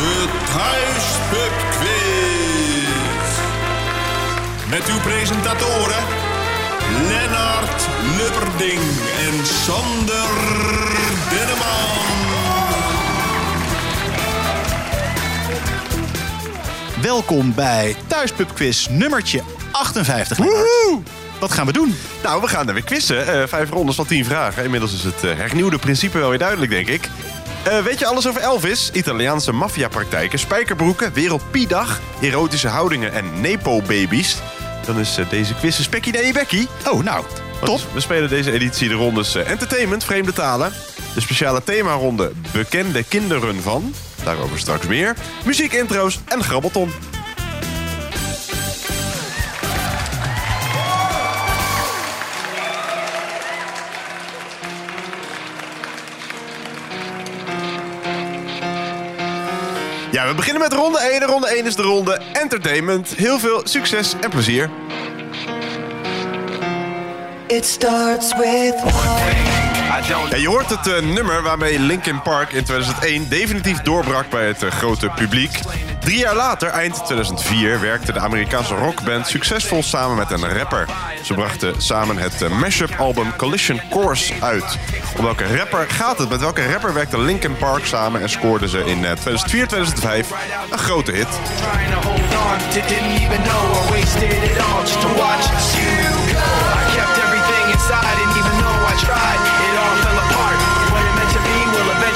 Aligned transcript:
De 0.00 0.26
Thuispub 0.52 1.52
Quiz. 1.70 3.38
Met 4.70 4.88
uw 4.88 5.00
presentatoren 5.00 6.04
Lennart 7.08 7.88
Lubberding 8.18 8.80
en 9.18 9.46
Sander 9.46 10.28
Denneman. 11.30 11.88
Welkom 17.02 17.54
bij 17.54 17.96
Thuispub 18.06 18.54
Quiz 18.54 18.86
nummertje 18.86 19.42
58. 19.72 20.38
Lennart. 20.38 21.02
Wat 21.40 21.52
gaan 21.52 21.66
we 21.66 21.72
doen? 21.72 21.94
Nou, 22.22 22.40
we 22.40 22.48
gaan 22.48 22.68
er 22.68 22.74
weer 22.74 22.84
quizzen. 22.84 23.26
Eh, 23.26 23.48
vijf 23.48 23.70
rondes 23.70 23.96
van 23.96 24.06
tien 24.06 24.24
vragen. 24.24 24.64
Inmiddels 24.64 24.92
is 24.92 25.04
het 25.04 25.24
eh, 25.24 25.36
hernieuwde 25.36 25.78
principe 25.78 26.18
wel 26.18 26.28
weer 26.28 26.38
duidelijk, 26.38 26.70
denk 26.70 26.88
ik. 26.88 27.08
Eh, 27.64 27.82
weet 27.82 27.98
je 27.98 28.06
alles 28.06 28.28
over 28.28 28.40
Elvis? 28.40 28.90
Italiaanse 28.92 29.52
maffiapraktijken, 29.52 30.38
spijkerbroeken, 30.38 31.12
wereldpiedag, 31.12 32.00
erotische 32.20 32.68
houdingen 32.68 33.12
en 33.12 33.40
nepo-babies? 33.40 34.36
Dan 34.86 34.98
is 34.98 35.18
eh, 35.18 35.30
deze 35.30 35.54
quiz 35.54 35.78
een 35.78 35.84
spekkie 35.84 36.12
naar 36.12 36.24
je 36.24 36.32
bekkie. 36.32 36.68
Oh, 36.90 37.02
nou, 37.02 37.24
top. 37.58 37.66
Want 37.66 37.86
We 37.92 38.00
spelen 38.00 38.28
deze 38.28 38.52
editie 38.52 38.88
de 38.88 38.94
rondes 38.94 39.34
eh, 39.34 39.50
entertainment, 39.50 40.04
vreemde 40.04 40.32
talen. 40.32 40.72
De 41.14 41.20
speciale 41.20 41.64
themaronde 41.64 42.32
bekende 42.52 43.04
kinderen 43.04 43.62
van. 43.62 43.94
Daarover 44.24 44.58
straks 44.58 44.86
meer. 44.86 45.16
Muziekintro's 45.44 46.20
en 46.28 46.42
grabbelton. 46.42 46.92
Ja, 60.20 60.26
we 60.26 60.34
beginnen 60.34 60.62
met 60.62 60.72
ronde 60.72 60.98
1. 60.98 61.22
Ronde 61.22 61.48
1 61.48 61.66
is 61.66 61.76
de 61.76 61.82
ronde 61.82 62.20
entertainment. 62.32 63.08
Heel 63.16 63.38
veel 63.38 63.60
succes 63.64 64.14
en 64.20 64.30
plezier. 64.30 64.70
It 67.46 67.64
starts 67.64 68.36
with 68.36 68.74
Ja, 70.30 70.36
je 70.36 70.48
hoort 70.48 70.70
het 70.70 70.86
eh, 70.86 71.02
nummer 71.02 71.42
waarmee 71.42 71.78
Linkin 71.78 72.22
Park 72.22 72.52
in 72.52 72.64
2001 72.64 73.28
definitief 73.28 73.80
doorbrak 73.80 74.30
bij 74.30 74.46
het 74.46 74.62
eh, 74.62 74.70
grote 74.70 75.08
publiek. 75.08 75.60
Drie 76.00 76.18
jaar 76.18 76.34
later, 76.34 76.68
eind 76.68 77.04
2004, 77.04 77.80
werkte 77.80 78.12
de 78.12 78.20
Amerikaanse 78.20 78.74
rockband 78.74 79.26
succesvol 79.26 79.82
samen 79.82 80.16
met 80.16 80.30
een 80.30 80.58
rapper. 80.58 80.88
Ze 81.22 81.34
brachten 81.34 81.82
samen 81.82 82.16
het 82.16 82.42
eh, 82.42 82.50
mashup-album 82.50 83.36
Collision 83.36 83.80
Course 83.90 84.32
uit. 84.40 84.78
Om 85.16 85.24
welke 85.24 85.56
rapper 85.56 85.90
gaat 85.90 86.18
het? 86.18 86.28
Met 86.28 86.40
welke 86.40 86.72
rapper 86.72 86.94
werkte 86.94 87.20
Linkin 87.20 87.56
Park 87.56 87.86
samen 87.86 88.20
en 88.20 88.30
scoorden 88.30 88.68
ze 88.68 88.84
in 88.84 89.04
eh, 89.04 89.12
2004-2005 89.16 89.16
een 90.70 90.78
grote 90.78 91.12
hit? 91.12 91.28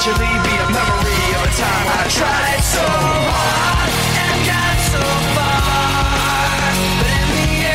Eventually 0.07 0.39
be 0.43 0.55
a 0.63 0.69
memory 0.69 1.25
of 1.35 1.41
a 1.43 1.51
time 1.61 1.87
I 1.87 2.05
tried 2.17 2.63
so 2.63 2.85
hard 2.85 3.91
and 4.21 4.39
got 4.49 4.77
so 4.91 5.01
far. 5.33 5.63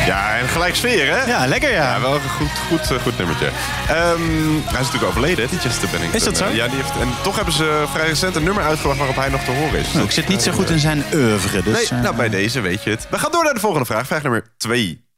Ja, 0.05 0.37
en 0.37 0.47
gelijk 0.47 0.75
sfeer, 0.75 1.15
hè? 1.15 1.23
Ja, 1.25 1.47
lekker 1.47 1.71
ja. 1.71 1.93
Ja, 1.95 2.01
wel 2.01 2.13
een 2.13 2.29
goed, 2.29 2.49
goed, 2.67 2.91
eh, 2.91 3.01
goed 3.03 3.17
nummertje. 3.17 3.45
Ehm, 3.87 4.21
hij 4.63 4.79
is 4.81 4.85
natuurlijk 4.85 5.03
overleden, 5.03 5.43
hè, 5.43 5.49
die 5.49 5.59
Chester 5.59 5.89
Bennington. 5.89 6.19
Is 6.19 6.25
dat 6.25 6.37
zo? 6.37 6.45
Eh, 6.45 6.55
Ja, 6.55 6.67
die 6.67 6.75
heeft, 6.75 6.91
en 7.01 7.07
toch 7.21 7.35
hebben 7.35 7.53
ze 7.53 7.83
vrij 7.91 8.07
recent 8.07 8.35
een 8.35 8.43
nummer 8.43 8.63
uitgebracht 8.63 8.97
waarop 8.97 9.15
hij 9.15 9.29
nog 9.29 9.43
te 9.43 9.51
horen 9.51 9.79
is. 9.79 9.93
Nou, 9.93 10.05
ik 10.05 10.11
zit 10.11 10.27
niet 10.27 10.41
zo 10.41 10.51
goed 10.51 10.69
in 10.69 10.79
zijn 10.79 11.03
oeuvre, 11.13 11.63
dus... 11.63 11.73
Nee, 11.73 11.99
eh, 11.99 12.03
nou 12.03 12.15
bij 12.15 12.29
deze 12.29 12.61
weet 12.61 12.83
je 12.83 12.89
het. 12.89 13.07
We 13.09 13.19
gaan 13.19 13.31
door 13.31 13.43
naar 13.43 13.53
de 13.53 13.59
volgende 13.59 13.85
vraag. 13.85 14.07
Vraag 14.07 14.21
nummer 14.21 14.53
2. 14.57 15.09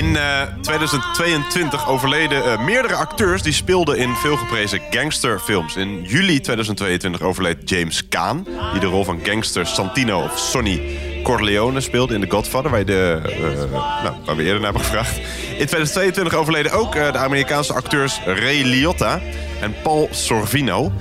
In 0.00 0.16
eh, 0.16 0.42
2022 0.60 1.88
overleden 1.88 2.44
eh, 2.44 2.64
meerdere 2.64 2.94
acteurs 2.94 3.42
die 3.42 3.52
speelden 3.52 3.98
in 3.98 4.14
veelgeprezen 4.14 4.80
gangsterfilms. 4.90 5.76
In 5.76 6.02
juli 6.02 6.40
2022 6.40 7.22
overleed 7.22 7.68
James 7.68 8.08
Caan, 8.08 8.46
die 8.72 8.80
de 8.80 8.86
rol 8.86 9.04
van 9.04 9.20
gangster 9.22 9.66
Santino 9.66 10.22
of 10.22 10.38
Sonny 10.38 10.98
Corleone 11.22 11.80
speelde 11.80 12.14
in 12.14 12.20
The 12.20 12.30
Godfather, 12.30 12.70
waar, 12.70 12.84
de, 12.84 13.20
eh, 13.24 13.80
nou, 14.02 14.16
waar 14.24 14.36
we 14.36 14.42
eerder 14.42 14.60
naar 14.60 14.72
hebben 14.72 14.82
gevraagd. 14.82 15.16
In 15.58 15.66
2022 15.66 16.34
overleden 16.34 16.72
ook 16.72 16.92
de 16.92 17.18
Amerikaanse 17.18 17.72
acteurs 17.72 18.20
Ray 18.24 18.62
Liotta 18.62 19.20
en 19.60 19.74
Paul 19.82 20.08
Sorvino. 20.10 20.92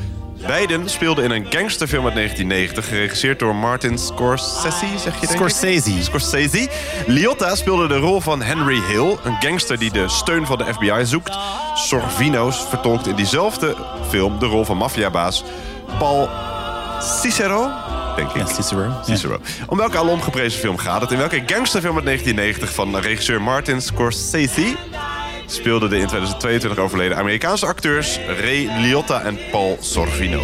Beiden 0.47 0.89
speelden 0.89 1.23
in 1.23 1.31
een 1.31 1.45
gangsterfilm 1.49 2.05
uit 2.05 2.15
1990, 2.15 2.87
geregisseerd 2.87 3.39
door 3.39 3.55
Martin 3.55 3.97
Scorsese, 3.97 4.69
zeg 4.97 5.03
je 5.03 5.09
denk 5.09 5.23
ik? 5.23 5.29
Scorsese. 5.29 6.03
Scorsese. 6.03 6.69
Liotta 7.07 7.55
speelde 7.55 7.87
de 7.87 7.97
rol 7.97 8.21
van 8.21 8.41
Henry 8.41 8.81
Hill, 8.87 9.17
een 9.23 9.35
gangster 9.39 9.79
die 9.79 9.91
de 9.91 10.09
steun 10.09 10.45
van 10.45 10.57
de 10.57 10.73
FBI 10.73 11.05
zoekt. 11.05 11.37
Sorvino 11.75 12.51
vertolkt 12.51 13.07
in 13.07 13.15
diezelfde 13.15 13.75
film 14.09 14.39
de 14.39 14.45
rol 14.45 14.65
van 14.65 14.77
maffiabaas 14.77 15.43
Paul 15.97 16.29
Cicero, 17.01 17.69
denk 18.15 18.29
ik. 18.29 18.35
Ja, 18.35 18.45
Cicero. 18.45 18.81
Ja. 18.83 19.03
Cicero. 19.03 19.39
Om 19.67 19.77
welke 19.77 19.97
alom 19.97 20.21
geprezen 20.21 20.59
film 20.59 20.77
gaat 20.77 21.01
het? 21.01 21.11
In 21.11 21.17
welke 21.17 21.43
gangsterfilm 21.45 21.95
uit 21.95 22.05
1990 22.05 22.73
van 22.73 22.97
regisseur 22.97 23.41
Martin 23.41 23.81
Scorsese 23.81 24.75
speelden 25.51 25.89
de 25.89 25.97
in 25.97 26.07
2022 26.07 26.79
overleden 26.79 27.17
Amerikaanse 27.17 27.65
acteurs 27.65 28.19
Ray 28.27 28.69
Liotta 28.77 29.21
en 29.21 29.37
Paul 29.51 29.77
Sorvino? 29.79 30.41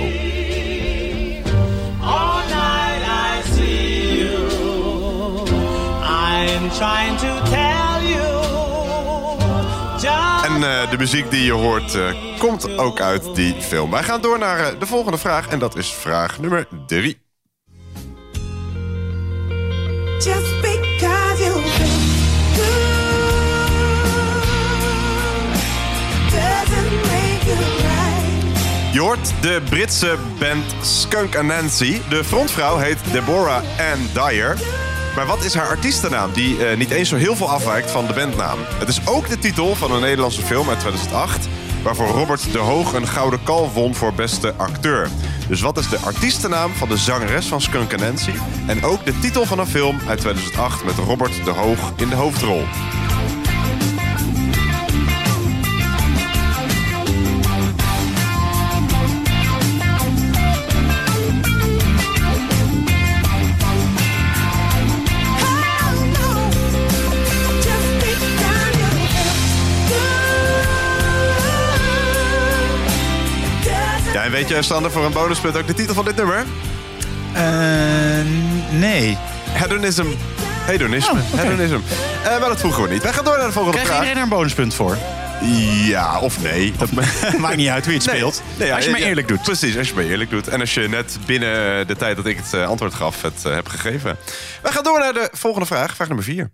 All 2.02 2.42
night 2.48 3.04
I 3.06 3.54
see 3.54 4.18
you. 4.18 5.46
I'm 6.02 6.70
trying 6.70 7.18
to 7.18 7.42
tell 7.50 8.10
you. 8.10 8.44
Just 9.94 10.46
En 10.46 10.54
eh, 10.54 10.90
de 10.90 10.98
muziek 10.98 11.32
die 11.32 11.44
je 11.44 11.52
hoort 11.52 11.96
eh, 11.96 12.14
komt 12.40 12.78
ook 12.78 13.00
uit 13.00 13.36
die 13.36 13.54
film. 13.54 13.92
Wij 13.92 14.04
gaan 14.04 14.22
door 14.22 14.40
naar 14.40 14.60
eh, 14.60 14.80
de 14.80 14.86
volgende 14.86 15.18
vraag 15.18 15.48
en 15.48 15.60
dat 15.60 15.78
is 15.78 15.94
vraag 15.94 16.40
nummer 16.40 16.68
drie. 16.88 17.24
just 20.26 20.55
Je 28.96 29.02
hoort 29.02 29.34
de 29.42 29.62
Britse 29.70 30.18
band 30.40 30.76
Skunk 30.82 31.36
Anansi. 31.36 32.02
De 32.10 32.24
frontvrouw 32.24 32.78
heet 32.78 32.98
Deborah 33.12 33.64
Ann 33.94 34.10
Dyer. 34.14 34.58
Maar 35.16 35.26
wat 35.26 35.44
is 35.44 35.54
haar 35.54 35.68
artiestennaam 35.68 36.32
die 36.34 36.66
eh, 36.66 36.78
niet 36.78 36.90
eens 36.90 37.10
zo 37.10 37.16
heel 37.16 37.36
veel 37.36 37.50
afwijkt 37.50 37.92
van 37.92 38.08
de 38.08 38.14
bandnaam? 38.14 38.60
Het 38.80 38.88
is 38.88 39.08
ook 39.08 39.30
de 39.30 39.38
titel 39.38 39.76
van 39.76 39.92
een 39.92 40.02
Nederlandse 40.02 40.42
film 40.42 40.70
uit 40.70 40.80
2008... 40.80 41.48
waarvoor 41.84 42.08
Robert 42.08 42.52
de 42.52 42.58
Hoog 42.58 42.94
een 42.94 43.08
gouden 43.08 43.44
kalf 43.44 43.74
won 43.74 43.96
voor 43.96 44.14
beste 44.14 44.54
acteur. 44.58 45.10
Dus 45.48 45.62
wat 45.62 45.78
is 45.78 45.90
de 45.90 46.00
artiestennaam 46.00 46.72
van 46.74 46.90
de 46.90 46.98
zangeres 46.98 47.46
van 47.46 47.62
Skunk 47.62 47.94
Anansi? 47.94 48.34
En 48.68 48.84
ook 48.84 49.06
de 49.06 49.20
titel 49.20 49.46
van 49.46 49.60
een 49.60 49.68
film 49.68 50.00
uit 50.08 50.20
2008 50.20 50.84
met 50.84 50.96
Robert 50.96 51.46
de 51.46 51.52
Hoog 51.52 51.94
in 51.96 52.10
de 52.10 52.16
hoofdrol. 52.16 52.64
Weet 74.36 74.50
jij, 74.50 74.62
Sander, 74.62 74.92
voor 74.92 75.06
een 75.06 75.12
bonuspunt 75.12 75.58
ook 75.58 75.68
de 75.68 75.74
titel 75.74 75.94
van 75.94 76.06
dit 76.06 76.16
nummer? 76.16 76.46
Eh, 77.34 77.44
nee. 78.72 79.18
Hedonism. 79.50 80.06
Hedonisme. 80.66 81.20
Oh, 81.20 81.34
oké. 81.34 81.42
Hedonism. 81.42 81.80
Eh, 82.24 82.40
maar 82.40 82.50
dat 82.50 82.60
vroegen 82.60 82.84
we 82.84 82.90
niet. 82.90 83.04
Wij 83.04 83.14
gaan 83.14 83.24
door 83.24 83.38
naar 83.38 83.46
de 83.46 83.52
volgende 83.52 83.78
Krijg 83.78 83.88
vraag. 83.88 84.02
iedereen 84.02 84.24
er 84.24 84.32
een 84.32 84.38
bonuspunt 84.38 84.74
voor? 84.74 84.98
Ja, 85.88 86.20
of 86.20 86.42
nee. 86.42 86.74
Dat 86.78 86.92
Maakt 87.38 87.56
niet 87.56 87.70
uit 87.70 87.86
je 87.86 87.92
het 87.92 88.04
speelt. 88.04 88.42
Nee, 88.58 88.68
ja, 88.68 88.76
als 88.76 88.86
je 88.86 88.92
maar 88.92 89.00
ja, 89.00 89.06
eerlijk 89.06 89.28
doet. 89.28 89.42
Precies, 89.42 89.78
als 89.78 89.88
je 89.88 89.96
maar 89.96 90.04
eerlijk 90.04 90.30
doet. 90.30 90.48
En 90.48 90.60
als 90.60 90.74
je 90.74 90.90
net 90.90 91.18
binnen 91.26 91.88
de 91.88 91.96
tijd 91.96 92.16
dat 92.16 92.26
ik 92.26 92.38
het 92.38 92.54
eh, 92.54 92.68
antwoord 92.68 92.94
gaf, 92.94 93.22
het 93.22 93.44
hebt 93.44 93.70
gegeven. 93.70 94.18
Wij 94.62 94.72
gaan 94.72 94.84
door 94.84 95.00
naar 95.00 95.14
de 95.14 95.30
volgende 95.32 95.66
vraag. 95.66 95.96
Vraag 95.96 96.08
nummer 96.08 96.26
4. 96.26 96.52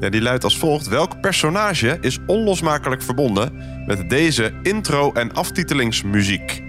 Ja, 0.00 0.08
die 0.08 0.22
luidt 0.22 0.44
als 0.44 0.58
volgt. 0.58 0.88
Welk 0.88 1.20
personage 1.20 1.98
is 2.00 2.18
onlosmakelijk 2.26 3.02
verbonden 3.02 3.52
met 3.86 4.10
deze 4.10 4.52
intro- 4.62 5.12
en 5.12 5.32
aftitelingsmuziek? 5.32 6.65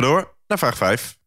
Door 0.00 0.34
naar 0.46 0.58
vraag 0.58 0.76
5. 0.76 1.18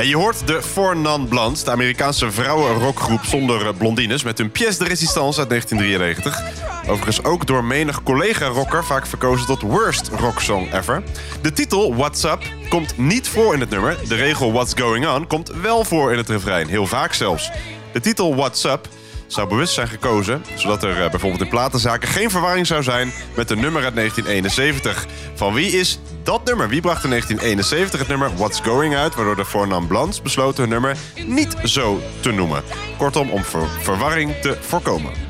Ja, 0.00 0.06
je 0.06 0.16
hoort 0.16 0.46
de 0.46 0.62
Four 0.62 0.96
Non 0.96 1.28
Blondes, 1.28 1.64
de 1.64 1.70
Amerikaanse 1.70 2.30
vrouwenrockgroep 2.30 3.24
zonder 3.24 3.74
blondines... 3.74 4.22
met 4.22 4.38
hun 4.38 4.50
pièce 4.50 4.78
de 4.78 4.84
résistance 4.84 5.38
uit 5.38 5.48
1993. 5.48 6.79
Overigens 6.90 7.24
ook 7.24 7.46
door 7.46 7.64
menig 7.64 8.02
collega-rocker 8.02 8.84
vaak 8.84 9.06
verkozen 9.06 9.46
tot 9.46 9.62
worst 9.62 10.08
rocksong 10.08 10.74
ever. 10.74 11.02
De 11.42 11.52
titel 11.52 11.94
What's 11.94 12.24
Up 12.24 12.42
komt 12.68 12.98
niet 12.98 13.28
voor 13.28 13.54
in 13.54 13.60
het 13.60 13.70
nummer. 13.70 13.96
De 14.08 14.14
regel 14.14 14.52
What's 14.52 14.72
Going 14.76 15.08
On 15.08 15.26
komt 15.26 15.48
wel 15.48 15.84
voor 15.84 16.12
in 16.12 16.18
het 16.18 16.28
refrein, 16.28 16.68
heel 16.68 16.86
vaak 16.86 17.12
zelfs. 17.12 17.50
De 17.92 18.00
titel 18.00 18.34
What's 18.34 18.64
Up 18.64 18.88
zou 19.26 19.48
bewust 19.48 19.74
zijn 19.74 19.88
gekozen... 19.88 20.44
zodat 20.54 20.82
er 20.82 21.02
eh, 21.04 21.10
bijvoorbeeld 21.10 21.42
in 21.42 21.48
platenzaken 21.48 22.08
geen 22.08 22.30
verwarring 22.30 22.66
zou 22.66 22.82
zijn... 22.82 23.12
met 23.34 23.48
de 23.48 23.56
nummer 23.56 23.84
uit 23.84 23.94
1971. 23.94 25.06
Van 25.34 25.54
wie 25.54 25.70
is 25.70 25.98
dat 26.22 26.44
nummer? 26.44 26.68
Wie 26.68 26.80
bracht 26.80 27.04
in 27.04 27.10
1971 27.10 27.98
het 27.98 28.08
nummer 28.08 28.36
What's 28.36 28.60
Going 28.60 28.96
uit... 28.96 29.14
waardoor 29.14 29.36
de 29.36 29.44
Fornan 29.44 29.86
Blans 29.86 30.22
besloten 30.22 30.60
hun 30.62 30.72
nummer 30.72 30.96
niet 31.26 31.56
zo 31.64 32.00
te 32.20 32.30
noemen? 32.30 32.62
Kortom, 32.98 33.30
om 33.30 33.44
ver- 33.44 33.68
verwarring 33.80 34.34
te 34.42 34.56
voorkomen. 34.60 35.29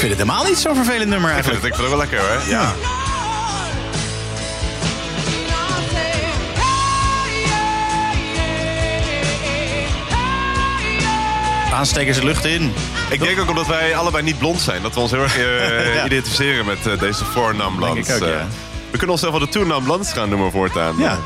Vind 0.00 0.18
het 0.18 0.20
helemaal 0.28 0.44
niet 0.44 0.58
zo'n 0.58 0.74
vervelend 0.74 1.08
nummer 1.10 1.36
Ik 1.36 1.44
vind 1.44 1.46
eigenlijk. 1.46 1.62
het, 1.62 1.72
ik 1.72 1.74
vind 1.74 1.88
het 1.88 2.10
wel 2.10 2.20
lekker, 2.20 2.44
hoor. 2.44 2.48
Ja. 2.48 2.74
Aansteken 11.72 12.14
ze 12.14 12.24
lucht 12.24 12.44
in. 12.44 12.72
Ik 13.10 13.20
denk 13.20 13.40
ook 13.40 13.48
omdat 13.48 13.66
wij 13.66 13.96
allebei 13.96 14.22
niet 14.22 14.38
blond 14.38 14.60
zijn... 14.60 14.82
dat 14.82 14.94
we 14.94 15.00
ons 15.00 15.10
heel 15.10 15.22
erg 15.22 15.36
Ja. 15.94 16.04
identificeren 16.04 16.66
met 16.66 16.86
eh, 16.86 16.98
deze 16.98 17.24
ook, 18.10 18.20
ja. 18.20 18.26
Eh, 18.26 18.44
we 18.90 18.96
kunnen 18.96 19.10
onszelf 19.10 19.32
wel 19.32 19.40
de 19.40 19.48
Blans 19.80 20.12
gaan 20.12 20.28
noemen 20.28 20.50
voortaan. 20.50 20.96
Ja. 20.98 21.18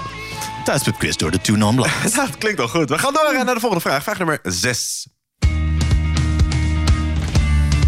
Thuispub 0.65 0.99
quiz 0.99 1.17
door 1.17 1.31
de. 1.31 1.41
Ja, 1.87 2.11
dat 2.27 2.39
klinkt 2.39 2.61
al 2.61 2.69
goed. 2.69 2.89
We 2.89 2.99
gaan 2.99 3.13
door 3.13 3.45
naar 3.45 3.55
de 3.55 3.61
volgende 3.61 3.85
vraag. 3.85 4.03
Vraag 4.03 4.19
nummer 4.19 4.39
6. 4.43 5.07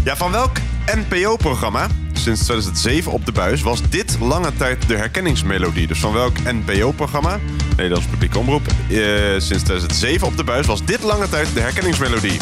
Ja, 0.03 0.15
van 0.15 0.31
welk 0.31 0.57
NPO-programma 0.95 1.87
sinds 2.13 2.43
2007 2.43 3.11
op 3.11 3.25
de 3.25 3.31
buis 3.31 3.61
was 3.61 3.89
dit 3.89 4.17
lange 4.19 4.51
tijd 4.57 4.87
de 4.87 4.95
herkenningsmelodie? 4.95 5.87
Dus 5.87 5.99
van 5.99 6.13
welk 6.13 6.37
NPO-programma, 6.43 7.39
Nederlands 7.75 8.05
publieke 8.05 8.39
omroep, 8.39 8.67
eh, 8.67 8.95
sinds 9.37 9.63
2007 9.63 10.27
op 10.27 10.37
de 10.37 10.43
buis 10.43 10.65
was 10.65 10.85
dit 10.85 11.03
lange 11.03 11.29
tijd 11.29 11.53
de 11.53 11.59
herkenningsmelodie? 11.59 12.37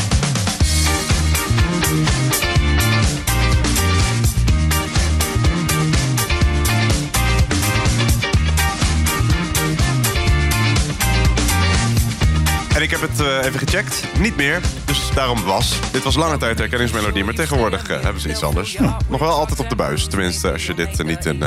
Heb 13.00 13.10
het 13.10 13.20
eh, 13.20 13.46
even 13.46 13.60
gecheckt. 13.60 14.04
Niet 14.20 14.36
meer. 14.36 14.62
Dus 14.86 15.10
daarom 15.14 15.44
was. 15.44 15.80
Dit 15.92 16.04
was 16.04 16.16
lange 16.16 16.38
tijd 16.38 16.58
herkenningsmelodie. 16.58 17.24
Maar 17.24 17.34
tegenwoordig 17.34 17.90
eh, 17.90 18.02
hebben 18.02 18.22
ze 18.22 18.30
iets 18.30 18.44
anders. 18.44 18.78
Nog 19.10 19.20
wel 19.20 19.30
altijd 19.30 19.60
op 19.60 19.70
de 19.70 19.76
buis. 19.76 20.08
Tenminste, 20.08 20.52
als 20.52 20.66
je 20.66 20.74
dit 20.74 21.00
eh, 21.00 21.06
niet 21.06 21.26
in 21.26 21.40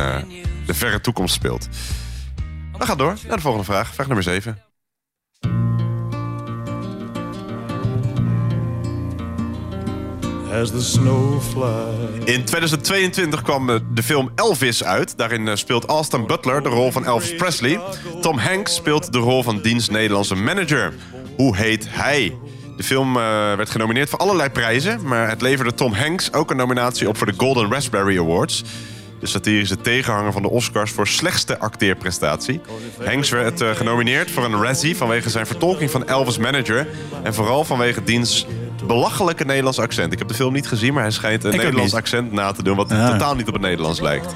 de 0.66 0.74
verre 0.74 1.00
toekomst 1.00 1.34
speelt. 1.34 1.68
We 2.78 2.86
gaan 2.86 2.98
door 2.98 3.16
naar 3.26 3.36
de 3.36 3.42
volgende 3.42 3.66
vraag. 3.66 3.94
Vraag 3.94 4.06
nummer 4.06 4.24
7. 4.24 4.62
As 10.52 10.70
the 10.70 10.82
snow 10.82 11.42
flies. 11.42 12.34
In 12.34 12.44
2022 12.44 13.42
kwam 13.42 13.66
de 13.94 14.02
film 14.02 14.30
Elvis 14.34 14.84
uit. 14.84 15.16
Daarin 15.16 15.58
speelt 15.58 15.84
Austin 15.84 16.26
Butler 16.26 16.62
de 16.62 16.68
rol 16.68 16.92
van 16.92 17.04
Elvis 17.04 17.34
Presley. 17.34 17.80
Tom 18.20 18.38
Hanks 18.38 18.74
speelt 18.74 19.12
de 19.12 19.18
rol 19.18 19.42
van 19.42 19.60
diens 19.60 19.88
Nederlandse 19.88 20.34
manager. 20.34 20.92
Hoe 21.38 21.56
heet 21.56 21.86
hij? 21.88 22.36
De 22.76 22.82
film 22.82 23.16
eh, 23.16 23.22
werd 23.54 23.70
genomineerd 23.70 24.08
voor 24.08 24.18
allerlei 24.18 24.50
prijzen... 24.50 25.00
maar 25.04 25.28
het 25.28 25.42
leverde 25.42 25.74
Tom 25.74 25.92
Hanks 25.92 26.32
ook 26.32 26.50
een 26.50 26.56
nominatie 26.56 27.08
op 27.08 27.16
voor 27.16 27.26
de 27.26 27.34
Golden 27.36 27.72
Raspberry 27.72 28.18
Awards... 28.18 28.64
de 29.20 29.26
satirische 29.26 29.76
tegenhanger 29.76 30.32
van 30.32 30.42
de 30.42 30.50
Oscars 30.50 30.90
voor 30.90 31.06
slechtste 31.06 31.58
acteerprestatie. 31.58 32.60
Hanks 33.04 33.30
werd 33.30 33.60
eh, 33.60 33.70
genomineerd 33.70 34.30
voor 34.30 34.44
een 34.44 34.62
Razzie 34.62 34.96
vanwege 34.96 35.30
zijn 35.30 35.46
vertolking 35.46 35.90
van 35.90 36.06
Elvis' 36.08 36.38
manager... 36.38 36.86
en 37.22 37.34
vooral 37.34 37.64
vanwege 37.64 38.04
diens 38.04 38.46
belachelijke 38.86 39.44
Nederlands 39.44 39.78
accent. 39.78 40.12
Ik 40.12 40.18
heb 40.18 40.28
de 40.28 40.34
film 40.34 40.52
niet 40.52 40.68
gezien, 40.68 40.92
maar 40.94 41.02
hij 41.02 41.12
schijnt 41.12 41.44
een 41.44 41.56
Nederlands 41.56 41.94
accent 41.94 42.32
na 42.32 42.52
te 42.52 42.62
doen... 42.62 42.76
wat 42.76 42.90
Ja. 42.90 43.10
totaal 43.10 43.34
niet 43.34 43.46
op 43.48 43.52
het 43.52 43.62
Nederlands 43.62 44.00
lijkt. 44.00 44.34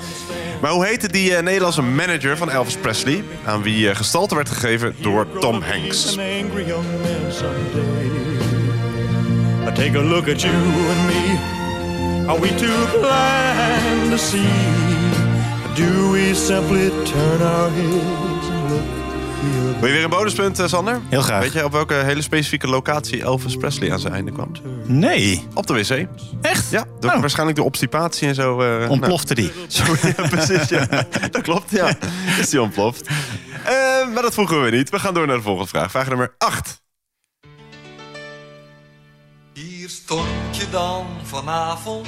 Maar 0.63 0.71
hoe 0.71 0.87
heette 0.87 1.09
die 1.09 1.35
eh, 1.35 1.43
Nederlandse 1.43 1.83
manager 1.83 2.37
van 2.37 2.51
Elvis 2.51 2.77
Presley... 2.77 3.25
aan 3.45 3.63
wie 3.63 3.89
eh, 3.89 3.97
gestalte 3.97 4.35
werd 4.35 4.49
gegeven 4.49 4.95
door 5.01 5.27
Tom 5.39 5.63
Hanks? 5.63 6.15
Take 9.75 9.99
a 9.99 10.03
look 10.03 10.29
at 10.29 10.41
you 10.43 10.55
and 10.55 11.07
me. 11.07 11.39
Are 12.27 12.41
we 12.41 12.55
too 12.55 13.01
blind 13.01 14.11
to 14.11 14.17
see? 14.17 14.49
Do 15.75 16.11
we 16.13 16.35
simply 16.35 16.91
turn 17.05 17.43
our 17.43 17.71
heads 17.71 19.02
Wil 19.81 19.89
je 19.89 19.95
weer 19.95 20.05
een 20.05 20.11
bonuspunt, 20.11 20.59
eh, 20.59 20.67
Sander? 20.67 21.01
Heel 21.09 21.23
graag. 21.23 21.41
Weet 21.43 21.53
je 21.53 21.65
op 21.65 21.73
welke 21.73 21.95
hele 21.95 22.23
specifieke 22.23 22.67
locatie 22.69 23.23
Elvis 23.23 23.57
Presley 23.57 23.93
aan 23.93 23.99
zijn 23.99 24.13
einde 24.13 24.33
kwam? 24.33 24.51
Nee. 24.85 25.47
Op 25.55 25.67
de 25.67 25.73
wc. 25.75 26.07
Echt? 26.43 26.71
Ja, 26.71 26.85
door, 27.01 27.11
Oh. 27.13 27.21
waarschijnlijk 27.21 27.57
door 27.57 27.67
obstipatie 27.67 28.29
en 28.29 28.35
zo. 28.35 28.61
eh, 28.61 28.91
Ontplofte 28.91 29.35
die. 29.35 29.51
nou, 29.55 29.69
zo, 29.69 29.85
ja, 30.17 30.29
precies. 30.29 30.69
Ja. 30.69 30.87
Dat 31.31 31.41
klopt, 31.43 31.71
ja. 31.71 31.97
Is 32.41 32.49
die 32.51 32.63
ontploft. 32.63 33.07
Eh, 33.65 33.73
maar 34.15 34.23
dat 34.23 34.35
vroegen 34.35 34.63
we 34.63 34.71
niet. 34.71 34.91
We 34.91 34.99
gaan 34.99 35.15
door 35.15 35.27
naar 35.27 35.37
de 35.37 35.43
volgende 35.43 35.69
vraag. 35.69 35.91
Vraag 35.91 36.09
nummer 36.09 36.35
8. 36.39 36.81
Hier 39.53 39.89
stond 39.89 40.29
je 40.51 40.65
dan 40.71 41.07
vanavond. 41.23 42.07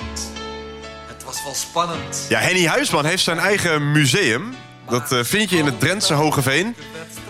Het 1.06 1.24
was 1.24 1.42
wel 1.44 1.54
spannend. 1.54 2.26
Ja, 2.28 2.38
Henny 2.38 2.66
Huisman 2.66 3.04
heeft 3.04 3.22
zijn 3.22 3.38
eigen 3.38 3.92
museum. 3.92 4.54
Dat 4.88 5.12
eh, 5.12 5.18
vind 5.22 5.50
je 5.50 5.56
in 5.56 5.64
het 5.66 5.80
Drentse 5.80 6.14
Hogeveen. 6.14 6.74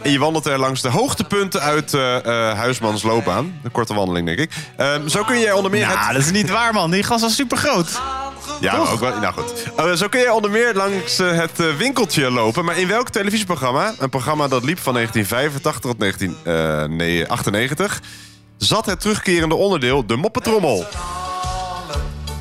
En 0.04 0.10
je 0.10 0.18
wandelt 0.18 0.46
er 0.46 0.58
langs 0.58 0.82
de 0.82 0.88
hoogtepunten 0.88 1.60
uit 1.60 1.94
eh, 1.94 2.16
eh, 2.16 2.24
Huismans 2.58 3.02
loopbaan. 3.02 3.58
Een 3.62 3.70
korte 3.70 3.94
wandeling, 3.94 4.26
denk 4.26 4.38
ik. 4.38 4.50
Ehm, 4.76 5.08
zo 5.08 5.22
kun 5.24 5.38
je 5.38 5.54
onder 5.56 5.70
meer... 5.70 5.80
Ja, 5.80 6.04
het- 6.06 6.14
dat 6.14 6.22
is 6.24 6.30
niet 6.30 6.50
waar, 6.50 6.72
man. 6.72 6.90
Die 6.90 7.02
gast 7.02 7.20
was 7.22 7.34
super 7.34 7.56
groot. 7.56 8.00
Ja, 8.60 8.76
maar 8.76 8.92
ook 8.92 9.00
wel. 9.00 9.18
Nou 9.18 9.32
goed. 9.34 9.52
Eh, 9.76 9.92
zo 9.92 10.08
kun 10.08 10.20
je 10.20 10.32
onder 10.32 10.50
meer 10.50 10.74
langs 10.74 11.16
het 11.18 11.60
eh, 11.60 11.66
winkeltje 11.78 12.30
lopen. 12.30 12.64
Maar 12.64 12.78
in 12.78 12.88
welk 12.88 13.08
televisieprogramma, 13.08 13.92
een 13.98 14.10
programma 14.10 14.48
dat 14.48 14.64
liep 14.64 14.78
van 14.80 14.92
1985 14.94 15.90
tot 15.90 16.00
1998, 16.00 18.00
zat 18.58 18.86
het 18.86 19.00
terugkerende 19.00 19.54
onderdeel 19.54 20.06
de 20.06 20.16
moppetrommel? 20.16 20.86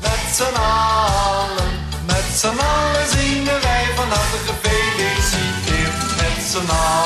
Met 0.00 0.10
z'n 0.34 0.54
allen, 0.60 1.72
met 2.06 2.24
z'n 2.36 2.46
allen 2.46 3.08
zingen 3.18 3.60
wij 3.62 3.84
van 3.96 4.08
harte 4.08 4.36
gefeliciteerd. 4.46 5.92
Met 6.16 6.44
z'n 6.50 6.70
allen, 6.70 7.03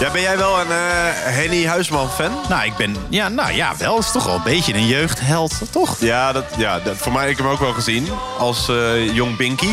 Ja, 0.00 0.10
ben 0.10 0.20
jij 0.22 0.38
wel 0.38 0.60
een 0.60 0.70
eh, 0.70 0.76
Henny 1.12 1.66
Huisman 1.66 2.08
fan? 2.10 2.30
Nou, 2.48 2.64
ik 2.64 2.76
ben... 2.76 2.96
Ja, 3.08 3.28
nou 3.28 3.52
ja, 3.52 3.76
wel. 3.78 3.98
Is 3.98 4.10
toch 4.12 4.24
wel 4.24 4.34
een 4.34 4.42
beetje 4.42 4.74
een 4.74 4.86
jeugdheld, 4.86 5.60
toch? 5.70 5.96
Ja, 6.00 6.32
dat, 6.32 6.44
ja 6.56 6.78
dat, 6.80 6.96
voor 6.96 7.12
mij 7.12 7.22
heb 7.22 7.30
ik 7.30 7.38
hem 7.38 7.46
ook 7.46 7.58
wel 7.60 7.72
gezien 7.72 8.08
als 8.38 8.68
eh, 8.68 9.14
jong 9.14 9.36
Binky. 9.36 9.68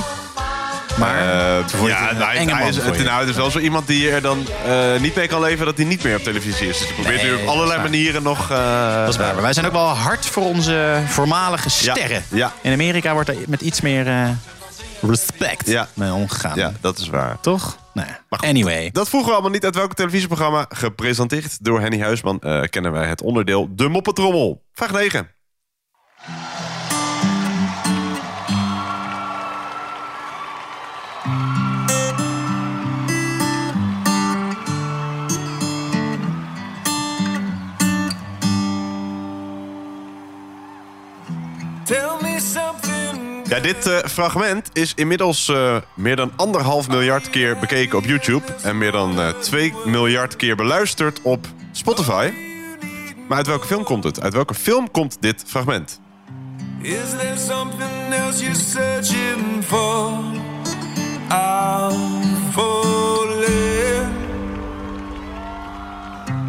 Maar 0.98 1.16
Eh, 1.20 1.26
ja, 1.26 1.58
het 1.62 1.74
een 1.74 2.18
nou, 2.18 2.36
hij, 2.36 2.46
hij 2.46 2.68
is, 2.68 2.76
het, 2.78 3.04
nou, 3.04 3.20
het 3.20 3.30
is 3.30 3.36
wel 3.36 3.52
zo 3.52 3.60
iemand 3.60 3.88
die 3.88 4.12
er 4.12 4.22
dan 4.22 4.46
eh, 4.68 5.00
niet 5.00 5.16
mee 5.16 5.28
kan 5.28 5.42
leven 5.42 5.66
dat 5.66 5.78
hij 5.78 5.86
niet 5.86 6.04
meer 6.04 6.16
op 6.16 6.24
televisie 6.24 6.68
is. 6.70 6.78
Dus 6.80 6.88
je 6.88 6.94
probeert 6.94 7.22
Nee, 7.22 7.32
nu 7.32 7.42
op 7.42 7.48
allerlei 7.48 7.82
manieren 7.82 8.24
nog... 8.24 8.48
Dat 8.48 9.10
is 9.10 9.18
waar. 9.18 9.34
Maar 9.34 9.42
wij 9.44 9.54
zijn 9.54 9.66
ook 9.66 9.72
wel 9.72 9.88
hard 9.88 10.26
voor 10.26 10.44
onze 10.44 11.02
voormalige 11.08 11.70
sterren. 11.70 12.24
ja. 12.30 12.52
In 12.62 12.72
Amerika 12.74 13.14
wordt 13.14 13.30
er 13.30 13.36
met 13.48 13.62
iets 13.62 13.82
meer 13.82 14.36
respect 15.02 15.68
Ja. 15.68 15.88
mee 15.94 16.14
omgegaan. 16.14 16.56
Ja, 16.58 16.72
dat 16.82 16.98
is 16.98 17.08
waar. 17.10 17.38
Toch? 17.42 17.76
Maar 18.04 18.40
goed, 18.40 18.48
anyway. 18.48 18.90
Dat 18.92 19.10
vroegen 19.10 19.30
we 19.30 19.34
allemaal 19.36 19.54
niet 19.54 19.66
uit 19.66 19.76
welk 19.76 19.94
televisieprogramma. 19.94 20.66
Gepresenteerd 20.70 21.64
door 21.64 21.80
Henny 21.80 22.00
Huisman 22.00 22.40
eh, 22.40 22.62
kennen 22.62 22.92
wij 22.92 23.08
het 23.08 23.22
onderdeel 23.22 23.76
De 23.76 23.90
Moppetrommel. 23.90 24.64
Vraag 24.74 24.92
9. 24.92 25.34
Tell 41.86 42.18
me 42.22 42.40
something 42.40 42.85
dit 43.62 43.88
eh, 43.88 43.98
fragment 43.98 44.70
is 44.74 44.94
inmiddels 44.96 45.50
eh, 45.50 45.76
meer 45.94 46.16
dan 46.16 46.32
anderhalf 46.36 46.88
miljard 46.88 47.30
keer 47.30 47.58
bekeken 47.58 47.98
op 47.98 48.06
YouTube. 48.06 48.44
En 48.62 48.78
meer 48.78 48.92
dan 48.92 49.20
eh 49.20 49.30
2 49.30 49.74
miljard 49.86 50.36
keer 50.36 50.56
beluisterd 50.56 51.22
op 51.22 51.48
Spotify. 51.72 52.32
Maar 53.28 53.38
uit 53.38 53.48
welke 53.48 53.68
film 53.68 53.84
komt 53.84 54.04
het? 54.04 54.22
Uit 54.22 54.34
welke 54.34 54.54
film 54.54 54.92
komt 54.92 55.18
dit 55.20 55.44
fragment? 55.48 56.00
Is 56.82 57.10
there 57.18 57.38
something 57.38 58.14
else 58.14 58.44
you're 58.44 58.60
searching 58.60 59.64
for? 59.64 60.24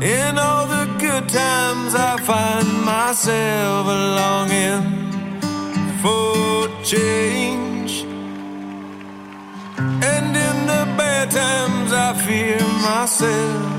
In 0.00 0.38
all 0.38 0.66
the 0.66 0.86
good 0.98 1.28
times, 1.28 1.94
I 1.94 2.16
find 2.22 2.84
myself 2.84 3.86
longing 3.86 5.05
for 6.06 6.68
change. 6.82 8.04
And 10.12 10.36
in 10.46 10.56
the 10.72 10.82
bad 10.96 11.30
times, 11.30 11.92
I 11.92 12.14
fear 12.25 12.62
myself. 12.86 13.75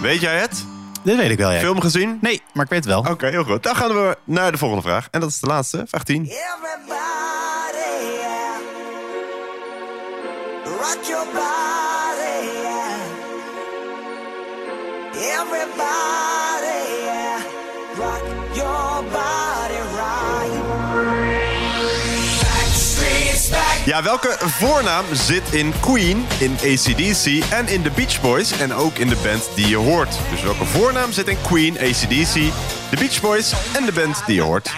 Weet 0.00 0.20
jij 0.20 0.38
het? 0.38 0.64
Dit 1.02 1.16
weet 1.16 1.30
ik 1.30 1.38
wel, 1.38 1.50
ja. 1.50 1.58
Film 1.58 1.80
gezien? 1.80 2.18
Nee, 2.20 2.42
maar 2.52 2.64
ik 2.64 2.70
weet 2.70 2.84
het 2.84 2.92
wel. 2.92 3.12
Oké, 3.12 3.26
heel 3.26 3.44
goed. 3.44 3.62
Dan 3.62 3.76
gaan 3.76 3.88
we 3.88 4.16
naar 4.24 4.52
de 4.52 4.58
volgende 4.58 4.82
vraag. 4.82 5.08
En 5.10 5.20
dat 5.20 5.28
is 5.28 5.40
de 5.40 5.46
laatste, 5.46 5.84
vraag 5.86 6.02
10. 6.02 6.22
Everybody, 6.22 6.36
yeah. 8.20 8.58
Rock 10.64 11.04
your 11.04 11.26
body, 11.32 12.46
yeah. 12.62 12.94
Everybody, 15.12 16.35
Ja, 23.86 24.02
welke 24.02 24.36
voornaam 24.40 25.04
zit 25.12 25.52
in 25.52 25.72
Queen, 25.80 26.26
in 26.38 26.52
ACDC 26.52 27.52
en 27.52 27.68
in 27.68 27.82
de 27.82 27.90
Beach 27.90 28.20
Boys 28.20 28.52
en 28.52 28.74
ook 28.74 28.96
in 28.96 29.08
de 29.08 29.16
band 29.22 29.48
die 29.54 29.68
je 29.68 29.76
hoort? 29.76 30.18
Dus 30.30 30.42
welke 30.42 30.64
voornaam 30.64 31.12
zit 31.12 31.28
in 31.28 31.36
Queen, 31.42 31.78
ACDC, 31.78 32.34
de 32.90 32.96
Beach 32.98 33.20
Boys 33.20 33.52
en 33.76 33.84
de 33.84 33.92
band 33.92 34.22
die 34.26 34.34
je 34.34 34.42
hoort? 34.42 34.70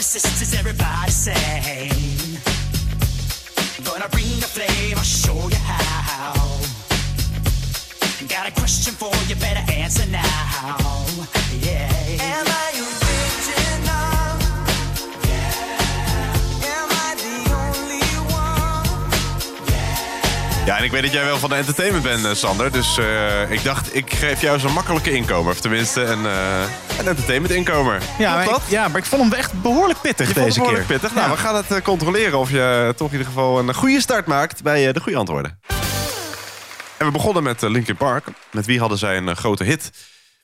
sisters, 0.00 0.52
everybody 0.52 1.10
sing. 1.10 2.38
Gonna 3.84 4.08
bring 4.08 4.40
the 4.40 4.48
flame, 4.48 4.96
I'll 4.96 5.02
show 5.02 5.48
you 5.48 5.60
how. 5.66 6.34
Got 8.28 8.46
a 8.46 8.52
question 8.60 8.94
for 8.94 9.12
you, 9.26 9.36
better 9.36 9.72
answer 9.72 10.06
now. 10.10 11.06
Yeah. 11.60 12.57
Ja, 20.68 20.78
en 20.78 20.84
ik 20.84 20.90
weet 20.90 21.02
dat 21.02 21.12
jij 21.12 21.24
wel 21.24 21.38
van 21.38 21.50
de 21.50 21.56
entertainment 21.56 22.04
bent, 22.04 22.24
eh, 22.24 22.32
Sander. 22.34 22.72
Dus 22.72 22.98
eh, 22.98 23.50
ik 23.50 23.62
dacht, 23.64 23.94
ik 23.94 24.12
geef 24.12 24.40
jou 24.40 24.58
zo'n 24.58 24.72
makkelijke 24.72 25.10
inkomer. 25.10 25.52
Of 25.52 25.60
tenminste, 25.60 26.02
een, 26.02 26.26
eh 26.26 26.62
een 26.98 27.06
entertainment 27.08 27.54
inkomer. 27.54 28.02
Ja, 28.18 28.34
maar 28.34 28.44
ik, 28.44 28.56
ja, 28.68 28.88
maar 28.88 28.98
ik 28.98 29.04
vond 29.04 29.22
hem 29.22 29.32
echt 29.32 29.62
behoorlijk 29.62 30.00
pittig 30.00 30.26
Je 30.28 30.32
vond 30.34 30.44
deze 30.46 30.58
keer. 30.58 30.68
behoorlijk 30.68 30.86
pittig. 31.00 31.14
Nou, 31.14 31.28
Ja. 31.28 31.34
we 31.34 31.40
gaan 31.40 31.54
het 31.54 31.82
controleren 31.82 32.38
of 32.38 32.50
je 32.50 32.92
toch 32.96 33.06
in 33.06 33.12
ieder 33.12 33.26
geval 33.26 33.58
een 33.58 33.74
goede 33.74 34.00
start 34.00 34.26
maakt 34.26 34.62
bij 34.62 34.92
de 34.92 35.00
goede 35.00 35.18
antwoorden. 35.18 35.60
En 36.96 37.06
we 37.06 37.12
begonnen 37.12 37.42
met 37.42 37.62
Linkin 37.62 37.96
Park. 37.96 38.24
Met 38.50 38.66
wie 38.66 38.78
hadden 38.80 38.98
zij 38.98 39.16
een 39.16 39.36
grote 39.36 39.64
hit 39.64 39.90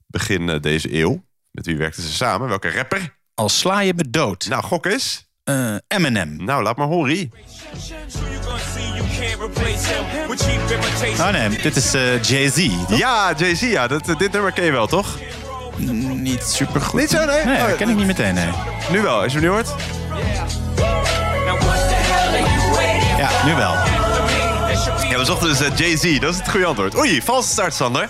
begin 0.06 0.58
deze 0.60 0.94
eeuw? 0.94 1.24
Met 1.50 1.66
wie 1.66 1.76
werkten 1.76 2.02
ze 2.02 2.12
samen? 2.12 2.48
Welke 2.48 2.70
rapper? 2.70 3.16
Al 3.34 3.48
sla 3.48 3.80
je 3.80 3.94
me 3.94 4.10
dood. 4.10 4.46
Nou, 4.48 4.62
gok 4.62 4.86
eens. 4.86 5.32
Eh, 5.44 5.74
Eminem. 5.88 6.44
Nou, 6.44 6.62
laat 6.62 6.76
maar 6.76 6.86
horen. 6.86 7.32
Oh 11.20 11.28
nee, 11.30 11.48
dit 11.62 11.76
is 11.76 11.94
eh, 11.94 12.22
Jay-Z. 12.22 12.68
Ja, 12.88 13.32
Jay-Z, 13.36 13.60
ja. 13.60 13.86
Dat, 13.86 14.04
dit 14.18 14.32
nummer 14.32 14.52
ken 14.52 14.64
je 14.64 14.70
wel, 14.70 14.86
toch? 14.86 15.06
Niet 15.76 16.42
super 16.42 16.80
goed. 16.80 17.00
Niet 17.00 17.10
zo, 17.10 17.24
nee? 17.24 17.44
Nee, 17.44 17.60
Oh, 17.60 17.66
dat 17.68 17.76
ken 17.76 17.88
ik 17.88 17.96
niet 17.96 18.06
meteen, 18.06 18.34
nee. 18.34 18.48
Nu 18.90 19.00
wel, 19.02 19.22
als 19.22 19.32
je 19.32 19.38
hem 19.38 19.48
nu 19.48 19.52
hoort. 19.54 19.68
Ja, 23.18 23.28
nu 23.44 23.54
wel. 23.54 23.72
Ja, 25.10 25.18
we 25.18 25.24
zochten 25.24 25.48
dus 25.48 25.60
eh, 25.60 25.76
Jay-Z. 25.76 26.18
Dat 26.20 26.32
is 26.32 26.38
het 26.38 26.50
goede 26.50 26.66
antwoord. 26.66 26.96
Oei, 26.98 27.22
valse 27.22 27.48
start, 27.48 27.74
Sander. 27.74 28.08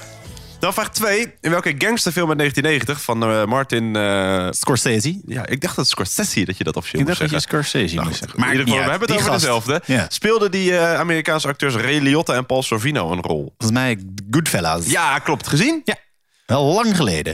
Dan 0.65 0.73
vraag 0.75 0.91
2. 0.91 1.35
In 1.41 1.51
welke 1.51 1.75
gangsterfilm 1.79 2.29
uit 2.29 2.39
1990 2.39 3.05
van 3.05 3.23
eh, 3.23 3.45
Martin... 3.45 3.97
eh, 3.97 4.47
Scorsese. 4.51 5.21
ja, 5.27 5.47
ik 5.47 5.61
dacht 5.61 5.77
dat 5.77 5.89
Scorsese 5.89 6.45
dat 6.45 6.57
je 6.57 6.65
dat 6.65 6.77
officieel 6.77 7.01
Ik 7.03 7.07
dacht 7.07 7.21
dat 7.21 7.31
je. 7.31 7.41
Scorsese 7.41 7.95
Nou, 7.95 8.07
moest 8.07 8.19
zeggen. 8.19 8.39
in 8.39 8.45
ieder 8.51 8.61
geval, 8.61 8.75
niet 8.77 8.85
we 8.85 8.91
hebben 8.91 9.09
het 9.09 9.19
over 9.19 9.31
gast. 9.31 9.41
dezelfde. 9.41 9.83
Ja. 9.87 10.07
Speelden 10.09 10.51
die 10.51 10.77
eh, 10.77 10.99
Amerikaanse 10.99 11.49
acteurs 11.49 11.75
Ray 11.75 11.99
Liotta 11.99 12.35
en 12.35 12.47
Paul 12.47 12.63
Sorvino 12.63 13.13
een 13.13 13.21
rol? 13.23 13.55
Volgens 13.59 13.71
mij 13.81 13.99
Goodfellas. 14.31 14.87
Ja, 14.87 15.19
klopt. 15.19 15.47
Gezien? 15.49 15.81
Ja. 15.85 15.97
Wel 16.47 16.65
lang 16.65 16.97
geleden. 16.97 17.33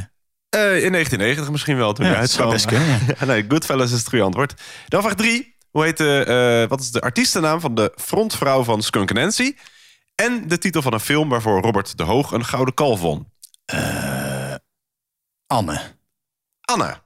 In 0.50 0.58
1990 0.60 1.50
misschien 1.50 1.76
wel. 1.76 1.92
Toen 1.92 2.04
Ja, 2.06 2.10
hij 2.12 2.20
dat 2.20 2.30
zou 2.30 2.50
best 2.50 2.66
kunnen, 2.66 3.00
Ja, 3.20 3.24
nee, 3.26 3.44
Goodfellas 3.48 3.90
is 3.92 3.98
het 3.98 4.08
goede 4.08 4.24
antwoord. 4.24 4.54
Dan 4.88 5.02
vraag 5.02 5.14
3. 5.14 5.56
Hoe 5.70 5.84
heet 5.84 5.96
de, 5.96 6.66
wat 6.68 6.80
is 6.80 6.90
de 6.90 7.00
artiestennaam 7.00 7.60
van 7.60 7.74
de 7.74 7.92
frontvrouw 7.96 8.62
van 8.64 8.82
Skunk 8.82 9.12
Nancy? 9.12 9.54
En 10.20 10.48
de 10.48 10.58
titel 10.58 10.82
van 10.82 10.92
een 10.92 11.00
film 11.00 11.28
waarvoor 11.28 11.60
Robert 11.62 11.96
de 11.96 12.02
Hoog 12.02 12.32
een 12.32 12.44
gouden 12.44 12.74
kalf 12.74 13.00
won. 13.00 13.32
Anne. 15.46 15.80
Anna. 16.60 17.02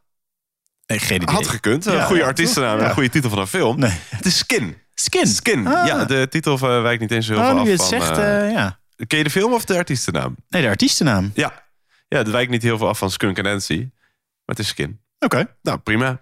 Nee, 0.87 0.99
geen 0.99 1.23
idee. 1.23 1.35
Had 1.35 1.49
gekund. 1.49 1.87
Een 1.87 1.93
Ja, 1.93 2.05
goede 2.05 2.21
ja, 2.21 2.27
artiestennaam 2.27 2.79
en 2.79 2.85
Ja. 2.85 2.93
goede 2.93 3.09
titel 3.09 3.31
van 3.31 3.39
een 3.39 3.47
film. 3.47 3.79
Nee. 3.79 3.91
Het 4.09 4.27
is 4.27 4.39
Skin. 4.39 4.77
Skin. 4.95 5.27
Skin. 5.27 5.67
Ah. 5.67 5.87
Ja, 5.87 6.05
de 6.05 6.29
titel 6.29 6.55
eh, 6.55 6.83
wijkt 6.83 7.01
niet 7.01 7.11
eens 7.11 7.29
heel 7.29 7.39
Oh, 7.39 7.49
veel 7.49 7.59
af 7.59 7.65
je 7.65 7.71
het 7.71 7.81
van... 7.81 7.89
zegt, 7.89 8.19
eh, 8.19 8.47
eh, 8.47 8.53
ja. 8.53 8.79
Ken 9.07 9.19
je 9.19 9.25
de 9.25 9.31
film 9.31 9.53
of 9.53 9.65
de 9.65 9.77
artiestennaam? 9.77 10.37
Nee, 10.49 10.63
de 10.63 10.69
artiestennaam. 10.69 11.31
Ja. 11.35 11.63
Ja, 12.09 12.19
het 12.19 12.31
wijkt 12.31 12.51
niet 12.51 12.63
heel 12.63 12.79
veel 12.79 12.89
af 12.89 12.99
van 12.99 13.11
Skunk 13.11 13.43
Nancy. 13.43 13.79
Maar 13.79 14.57
het 14.57 14.59
is 14.59 14.69
Skin. 14.69 15.01
Oké. 15.19 15.57
Nou, 15.63 15.79
prima. 15.79 16.21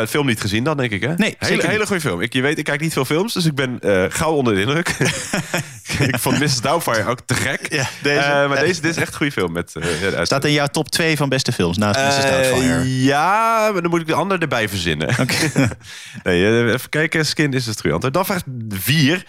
Eh, 0.00 0.06
film 0.06 0.26
niet 0.26 0.40
gezien 0.40 0.64
dan, 0.64 0.76
denk 0.76 0.90
ik, 0.90 1.02
hè? 1.02 1.14
Nee, 1.16 1.34
hele, 1.38 1.66
hele 1.66 1.86
goede 1.86 2.00
film. 2.00 2.20
Ik, 2.20 2.32
je 2.32 2.40
weet, 2.42 2.58
ik 2.58 2.64
kijk 2.64 2.80
niet 2.80 2.92
veel 2.92 3.04
films, 3.04 3.32
dus 3.32 3.44
ik 3.44 3.54
ben 3.54 3.80
eh, 3.80 4.04
gauw 4.08 4.32
onder 4.32 4.54
de 4.54 4.60
indruk. 4.60 4.88
ik 6.08 6.18
vond 6.18 6.38
Mrs. 6.38 6.60
Doubtfire 6.60 7.08
ook 7.10 7.20
te 7.24 7.34
gek. 7.34 7.72
Ja, 7.72 7.88
deze- 8.02 8.20
Eh, 8.20 8.48
maar 8.48 8.60
deze, 8.60 8.80
dit 8.80 8.90
is 8.90 8.96
echt 8.96 9.10
een 9.10 9.16
goede 9.16 9.32
film. 9.32 9.52
Met, 9.52 9.74
Staat 10.22 10.44
in 10.44 10.52
jouw 10.52 10.66
top 10.66 10.88
2 10.88 11.16
van 11.16 11.28
beste 11.28 11.52
films 11.52 11.76
naast 11.76 12.00
Mrs. 12.00 12.30
Doubtfire. 12.30 13.02
ja, 13.02 13.70
maar 13.72 13.82
dan 13.82 13.90
moet 13.90 14.00
ik 14.00 14.06
de 14.06 14.14
ander 14.14 14.40
erbij 14.40 14.68
verzinnen. 14.68 15.08
nee, 16.22 16.72
even 16.72 16.88
kijken. 16.88 17.26
Skin 17.26 17.52
is 17.52 17.66
het 17.66 17.80
goede 17.80 17.92
antwoord. 17.94 18.14
Dan 18.14 18.24
vraag 18.26 18.42
4. 18.68 19.24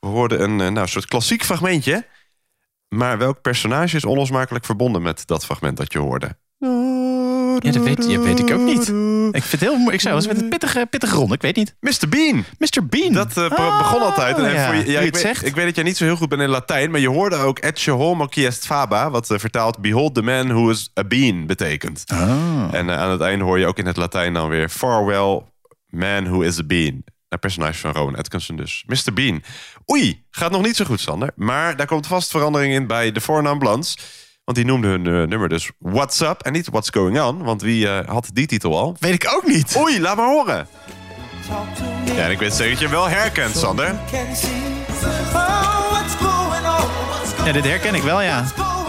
We 0.00 0.06
hoorden 0.08 0.40
een 0.40 0.72
nou, 0.72 0.86
soort 0.88 1.06
klassiek 1.06 1.44
fragmentje. 1.44 2.06
Maar 2.88 3.18
welk 3.18 3.40
personage 3.42 3.96
is 3.96 4.04
onlosmakelijk 4.04 4.64
verbonden 4.64 5.02
met 5.02 5.22
dat 5.26 5.44
fragment 5.44 5.76
dat 5.76 5.92
je 5.92 5.98
hoorde? 5.98 6.36
Ja, 7.64 7.70
dat 7.72 7.82
weet, 7.82 8.06
ja, 8.08 8.18
weet 8.20 8.38
ik 8.38 8.50
ook 8.52 8.60
niet. 8.60 8.88
Ik 9.34 9.42
vind 9.42 9.50
het 9.50 9.60
heel. 9.60 9.92
Ik 9.92 10.00
zou 10.00 10.14
eens 10.14 10.26
met 10.26 10.40
een 10.40 10.48
pittige, 10.48 10.86
pittige 10.90 11.14
ronde. 11.16 11.34
Ik 11.34 11.42
weet 11.42 11.56
niet. 11.56 11.74
Mr. 11.80 12.08
Bean. 12.08 12.44
Mr. 12.58 12.86
Bean. 12.86 13.12
Dat 13.12 13.36
eh, 13.36 13.44
Oh, 13.44 13.78
begon 13.78 14.02
altijd. 14.02 14.36
En 14.38 14.52
ja. 14.52 14.66
voor 14.66 14.74
je 14.74 14.80
ik, 14.80 14.94
het 14.94 15.02
weet, 15.02 15.18
zegt. 15.18 15.46
ik 15.46 15.54
weet 15.54 15.64
dat 15.64 15.74
jij 15.74 15.84
niet 15.84 15.96
zo 15.96 16.04
heel 16.04 16.16
goed 16.16 16.28
bent 16.28 16.42
in 16.42 16.48
Latijn, 16.48 16.90
maar 16.90 17.00
je 17.00 17.08
hoorde 17.08 17.36
ook 17.36 17.58
Ecce 17.58 17.90
homo 17.90 18.26
qui 18.26 18.46
est 18.46 18.66
faba, 18.66 19.10
wat 19.10 19.30
eh, 19.30 19.38
vertaalt 19.38 19.78
Behold 19.78 20.14
the 20.14 20.22
man 20.22 20.46
who 20.48 20.70
is 20.70 20.90
a 20.98 21.04
bean 21.04 21.46
betekent. 21.46 22.04
Oh. 22.12 22.68
En 22.72 22.90
eh, 22.90 22.98
aan 22.98 23.10
het 23.10 23.20
einde 23.20 23.44
hoor 23.44 23.58
je 23.58 23.66
ook 23.66 23.78
in 23.78 23.86
het 23.86 23.96
Latijn 23.96 24.32
dan 24.34 24.48
weer 24.48 24.68
Farewell 24.68 25.42
man 25.86 26.24
who 26.24 26.40
is 26.40 26.58
a 26.58 26.64
bean. 26.64 27.02
Een 27.28 27.38
personage 27.38 27.78
van 27.78 27.92
Rowan 27.92 28.16
Atkinson 28.16 28.56
dus. 28.56 28.84
Mr. 28.86 29.12
Bean. 29.14 29.42
Oei, 29.90 30.24
gaat 30.30 30.50
nog 30.50 30.62
niet 30.62 30.76
zo 30.76 30.84
goed, 30.84 31.00
Sander. 31.00 31.30
Maar 31.36 31.76
daar 31.76 31.86
komt 31.86 32.06
vast 32.06 32.30
verandering 32.30 32.74
in 32.74 32.86
bij 32.86 33.12
de 33.12 33.20
voornaam 33.20 33.58
Blans. 33.58 33.98
Want 34.50 34.62
die 34.62 34.72
noemde 34.72 34.88
hun 34.88 35.06
eh, 35.06 35.28
nummer 35.28 35.48
dus 35.48 35.70
What's 35.78 36.20
Up 36.20 36.42
en 36.42 36.52
niet 36.52 36.68
What's 36.70 36.90
Going 36.90 37.20
On. 37.20 37.42
Want 37.42 37.62
wie 37.62 37.88
eh, 37.88 38.08
had 38.08 38.30
die 38.32 38.46
titel 38.46 38.78
al? 38.78 38.96
Weet 38.98 39.14
ik 39.14 39.32
ook 39.34 39.46
niet. 39.46 39.76
Oei, 39.76 40.00
laat 40.00 40.16
maar 40.16 40.26
horen. 40.26 40.66
Ja, 42.04 42.24
en 42.24 42.30
ik 42.30 42.38
weet 42.38 42.52
zeker 42.52 42.70
dat 42.70 42.78
je 42.78 42.84
hem 42.84 42.94
wel 42.94 43.08
herkent, 43.08 43.56
Sander. 43.56 43.94
Ja, 47.44 47.52
dit 47.52 47.64
herken 47.64 47.94
ik 47.94 48.02
wel, 48.02 48.20
ja. 48.20 48.44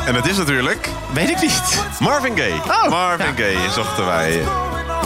En 0.06 0.15
het 0.15 0.25
is 0.25 0.38
natuurlijk 0.38 0.89
Weet 1.13 1.30
ik 1.30 1.41
niet. 1.41 1.84
Marvin 2.00 2.38
Gaye. 2.38 2.53
Oh, 2.53 2.89
Marvin 2.89 3.25
ja. 3.25 3.34
Gaye 3.34 3.70
zochten 3.72 4.06
wij. 4.06 4.41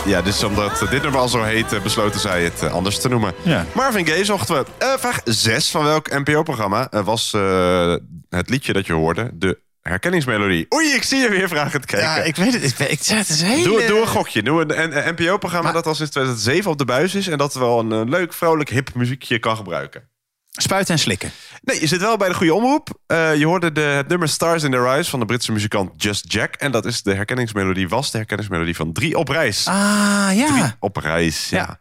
Ja, 0.06 0.22
dus 0.22 0.44
omdat 0.44 0.86
dit 0.90 1.02
nummer 1.02 1.20
al 1.20 1.28
zo 1.28 1.44
heet, 1.44 1.74
eh, 1.74 1.82
besloten 1.82 2.20
zij 2.20 2.44
het 2.44 2.64
eh, 2.64 2.74
anders 2.74 3.00
te 3.00 3.10
noemen. 3.10 3.34
Ja. 3.42 3.66
Marvin 3.74 4.08
Gaye 4.08 4.26
zochten 4.26 4.56
we. 4.56 4.66
Eh, 4.78 4.94
vraag 4.98 5.22
6 5.24 5.72
van 5.72 5.84
welk 5.84 6.10
NPO-programma 6.10 6.90
eh, 6.90 7.06
was 7.06 7.34
eh, 7.34 7.96
het 8.30 8.50
liedje 8.50 8.74
dat 8.74 8.86
je 8.86 8.94
hoorde? 8.94 9.30
De 9.34 9.64
herkenningsmelodie. 9.90 10.66
Oei, 10.74 10.94
ik 10.94 11.04
zie 11.04 11.20
je 11.20 11.30
weer 11.30 11.48
vragen 11.48 11.82
te 11.82 11.88
kijken. 11.88 12.10
Ja, 12.10 12.16
ik 12.24 12.36
weet 12.36 12.54
het. 12.54 12.64
Ik, 12.64 12.76
weet- 12.76 12.92
ik, 12.92 13.02
ja, 13.02 13.16
het 13.16 13.30
is 13.30 13.42
een 13.42 13.48
hele... 13.48 13.64
Doe, 13.64 13.86
doe 13.86 14.00
een 14.02 14.08
gokje. 14.08 14.44
Doe 14.44 14.62
een, 14.62 14.98
een 14.98 15.14
NPO-programma 15.16 15.72
dat 15.72 15.88
al 15.88 15.96
sinds 15.96 16.12
2007 16.12 16.72
op 16.72 16.78
de 16.78 16.86
buis 16.86 17.16
is... 17.16 17.28
en 17.28 17.38
dat 17.38 17.54
wel 17.54 17.80
een, 17.80 17.92
eh, 17.92 18.02
leuk, 18.06 18.34
vrolijk, 18.34 18.70
hip 18.70 18.94
muziekje 18.94 19.40
kan 19.40 19.56
gebruiken. 19.56 20.10
Spuiten 20.58 20.94
en 20.94 21.00
slikken. 21.00 21.32
Nee, 21.62 21.80
je 21.80 21.88
zit 21.88 22.00
wel 22.02 22.18
bij 22.18 22.28
de 22.28 22.34
goede 22.34 22.54
omroep. 22.54 22.90
Eh, 23.08 23.36
je 23.36 23.46
hoorde 23.46 23.72
de, 23.72 23.82
het 23.82 24.08
nummer 24.08 24.30
Stars 24.30 24.64
in 24.64 24.72
the 24.72 24.84
Rise 24.92 25.10
van 25.10 25.20
de 25.20 25.26
Britse 25.26 25.52
muzikant 25.52 25.92
Just 26.04 26.32
Jack. 26.34 26.56
En 26.56 26.72
dat 26.72 26.86
is 26.86 27.04
de 27.04 27.14
herkenningsmelodie, 27.14 27.90
was 27.90 28.12
de 28.12 28.18
herkenningsmelodie 28.18 28.76
van 28.76 28.94
Drie 28.94 29.18
op 29.18 29.28
reis. 29.28 29.68
Ah, 29.68 30.30
ja. 30.34 30.48
Drie 30.48 30.64
op 30.80 30.98
reis, 30.98 31.50
ja. 31.50 31.80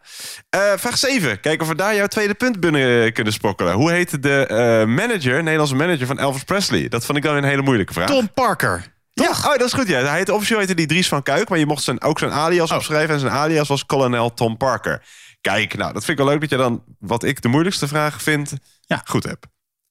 Eh, 0.49 0.59
vraag 0.77 0.97
7. 0.97 1.39
Kijk 1.39 1.61
of 1.61 1.67
we 1.67 1.75
daar 1.75 1.95
jouw 1.95 2.07
tweede 2.07 2.33
punt 2.33 2.59
binnen 2.59 3.13
kunnen 3.13 3.33
sprokkelen. 3.33 3.73
Hoe 3.73 3.91
heette 3.91 4.19
de 4.19 4.45
eh, 4.45 4.57
manager, 4.87 5.43
Nederlandse 5.43 5.75
manager 5.75 6.07
van 6.07 6.19
Elvis 6.19 6.43
Presley? 6.43 6.87
Dat 6.87 7.05
vond 7.05 7.17
ik 7.17 7.23
dan 7.23 7.35
een 7.35 7.43
hele 7.43 7.61
moeilijke 7.61 7.93
vraag. 7.93 8.07
Tom 8.07 8.33
Parker. 8.33 8.93
Ja, 9.13 9.29
oh, 9.29 9.43
dat 9.43 9.61
is 9.61 9.73
goed. 9.73 9.87
Ja. 9.87 10.01
Hij 10.03 10.17
heette, 10.17 10.33
officieel 10.33 10.59
heette 10.59 10.73
die 10.73 10.85
Dries 10.87 11.07
van 11.07 11.23
Kuik, 11.23 11.49
maar 11.49 11.59
je 11.59 11.65
mocht 11.65 11.83
zijn, 11.83 12.01
ook 12.03 12.19
zijn 12.19 12.31
alias 12.31 12.71
Oh. 12.71 12.77
opschrijven. 12.77 13.13
En 13.13 13.19
zijn 13.19 13.31
alias 13.31 13.67
was 13.67 13.85
kolonel 13.85 14.33
Tom 14.33 14.57
Parker. 14.57 15.01
Kijk, 15.45 15.77
nou, 15.77 15.93
dat 15.93 16.05
vind 16.05 16.19
ik 16.19 16.23
wel 16.25 16.33
leuk 16.33 16.41
dat 16.41 16.49
je 16.49 16.57
dan, 16.57 16.83
wat 16.99 17.23
ik 17.23 17.41
de 17.41 17.47
moeilijkste 17.47 17.87
vraag 17.87 18.21
vind, 18.21 18.53
Ja. 18.81 19.01
goed 19.05 19.23
hebt. 19.23 19.45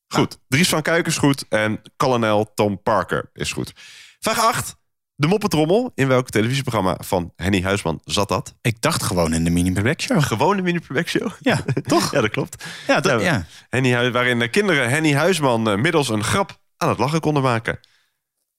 Goed. 0.08 0.38
Dries 0.48 0.68
van 0.68 0.82
Kuik 0.82 1.06
is 1.06 1.16
goed 1.16 1.44
en 1.48 1.80
kolonel 1.96 2.52
Tom 2.54 2.82
Parker 2.82 3.30
is 3.32 3.52
goed. 3.52 3.72
Vraag 4.20 4.38
8. 4.38 4.76
De 5.14 5.26
moppetrommel. 5.26 5.92
In 5.94 6.08
welk 6.08 6.30
televisieprogramma 6.30 6.96
van 7.00 7.32
Henny 7.36 7.62
Huisman 7.62 8.00
zat 8.04 8.28
dat? 8.28 8.54
Ik 8.60 8.80
dacht 8.80 9.02
gewoon 9.02 9.32
in 9.32 9.44
de 9.44 9.50
Mini 9.50 9.72
Black 9.72 10.00
Show. 10.00 10.22
Gewone 10.22 10.62
mini 10.62 10.78
Playback 10.80 11.08
show. 11.08 11.30
Ja, 11.40 11.64
toch? 11.82 12.12
Ja, 12.12 12.20
dat 12.20 12.30
klopt. 12.30 12.64
Ja, 12.86 13.00
dat, 13.00 13.22
ja. 13.22 13.46
Henny, 13.68 14.10
waarin 14.12 14.38
de 14.38 14.48
kinderen 14.48 14.88
Henny 14.90 15.14
Huisman 15.14 15.68
eh, 15.68 15.76
middels 15.76 16.08
een 16.08 16.24
grap 16.24 16.58
aan 16.76 16.88
het 16.88 16.98
lachen 16.98 17.20
konden 17.20 17.42
maken. 17.42 17.78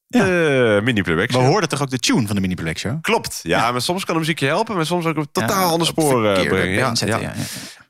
De 0.08 0.80
mini 0.84 1.02
Playback 1.02 1.32
We 1.32 1.38
hoorden 1.38 1.70
toch 1.70 1.82
ook 1.82 1.90
de 1.90 1.98
tune 2.00 2.26
van 2.28 2.36
de 2.36 2.42
Mini 2.42 2.56
Black 2.56 2.78
Show? 2.78 3.02
Klopt. 3.02 3.40
Ja, 3.44 3.72
maar 3.72 3.82
soms 3.82 4.06
kan 4.06 4.14
een 4.14 4.20
muziekje 4.22 4.46
helpen, 4.48 4.76
maar 4.76 4.86
soms 4.86 5.06
ook 5.06 5.16
een 5.18 5.28
totaal 5.32 5.72
ander 5.72 5.88
op 5.88 6.00
spoor 6.00 6.26
eh, 6.26 6.48
brengen. 6.48 6.96
Ja, 7.08 7.20
ja. 7.20 7.34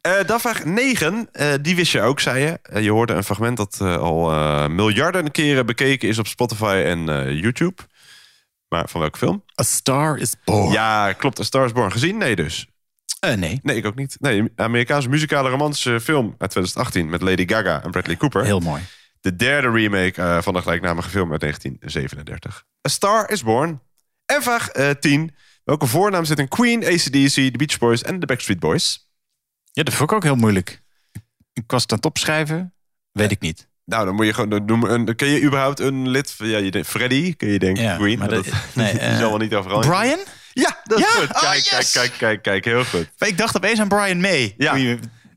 Eh, 0.01 0.13
dan 0.25 0.39
vraag 0.39 0.65
9, 0.65 1.27
eh, 1.31 1.47
die 1.61 1.75
wist 1.75 1.91
je 1.91 2.01
ook, 2.01 2.19
zei 2.19 2.39
je. 2.43 2.59
Eh, 2.61 2.83
je 2.83 2.91
hoorde 2.91 3.13
een 3.13 3.23
fragment 3.23 3.57
dat 3.57 3.77
eh, 3.81 3.97
al 3.97 4.31
eh, 4.31 4.67
miljarden 4.67 5.31
keren 5.31 5.65
bekeken 5.65 6.09
is 6.09 6.17
op 6.19 6.27
Spotify 6.27 6.81
en 6.85 7.09
eh, 7.09 7.39
YouTube. 7.41 7.81
Maar 8.69 8.89
van 8.89 9.01
welke 9.01 9.17
film? 9.17 9.43
A 9.61 9.63
Star 9.63 10.17
is 10.17 10.33
Born. 10.43 10.71
Ja, 10.71 11.11
klopt. 11.13 11.39
A 11.39 11.43
Star 11.43 11.65
is 11.65 11.71
Born. 11.71 11.91
Gezien? 11.91 12.17
Nee 12.17 12.35
dus. 12.35 12.67
Eh, 13.19 13.33
nee, 13.33 13.59
Nee, 13.63 13.75
ik 13.75 13.85
ook 13.85 13.95
niet. 13.95 14.15
Nee, 14.19 14.43
Amerikaanse 14.55 15.09
muzikale 15.09 15.49
romantische 15.49 15.99
film 15.99 16.35
uit 16.37 16.51
2018 16.51 17.09
met 17.09 17.21
Lady 17.21 17.47
Gaga 17.47 17.83
en 17.83 17.91
Bradley 17.91 18.17
Cooper. 18.17 18.43
heel 18.43 18.59
mooi. 18.59 18.81
De 19.25 19.35
derde 19.35 19.69
remake 19.71 20.21
eh, 20.21 20.41
van 20.41 20.53
de 20.53 20.61
gelijknamige 20.61 21.09
film 21.09 21.31
uit 21.31 21.39
1937. 21.41 22.65
A 22.87 22.89
Star 22.89 23.29
is 23.29 23.43
Born. 23.43 23.81
En 24.25 24.41
vraag 24.43 24.69
eh, 24.69 24.89
10. 24.89 25.35
Welke 25.63 25.87
voornaam 25.87 26.25
zit 26.25 26.39
in 26.39 26.47
Queen, 26.47 26.83
ACDC, 26.85 27.29
The 27.33 27.51
Beach 27.57 27.77
Boys 27.77 28.01
en 28.03 28.19
de 28.19 28.25
Backstreet 28.25 28.59
Boys? 28.59 29.09
Ja, 29.71 29.83
dat 29.83 29.93
vond 29.93 30.09
ik 30.09 30.15
ook 30.15 30.23
heel 30.23 30.35
moeilijk. 30.35 30.81
Ik 31.53 31.63
was 31.67 31.81
het 31.81 31.91
aan 31.91 31.97
het 31.97 32.05
opschrijven. 32.05 32.73
Weet 33.11 33.31
ik 33.31 33.39
niet. 33.39 33.67
Nou, 33.85 34.05
dan 34.05 34.15
moet 34.15 34.25
je 34.25 34.33
gewoon 34.33 34.49
dan 34.49 34.65
noemen. 34.65 35.15
Ken 35.15 35.27
je 35.27 35.41
überhaupt 35.41 35.79
een 35.79 36.09
lid 36.09 36.31
van 36.31 36.47
ja, 36.47 36.57
je 36.57 36.85
Freddy? 36.85 37.35
Kun 37.35 37.47
je 37.49 37.59
denken 37.59 37.83
Ja, 37.83 37.95
Queen? 37.95 38.19
maar 38.19 38.29
dat- 38.29 38.45
dat, 38.45 38.53
nee, 38.73 38.91
die 38.99 38.99
eh, 39.01 39.17
zal 39.17 39.29
wel 39.29 39.37
niet 39.37 39.53
overal. 39.53 39.79
Brian? 39.79 40.19
Ja, 40.53 40.81
dat 40.83 40.99
is 40.99 41.03
Ja? 41.05 41.11
goed. 41.11 41.35
Oh, 41.35 41.41
Kijk, 41.41 41.63
yes! 41.63 41.91
kijk, 41.91 41.91
kijk, 41.91 42.11
kijk, 42.17 42.41
kijk, 42.41 42.65
heel 42.65 42.85
goed. 42.85 43.09
Ik 43.17 43.37
dacht 43.37 43.55
opeens 43.55 43.79
aan 43.79 43.87
Brian 43.87 44.19
May. 44.21 44.53
Ja. 44.57 44.75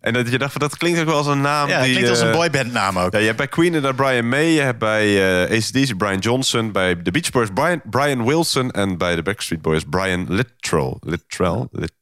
En 0.01 0.13
dat 0.13 0.31
je 0.31 0.39
dacht 0.39 0.53
van 0.53 0.61
dat 0.61 0.77
klinkt 0.77 1.01
ook 1.01 1.07
wel 1.07 1.17
als 1.17 1.27
een 1.27 1.41
naam 1.41 1.69
ja 1.69 1.83
die. 1.83 1.91
klinkt 1.91 2.11
als 2.11 2.21
een 2.21 2.29
eh, 2.29 2.35
boybandnaam 2.37 2.99
ook. 2.99 3.13
Ja, 3.13 3.19
je 3.19 3.25
hebt 3.25 3.37
bij 3.37 3.49
Queen 3.49 3.67
inderdaad 3.75 3.97
Brian 3.97 4.29
May, 4.29 4.45
je 4.47 4.61
hebt 4.61 4.79
bij 4.79 5.43
eh 5.47 5.57
ACDC 5.59 5.97
Brian 5.97 6.19
Johnson, 6.19 6.73
bij 6.73 6.95
The 6.95 7.11
Beach 7.11 7.31
Boys 7.31 7.49
Brian, 7.55 7.81
Brian 7.91 8.25
Wilson 8.27 8.71
en 8.71 8.99
bij 8.99 9.15
de 9.17 9.23
Backstreet 9.23 9.63
Boys 9.63 9.83
Brian 9.91 10.27
Littrell. 10.29 10.97
Littrell? 11.01 11.67
Lit- 11.73 11.93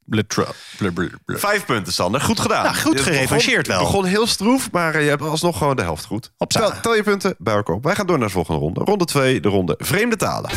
Vijf 1.27 1.65
punten, 1.65 1.93
Sander. 1.93 2.21
Goed 2.21 2.41
gedaan. 2.41 2.65
Nou, 2.65 2.77
goed 2.77 3.01
gerevancheerd 3.01 3.67
wel. 3.67 3.79
begon 3.79 4.05
heel 4.05 4.27
stroef, 4.27 4.71
maar 4.73 4.95
eh, 4.95 5.03
je 5.03 5.09
hebt 5.09 5.23
alsnog 5.23 5.59
gewoon 5.59 5.77
de 5.77 5.83
helft 5.83 6.05
goed. 6.05 6.33
Hopsa. 6.37 6.61
Tel, 6.61 6.81
tel 6.81 6.95
je 6.95 7.03
punten 7.03 7.35
bij 7.39 7.55
elkaar 7.55 7.75
op. 7.77 7.85
Wij 7.85 7.95
gaan 7.95 8.07
door 8.07 8.19
naar 8.19 8.27
de 8.27 8.33
volgende 8.33 8.61
ronde. 8.61 8.81
Ronde 8.85 9.05
2, 9.05 9.41
de 9.41 9.49
ronde 9.49 9.75
vreemde 9.79 10.17
talen. 10.17 10.51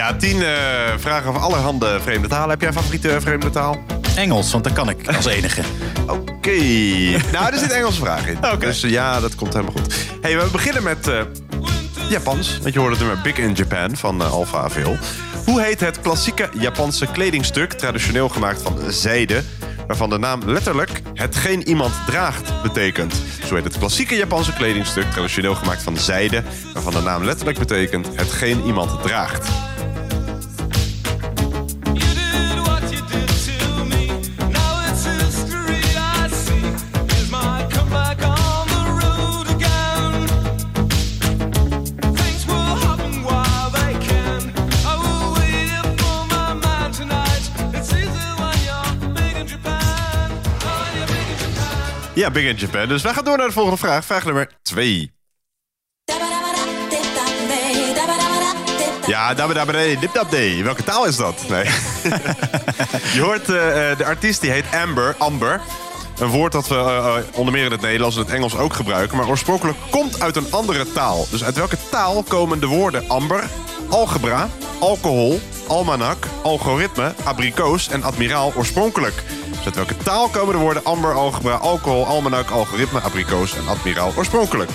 Ja, 0.00 0.16
tien 0.16 0.42
eh, 0.42 0.48
vragen 0.98 1.28
over 1.28 1.40
allerhande 1.40 2.00
vreemde 2.02 2.28
talen. 2.28 2.50
Heb 2.50 2.60
jij 2.60 2.68
een 2.68 2.74
favoriete 2.74 3.20
vreemde 3.20 3.50
taal? 3.50 3.84
Engels, 4.16 4.52
want 4.52 4.64
dat 4.64 4.72
kan 4.72 4.88
ik 4.88 5.08
als 5.16 5.26
enige. 5.26 5.62
Oké. 6.06 6.60
nou, 7.32 7.52
er 7.52 7.58
zit 7.58 7.70
Engelse 7.70 8.00
vraag 8.00 8.26
in. 8.26 8.38
Dus 8.58 8.82
eh, 8.82 8.90
ja, 8.90 9.20
dat 9.20 9.34
komt 9.34 9.52
helemaal 9.52 9.72
goed. 9.72 9.94
Hey, 10.20 10.38
we 10.38 10.48
beginnen 10.52 10.82
met 10.82 11.08
eh, 11.08 11.20
Japans. 12.08 12.58
Want 12.62 12.74
je 12.74 12.78
hoorde 12.78 12.96
het 12.96 13.04
nummer 13.04 13.22
Big 13.22 13.38
in 13.38 13.52
Japan 13.52 13.96
van 13.96 14.20
uh, 14.20 14.32
Alpha 14.32 14.58
AVL. 14.58 14.96
Hoe 15.44 15.62
heet 15.62 15.80
het 15.80 16.00
klassieke 16.00 16.48
Japanse 16.58 17.06
kledingstuk, 17.06 17.72
traditioneel 17.72 18.28
gemaakt 18.28 18.62
van 18.62 18.78
zijde... 18.88 19.42
waarvan 19.90 20.10
de 20.10 20.18
naam 20.18 20.40
letterlijk 20.44 21.02
hetgeen 21.14 21.68
iemand 21.68 21.92
draagt 22.06 22.62
betekent? 22.62 23.22
Zo 23.44 23.54
heet 23.54 23.64
het 23.64 23.78
klassieke 23.78 24.16
Japanse 24.16 24.52
kledingstuk, 24.52 25.10
traditioneel 25.10 25.54
gemaakt 25.54 25.82
van 25.82 25.96
zijde... 25.96 26.42
waarvan 26.72 26.92
de 26.92 27.00
naam 27.00 27.24
letterlijk 27.24 27.58
betekent 27.58 28.06
hetgeen 28.06 28.64
iemand 28.64 29.02
draagt. 29.02 29.48
Ja, 52.20 52.30
Big 52.30 52.44
in 52.44 52.56
Japan. 52.56 52.88
Dus 52.88 53.02
wij 53.02 53.12
gaan 53.14 53.24
door 53.24 53.36
naar 53.36 53.46
de 53.46 53.52
volgende 53.52 53.78
vraag. 53.78 54.04
Vraag 54.04 54.24
nummer 54.24 54.50
2. 54.62 55.12
Ja, 59.06 59.34
dabadabadee, 59.34 59.98
dipdabdee. 59.98 60.64
Welke 60.64 60.82
taal 60.82 61.06
is 61.06 61.16
dat? 61.16 61.44
Nee. 61.48 61.64
je 63.14 63.20
hoort 63.20 63.48
eh, 63.48 63.90
eh, 63.90 63.98
de 63.98 64.04
artiest 64.04 64.40
die 64.40 64.50
heet 64.50 64.64
Amber. 64.82 65.14
Amber. 65.18 65.60
Een 66.18 66.28
woord 66.28 66.52
dat 66.52 66.68
we 66.68 66.74
eh, 66.74 67.16
onder 67.38 67.52
meer 67.52 67.64
in 67.64 67.70
het 67.70 67.80
Nederlands 67.80 68.16
en 68.16 68.22
het 68.22 68.30
Engels 68.30 68.56
ook 68.56 68.72
gebruiken. 68.72 69.16
Maar 69.16 69.28
oorspronkelijk 69.28 69.78
komt 69.90 70.20
uit 70.20 70.36
een 70.36 70.52
andere 70.52 70.92
taal. 70.92 71.26
Dus 71.30 71.44
uit 71.44 71.56
welke 71.56 71.78
taal 71.90 72.22
komen 72.22 72.60
de 72.60 72.66
woorden 72.66 73.08
amber, 73.08 73.44
algebra, 73.88 74.48
alcohol, 74.80 75.40
almanak, 75.66 76.26
algoritme, 76.42 77.14
abrikoos 77.24 77.88
en 77.88 78.02
admiraal 78.02 78.52
oorspronkelijk? 78.56 79.22
Uit 79.64 79.74
welke 79.74 79.96
taal 79.96 80.28
komen 80.28 80.54
de 80.54 80.60
woorden 80.60 80.84
amber, 80.84 81.14
algebra, 81.14 81.54
alcohol, 81.54 82.06
almanak, 82.06 82.50
algoritme, 82.50 83.00
abrikoos 83.00 83.56
en 83.56 83.68
admiraal 83.68 84.12
oorspronkelijk? 84.16 84.70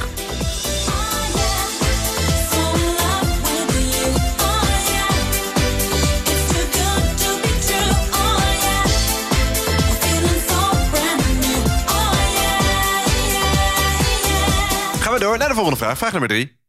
Gaan 14.99 15.13
we 15.13 15.19
door 15.19 15.37
naar 15.37 15.47
de 15.47 15.53
volgende 15.53 15.77
vraag. 15.77 15.97
Vraag 15.97 16.11
nummer 16.11 16.29
3. 16.29 16.64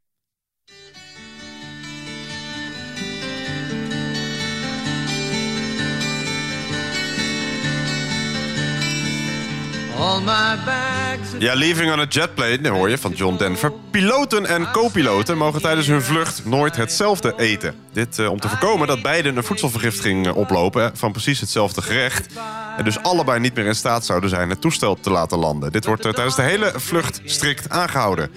Ja, 11.39 11.55
Leaving 11.55 11.93
on 11.93 12.01
a 12.01 12.07
Jet 12.09 12.35
Plane, 12.35 12.69
hoor 12.69 12.89
je, 12.91 12.99
van 12.99 13.13
John 13.13 13.37
Denver. 13.37 13.73
Piloten 13.91 14.47
en 14.47 14.71
co-piloten 14.73 15.37
mogen 15.37 15.63
tijdens 15.63 15.87
hun 15.87 16.03
vlucht 16.03 16.45
nooit 16.45 16.77
hetzelfde 16.77 17.35
eten. 17.37 17.75
Dit 17.93 18.19
eh, 18.19 18.31
om 18.31 18.41
te 18.41 18.49
voorkomen 18.49 18.87
dat 18.87 19.03
beiden 19.03 19.37
een 19.37 19.45
voedselvergiftiging 19.45 20.27
eh, 20.27 20.37
oplopen 20.37 20.85
eh, 20.85 20.91
van 20.95 21.13
precies 21.13 21.41
hetzelfde 21.41 21.83
gerecht. 21.83 22.27
En 22.77 22.85
dus 22.85 23.03
allebei 23.03 23.41
niet 23.41 23.55
meer 23.55 23.67
in 23.67 23.75
staat 23.75 24.05
zouden 24.05 24.31
zijn 24.31 24.51
het 24.51 24.61
toestel 24.61 25.01
te 25.01 25.11
laten 25.11 25.39
landen. 25.39 25.73
Dit 25.73 25.85
wordt 25.85 26.03
tijdens 26.03 26.37
de 26.37 26.43
hele 26.43 26.73
vlucht 26.75 27.21
strikt 27.25 27.71
aangehouden. 27.71 28.31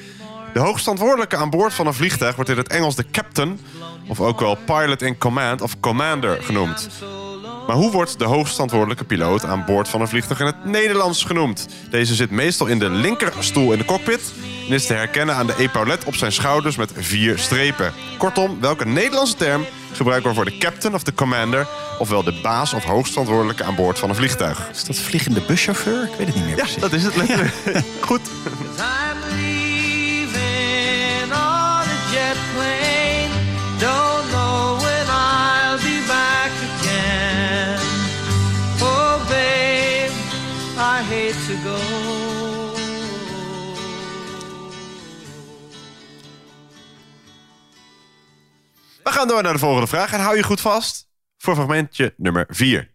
De 0.54 0.60
hoogstverantwoordelijke 0.60 1.38
aan 1.38 1.50
boord 1.50 1.74
van 1.74 1.88
een 1.88 1.93
vliegtuig 1.93 2.36
wordt 2.36 2.50
in 2.50 2.58
het 2.58 2.67
Engels 2.67 2.95
de 2.95 3.06
captain... 3.12 3.60
of 4.08 4.22
ook 4.22 4.39
wel 4.39 4.58
pilot 4.65 5.02
in 5.02 5.17
command 5.17 5.62
of 5.62 5.80
commander 5.80 6.43
genoemd. 6.43 6.89
Maar 7.70 7.78
hoe 7.78 7.92
wordt 7.92 8.20
de 8.20 8.26
hoogstverantwoordelijke 8.26 9.04
piloot 9.04 9.46
aan 9.46 9.66
boord 9.66 9.88
van 9.88 10.02
een 10.02 10.08
vliegtuig 10.08 10.40
in 10.40 10.46
het 10.46 10.66
Nederlands 10.66 11.24
genoemd? 11.24 11.68
Deze 11.90 12.16
zit 12.16 12.32
meestal 12.32 12.68
in 12.68 12.80
de 12.80 12.90
linkerstoel 12.90 13.72
in 13.72 13.78
de 13.78 13.86
cockpit 13.86 14.34
en 14.68 14.74
is 14.74 14.86
te 14.86 14.94
herkennen 14.94 15.36
aan 15.36 15.48
de 15.48 15.56
epaulet 15.58 16.04
op 16.04 16.16
zijn 16.16 16.32
schouders 16.32 16.76
met 16.76 16.92
vier 16.96 17.38
strepen. 17.40 17.94
Kortom, 18.18 18.60
welke 18.62 18.86
Nederlandse 18.86 19.36
term 19.36 19.66
gebruiken 19.94 20.30
we 20.30 20.36
voor 20.36 20.46
de 20.46 20.58
captain 20.58 20.94
of 20.94 21.04
de 21.04 21.14
commander, 21.14 21.68
ofwel 22.00 22.24
de 22.24 22.40
baas 22.42 22.74
of 22.74 22.84
hoogstverantwoordelijke 22.84 23.64
aan 23.64 23.76
boord 23.76 24.00
van 24.00 24.10
een 24.10 24.16
vliegtuig? 24.16 24.70
Is 24.72 24.84
dat 24.84 24.98
vliegende 24.98 25.42
buschauffeur? 25.42 26.04
Ik 26.04 26.18
weet 26.18 26.28
het 26.28 26.36
niet 26.36 26.46
meer 26.46 26.56
Ja, 26.56 26.64
precies. 26.64 26.82
dat 26.82 26.94
is 26.94 27.04
het 27.04 27.16
letterlijk. 27.16 27.54
Goed. 28.02 28.22
To 41.30 41.36
go. 41.36 41.76
We 49.04 49.12
gaan 49.12 49.28
door 49.28 49.44
naar 49.44 49.54
de 49.54 49.60
volgende 49.60 49.88
vraag 49.88 50.13
en 50.13 50.20
hou 50.20 50.36
je 50.36 50.44
goed 50.44 50.62
vast 50.62 51.10
voor 51.38 51.56
fragmentje 51.56 52.13
nummer 52.18 52.46
4. 52.50 52.92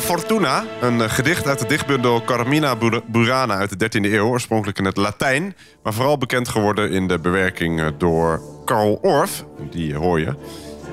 Fortuna, 0.00 0.64
een 0.80 1.00
eh, 1.00 1.10
gedicht 1.10 1.46
uit 1.46 1.58
de 1.58 1.66
dichtbundel 1.66 2.22
Carmina 2.24 2.76
Bur- 2.76 3.02
Burana 3.06 3.54
uit 3.54 3.78
de 3.78 3.98
13e 3.98 4.12
eeuw, 4.12 4.26
oorspronkelijk 4.26 4.78
in 4.78 4.84
het 4.84 4.96
Latijn, 4.96 5.56
maar 5.82 5.92
vooral 5.92 6.18
bekend 6.18 6.48
geworden 6.48 6.90
in 6.90 7.08
de 7.08 7.18
bewerking 7.18 7.80
eh, 7.80 7.86
door 7.98 8.40
Karl 8.64 8.98
Orff, 9.02 9.44
die 9.70 9.94
hoor 9.94 10.20
je. 10.20 10.34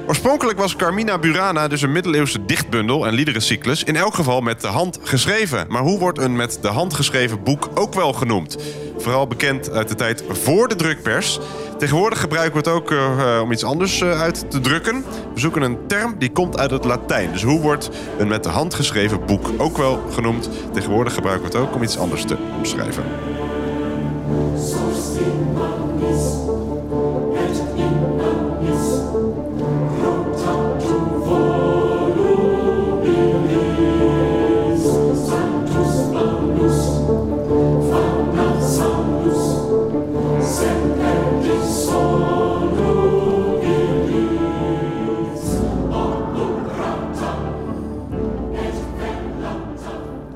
Oorspronkelijk 0.07 0.57
was 0.59 0.75
Carmina 0.75 1.17
Burana 1.17 1.67
dus 1.67 1.81
een 1.81 1.91
middeleeuwse 1.91 2.45
dichtbundel 2.45 3.07
en 3.07 3.13
liederencyclus, 3.13 3.83
in 3.83 3.95
elk 3.95 4.13
geval 4.13 4.41
met 4.41 4.61
de 4.61 4.67
hand 4.67 4.99
geschreven. 5.03 5.65
Maar 5.69 5.81
hoe 5.81 5.99
wordt 5.99 6.19
een 6.19 6.35
met 6.35 6.57
de 6.61 6.67
hand 6.67 6.93
geschreven 6.93 7.43
boek 7.43 7.69
ook 7.73 7.93
wel 7.93 8.13
genoemd? 8.13 8.57
Vooral 8.97 9.27
bekend 9.27 9.71
uit 9.71 9.87
de 9.87 9.95
tijd 9.95 10.23
voor 10.29 10.67
de 10.67 10.75
drukpers. 10.75 11.39
Tegenwoordig 11.77 12.19
gebruiken 12.19 12.63
we 12.63 12.69
het 12.69 12.77
ook 12.77 12.91
eh, 12.91 13.39
om 13.43 13.51
iets 13.51 13.63
anders 13.63 14.01
eh, 14.01 14.21
uit 14.21 14.51
te 14.51 14.59
drukken. 14.59 15.03
We 15.33 15.39
zoeken 15.39 15.61
een 15.61 15.87
term 15.87 16.15
die 16.17 16.31
komt 16.31 16.57
uit 16.57 16.71
het 16.71 16.85
Latijn. 16.85 17.31
Dus 17.31 17.43
hoe 17.43 17.59
wordt 17.59 17.89
een 18.17 18.27
met 18.27 18.43
de 18.43 18.49
hand 18.49 18.73
geschreven 18.73 19.25
boek 19.25 19.51
ook 19.57 19.77
wel 19.77 20.03
genoemd? 20.11 20.49
Tegenwoordig 20.73 21.13
gebruiken 21.13 21.51
we 21.51 21.57
het 21.57 21.67
ook 21.67 21.75
om 21.75 21.83
iets 21.83 21.97
anders 21.97 22.23
te 22.23 22.37
omschrijven. 22.57 23.03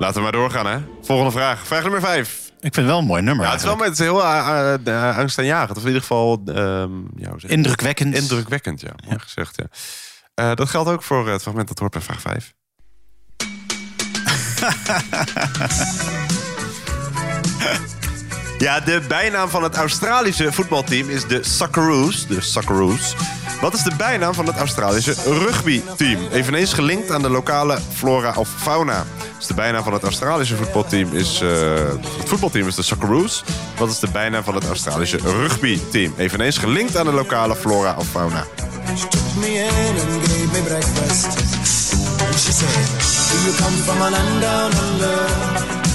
Laten 0.10 0.24
we 0.24 0.30
maar 0.32 0.39
doorgaan, 0.39 0.65
hè? 0.65 0.78
Volgende 1.02 1.32
vraag. 1.32 1.67
Vraag 1.67 1.82
nummer 1.82 2.02
5. 2.02 2.36
Ik 2.45 2.62
vind 2.62 2.76
het 2.76 2.86
wel 2.86 2.98
een 2.98 3.06
mooi 3.06 3.22
nummer. 3.22 3.45
Ja, 3.45 3.52
het 3.52 3.60
is 3.60 3.65
wel 3.65 3.76
met, 3.76 3.88
het 3.88 4.00
is 4.00 4.06
heel 4.06 4.19
uh, 4.19 4.74
uh, 4.86 5.17
angstaanjagend. 5.17 5.78
Of 5.78 5.82
in 5.82 5.88
ieder 5.88 6.02
geval... 6.02 6.41
ehm, 6.45 6.91
ja? 7.15 7.32
Indrukwekkend. 7.38 8.15
Indrukwekkend, 8.15 8.82
ja. 8.82 8.91
Mooi 9.08 9.19
gezegd, 9.19 9.56
ja. 9.56 9.65
Eh, 10.34 10.56
dat 10.56 10.69
geldt 10.69 10.89
ook 10.89 11.04
voor 11.04 11.30
het 11.30 11.41
fragment 11.41 11.67
dat 11.67 11.80
hoort 11.80 11.91
bij 11.91 12.02
vraag 12.02 12.22
5. 12.22 12.54
ja, 18.60 18.80
de 18.80 19.02
bijnaam 19.08 19.50
van 19.50 19.63
het 19.63 19.76
Australische 19.76 20.52
voetbalteam 20.52 21.10
is 21.10 21.28
de 21.28 21.43
Socceroos. 21.43 22.28
De 22.28 22.41
Socceroos. 22.41 23.15
Wat 23.62 23.74
is 23.74 23.84
de 23.84 23.91
bijnaam 23.98 24.34
van 24.34 24.45
het 24.45 24.58
Australische 24.58 25.13
rugbyteam? 25.26 26.19
Eveneens 26.32 26.74
gelinkt 26.74 27.12
aan 27.12 27.22
de 27.22 27.30
lokale 27.30 27.80
flora 27.95 28.34
of 28.36 28.50
fauna. 28.58 29.06
Dus 29.38 29.48
de 29.48 29.54
bijnaam 29.54 29.84
van 29.84 29.93
het 29.93 30.04
Australische 30.04 30.56
voetbalteam 30.56 31.13
is... 31.13 31.41
eh, 31.41 31.50
het 32.17 32.30
voetbalteam 32.30 32.67
is 32.67 32.76
de 32.76 32.82
Socceroos. 32.82 33.43
Wat 33.78 33.89
is 33.89 34.00
de 34.00 34.10
bijnaam 34.12 34.43
van 34.43 34.56
het 34.56 34.65
Australische 34.65 35.17
rugbyteam? 35.17 36.13
Eveneens 36.17 36.58
gelinkt 36.58 36.98
aan 36.98 37.06
de 37.06 37.13
lokale 37.13 37.56
flora 37.56 37.95
of 37.98 38.08
fauna. 38.08 38.45
She 42.39 42.52
said, 42.52 42.72
Do 43.30 43.38
you 43.45 43.58
come 43.58 43.78
from 43.84 44.00
land 44.00 44.41
down 44.41 44.72
under? 44.72 45.88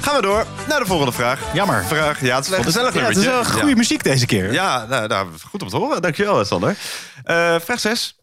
Gaan 0.00 0.16
we 0.16 0.22
door 0.22 0.44
naar 0.68 0.78
de 0.80 0.86
volgende 0.86 1.12
vraag. 1.12 1.40
Jammer. 1.54 1.84
Vraag, 1.84 2.20
ja, 2.20 2.36
het 2.36 2.46
is 2.46 2.56
een 2.56 2.64
gezellig 2.64 2.94
Ja, 2.94 3.00
het 3.06 3.16
is 3.16 3.24
wel 3.24 3.44
goede 3.44 3.68
Ja. 3.68 3.74
muziek 3.76 4.02
deze 4.04 4.26
keer. 4.26 4.52
Ja, 4.52 4.86
nou, 4.88 5.06
nou, 5.06 5.28
goed 5.50 5.62
om 5.62 5.68
te 5.68 5.76
horen. 5.76 6.02
Dankjewel, 6.02 6.44
Sander. 6.44 6.76
Eh 7.24 7.54
vraag 7.60 7.80
6. 7.80 8.16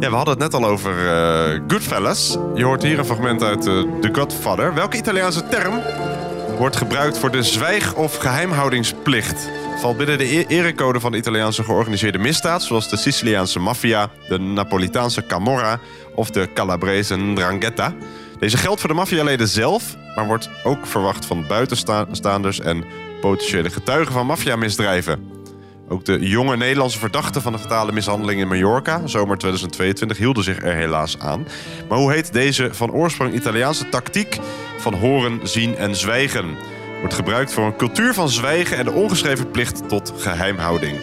Ja, 0.00 0.08
we 0.10 0.16
hadden 0.16 0.34
het 0.40 0.52
net 0.52 0.54
al 0.62 0.68
over 0.68 0.92
eh, 1.12 1.60
Goodfellas. 1.68 2.36
Je 2.54 2.64
hoort 2.64 2.82
hier 2.82 2.98
een 2.98 3.04
fragment 3.04 3.42
uit 3.42 3.66
eh, 3.66 3.72
The 4.00 4.08
Godfather. 4.12 4.74
Welke 4.74 4.96
Italiaanse 4.96 5.48
term 5.48 5.80
wordt 6.58 6.76
gebruikt 6.76 7.18
voor 7.18 7.30
de 7.30 7.42
zwijg- 7.42 7.94
of 7.94 8.16
geheimhoudingsplicht? 8.16 9.48
Valt 9.80 9.96
binnen 9.96 10.18
de 10.18 10.36
e- 10.36 10.44
erecode 10.48 11.00
van 11.00 11.12
de 11.12 11.18
Italiaanse 11.18 11.64
georganiseerde 11.64 12.18
misdaad... 12.18 12.62
zoals 12.62 12.88
de 12.88 12.96
Siciliaanse 12.96 13.58
maffia, 13.58 14.10
de 14.28 14.38
Napolitaanse 14.38 15.26
Camorra 15.26 15.80
of 16.14 16.30
de 16.30 16.48
Calabrese 16.54 17.16
Ndrangheta. 17.16 17.94
Deze 18.38 18.56
geldt 18.56 18.80
voor 18.80 18.88
de 18.88 18.94
maffialeden 18.94 19.48
zelf, 19.48 19.96
maar 20.14 20.26
wordt 20.26 20.50
ook 20.64 20.86
verwacht 20.86 21.26
van 21.26 21.46
buitenstaanders... 21.46 22.60
en 22.60 22.84
potentiële 23.20 23.70
getuigen 23.70 24.12
van 24.12 24.26
maffiamisdrijven. 24.26 25.30
Ook 25.88 26.04
de 26.04 26.18
jonge 26.18 26.56
Nederlandse 26.56 26.98
verdachten 26.98 27.42
van 27.42 27.52
de 27.52 27.58
fatale 27.58 27.92
mishandeling 27.92 28.40
in 28.40 28.48
Mallorca, 28.48 29.06
zomer 29.06 29.38
2022, 29.38 30.16
hielden 30.18 30.44
zich 30.44 30.62
er 30.62 30.74
helaas 30.74 31.18
aan. 31.18 31.46
Maar 31.88 31.98
hoe 31.98 32.12
heet 32.12 32.32
deze 32.32 32.68
van 32.72 32.92
oorsprong 32.92 33.34
Italiaanse 33.34 33.88
tactiek 33.88 34.38
van 34.78 34.94
horen, 34.94 35.40
zien 35.42 35.76
en 35.76 35.96
zwijgen? 35.96 36.56
Wordt 37.00 37.14
gebruikt 37.14 37.52
voor 37.52 37.64
een 37.64 37.76
cultuur 37.76 38.14
van 38.14 38.28
zwijgen 38.28 38.76
en 38.76 38.84
de 38.84 38.92
ongeschreven 38.92 39.50
plicht 39.50 39.88
tot 39.88 40.12
geheimhouding. 40.16 40.98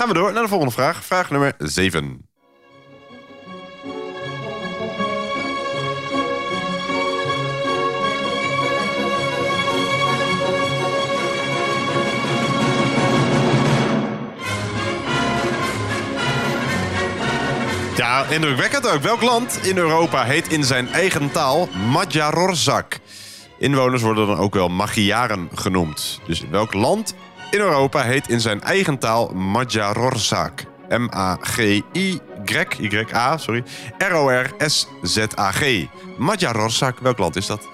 Gaan 0.00 0.08
we 0.08 0.14
door 0.14 0.32
naar 0.32 0.42
de 0.42 0.48
volgende 0.48 0.72
vraag. 0.72 1.04
Vraag 1.04 1.30
nummer 1.30 1.54
7. 1.58 2.28
Ja, 17.96 18.24
indrukwekkend 18.24 18.88
ook. 18.88 19.02
Welk 19.02 19.22
land 19.22 19.60
in 19.62 19.76
Europa 19.76 20.24
heet 20.24 20.48
in 20.48 20.64
zijn 20.64 20.88
eigen 20.88 21.30
taal 21.32 21.68
Magyarország? 21.92 22.84
Inwoners 23.58 24.02
worden 24.02 24.26
dan 24.26 24.38
ook 24.38 24.54
wel 24.54 24.68
Magyaren 24.68 25.48
genoemd. 25.54 26.20
Dus 26.26 26.44
welk 26.50 26.74
land 26.74 27.14
in 27.50 27.60
Europa 27.60 28.02
heet 28.02 28.28
in 28.28 28.40
zijn 28.40 28.62
eigen 28.62 28.98
taal 28.98 29.28
Magyarország? 29.34 30.52
M-A-G-I, 30.88 32.20
Y-A, 32.78 33.36
sorry, 33.36 33.64
R-O-R-S-Z-A-G. 33.98 35.86
Magyarország, 36.18 36.98
welk 36.98 37.18
land 37.18 37.36
is 37.36 37.46
dat? 37.46 37.68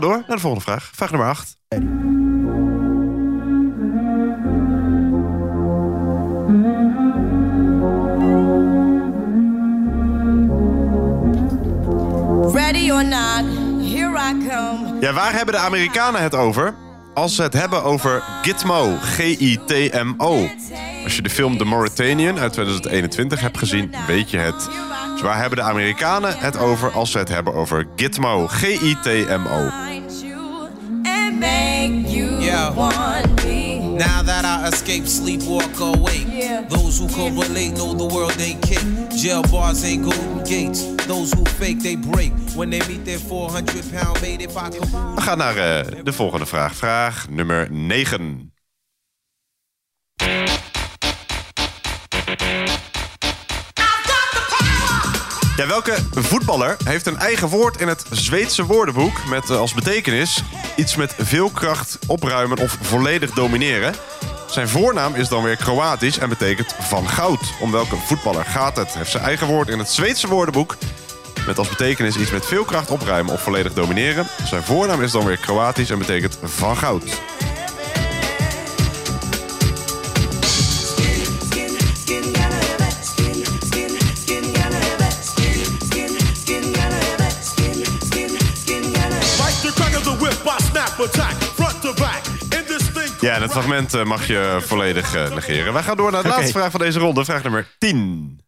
Gaan 0.00 0.10
door 0.10 0.24
naar 0.26 0.36
de 0.36 0.42
volgende 0.42 0.64
vraag. 0.64 0.90
Vraag 0.94 1.10
nummer 1.10 1.28
8. 1.28 1.58
Ready 12.54 12.90
or 12.90 13.04
not, 13.04 13.44
here 13.82 14.18
I 14.18 14.48
come. 14.48 14.96
Ja, 15.00 15.12
waar 15.12 15.32
hebben 15.32 15.54
de 15.54 15.60
Amerikanen 15.60 16.22
het 16.22 16.34
over? 16.34 16.74
Als 17.14 17.34
ze 17.34 17.42
het 17.42 17.52
hebben 17.52 17.82
over 17.82 18.22
Gitmo, 18.42 18.96
G-I-T-M-O. 19.00 20.48
Als 21.04 21.16
je 21.16 21.22
de 21.22 21.30
film 21.30 21.58
The 21.58 21.64
Mauritanian 21.64 22.38
uit 22.38 22.52
2021 22.52 23.40
hebt 23.40 23.58
gezien, 23.58 23.94
weet 24.06 24.30
je 24.30 24.38
het. 24.38 24.68
Dus 25.12 25.20
waar 25.20 25.38
hebben 25.38 25.58
de 25.58 25.64
Amerikanen 25.64 26.38
het 26.38 26.58
over 26.58 26.90
als 26.90 27.10
ze 27.10 27.18
het 27.18 27.28
hebben 27.28 27.54
over 27.54 27.86
Gitmo, 27.96 28.46
G-I-T-M-O? 28.46 29.89
Make 31.40 32.08
you 32.16 32.38
Yeah. 32.40 32.74
want 32.76 33.44
me. 33.44 33.78
Now 33.96 34.22
that 34.22 34.44
I 34.44 34.68
escape, 34.68 35.06
sleep, 35.06 35.42
walk 35.42 35.80
awake. 35.80 36.26
Yeah. 36.28 36.68
Those 36.68 36.98
who 37.00 37.08
correlate 37.08 37.72
know 37.76 37.94
the 37.96 38.14
world 38.14 38.36
ain't 38.40 38.60
kick. 38.68 38.82
Jail 39.22 39.42
bars 39.50 39.82
ain't 39.84 40.02
golden 40.04 40.44
gates. 40.44 40.80
Those 41.06 41.32
who 41.36 41.44
fake, 41.58 41.80
they 41.82 41.96
break. 41.96 42.32
When 42.56 42.70
they 42.70 42.80
meet 42.88 43.04
their 43.04 43.18
400 43.18 43.90
pound 43.92 44.20
mate, 44.20 44.42
if 44.42 44.56
I 44.56 44.68
could 44.70 44.90
We 45.14 45.20
gaan 45.20 45.38
naar 45.38 45.56
eh, 45.56 46.04
de 46.04 46.12
volgende 46.12 46.46
vraag. 46.46 46.74
Vraag 46.74 47.26
nummer 47.30 47.66
9. 47.70 48.52
Ja, 55.60 55.66
welke 55.66 55.94
voetballer 56.14 56.76
heeft 56.84 57.06
een 57.06 57.16
eigen 57.16 57.48
woord 57.48 57.80
in 57.80 57.88
het 57.88 58.04
Zweedse 58.10 58.64
woordenboek 58.64 59.24
met 59.28 59.50
eh, 59.50 59.58
als 59.58 59.74
betekenis 59.74 60.42
iets 60.76 60.96
met 60.96 61.14
veel 61.18 61.50
kracht 61.50 61.98
opruimen 62.06 62.58
of 62.58 62.78
volledig 62.80 63.30
domineren? 63.30 63.94
Zijn 64.46 64.68
voornaam 64.68 65.14
is 65.14 65.28
dan 65.28 65.42
weer 65.42 65.56
Kroatisch 65.56 66.18
en 66.18 66.28
betekent 66.28 66.74
van 66.78 67.08
goud. 67.08 67.52
Om 67.60 67.70
welke 67.70 67.96
voetballer 67.96 68.44
gaat 68.44 68.76
het? 68.76 68.94
Heeft 68.94 69.10
zijn 69.10 69.24
eigen 69.24 69.46
woord 69.46 69.68
in 69.68 69.78
het 69.78 69.88
Zweedse 69.88 70.28
woordenboek 70.28 70.76
met 71.46 71.58
als 71.58 71.68
betekenis 71.68 72.16
iets 72.16 72.30
met 72.30 72.46
veel 72.46 72.64
kracht 72.64 72.90
opruimen 72.90 73.32
of 73.32 73.42
volledig 73.42 73.72
domineren. 73.72 74.26
Zijn 74.44 74.62
voornaam 74.62 75.02
is 75.02 75.12
dan 75.12 75.24
weer 75.24 75.38
Kroatisch 75.38 75.90
en 75.90 75.98
betekent 75.98 76.38
van 76.42 76.76
goud. 76.76 77.20
Ja, 93.20 93.40
het 93.40 93.50
fragment 93.50 93.94
eh, 93.94 94.04
mag 94.04 94.26
je 94.26 94.58
volledig 94.60 95.14
eh, 95.14 95.30
negeren. 95.34 95.72
Wij 95.72 95.82
gaan 95.82 95.96
door 95.96 96.12
naar 96.12 96.22
de 96.22 96.28
laatste 96.28 96.52
vraag 96.52 96.70
van 96.70 96.80
deze 96.80 96.98
ronde. 96.98 97.24
Vraag 97.24 97.42
nummer 97.42 97.66
10. 97.78 98.40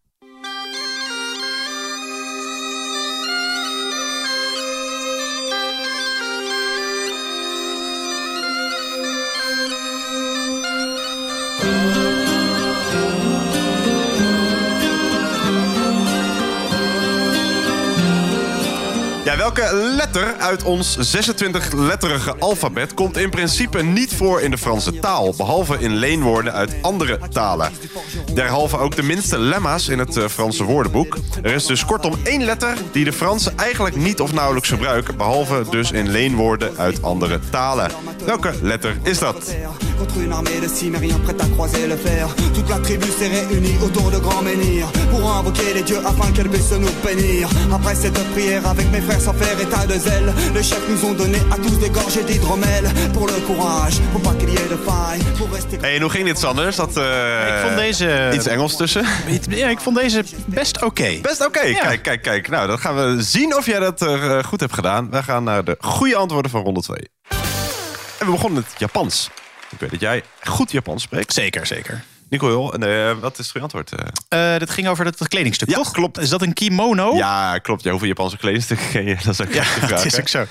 Welke 19.43 19.75
letter 19.75 20.35
uit 20.37 20.63
ons 20.63 20.97
26-letterige 21.17 22.35
alfabet 22.39 22.93
komt 22.93 23.17
in 23.17 23.29
principe 23.29 23.81
niet 23.81 24.15
voor 24.15 24.41
in 24.41 24.51
de 24.51 24.57
Franse 24.57 24.99
taal, 24.99 25.33
behalve 25.37 25.79
in 25.79 25.95
leenwoorden 25.95 26.53
uit 26.53 26.75
andere 26.81 27.19
talen? 27.29 27.71
Derhalve 28.33 28.77
ook 28.77 28.95
de 28.95 29.03
minste 29.03 29.39
lemma's 29.39 29.87
in 29.87 29.99
het 29.99 30.17
eh, 30.17 30.27
Franse 30.27 30.63
woordenboek. 30.63 31.17
Er 31.41 31.53
is 31.53 31.65
dus 31.65 31.85
kortom 31.85 32.15
één 32.23 32.43
letter 32.43 32.77
die 32.91 33.03
de 33.03 33.13
Fransen 33.13 33.57
eigenlijk 33.57 33.95
niet 33.95 34.21
of 34.21 34.33
nauwelijks 34.33 34.69
gebruiken, 34.69 35.17
behalve 35.17 35.63
dus 35.69 35.91
in 35.91 36.09
leenwoorden 36.09 36.77
uit 36.77 37.01
andere 37.01 37.39
talen. 37.49 37.91
Welke 38.25 38.53
letter 38.61 38.97
is 39.01 39.19
dat? 39.19 39.55
Sans 49.33 49.45
faire 49.45 49.59
état 49.59 49.85
de 49.85 49.99
zèle 49.99 50.33
Les 50.53 50.63
chefs 50.63 50.87
nous 50.89 51.05
ont 51.05 51.13
donné 51.13 51.37
à 51.51 51.55
tous 51.55 51.77
des 51.79 51.89
d'hydromel 52.33 52.83
Pour 53.13 53.27
le 53.27 53.39
courage, 53.45 53.99
pour 54.11 54.21
pas 54.21 54.33
qu'il 54.33 54.49
y 54.49 54.55
ait 54.55 54.67
de 54.69 54.77
faille 54.77 55.21
Pour 55.37 55.51
rester 55.51 55.77
Hé, 55.77 55.81
hey, 55.81 55.95
en 55.95 56.01
hoe 56.01 56.09
ging 56.09 56.25
dit, 56.25 56.39
Sander? 56.39 56.73
Zat 56.73 56.97
eh, 56.97 57.47
Ik 57.47 57.61
vond 57.63 57.75
deze- 57.75 58.31
iets 58.33 58.47
Engels 58.47 58.75
tussen? 58.75 59.05
Ja, 59.49 59.67
ik 59.67 59.79
vond 59.79 59.97
deze 59.97 60.23
best 60.45 60.83
oké. 60.83 61.19
Best 61.21 61.45
oké. 61.45 61.61
Ja. 61.61 61.79
Kijk, 61.79 62.03
kijk, 62.03 62.21
kijk. 62.21 62.49
Nou, 62.49 62.67
dan 62.67 62.79
gaan 62.79 62.95
we 62.95 63.21
zien 63.21 63.55
of 63.55 63.65
jij 63.65 63.79
dat 63.79 64.01
eh, 64.01 64.43
goed 64.43 64.59
hebt 64.59 64.73
gedaan. 64.73 65.09
Wij 65.09 65.21
gaan 65.21 65.43
naar 65.43 65.63
de 65.63 65.77
goede 65.79 66.15
antwoorden 66.15 66.51
van 66.51 66.63
ronde 66.63 66.81
2. 66.81 66.97
En 68.19 68.25
we 68.25 68.31
begonnen 68.31 68.53
met 68.53 68.69
het 68.71 68.79
Japans. 68.79 69.29
Ik 69.69 69.79
weet 69.79 69.91
dat 69.91 69.99
jij 69.99 70.23
goed 70.43 70.71
Japans 70.71 71.03
spreekt. 71.03 71.33
Zeker, 71.33 71.65
zeker. 71.65 72.03
Nicole, 72.33 72.71
en, 72.73 72.83
eh, 72.83 73.17
wat 73.21 73.31
is 73.31 73.37
het 73.37 73.47
goede 73.47 73.61
antwoord? 73.61 73.91
Eh 74.29 74.57
dat 74.59 74.69
ging 74.69 74.87
over 74.87 75.05
dat, 75.05 75.17
dat 75.17 75.27
kledingstuk, 75.27 75.69
Ja, 75.69 75.75
toch? 75.75 75.91
klopt. 75.91 76.17
Is 76.19 76.29
dat 76.29 76.41
een 76.41 76.53
kimono? 76.53 77.15
Ja, 77.15 77.57
klopt. 77.57 77.83
Ja, 77.83 77.89
hoeveel 77.89 78.07
Japanse 78.07 78.37
kledingstukken 78.37 78.89
ken 78.91 79.05
je? 79.05 79.15
Dat 79.23 79.27
is 79.39 79.41
ook. 79.41 79.53
Ja, 79.53 79.63
vraag. 79.83 79.89
dat 79.89 80.05
is 80.05 80.19
ook 80.19 80.27
zo. 80.27 80.45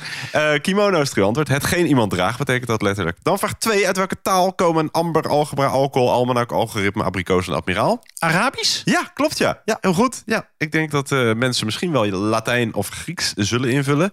Kimono 0.58 0.92
is 0.92 0.98
het 0.98 1.12
goede 1.12 1.26
antwoord. 1.26 1.48
Hetgeen 1.48 1.86
iemand 1.86 2.10
draagt, 2.10 2.38
betekent 2.38 2.66
dat 2.66 2.82
letterlijk. 2.82 3.18
Dan 3.22 3.38
vraag 3.38 3.54
2. 3.58 3.86
Uit 3.86 3.96
welke 3.96 4.16
taal 4.22 4.52
komen 4.54 4.90
amber, 4.90 5.28
algebra, 5.28 5.66
alcohol, 5.66 6.10
almanak, 6.10 6.52
algoritme, 6.52 7.02
abrikoos 7.02 7.46
en 7.48 7.54
admiraal? 7.54 8.02
Arabisch? 8.18 8.80
Ja, 8.84 9.02
klopt 9.14 9.38
ja. 9.38 9.62
Ja, 9.64 9.78
heel 9.80 9.94
goed. 9.94 10.22
Ja, 10.26 10.48
ik 10.58 10.72
denk 10.72 10.90
dat 10.90 11.10
mensen 11.36 11.64
misschien 11.64 11.92
wel 11.92 12.06
Latijn 12.10 12.74
of 12.74 12.88
Grieks 12.88 13.32
zullen 13.32 13.70
invullen. 13.70 14.10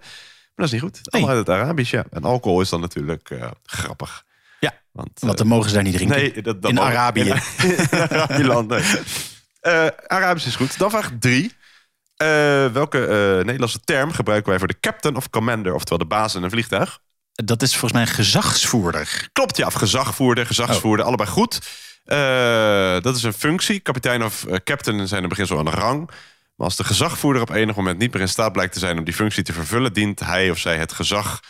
dat 0.54 0.66
is 0.66 0.72
niet 0.72 0.80
goed. 0.80 1.12
Allemaal 1.12 1.30
uit 1.36 1.46
het 1.46 1.56
Arabisch, 1.56 1.90
ja. 1.90 2.04
En 2.10 2.22
alcohol 2.24 2.60
is 2.60 2.68
dan 2.68 2.80
natuurlijk 2.80 3.30
grappig. 3.64 4.24
Want, 4.92 5.10
want 5.20 5.38
dan 5.38 5.46
mogen 5.46 5.68
ze 5.68 5.74
daar 5.74 5.84
niet 5.84 5.94
drinken. 5.94 6.16
Nee, 6.16 6.42
dat, 6.42 6.62
dat 6.62 6.70
In 6.70 6.80
Arabië. 6.80 7.20
In, 7.62 7.76
in 7.90 8.08
Arabiland, 8.08 8.68
nee. 8.68 8.82
Eh, 9.60 9.86
Arabisch 10.06 10.46
is 10.46 10.56
goed. 10.56 10.78
Dan 10.78 10.90
vraag 10.90 11.10
drie. 11.20 11.52
Eh, 12.16 12.26
welke 12.72 13.06
eh, 13.06 13.44
Nederlandse 13.44 13.80
term 13.80 14.12
gebruiken 14.12 14.50
wij 14.50 14.58
voor 14.58 14.68
de 14.68 14.80
captain 14.80 15.16
of 15.16 15.30
commander, 15.30 15.74
oftewel 15.74 15.98
de 15.98 16.04
baas 16.04 16.34
in 16.34 16.42
een 16.42 16.50
vliegtuig? 16.50 16.98
Dat 17.32 17.62
is 17.62 17.70
volgens 17.70 17.92
mij 17.92 18.02
een 18.02 18.14
gezagsvoerder. 18.14 19.28
Klopt, 19.32 19.56
ja. 19.56 19.66
Of 19.66 19.74
gezagvoerder, 19.74 20.46
gezagsvoerder, 20.46 21.06
allebei 21.06 21.28
goed. 21.28 21.60
Eh, 22.04 23.00
dat 23.00 23.16
is 23.16 23.22
een 23.22 23.32
functie. 23.32 23.80
Kapitein 23.80 24.24
of 24.24 24.44
eh, 24.44 24.56
captain 24.64 25.08
zijn 25.08 25.22
in 25.22 25.28
beginsel 25.28 25.58
aan 25.58 25.64
de 25.64 25.70
rang. 25.70 26.06
Maar 26.56 26.66
als 26.66 26.76
de 26.76 26.84
gezagvoerder 26.84 27.42
op 27.42 27.50
enig 27.50 27.76
moment 27.76 27.98
niet 27.98 28.12
meer 28.12 28.22
in 28.22 28.28
staat 28.28 28.52
blijkt 28.52 28.72
te 28.72 28.78
zijn 28.78 28.98
om 28.98 29.04
die 29.04 29.14
functie 29.14 29.42
te 29.42 29.52
vervullen, 29.52 29.92
dient 29.92 30.20
hij 30.20 30.50
of 30.50 30.58
zij 30.58 30.76
het 30.76 30.92
gezag 30.92 31.40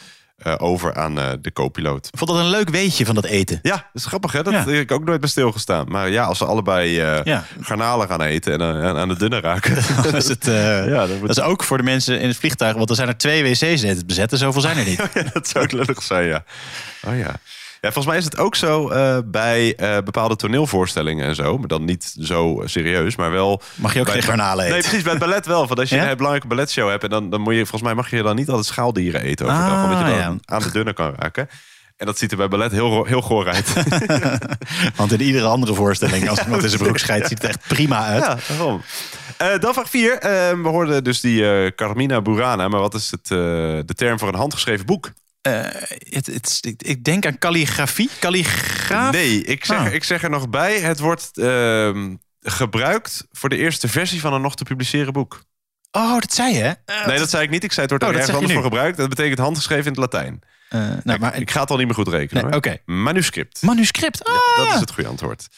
eh, 0.42 0.54
over 0.58 0.94
aan 0.94 1.18
eh, 1.18 1.28
de 1.40 1.52
co-piloot. 1.52 2.08
Vond 2.16 2.30
dat 2.30 2.38
een 2.38 2.50
leuk 2.50 2.68
weetje 2.68 3.06
van 3.06 3.14
dat 3.14 3.24
eten. 3.24 3.58
Ja, 3.62 3.74
dat 3.76 3.84
is 3.92 4.04
grappig 4.06 4.32
hè. 4.32 4.42
Dat 4.42 4.52
Ja. 4.52 4.58
heb 4.58 4.68
ik 4.68 4.90
ook 4.92 5.04
nooit 5.04 5.20
bij 5.20 5.28
stilgestaan. 5.28 5.86
Maar 5.88 6.10
ja, 6.10 6.24
als 6.24 6.38
ze 6.38 6.44
allebei 6.44 7.00
eh, 7.00 7.20
Ja. 7.24 7.44
garnalen 7.60 8.08
gaan 8.08 8.22
eten 8.22 8.52
en 8.60 8.96
aan- 8.96 9.08
de 9.08 9.16
dunne 9.16 9.40
raken. 9.40 9.74
Dat 10.02 10.14
is, 10.14 10.28
het, 10.28 10.48
eh, 10.48 10.54
Ja, 10.94 11.06
dat 11.06 11.18
moet- 11.18 11.26
dat 11.26 11.36
is 11.36 11.42
ook 11.42 11.64
voor 11.64 11.76
de 11.76 11.82
mensen 11.82 12.20
in 12.20 12.28
het 12.28 12.36
vliegtuig. 12.36 12.76
Want 12.76 12.90
er 12.90 12.96
zijn 12.96 13.08
er 13.08 13.16
twee 13.16 13.42
wc's 13.42 13.82
net 13.82 14.06
bezet. 14.06 14.32
En 14.32 14.38
zoveel 14.38 14.60
zijn 14.60 14.78
er 14.78 14.84
niet. 14.84 14.96
ja, 15.14 15.22
dat 15.32 15.48
zou 15.48 15.64
ook 15.64 15.72
lullig 15.72 16.02
zijn, 16.02 16.26
ja. 16.26 16.44
Oh 17.06 17.18
ja. 17.18 17.34
Ja, 17.80 17.92
volgens 17.92 18.06
mij 18.06 18.16
is 18.16 18.24
het 18.24 18.38
ook 18.38 18.54
zo 18.54 18.88
eh, 18.88 19.18
bij 19.24 19.76
eh, 19.76 19.98
bepaalde 20.04 20.36
toneelvoorstellingen 20.36 21.26
en 21.26 21.34
zo. 21.34 21.58
Maar 21.58 21.68
dan 21.68 21.84
niet 21.84 22.14
zo 22.18 22.62
serieus, 22.64 23.16
maar 23.16 23.30
wel... 23.30 23.62
Mag 23.74 23.94
je 23.94 24.00
ook 24.00 24.08
geen 24.08 24.22
garnalen 24.22 24.64
eten? 24.64 24.72
Nee, 24.72 24.82
precies, 24.82 25.02
bij 25.02 25.12
het 25.12 25.20
ballet 25.20 25.46
wel. 25.46 25.66
Want 25.66 25.80
als 25.80 25.88
je 25.88 25.98
een 26.00 26.16
belangrijke 26.16 26.46
balletshow 26.46 26.88
hebt... 26.88 27.02
En 27.02 27.10
dan, 27.10 27.30
dan 27.30 27.40
moet 27.40 27.54
je, 27.54 27.60
volgens 27.60 27.82
mij 27.82 27.94
mag 27.94 28.10
je 28.10 28.22
dan 28.22 28.36
niet 28.36 28.48
altijd 28.48 28.66
schaaldieren 28.66 29.20
eten 29.22 29.46
overdag. 29.46 29.72
Ah, 29.72 29.84
omdat 29.84 29.98
je 29.98 30.20
dan 30.20 30.40
aan 30.44 30.62
de 30.62 30.70
dunne 30.70 30.92
kan 30.92 31.14
raken. 31.18 31.48
En 31.96 32.06
dat 32.06 32.18
ziet 32.18 32.30
er 32.30 32.36
bij 32.36 32.48
ballet 32.48 32.72
heel, 32.72 33.04
heel 33.04 33.22
goor 33.22 33.48
uit. 33.48 33.72
Want 34.96 35.12
in 35.12 35.20
iedere 35.20 35.46
andere 35.46 35.74
voorstelling, 35.74 36.28
als 36.28 36.42
iemand 36.42 36.62
in 36.62 36.68
zijn 36.68 36.82
broek 36.82 36.98
scheidt, 36.98 37.28
ziet 37.28 37.42
het 37.42 37.50
echt 37.50 37.68
prima 37.68 38.04
uit. 38.04 38.24
Ja, 38.24 38.38
waarom? 38.56 38.82
Eh, 39.36 39.58
dan 39.58 39.72
vraag 39.72 39.90
4. 39.90 40.18
we 40.62 40.68
hoorden 40.68 41.04
dus 41.04 41.20
die 41.20 41.50
eh, 41.50 41.70
Carmina 41.74 42.22
Burana. 42.22 42.68
Maar 42.68 42.80
wat 42.80 42.94
is 42.94 43.10
het, 43.10 43.26
de 43.86 43.94
term 43.94 44.18
voor 44.18 44.28
een 44.28 44.34
handgeschreven 44.34 44.86
boek? 44.86 45.10
Eh, 45.42 45.60
het, 46.10 46.26
het, 46.26 46.58
ik- 46.60 46.82
ik 46.82 47.04
denk 47.04 47.26
aan 47.26 47.38
calligrafie. 47.38 48.10
Calligraaf? 48.20 49.12
Nee, 49.12 49.44
ik 49.44 49.64
zeg, 49.64 49.78
Ah. 49.78 49.92
ik 49.94 50.04
zeg 50.04 50.22
er 50.22 50.30
nog 50.30 50.48
bij. 50.50 50.80
Het 50.80 50.98
wordt 50.98 51.38
ehm, 51.38 52.14
gebruikt 52.40 53.26
voor 53.32 53.48
de 53.48 53.56
eerste 53.56 53.88
versie 53.88 54.20
van 54.20 54.32
een 54.32 54.40
nog 54.40 54.56
te 54.56 54.64
publiceren 54.64 55.12
boek. 55.12 55.42
Oh, 55.90 56.12
dat 56.20 56.32
zei 56.34 56.54
je, 56.54 56.60
hè? 56.62 56.72
Eh, 56.84 57.06
nee, 57.06 57.18
dat 57.18 57.30
zei 57.30 57.42
ik 57.44 57.50
niet. 57.50 57.64
Ik 57.64 57.72
zei 57.72 57.80
het 57.80 57.90
wordt 57.90 58.04
Oh, 58.04 58.10
er 58.10 58.16
ergens 58.16 58.34
anders 58.36 58.52
voor 58.54 58.62
gebruikt. 58.62 58.96
Dat 58.96 59.08
betekent 59.08 59.38
handgeschreven 59.38 59.84
in 59.84 59.90
het 59.90 59.98
Latijn. 60.12 60.40
Eh, 60.68 60.80
nou, 61.04 61.18
maar, 61.18 61.36
Ik 61.36 61.50
ga 61.50 61.60
het 61.60 61.70
al 61.70 61.76
niet 61.76 61.86
meer 61.86 61.94
goed 61.94 62.08
rekenen. 62.08 62.50
Nee. 62.60 62.80
Manuscript. 62.84 63.62
manuscript. 63.62 64.24
Ah, 64.24 64.34
Dat 64.56 64.74
is 64.74 64.80
het 64.80 64.90
goede 64.92 65.08
antwoord. 65.08 65.48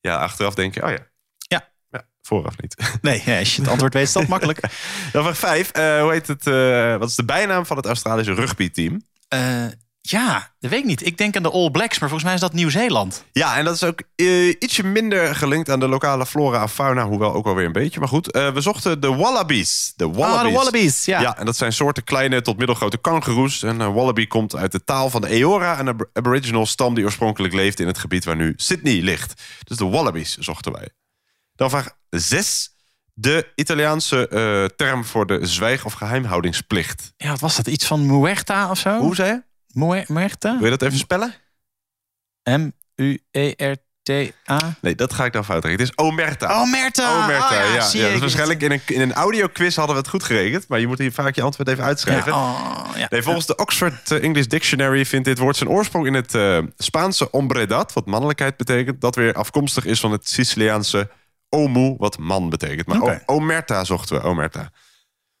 Ja, 0.00 0.16
achteraf 0.16 0.54
denk 0.54 0.74
je, 0.74 0.82
oh 0.84 0.90
ja. 0.90 0.98
Ja. 1.38 1.68
ja 1.90 2.06
vooraf 2.22 2.54
niet. 2.60 2.76
Nee, 3.02 3.22
ja, 3.24 3.38
als 3.38 3.54
je 3.56 3.60
het 3.60 3.70
antwoord 3.70 3.94
weet, 3.94 4.06
is 4.06 4.12
dat 4.12 4.26
makkelijk. 4.26 4.60
Dan 5.12 5.22
vraag 5.34 5.38
5. 5.38 5.70
hoe 6.00 6.12
heet 6.12 6.26
het? 6.26 6.46
eh, 6.46 6.96
wat 6.96 7.08
is 7.08 7.14
de 7.14 7.24
bijnaam 7.24 7.66
van 7.66 7.76
het 7.76 7.86
Australische 7.86 8.34
rugbyteam? 8.34 9.00
Eh, 9.34 9.66
ja, 10.00 10.54
dat 10.58 10.70
weet 10.70 10.80
ik 10.80 10.86
niet. 10.86 11.06
Ik 11.06 11.18
denk 11.18 11.36
aan 11.36 11.42
de 11.42 11.50
All 11.50 11.70
Blacks, 11.70 11.98
maar 11.98 12.08
volgens 12.08 12.22
mij 12.24 12.34
is 12.34 12.40
dat 12.40 12.52
Nieuw-Zeeland. 12.52 13.24
Ja, 13.32 13.56
en 13.56 13.64
dat 13.64 13.74
is 13.74 13.82
ook 13.84 14.02
eh, 14.16 14.48
ietsje 14.48 14.82
minder 14.86 15.34
gelinkt 15.36 15.68
aan 15.70 15.80
de 15.80 15.88
lokale 15.88 16.26
flora 16.26 16.62
en 16.62 16.68
fauna. 16.68 17.04
Hoewel 17.06 17.32
ook 17.34 17.46
alweer 17.46 17.66
een 17.66 17.72
beetje. 17.72 17.98
Maar 18.00 18.08
goed, 18.08 18.30
eh, 18.32 18.52
we 18.52 18.60
zochten 18.60 19.00
de 19.00 19.14
wallabies. 19.14 19.92
De 19.96 20.08
wallabies. 20.10 20.36
Ah, 20.38 20.44
de 20.48 20.50
wallabies, 20.56 21.04
ja. 21.04 21.20
Ja, 21.20 21.38
en 21.38 21.46
dat 21.46 21.56
zijn 21.56 21.72
soorten 21.72 22.04
kleine 22.04 22.42
tot 22.42 22.58
middelgrote 22.58 22.98
kangoeroes. 22.98 23.62
En 23.62 23.80
een 23.80 23.92
wallaby 23.92 24.26
komt 24.26 24.56
uit 24.56 24.72
de 24.72 24.84
taal 24.84 25.10
van 25.10 25.20
de 25.20 25.28
Eora, 25.28 25.78
een 25.80 25.88
ab- 25.88 26.10
aboriginal 26.12 26.66
stam 26.66 26.94
die 26.94 27.04
oorspronkelijk 27.04 27.54
leefde 27.54 27.82
in 27.82 27.88
het 27.88 27.98
gebied 27.98 28.24
waar 28.24 28.36
nu 28.36 28.52
Sydney 28.56 29.00
ligt. 29.00 29.42
Dus 29.64 29.76
de 29.76 29.84
wallabies 29.88 30.36
zochten 30.36 30.72
wij. 30.72 30.88
Dan 31.54 31.70
vraag 31.70 31.88
6. 32.10 32.73
De 33.16 33.52
Italiaanse 33.54 34.28
eh, 34.28 34.64
term 34.76 35.04
voor 35.04 35.26
de 35.26 35.46
zwijg- 35.46 35.84
of 35.84 35.92
geheimhoudingsplicht. 35.92 37.12
Ja, 37.16 37.28
wat 37.30 37.40
was 37.40 37.56
dat? 37.56 37.66
Iets 37.66 37.86
van 37.86 38.06
Muerta 38.06 38.70
of 38.70 38.78
zo? 38.78 38.98
Hoe 38.98 39.14
zei 39.14 39.28
je? 39.30 39.42
Mue- 39.80 40.04
Muerta? 40.06 40.54
Wil 40.56 40.64
je 40.64 40.70
dat 40.76 40.82
even 40.82 40.98
spellen? 40.98 41.34
M-U-E-R-T-A. 43.36 44.58
Nee, 44.80 44.94
dat 44.94 45.12
ga 45.12 45.24
ik 45.24 45.32
dan 45.32 45.44
fout 45.44 45.64
rekenen. 45.64 45.86
Het 45.86 45.96
is 45.98 46.04
Omerta. 46.04 46.60
Omerta! 46.60 47.22
Omerta, 47.24 47.44
Oh, 47.46 47.50
ja, 47.68 47.74
ja. 47.74 47.80
zie 47.88 48.00
ja, 48.00 48.10
dus 48.10 48.20
waarschijnlijk 48.20 48.62
in 48.62 48.70
een, 48.70 48.80
in 48.86 49.00
een 49.00 49.12
audioquiz 49.12 49.76
hadden 49.76 49.94
we 49.94 50.00
het 50.00 50.10
goed 50.10 50.22
gerekend. 50.24 50.68
Maar 50.68 50.80
je 50.80 50.86
moet 50.86 50.98
hier 50.98 51.12
vaak 51.12 51.34
je 51.34 51.42
antwoord 51.42 51.68
even 51.68 51.84
uitschrijven. 51.84 52.32
Ja, 52.32 52.38
oh. 52.38 52.94
Nee, 53.08 53.22
volgens 53.22 53.46
de 53.46 53.56
Oxford 53.56 54.10
eh, 54.10 54.22
English 54.22 54.46
Dictionary 54.46 55.04
vindt 55.06 55.24
dit 55.24 55.38
woord 55.38 55.56
zijn 55.56 55.70
oorsprong 55.70 56.06
in 56.06 56.14
het 56.14 56.34
eh, 56.34 56.58
Spaanse 56.76 57.28
hombredad, 57.30 57.92
wat 57.92 58.06
mannelijkheid 58.06 58.56
betekent. 58.56 59.00
Dat 59.00 59.14
weer 59.14 59.34
afkomstig 59.34 59.84
is 59.84 60.00
van 60.00 60.12
het 60.12 60.28
Siciliaanse 60.28 61.10
omu, 61.54 61.94
wat 61.98 62.18
man 62.18 62.50
betekent. 62.50 62.86
Maar 62.86 63.22
omerta 63.26 63.84
zochten 63.84 64.16
we, 64.16 64.22
omerta. 64.22 64.70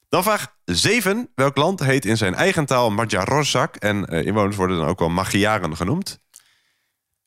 Dan 0.08 0.22
vraag 0.22 0.54
7. 0.64 1.30
Welk 1.34 1.56
land 1.56 1.80
heet 1.80 2.04
in 2.04 2.16
zijn 2.16 2.34
eigen 2.34 2.66
taal 2.66 2.90
Magyarország? 2.90 3.70
En 3.70 4.06
eh, 4.06 4.26
inwoners 4.26 4.56
worden 4.56 4.76
dan 4.76 4.86
ook 4.86 4.98
wel 4.98 5.08
Magyaren 5.08 5.76
genoemd. 5.76 6.18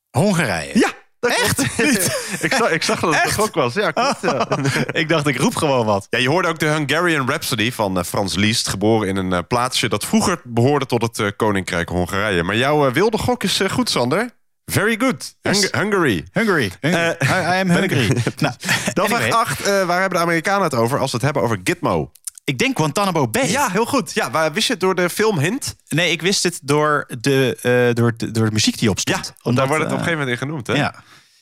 Hongarije. 0.10 0.80
Ja, 0.80 0.93
dat 1.19 1.32
Echt? 1.32 1.60
ik, 2.43 2.54
zag, 2.54 2.69
ik 2.69 2.84
zag 2.84 3.00
dat 3.00 3.15
het 3.15 3.26
een 3.26 3.32
gok 3.32 3.54
was. 3.54 3.73
Ja, 3.73 3.91
klopt. 3.91 4.21
Ja. 4.21 4.47
ik 5.02 5.10
dacht, 5.10 5.28
ik 5.28 5.38
roep 5.38 5.56
gewoon 5.56 5.86
wat. 5.86 6.08
Ja, 6.10 6.19
je 6.19 6.30
hoorde 6.30 6.47
ook 6.47 6.60
de 6.60 6.65
Hungarian 6.65 7.28
Rhapsody 7.28 7.71
van 7.71 7.97
eh, 7.97 8.04
Frans 8.04 8.36
Liszt, 8.36 8.67
geboren 8.67 9.08
in 9.08 9.15
een 9.15 9.34
eh, 9.34 9.39
plaatsje 9.47 9.89
dat 9.89 10.06
vroeger 10.06 10.41
behoorde 10.43 10.86
tot 10.86 11.02
het 11.02 11.36
Koninkrijk 11.36 11.89
Hongarije. 11.89 12.43
Maar 12.43 12.58
jouw 12.58 12.91
wilde 12.91 13.17
gok 13.17 13.43
is 13.43 13.62
goed, 13.69 13.89
Sander. 13.89 14.37
Very 14.72 14.96
good. 15.00 15.36
Yes. 15.42 15.68
Hungary. 15.72 16.26
Hungary. 16.32 16.72
Hungary. 16.82 17.12
Eh, 17.20 17.28
I, 17.30 17.58
I 17.58 17.60
am 17.60 17.70
hungry. 17.80 18.08
nou, 18.38 18.54
Dan 18.94 19.06
anyway. 19.06 19.30
vraag 19.30 19.50
8. 19.50 19.66
waar 19.86 20.00
hebben 20.00 20.18
de 20.20 20.26
Amerikanen 20.26 20.64
het 20.64 20.74
over 20.76 21.00
als 21.00 21.10
ze 21.10 21.16
het 21.16 21.26
hebben 21.26 21.44
over 21.44 21.60
Gitmo? 21.64 22.12
Ik 22.44 22.58
denk 22.58 22.78
Guantanamo 22.78 23.28
Bay. 23.28 23.50
Ja, 23.50 23.70
heel 23.70 23.86
goed. 23.86 24.14
Ja, 24.14 24.32
waar, 24.32 24.54
wist 24.54 24.68
je 24.68 24.74
het 24.74 24.82
door 24.82 24.96
de 24.96 25.10
film 25.10 25.40
Hint? 25.40 25.76
Nee, 25.90 26.12
ik 26.12 26.22
wist 26.22 26.44
het 26.44 26.60
door 26.64 27.06
de, 27.22 27.58
eh, 27.62 27.96
door 27.96 28.14
de, 28.18 28.32
door 28.32 28.46
de 28.46 28.52
muziek 28.52 28.78
die 28.80 28.90
op 28.90 28.98
Ja, 29.02 29.22
want 29.42 29.56
daar 29.58 29.68
wordt 29.68 29.84
het 29.84 29.92
op 29.94 30.00
eh, 30.00 30.06
een 30.08 30.14
gegeven 30.14 30.20
moment 30.20 30.30
in 30.30 30.38
genoemd. 30.48 30.68
Hè? 30.68 30.74
Ja. 30.74 30.96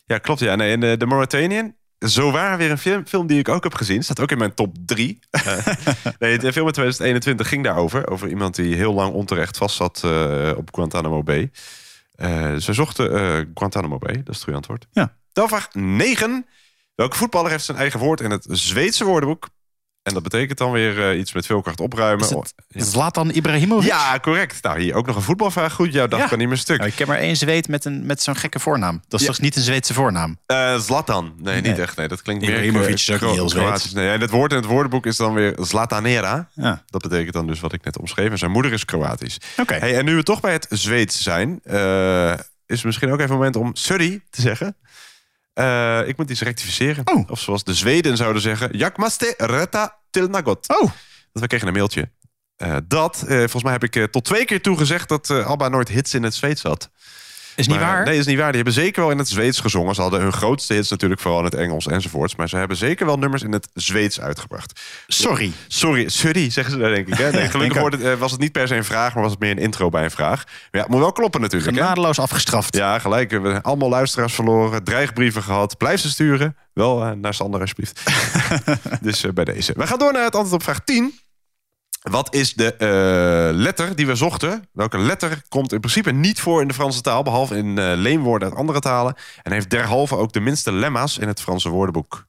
Ja, 0.05 0.17
klopt. 0.17 0.39
Ja. 0.39 0.55
Nee, 0.55 0.71
en 0.71 0.79
de, 0.79 0.97
de 0.97 1.05
Mauritanian. 1.05 1.73
Zo 1.99 2.31
waar 2.31 2.57
weer 2.57 2.71
een 2.71 2.77
film, 2.77 3.05
film 3.07 3.27
die 3.27 3.39
ik 3.39 3.49
ook 3.49 3.63
heb 3.63 3.73
gezien. 3.75 4.03
Staat 4.03 4.19
ook 4.19 4.31
in 4.31 4.37
mijn 4.37 4.53
top 4.53 4.75
3. 4.85 5.19
nee, 6.19 6.37
de 6.37 6.53
film 6.53 6.67
in 6.67 6.73
2021 6.73 7.47
ging 7.47 7.63
daarover. 7.63 8.07
Over 8.09 8.29
iemand 8.29 8.55
die 8.55 8.75
heel 8.75 8.93
lang 8.93 9.13
onterecht 9.13 9.57
vast 9.57 9.75
zat 9.75 10.01
eh, 10.03 10.51
op 10.57 10.69
Guantanamo 10.73 11.23
Bay. 11.23 11.51
Eh, 12.15 12.55
ze 12.55 12.73
zochten 12.73 13.13
eh, 13.13 13.45
Guantanamo 13.53 13.97
Bay. 13.97 14.13
Dat 14.13 14.27
is 14.27 14.35
het 14.35 14.43
goede 14.43 14.57
antwoord. 14.57 14.87
Ja. 14.91 15.17
Dan 15.31 15.47
vraag 15.47 15.73
9. 15.73 16.45
Welke 16.95 17.17
voetballer 17.17 17.51
heeft 17.51 17.65
zijn 17.65 17.77
eigen 17.77 17.99
woord 17.99 18.21
in 18.21 18.31
het 18.31 18.45
Zweedse 18.49 19.05
woordenboek? 19.05 19.47
En 20.05 20.13
dat 20.13 20.23
betekent 20.23 20.57
dan 20.57 20.71
weer 20.71 21.09
eh, 21.09 21.19
iets 21.19 21.33
met 21.33 21.45
veel 21.45 21.61
kracht 21.61 21.79
opruimen. 21.79 22.25
Is 22.25 22.29
het 22.31 22.53
Ja. 22.67 22.83
Zlatan 22.83 23.29
Ibrahimovic? 23.31 23.89
Ja, 23.89 24.19
correct. 24.21 24.63
Nou, 24.63 24.79
hier 24.81 24.93
ook 24.93 25.05
nog 25.05 25.15
een 25.15 25.21
voetbalvraag. 25.21 25.73
Goed, 25.73 25.93
jouw 25.93 26.07
dag 26.07 26.19
Ja. 26.19 26.27
kan 26.27 26.37
niet 26.37 26.47
meer 26.47 26.57
stuk. 26.57 26.77
Nou, 26.77 26.89
ik 26.89 26.95
ken 26.95 27.07
maar 27.07 27.17
één 27.17 27.35
Zweed 27.35 27.67
met, 27.67 27.85
een, 27.85 28.05
met 28.05 28.21
zo'n 28.21 28.35
gekke 28.35 28.59
voornaam. 28.59 29.01
Dat 29.07 29.19
is 29.19 29.25
Ja. 29.25 29.31
toch 29.31 29.41
niet 29.41 29.55
een 29.55 29.61
Zweedse 29.61 29.93
voornaam? 29.93 30.37
Eh, 30.45 30.79
Zlatan. 30.79 31.33
Nee, 31.37 31.61
niet 31.61 31.79
echt. 31.79 31.97
Nee, 31.97 32.07
dat 32.07 32.21
klinkt 32.21 32.41
meer... 32.45 32.51
Ibrahimovic 32.51 32.93
is 32.93 33.05
Kro- 33.05 33.25
niet 33.27 33.35
heel. 33.35 33.47
Kroatisch. 33.49 33.93
Nee, 33.93 34.09
en 34.09 34.21
het 34.21 34.29
woord 34.29 34.51
in 34.51 34.57
het 34.57 34.65
woordenboek 34.65 35.05
is 35.05 35.17
dan 35.17 35.33
weer 35.33 35.53
Zlatanera. 35.61 36.49
Ja. 36.53 36.83
Dat 36.87 37.01
betekent 37.01 37.33
dan 37.33 37.47
dus 37.47 37.59
wat 37.59 37.73
ik 37.73 37.83
net 37.83 37.99
omschreef. 37.99 38.31
En 38.31 38.37
zijn 38.37 38.51
moeder 38.51 38.73
is 38.73 38.85
Kroatisch. 38.85 39.37
Oké. 39.57 39.73
Hey, 39.73 39.97
en 39.97 40.05
nu 40.05 40.15
we 40.15 40.23
toch 40.23 40.39
bij 40.39 40.51
het 40.53 40.67
Zweeds 40.69 41.23
zijn... 41.23 41.59
eh, 41.63 42.31
is 42.67 42.75
het 42.75 42.83
misschien 42.85 43.11
ook 43.11 43.19
even 43.19 43.29
een 43.31 43.37
moment 43.37 43.55
om 43.55 43.75
sorry 43.75 44.21
te 44.29 44.41
zeggen. 44.41 44.75
Eh, 45.55 46.07
ik 46.07 46.17
moet 46.17 46.29
iets 46.29 46.41
rectificeren. 46.41 47.07
Oh. 47.07 47.29
Of 47.29 47.39
zoals 47.39 47.63
de 47.63 47.73
Zweden 47.73 48.17
zouden 48.17 48.41
zeggen... 48.41 48.77
Jakmaste 48.77 49.33
reta 49.37 49.99
til 50.09 50.27
nagot. 50.27 50.69
Oh. 50.69 50.91
Dat 51.31 51.41
we 51.41 51.47
kregen 51.47 51.67
een 51.67 51.73
mailtje. 51.73 52.11
Eh, 52.55 52.77
dat, 52.87 53.21
eh, 53.21 53.37
volgens 53.37 53.63
mij 53.63 53.71
heb 53.71 53.83
ik 53.83 54.11
tot 54.11 54.25
twee 54.25 54.45
keer 54.45 54.61
toe 54.61 54.77
gezegd... 54.77 55.09
dat 55.09 55.29
Alba 55.29 55.67
nooit 55.67 55.87
hits 55.87 56.13
in 56.13 56.23
het 56.23 56.33
Zweeds 56.33 56.63
had. 56.63 56.89
Is 57.55 57.67
niet 57.67 57.79
Maar, 57.79 57.85
waar? 57.85 58.05
Nee, 58.05 58.17
is 58.17 58.25
niet 58.25 58.37
waar. 58.37 58.47
Die 58.47 58.55
hebben 58.55 58.73
zeker 58.73 59.01
wel 59.01 59.11
in 59.11 59.17
het 59.17 59.27
Zweeds 59.27 59.59
gezongen. 59.59 59.95
Ze 59.95 60.01
hadden 60.01 60.21
hun 60.21 60.33
grootste 60.33 60.73
hits 60.73 60.89
natuurlijk 60.89 61.21
vooral 61.21 61.39
in 61.39 61.45
het 61.45 61.55
Engels 61.55 61.87
enzovoorts. 61.87 62.35
Maar 62.35 62.49
ze 62.49 62.57
hebben 62.57 62.77
zeker 62.77 63.05
wel 63.05 63.17
nummers 63.17 63.43
in 63.43 63.51
het 63.51 63.67
Zweeds 63.73 64.21
uitgebracht. 64.21 64.81
Sorry. 65.07 65.51
Sorry, 65.67 66.09
sorry, 66.09 66.49
zeggen 66.49 66.73
ze 66.73 66.79
daar 66.79 66.93
denk 66.93 67.07
ik. 67.07 67.13
Hè? 67.13 67.31
Nee, 67.31 67.31
gelukkig 67.49 67.59
Denk 67.59 67.73
wordt 67.73 67.95
het, 67.95 68.05
eh, 68.05 68.13
was 68.13 68.31
het 68.31 68.39
niet 68.39 68.51
per 68.51 68.67
se 68.67 68.75
een 68.75 68.83
vraag, 68.83 69.13
maar 69.13 69.23
was 69.23 69.31
het 69.31 69.41
meer 69.41 69.51
een 69.51 69.57
intro 69.57 69.89
bij 69.89 70.03
een 70.03 70.11
vraag. 70.11 70.43
Maar 70.45 70.53
ja, 70.71 70.79
het 70.79 70.89
moet 70.89 70.99
wel 70.99 71.11
kloppen 71.11 71.41
natuurlijk. 71.41 71.71
Hè? 71.71 71.81
Genadeloos 71.81 72.19
afgestraft. 72.19 72.75
Ja, 72.75 72.99
gelijk. 72.99 73.29
We 73.29 73.35
hebben 73.35 73.61
allemaal 73.61 73.89
luisteraars 73.89 74.33
verloren, 74.33 74.83
dreigbrieven 74.83 75.43
gehad. 75.43 75.77
Blijf 75.77 75.99
ze 75.99 76.09
sturen. 76.09 76.55
Wel 76.73 77.03
eh, 77.03 77.11
naar 77.11 77.33
Sander 77.33 77.59
alsjeblieft. 77.59 78.01
dus 79.01 79.23
eh, 79.23 79.31
bij 79.31 79.45
deze. 79.45 79.73
We 79.77 79.87
gaan 79.87 79.99
door 79.99 80.13
naar 80.13 80.23
het 80.23 80.35
antwoord 80.35 80.61
op 80.61 80.63
vraag 80.63 80.83
10. 80.83 81.19
Wat 82.11 82.33
is 82.35 82.53
de 82.53 82.75
eh, 82.75 83.57
letter 83.57 83.95
die 83.95 84.07
we 84.07 84.15
zochten? 84.15 84.67
Welke 84.73 84.97
letter 84.97 85.41
komt 85.49 85.71
in 85.73 85.79
principe 85.79 86.11
niet 86.11 86.39
voor 86.39 86.61
in 86.61 86.67
de 86.67 86.73
Franse 86.73 87.01
taal... 87.01 87.23
behalve 87.23 87.57
in 87.57 87.77
eh, 87.77 87.91
leenwoorden 87.95 88.49
uit 88.49 88.57
andere 88.57 88.79
talen... 88.79 89.15
en 89.43 89.51
heeft 89.51 89.69
derhalve 89.69 90.15
ook 90.17 90.33
de 90.33 90.39
minste 90.39 90.71
lemma's 90.71 91.17
in 91.17 91.27
het 91.27 91.41
Franse 91.41 91.69
woordenboek? 91.69 92.25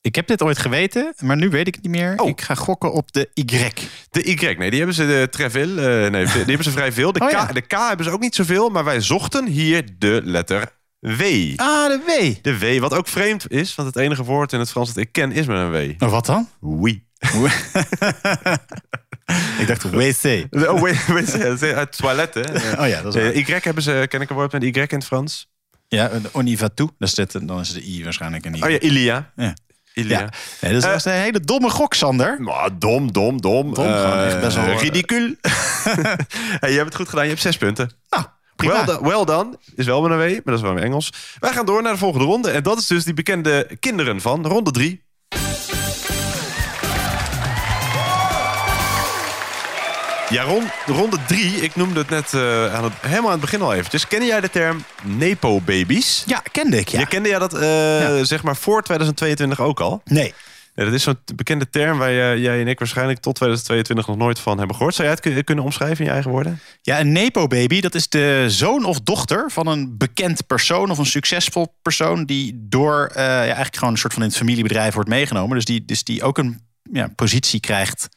Ik 0.00 0.14
heb 0.14 0.26
dit 0.26 0.42
ooit 0.42 0.58
geweten, 0.58 1.14
maar 1.18 1.36
nu 1.36 1.48
weet 1.48 1.66
ik 1.66 1.74
het 1.74 1.82
niet 1.82 1.92
meer. 1.92 2.14
Oh. 2.16 2.28
Ik 2.28 2.40
ga 2.40 2.54
gokken 2.54 2.92
op 2.92 3.12
de 3.12 3.30
Y. 3.34 3.72
De 4.10 4.22
Y, 4.22 4.54
nee, 4.58 4.70
die 4.70 4.78
hebben 4.78 4.94
ze 4.96 5.06
de 5.06 5.28
Treville. 5.30 6.04
eh, 6.04 6.10
nee, 6.10 6.24
die 6.24 6.32
hebben 6.32 6.64
ze 6.64 6.70
vrij 6.70 6.92
veel. 6.92 7.12
De, 7.12 7.20
Oh, 7.24 7.28
K, 7.28 7.30
ja. 7.30 7.46
de 7.46 7.60
K 7.60 7.72
hebben 7.72 8.06
ze 8.06 8.12
ook 8.12 8.20
niet 8.20 8.34
zoveel, 8.34 8.68
maar 8.68 8.84
wij 8.84 9.00
zochten 9.00 9.46
hier 9.46 9.88
de 9.98 10.20
letter 10.24 10.72
W. 10.98 11.22
Ah, 11.56 11.88
de 11.88 12.00
W. 12.06 12.34
De 12.42 12.58
W, 12.58 12.80
wat 12.80 12.94
ook 12.94 13.08
vreemd 13.08 13.50
is, 13.50 13.74
want 13.74 13.88
het 13.94 14.04
enige 14.04 14.24
woord 14.24 14.52
in 14.52 14.58
het 14.58 14.70
Frans 14.70 14.88
dat 14.92 14.96
ik 15.04 15.12
ken 15.12 15.32
is 15.32 15.46
met 15.46 15.58
een 15.58 15.70
W. 15.70 15.92
Nou, 15.98 16.12
wat 16.12 16.26
dan? 16.26 16.48
Oui. 16.60 17.04
ik 19.60 19.66
dacht 19.66 19.82
WC. 19.82 20.46
Oh, 20.50 20.88
is 20.88 21.62
uit 21.62 21.96
toilet, 21.96 22.34
hè? 22.34 22.40
Oh 22.82 22.88
ja, 22.88 23.02
dat 23.02 23.14
is 23.14 23.22
waar. 23.22 23.32
Eh, 23.32 23.48
Y 23.48 23.60
hebben 23.60 23.82
ze, 23.82 24.06
ken 24.08 24.20
ik 24.20 24.30
een 24.30 24.36
woord 24.36 24.52
met 24.52 24.62
Y 24.62 24.66
in 24.66 24.86
het 24.88 25.04
Frans? 25.04 25.48
Ja, 25.88 26.10
een 26.10 26.26
on 26.32 26.46
y 26.46 26.56
va 26.56 26.68
tout. 26.74 26.92
Dat 26.98 27.08
is 27.08 27.14
dit, 27.14 27.48
dan 27.48 27.60
is 27.60 27.72
de 27.72 27.86
I 27.86 28.04
waarschijnlijk 28.04 28.44
een 28.44 28.54
I. 28.54 28.62
Oh 28.62 28.70
ja, 28.70 28.78
Ilia. 28.78 29.32
Ja. 29.36 29.54
Ilia. 29.94 30.18
Ja. 30.18 30.28
Nee, 30.60 30.72
dat 30.72 30.84
Eh, 30.84 30.90
was 30.90 31.04
een 31.04 31.12
hele 31.12 31.40
domme 31.40 31.70
gok, 31.70 31.94
Sander. 31.94 32.40
Maar 32.40 32.78
dom, 32.78 33.12
dom, 33.12 33.40
dom. 33.40 33.74
Dom, 33.74 33.84
echt 33.86 34.40
best 34.40 34.56
wel, 34.56 34.64
Eh, 34.64 34.72
eh, 34.72 34.80
Ridicul. 34.80 35.34
hey, 36.60 36.70
je 36.70 36.76
hebt 36.76 36.84
het 36.86 36.94
goed 36.94 37.08
gedaan, 37.08 37.24
je 37.24 37.30
hebt 37.30 37.42
zes 37.42 37.56
punten. 37.56 37.90
Nou, 38.10 38.24
prima. 38.56 38.74
Well 38.74 38.84
done, 38.84 39.08
well 39.08 39.24
done. 39.24 39.58
Is 39.74 39.86
wel 39.86 40.02
met 40.02 40.10
een 40.10 40.18
W, 40.18 40.30
maar 40.30 40.40
dat 40.44 40.54
is 40.54 40.60
wel 40.60 40.76
in 40.76 40.82
Engels. 40.82 41.12
Wij 41.38 41.52
gaan 41.52 41.66
door 41.66 41.82
naar 41.82 41.92
de 41.92 41.98
volgende 41.98 42.24
ronde. 42.26 42.50
En 42.50 42.62
dat 42.62 42.78
is 42.78 42.86
dus 42.86 43.04
die 43.04 43.14
bekende 43.14 43.68
kinderen 43.80 44.20
van 44.20 44.46
ronde 44.46 44.70
drie. 44.70 45.04
Ja, 50.28 50.42
rond, 50.42 50.64
ronde 50.86 51.16
drie. 51.26 51.54
Ik 51.54 51.76
noemde 51.76 51.98
het 52.00 52.10
net 52.10 52.34
eh, 52.34 52.74
aan 52.74 52.84
het, 52.84 52.92
helemaal 53.00 53.24
aan 53.26 53.30
het 53.30 53.40
begin 53.40 53.60
al 53.60 53.74
eventjes. 53.74 54.08
Ken 54.08 54.26
jij 54.26 54.40
de 54.40 54.50
term 54.50 54.84
Nepo-babies? 55.02 56.22
Ja, 56.26 56.42
kende 56.52 56.76
ik, 56.78 56.88
ja. 56.88 57.00
Je 57.00 57.06
kende 57.06 57.28
jij 57.28 57.38
dat 57.38 57.54
eh, 57.54 58.00
Ja. 58.00 58.24
zeg 58.24 58.42
maar 58.42 58.56
voor 58.56 58.82
2022 58.82 59.60
ook 59.60 59.80
al? 59.80 60.00
Nee. 60.04 60.34
Ja, 60.74 60.84
dat 60.84 60.92
is 60.92 61.02
zo'n 61.02 61.18
bekende 61.34 61.68
term 61.70 61.98
waar 61.98 62.12
jij 62.38 62.60
en 62.60 62.68
ik 62.68 62.78
waarschijnlijk 62.78 63.18
tot 63.20 63.34
2022 63.34 64.06
nog 64.06 64.16
nooit 64.16 64.38
van 64.38 64.58
hebben 64.58 64.76
gehoord. 64.76 64.94
Zou 64.94 65.08
jij 65.08 65.16
het 65.22 65.26
kun- 65.34 65.44
kunnen 65.44 65.64
omschrijven 65.64 65.98
in 65.98 66.04
je 66.04 66.10
eigen 66.10 66.30
woorden? 66.30 66.60
Ja, 66.82 67.00
een 67.00 67.12
Nepo-baby, 67.12 67.80
dat 67.80 67.94
is 67.94 68.08
de 68.08 68.44
zoon 68.48 68.84
of 68.84 69.00
dochter 69.00 69.50
van 69.50 69.66
een 69.66 69.96
bekend 69.96 70.46
persoon 70.46 70.90
of 70.90 70.98
een 70.98 71.06
succesvol 71.06 71.74
persoon 71.82 72.24
die 72.24 72.66
door 72.68 73.06
eh, 73.14 73.24
ja, 73.24 73.40
eigenlijk 73.42 73.76
gewoon 73.76 73.92
een 73.92 73.98
soort 73.98 74.12
van 74.12 74.22
in 74.22 74.28
het 74.28 74.36
familiebedrijf 74.38 74.94
wordt 74.94 75.08
meegenomen. 75.08 75.56
Dus 75.56 75.64
die, 75.64 75.84
dus 75.84 76.04
die 76.04 76.22
ook 76.22 76.38
een 76.38 76.60
ja, 76.92 77.08
positie 77.16 77.60
krijgt 77.60 78.08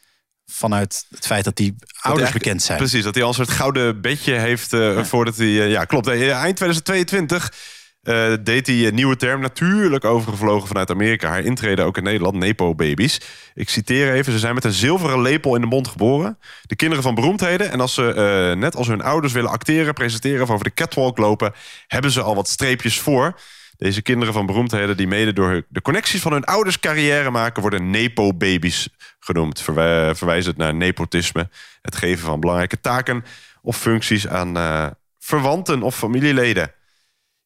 vanuit 0.52 1.06
het 1.16 1.26
feit 1.26 1.44
dat 1.44 1.56
die 1.56 1.76
ouders 2.02 2.32
bekend 2.32 2.62
zijn. 2.62 2.78
Precies, 2.78 3.04
dat 3.04 3.14
hij 3.14 3.24
al 3.24 3.30
een 3.30 3.36
soort 3.36 3.50
gouden 3.50 4.02
bedje 4.02 4.34
heeft 4.34 4.74
eh, 4.74 5.04
voordat 5.04 5.38
hij... 5.38 5.46
eh, 5.48 5.72
ja, 5.72 5.86
klopt. 5.86 6.08
Eh, 6.08 6.22
Eind 6.22 6.56
2022 6.56 7.54
eh, 8.02 8.34
deed 8.44 8.68
hij 8.68 8.88
een 8.88 8.96
nieuwe 8.96 9.16
term. 9.16 9.42
Natuurlijk 9.42 10.06
overgevlogen 10.06 10.68
vanuit 10.68 10.90
Amerika. 10.90 11.30
Haar 11.30 11.44
intrede 11.44 11.84
ook 11.84 11.98
in 11.98 12.04
Nederland, 12.04 12.36
Nepo-babies. 12.36 13.22
Ik 13.54 13.70
citeer 13.70 14.14
even. 14.14 14.32
Ze 14.32 14.40
zijn 14.40 14.54
met 14.56 14.64
een 14.64 14.72
zilveren 14.72 15.22
lepel 15.22 15.56
in 15.56 15.62
de 15.62 15.68
mond 15.68 15.88
geboren. 15.88 16.38
De 16.62 16.76
kinderen 16.76 17.04
van 17.04 17.16
beroemdheden. 17.16 17.72
En 17.72 17.80
als 17.80 17.94
ze, 17.94 18.54
net 18.58 18.76
als 18.76 18.88
hun 18.88 19.02
ouders 19.02 19.34
willen 19.34 19.50
acteren, 19.50 19.94
presenteren... 19.94 20.42
of 20.44 20.50
over 20.50 20.64
de 20.64 20.74
catwalk 20.74 21.18
lopen, 21.18 21.54
hebben 21.88 22.12
ze 22.12 22.22
al 22.22 22.36
wat 22.36 22.50
streepjes 22.50 23.00
voor... 23.00 23.40
Deze 23.80 24.02
kinderen 24.02 24.34
van 24.34 24.46
beroemdheden 24.46 24.98
die 24.98 25.08
mede 25.08 25.34
door 25.34 25.66
de 25.70 25.82
connecties 25.82 26.22
van 26.22 26.32
hun 26.32 26.44
ouders 26.44 26.80
carrière 26.80 27.30
maken, 27.30 27.62
worden 27.62 27.90
nepo-babies 27.90 28.90
genoemd. 29.20 29.62
Verwij- 29.62 30.16
verwijzend 30.16 30.58
naar 30.58 30.74
nepotisme, 30.74 31.50
het 31.82 31.96
geven 31.96 32.26
van 32.26 32.40
belangrijke 32.40 32.80
taken 32.80 33.24
of 33.62 33.78
functies 33.78 34.28
aan 34.28 34.58
eh, 34.58 34.88
verwanten 35.20 35.82
of 35.82 35.96
familieleden. 35.96 36.74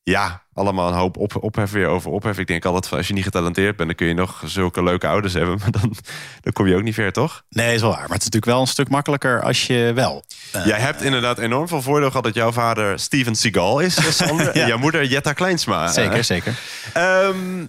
Ja, 0.04 0.43
allemaal 0.54 0.88
een 0.88 0.94
hoop 0.94 1.18
op, 1.18 1.44
ophef 1.44 1.72
weer 1.72 1.88
over 1.88 2.12
ophef. 2.12 2.38
Ik 2.38 2.48
denk 2.48 2.66
altijd, 2.66 2.88
van, 2.88 2.98
als 2.98 3.08
je 3.08 3.14
niet 3.14 3.24
getalenteerd 3.24 3.76
bent, 3.76 3.88
dan 3.88 3.98
kun 3.98 4.08
je 4.08 4.14
nog 4.14 4.42
zulke 4.46 4.84
leuke 4.84 5.08
ouders 5.08 5.34
hebben. 5.34 5.58
Maar 5.62 5.72
dan, 5.72 5.96
dan 6.42 6.54
kom 6.54 6.68
je 6.68 6.76
ook 6.76 6.84
niet 6.84 6.94
ver, 6.94 7.12
toch? 7.12 7.44
Nee, 7.50 7.76
is 7.76 7.82
wel 7.82 7.90
waar. 7.90 8.00
Maar 8.00 8.08
het 8.10 8.18
is 8.22 8.24
natuurlijk 8.26 8.52
wel 8.52 8.62
een 8.62 8.68
stuk 8.68 8.90
makkelijker 8.90 9.42
als 9.42 9.68
je 9.68 9.92
wel. 9.96 10.24
eh, 10.52 10.66
Jij 10.66 10.80
hebt 10.80 11.02
inderdaad 11.02 11.38
enorm 11.38 11.68
veel 11.68 11.82
voordeel 11.82 12.08
gehad 12.10 12.24
dat 12.24 12.34
jouw 12.34 12.52
vader 12.52 13.00
Steven 13.00 13.36
Seagal 13.36 13.80
is, 13.80 14.20
eh. 14.20 14.30
En 14.62 14.68
jouw 14.68 14.78
moeder 14.78 15.06
Jetta 15.06 15.34
Kleinsma. 15.34 15.88
Zeker, 15.88 16.14
Eh, 16.18 16.22
zeker. 16.24 16.54
Ehm, 16.94 17.66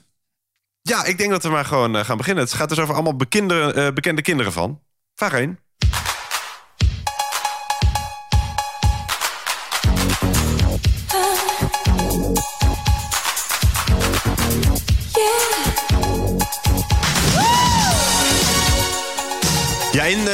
ja, 0.82 1.04
ik 1.04 1.18
denk 1.18 1.30
dat 1.30 1.42
we 1.42 1.48
maar 1.48 1.64
gewoon 1.64 1.96
eh, 1.96 2.04
gaan 2.04 2.16
beginnen. 2.16 2.44
Het 2.44 2.52
gaat 2.52 2.68
dus 2.68 2.78
over 2.78 2.94
allemaal 2.94 3.16
bekende, 3.16 3.72
eh, 3.72 3.88
bekende 3.92 4.22
kinderen 4.22 4.52
van. 4.52 4.80
Vraag 5.14 5.32
1. 5.32 5.58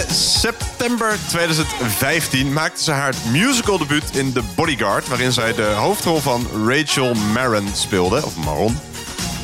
September 0.09 1.19
2015 1.29 2.53
maakte 2.53 2.83
ze 2.83 2.91
haar 2.91 3.15
musical 3.33 3.79
debuut 3.79 4.05
in 4.13 4.33
The 4.33 4.43
Bodyguard... 4.55 5.09
waarin 5.09 5.33
zij 5.33 5.55
de 5.55 5.63
hoofdrol 5.63 6.21
van 6.21 6.47
Rachel 6.67 7.15
Maron 7.15 7.69
speelde, 7.75 8.25
of 8.25 8.37
Maron. 8.37 8.79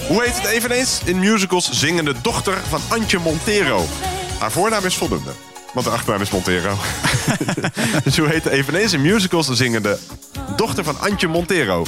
Hoe 0.09 0.23
heet 0.23 0.37
het 0.37 0.47
eveneens 0.47 1.01
in 1.05 1.19
musicals 1.19 1.71
zingende 1.71 2.15
dochter 2.23 2.59
van 2.69 2.81
Antje 2.89 3.19
Montero? 3.19 3.85
Haar 4.39 4.53
voornaam 4.53 4.85
is 4.85 4.95
voldoende, 4.95 5.31
want 5.73 5.87
de 5.87 5.93
achternaam 5.93 6.21
is 6.21 6.31
Montero. 6.31 6.77
dus 8.05 8.19
hoe 8.19 8.29
heet 8.29 8.43
de 8.43 8.51
eveneens 8.51 8.93
in 8.93 9.01
musicals 9.01 9.49
zingende 9.51 9.99
dochter 10.57 10.85
van 10.85 11.01
Antje 11.01 11.29
Montero? 11.29 11.85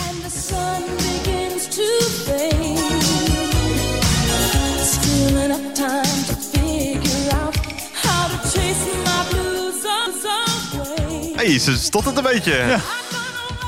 Hey, 11.39 11.59
ze 11.59 11.77
stottert 11.79 12.17
een 12.17 12.23
beetje. 12.23 12.53
Ja. 12.53 12.81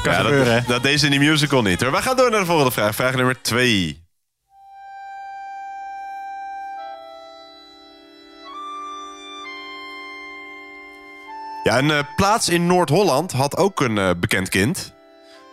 Kan 0.03 0.13
dat, 0.13 0.25
gebeuren, 0.25 0.53
hè? 0.53 0.61
dat 0.67 0.83
deze 0.83 1.05
in 1.05 1.11
die 1.11 1.21
musical 1.21 1.63
niet. 1.63 1.81
hoor. 1.81 1.91
We 1.93 2.03
gaan 2.03 2.17
door 2.17 2.31
naar 2.31 2.41
de 2.41 2.47
volgende 2.47 2.71
vraag. 2.71 2.95
Vraag 2.95 3.15
nummer 3.15 3.43
twee. 3.43 4.03
Ja, 11.63 11.79
een 11.79 11.91
eh, 11.91 11.99
plaats 12.17 12.49
in 12.49 12.67
Noord-Holland 12.67 13.33
had 13.33 13.57
ook 13.57 13.81
een 13.81 13.99
eh, 13.99 14.11
bekend 14.17 14.49
kind. 14.49 14.95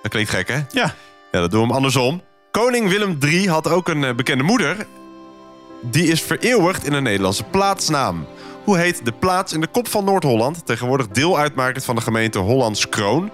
Dat 0.01 0.11
klinkt 0.11 0.29
gek, 0.29 0.47
hè? 0.47 0.61
Ja. 0.71 0.93
Ja, 1.31 1.39
dat 1.39 1.51
doen 1.51 1.61
we 1.61 1.65
hem 1.65 1.75
andersom. 1.75 2.21
Koning 2.51 2.89
Willem 2.89 3.17
III 3.21 3.49
had 3.49 3.67
ook 3.69 3.87
een 3.87 4.03
eh, 4.03 4.15
bekende 4.15 4.43
moeder. 4.43 4.85
Die 5.81 6.07
is 6.07 6.21
vereeuwigd 6.21 6.85
in 6.85 6.93
een 6.93 7.03
Nederlandse 7.03 7.43
plaatsnaam. 7.43 8.27
Hoe 8.67 8.77
heet 8.77 9.05
de 9.05 9.11
plaats 9.11 9.53
in 9.53 9.61
de 9.61 9.67
kop 9.67 9.87
van 9.87 10.05
Noord-Holland... 10.05 10.65
tegenwoordig 10.65 11.07
deel 11.07 11.37
uitmakend 11.37 11.85
van 11.85 11.95
de 11.95 12.01
gemeente 12.01 12.39
Hollands 12.39 12.89
Kroon... 12.89 13.31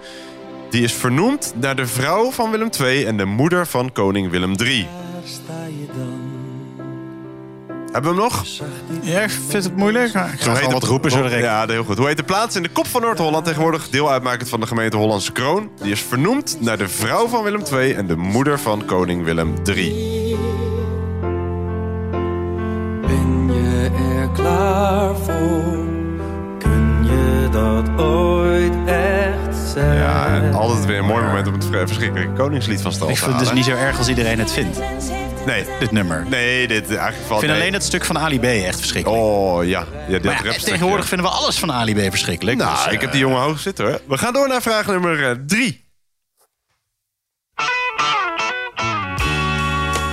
Die 0.69 0.83
is 0.83 0.93
vernoemd 0.93 1.53
naar 1.55 1.75
de 1.75 1.87
vrouw 1.87 2.31
van 2.31 2.51
Willem 2.51 2.69
II 2.79 3.05
en 3.05 3.17
de 3.17 3.25
moeder 3.25 3.67
van 3.67 3.91
koning 3.91 4.29
Willem 4.29 4.53
III. 4.55 4.87
Hebben 7.91 8.15
we 8.15 8.21
hem 8.21 8.29
nog? 8.29 8.45
Ja, 9.01 9.21
ik 9.21 9.29
vind 9.29 9.63
het 9.63 9.75
moeilijk. 9.75 10.13
maar 10.13 10.33
Ik 10.33 10.39
ga 10.39 10.55
gewoon 10.55 10.73
wat 10.73 10.83
roepen 10.83 11.11
zo 11.11 11.21
direct. 11.21 11.43
Ja, 11.43 11.65
heel 11.67 11.83
goed. 11.83 11.97
Hoe 11.97 12.07
heet 12.07 12.17
de 12.17 12.23
plaats 12.23 12.55
in 12.55 12.63
de 12.63 12.69
kop 12.69 12.87
van 12.87 13.01
Noord-Holland 13.01 13.45
tegenwoordig 13.45 13.89
deel 13.89 14.11
uitmakend 14.11 14.49
van 14.49 14.59
de 14.59 14.67
gemeente 14.67 14.97
Hollandse 14.97 15.31
Kroon? 15.31 15.69
Die 15.81 15.91
is 15.91 16.01
vernoemd 16.01 16.57
naar 16.59 16.77
de 16.77 16.87
vrouw 16.87 17.27
van 17.27 17.43
Willem 17.43 17.63
II 17.73 17.93
en 17.93 18.07
de 18.07 18.15
moeder 18.15 18.59
van 18.59 18.85
koning 18.85 19.23
Willem 19.23 19.53
III. 19.63 20.62
Klaar 24.33 25.15
voor? 25.15 25.85
Kun 26.59 27.05
je 27.05 27.47
dat 27.51 28.05
ooit 28.05 28.73
echt 28.85 29.57
zijn? 29.73 29.97
Ja, 29.97 30.27
en 30.27 30.53
altijd 30.53 30.85
weer 30.85 30.97
een 30.97 31.05
mooi 31.05 31.23
moment 31.23 31.47
om 31.47 31.53
het 31.53 31.65
verschrikkelijke 31.71 32.33
koningslied 32.33 32.81
van 32.81 32.91
stal 32.91 33.09
Ik 33.09 33.17
vind 33.17 33.31
het 33.31 33.39
dus 33.39 33.53
niet 33.53 33.65
zo 33.65 33.75
erg 33.75 33.97
als 33.97 34.07
iedereen 34.07 34.39
het 34.39 34.51
vindt. 34.51 34.79
Nee, 35.45 35.65
Dit 35.79 35.91
nummer. 35.91 36.25
nee, 36.29 36.67
dit 36.67 36.87
eigenlijk 36.87 37.19
Ik 37.19 37.27
vind 37.27 37.41
nee. 37.41 37.51
alleen 37.51 37.73
het 37.73 37.83
stuk 37.83 38.05
van 38.05 38.17
Ali 38.19 38.39
B 38.39 38.43
echt 38.43 38.77
verschrikkelijk. 38.77 39.21
Oh, 39.21 39.65
ja. 39.65 39.85
ja 40.07 40.11
dit 40.11 40.23
maar 40.23 40.45
ja, 40.45 40.51
tegenwoordig 40.51 41.07
vinden 41.07 41.27
we 41.27 41.33
alles 41.33 41.59
van 41.59 41.71
Ali 41.71 41.93
B 41.93 42.09
verschrikkelijk. 42.09 42.57
Nou, 42.57 42.75
dus, 42.75 42.85
ik 42.85 42.93
eh, 42.93 43.01
heb 43.01 43.11
die 43.11 43.19
jongen 43.19 43.41
hoog 43.41 43.59
zitten 43.59 43.85
hoor. 43.85 43.99
We 44.07 44.17
gaan 44.17 44.33
door 44.33 44.47
naar 44.47 44.61
vraag 44.61 44.87
nummer 44.87 45.29
eh, 45.29 45.35
drie. 45.47 45.81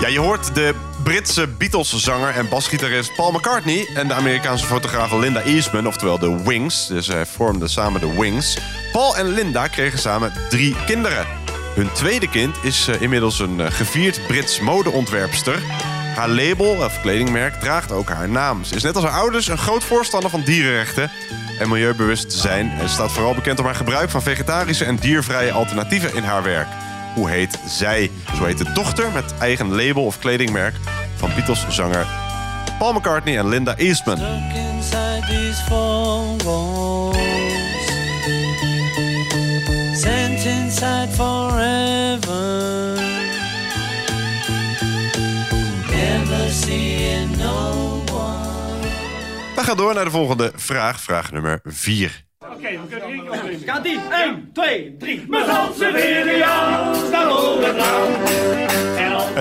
Ja, 0.01 0.09
je 0.09 0.19
hoort 0.19 0.55
de 0.55 0.75
Britse 1.03 1.47
Beatles-zanger 1.47 2.35
en 2.35 2.49
basgitarist 2.49 3.15
Paul 3.15 3.33
McCartney... 3.33 3.89
en 3.95 4.09
de 4.09 4.15
Amerikaanse 4.15 4.67
fotograaf 4.67 5.13
Linda 5.13 5.41
Eastman, 5.41 5.87
oftewel 5.87 6.19
de 6.19 6.43
Wings. 6.45 6.87
Dus 6.87 7.07
zij 7.07 7.27
vormden 7.27 7.69
samen 7.69 8.01
de 8.01 8.15
Wings. 8.19 8.59
Paul 8.93 9.17
en 9.17 9.27
Linda 9.29 9.67
kregen 9.67 9.99
samen 9.99 10.33
drie 10.49 10.77
kinderen. 10.87 11.27
Hun 11.75 11.93
tweede 11.93 12.29
kind 12.29 12.57
is 12.63 12.89
eh, 12.89 13.01
inmiddels 13.01 13.39
een 13.39 13.61
eh, 13.61 13.71
gevierd 13.71 14.27
Brits 14.27 14.61
modeontwerpster. 14.61 15.63
Haar 16.15 16.29
label, 16.29 16.67
of 16.67 17.01
kledingmerk, 17.01 17.61
draagt 17.61 17.93
ook 17.93 18.09
haar 18.09 18.29
naam. 18.29 18.65
Ze 18.65 18.75
is 18.75 18.83
net 18.83 18.95
als 18.95 19.05
haar 19.05 19.21
ouders 19.21 19.49
een 19.49 19.59
groot 19.59 19.85
voorstander 19.85 20.31
van 20.31 20.43
dierenrechten 20.43 21.11
en 21.59 21.69
milieubewust 21.69 22.31
te 22.31 22.39
zijn. 22.39 22.71
En 22.71 22.89
staat 22.89 23.13
vooral 23.13 23.35
bekend 23.35 23.59
om 23.59 23.65
haar 23.65 23.75
gebruik 23.75 24.11
van 24.11 24.23
vegetarische 24.23 24.85
en 24.85 24.97
diervrije 24.97 25.53
alternatieven 25.53 26.15
in 26.15 26.23
haar 26.23 26.43
werk. 26.43 26.69
Hoe 27.15 27.31
heet 27.31 27.59
zij? 27.67 28.11
Zo 28.37 28.45
heet 28.45 28.59
de 28.59 28.73
dochter 28.73 29.13
met 29.13 29.35
eigen 29.39 29.75
label 29.75 30.05
of 30.05 30.19
kledingmerk 30.19 30.75
van 31.17 31.31
Beatles-zanger 31.35 32.07
Paul 32.81 32.93
McCartney 32.93 33.39
en 33.39 33.49
Linda 33.49 33.77
Eastman. 33.77 34.19
We 49.55 49.67
gaan 49.67 49.77
door 49.77 49.95
naar 49.95 50.05
de 50.05 50.11
volgende 50.11 50.53
vraag, 50.55 51.01
vraag 51.01 51.33
nummer 51.33 51.61
4. 51.65 52.30
Oké, 52.61 52.71
we 52.71 52.87
kunnen 52.89 53.09
keer 53.09 53.33
opnemen. 53.33 53.63
Gaat 53.67 53.85
die? 53.85 54.01
1, 54.11 54.51
2, 54.53 54.97
3. 54.99 55.25
Mijn 55.29 55.45
Franse 55.45 55.93
weer 55.93 56.37
jou, 56.37 57.55
onder 57.55 57.75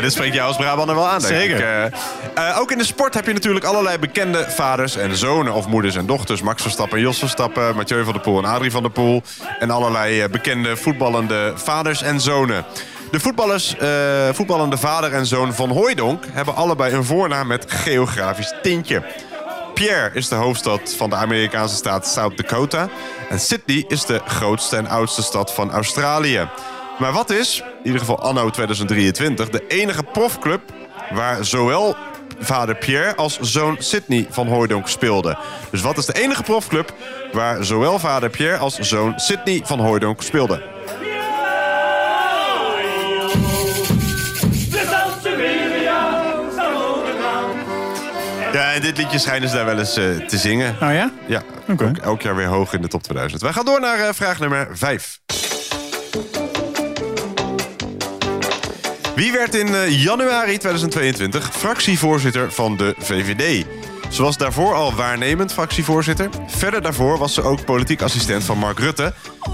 dit 0.02 0.12
spreekt 0.12 0.34
jou 0.34 0.48
als 0.48 0.58
Brabander 0.58 0.96
wel 0.96 1.08
aan, 1.08 1.20
denk 1.20 1.34
Zeker. 1.34 1.56
ik. 1.56 1.94
Eh, 2.36 2.50
eh, 2.50 2.60
ook 2.60 2.72
in 2.72 2.78
de 2.78 2.84
sport 2.84 3.14
heb 3.14 3.26
je 3.26 3.34
natuurlijk 3.34 3.66
allerlei 3.66 3.98
bekende 3.98 4.46
vaders 4.50 4.96
en 4.96 5.16
zonen... 5.16 5.54
of 5.54 5.68
moeders 5.68 5.96
en 5.96 6.06
dochters. 6.06 6.42
Max 6.42 6.62
Verstappen, 6.62 7.00
Jos 7.00 7.20
Verstappen, 7.20 7.76
Mathieu 7.76 8.04
van 8.04 8.14
der 8.14 8.22
Poel 8.22 8.38
en 8.38 8.46
Adrie 8.46 8.72
van 8.72 8.82
der 8.82 8.92
Poel. 8.92 9.22
En 9.60 9.70
allerlei 9.70 10.22
eh, 10.22 10.30
bekende 10.30 10.78
voetballende 10.78 11.54
vaders 11.56 12.02
en 12.02 12.20
zonen. 12.20 12.66
De 13.12 13.20
voetballers, 13.20 13.78
eh, 13.78 13.90
voetballende 14.34 14.78
vader 14.78 15.14
en 15.14 15.26
zoon 15.26 15.54
van 15.54 15.70
Hooijdonk... 15.70 16.24
hebben 16.32 16.56
allebei 16.56 16.94
een 16.94 17.04
voornaam 17.04 17.48
met 17.48 17.66
geografisch 17.68 18.54
tintje. 18.62 19.04
Pierre 19.80 20.10
is 20.14 20.28
de 20.28 20.36
hoofdstad 20.36 20.94
van 20.98 21.10
de 21.10 21.16
Amerikaanse 21.16 21.76
staat 21.76 22.08
South 22.08 22.38
Dakota. 22.38 22.90
En 23.30 23.40
Sydney 23.40 23.86
is 23.88 24.06
de 24.06 24.22
grootste 24.26 24.76
en 24.76 24.88
oudste 24.88 25.22
stad 25.22 25.54
van 25.54 25.72
Australië. 25.72 26.50
Maar 26.98 27.14
wat 27.14 27.30
is, 27.30 27.60
in 27.60 27.86
ieder 27.86 28.00
geval 28.00 28.20
anno 28.20 28.50
2023, 28.50 29.50
de 29.50 29.64
enige 29.68 30.04
profclub 30.04 30.62
waar 31.14 31.46
zowel 31.46 31.96
vader 32.40 32.76
Pierre 32.76 33.16
als 33.16 33.40
zoon 33.40 33.76
Sidney 33.80 34.28
van 34.30 34.48
Hooijdonk 34.48 34.88
speelde. 34.88 35.38
Dus 35.72 35.82
wat 35.82 35.98
is 35.98 36.06
de 36.06 36.22
enige 36.22 36.44
profclub 36.44 36.94
waar 37.32 37.64
zowel 37.64 38.00
vader 38.00 38.30
Pierre 38.30 38.58
als 38.58 38.78
zoon 38.78 39.20
Sidney 39.20 39.62
van 39.64 39.80
Hooijdonk 39.80 40.22
speelden? 40.22 40.62
Ja, 48.60 48.74
en 48.74 48.82
dit 48.82 48.98
liedje 48.98 49.20
schijnen 49.20 49.50
ze 49.50 49.56
daar 49.56 49.66
wel 49.66 49.80
eens 49.80 49.98
eh, 49.98 50.16
te 50.16 50.38
zingen. 50.38 50.74
Oh 50.74 50.94
ja? 50.94 51.12
Ja, 51.28 51.44
ook 51.68 51.98
elk 51.98 52.22
jaar 52.22 52.36
weer 52.36 52.46
hoog 52.46 52.74
in 52.74 52.82
de 52.82 52.88
top 52.88 53.04
2000. 53.04 53.42
Wij 53.42 53.54
gaan 53.54 53.66
door 53.66 53.80
naar 53.80 54.00
eh, 54.00 54.14
vraag 54.14 54.40
nummer 54.40 54.68
5. 54.72 55.20
Wie 59.16 59.32
werd 59.32 59.56
in 59.56 59.68
eh, 59.76 60.04
januari 60.04 60.58
2022 60.58 61.50
fractievoorzitter 61.52 62.52
van 62.52 62.78
de 62.78 62.96
VVD? 62.98 63.66
Ze 64.10 64.22
was 64.22 64.38
daarvoor 64.38 64.74
al 64.74 64.94
waarnemend 64.94 65.54
fractievoorzitter. 65.54 66.30
Verder 66.48 66.82
daarvoor 66.82 67.18
was 67.18 67.34
ze 67.34 67.42
ook 67.42 67.66
politiek 67.66 68.02
assistent 68.02 68.44
van 68.44 68.58
Mark 68.58 68.80
Rutte. 68.80 69.14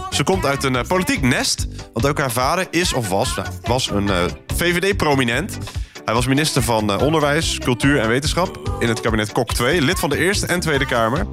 Ze 0.10 0.24
komt 0.24 0.46
uit 0.46 0.64
een 0.64 0.88
politiek 0.88 1.22
nest, 1.22 1.68
want 1.94 2.08
ook 2.08 2.20
haar 2.20 2.32
vader 2.32 2.68
is 2.70 2.94
of 2.94 3.10
was, 3.10 3.36
nou, 3.36 3.48
was 3.62 3.90
een 3.90 4.10
VVD-prominent. 4.56 5.58
Hij 6.06 6.14
was 6.14 6.28
minister 6.28 6.64
van 6.64 6.92
eh, 6.92 7.02
Onderwijs, 7.02 7.58
Cultuur 7.58 8.00
en 8.00 8.08
Wetenschap 8.08 8.78
in 8.80 8.88
het 8.90 9.02
kabinet 9.02 9.32
Kok 9.32 9.54
2, 9.54 9.82
lid 9.82 10.00
van 10.00 10.10
de 10.10 10.18
Eerste 10.18 10.46
en 10.46 10.60
Tweede 10.60 10.86
Kamer. 10.86 11.28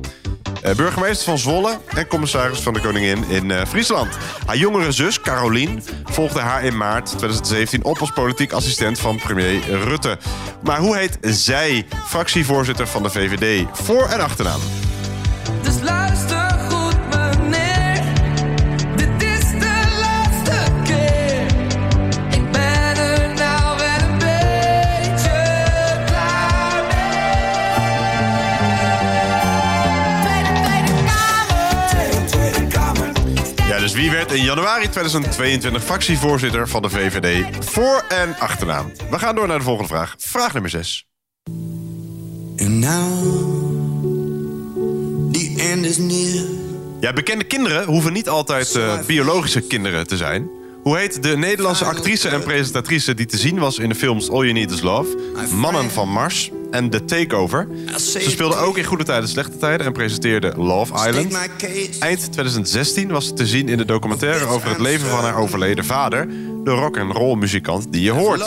Eh, 0.63 0.75
burgemeester 0.75 1.25
van 1.25 1.39
Zwolle 1.39 1.79
en 1.95 2.07
commissaris 2.07 2.59
van 2.59 2.73
de 2.73 2.81
Koningin 2.81 3.25
in 3.29 3.51
eh, 3.51 3.67
Friesland. 3.67 4.19
Haar 4.47 4.57
jongere 4.57 4.93
zus, 4.93 5.21
Carolien, 5.21 5.83
volgde 6.05 6.41
haar 6.41 6.65
in 6.65 6.77
maart 6.77 7.07
2017 7.07 7.85
op 7.85 7.99
als 7.99 8.11
politiek 8.11 8.53
assistent 8.53 8.99
van 8.99 9.17
premier 9.17 9.61
Rutte. 9.85 10.19
Maar 10.63 10.79
hoe 10.79 10.97
heet 10.97 11.19
zij, 11.21 11.87
fractievoorzitter 12.07 12.87
van 12.87 13.03
de 13.03 13.11
VVD, 13.11 13.67
voor- 13.73 14.09
en 14.09 14.21
achternaam? 14.21 14.61
Dus 15.63 15.81
luister 15.81 16.22
wie 34.03 34.11
werd 34.11 34.33
in 34.33 34.43
januari 34.43 34.89
2022 34.89 35.85
fractievoorzitter 35.85 36.69
van 36.69 36.83
de 36.83 36.91
VVD, 36.91 37.47
voor- 37.67 38.05
en 38.09 38.37
achternaam? 38.39 38.93
We 39.11 39.19
gaan 39.19 39.35
door 39.35 39.47
naar 39.47 39.59
de 39.59 39.65
volgende 39.65 39.89
vraag. 39.89 40.15
Vraag 40.19 40.53
nummer 40.53 40.71
6. 40.71 41.07
And 42.57 42.69
now 42.69 43.25
the 45.33 45.55
end 45.73 45.85
is 45.85 45.99
near. 45.99 46.45
Ja, 47.01 47.13
bekende 47.13 47.45
kinderen 47.45 47.85
hoeven 47.85 48.13
niet 48.13 48.29
altijd 48.29 48.75
eh, 48.75 49.01
biologische 49.07 49.61
kinderen 49.61 50.07
te 50.07 50.17
zijn. 50.17 50.51
Hoe 50.83 50.99
heet 50.99 51.23
de 51.23 51.37
Nederlandse 51.37 51.85
actrice 51.85 52.29
en 52.29 52.43
presentatrice 52.43 53.15
die 53.15 53.27
te 53.27 53.37
zien 53.37 53.59
was 53.59 53.79
in 53.79 53.89
de 53.89 53.95
films 53.95 54.31
All 54.31 54.41
You 54.41 54.53
Need 54.53 54.71
Is 54.71 54.81
Love, 54.81 55.17
Mannen 55.55 55.91
van 55.91 56.09
Mars 56.09 56.51
en 56.71 56.91
The 56.91 57.05
Takeover? 57.05 57.69
Ze 57.97 58.31
speelde 58.31 58.57
ook 58.57 58.79
in 58.79 58.85
Goede 58.85 59.05
Tijden, 59.05 59.29
Slechte 59.29 59.57
Tijden 59.57 59.87
en 59.87 59.93
presenteerde 59.93 60.53
Love 60.57 61.09
Island. 61.09 61.39
Eind 61.99 62.33
2016 62.33 63.09
was 63.09 63.27
ze 63.27 63.33
te 63.33 63.47
zien 63.47 63.69
in 63.69 63.77
de 63.77 63.85
documentaire 63.85 64.45
over 64.45 64.69
het 64.69 64.79
leven 64.79 65.09
van 65.09 65.25
haar 65.25 65.37
overleden 65.37 65.85
vader, 65.85 66.29
de 66.65 66.71
rock 66.71 66.99
and 66.99 67.13
roll 67.13 67.37
muzikant 67.37 67.93
die 67.93 68.03
je 68.03 68.11
hoort. 68.11 68.45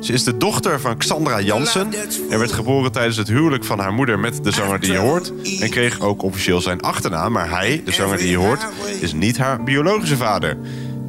Ze 0.00 0.12
is 0.12 0.24
de 0.24 0.36
dochter 0.36 0.80
van 0.80 0.96
Xandra 0.96 1.40
Jansen. 1.40 1.92
en 2.30 2.38
werd 2.38 2.52
geboren 2.52 2.92
tijdens 2.92 3.16
het 3.16 3.28
huwelijk 3.28 3.64
van 3.64 3.78
haar 3.78 3.92
moeder 3.92 4.18
met 4.18 4.44
de 4.44 4.50
zanger 4.50 4.80
die 4.80 4.92
je 4.92 4.98
hoort 4.98 5.32
en 5.60 5.70
kreeg 5.70 6.00
ook 6.00 6.22
officieel 6.22 6.60
zijn 6.60 6.80
achternaam, 6.80 7.32
maar 7.32 7.50
hij, 7.50 7.82
de 7.84 7.92
zanger 7.92 8.18
die 8.18 8.30
je 8.30 8.36
hoort, 8.36 8.66
is 9.00 9.12
niet 9.12 9.38
haar 9.38 9.62
biologische 9.62 10.16
vader. 10.16 10.56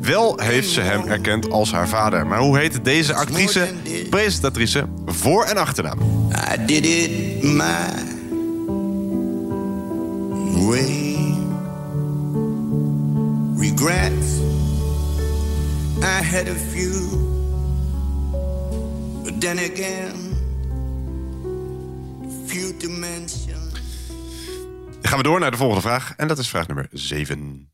Wel 0.02 0.40
heeft 0.40 0.70
ze 0.70 0.82
hem 0.82 1.08
erkend 1.08 1.50
als 1.52 1.72
haar 1.72 1.88
vader. 1.88 2.28
Maar 2.28 2.40
hoe 2.40 2.58
heet 2.58 2.84
deze 2.84 3.14
actrice, 3.14 3.68
presentatrice, 4.10 4.86
voor- 5.06 5.44
en 5.44 5.58
achternaam? 5.58 6.00
I 6.54 6.66
did 6.66 6.86
it 6.86 7.44
my 7.44 8.08
way. 10.68 11.18
Regrets, 13.58 14.28
I 16.02 16.24
had 16.24 16.48
a 16.48 16.56
few, 16.72 17.10
but 19.24 19.42
then 19.42 19.58
again, 19.58 20.38
few 22.46 22.78
to 22.78 22.90
mention. 22.90 23.58
Dan 25.02 25.10
gaan 25.10 25.18
we 25.18 25.24
door 25.24 25.40
naar 25.40 25.52
de 25.52 25.58
volgende 25.58 25.82
vraag. 25.82 26.14
En 26.18 26.28
dat 26.28 26.38
is 26.38 26.50
vraag 26.50 26.68
nummer 26.68 26.88
7. 26.92 27.69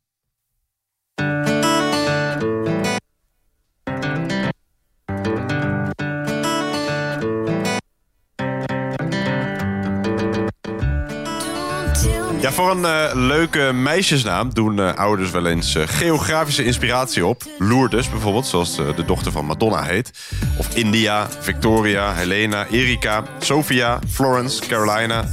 Ja, 12.46 12.52
voor 12.52 12.70
een 12.70 12.84
eh, 12.84 13.10
leuke 13.14 13.72
meisjesnaam 13.72 14.54
doen 14.54 14.78
eh, 14.80 14.94
ouders 14.94 15.30
wel 15.30 15.46
eens 15.46 15.74
eh, 15.74 15.82
geografische 15.86 16.64
inspiratie 16.64 17.26
op. 17.26 17.42
Lourdes 17.58 18.10
bijvoorbeeld, 18.10 18.46
zoals 18.46 18.76
de 18.76 19.04
dochter 19.06 19.32
van 19.32 19.44
Madonna 19.44 19.82
heet. 19.82 20.10
Of 20.56 20.74
India, 20.74 21.28
Victoria, 21.40 22.12
Helena, 22.14 22.66
Erika, 22.66 23.22
Sophia, 23.38 23.98
Florence, 24.10 24.66
Carolina, 24.66 25.24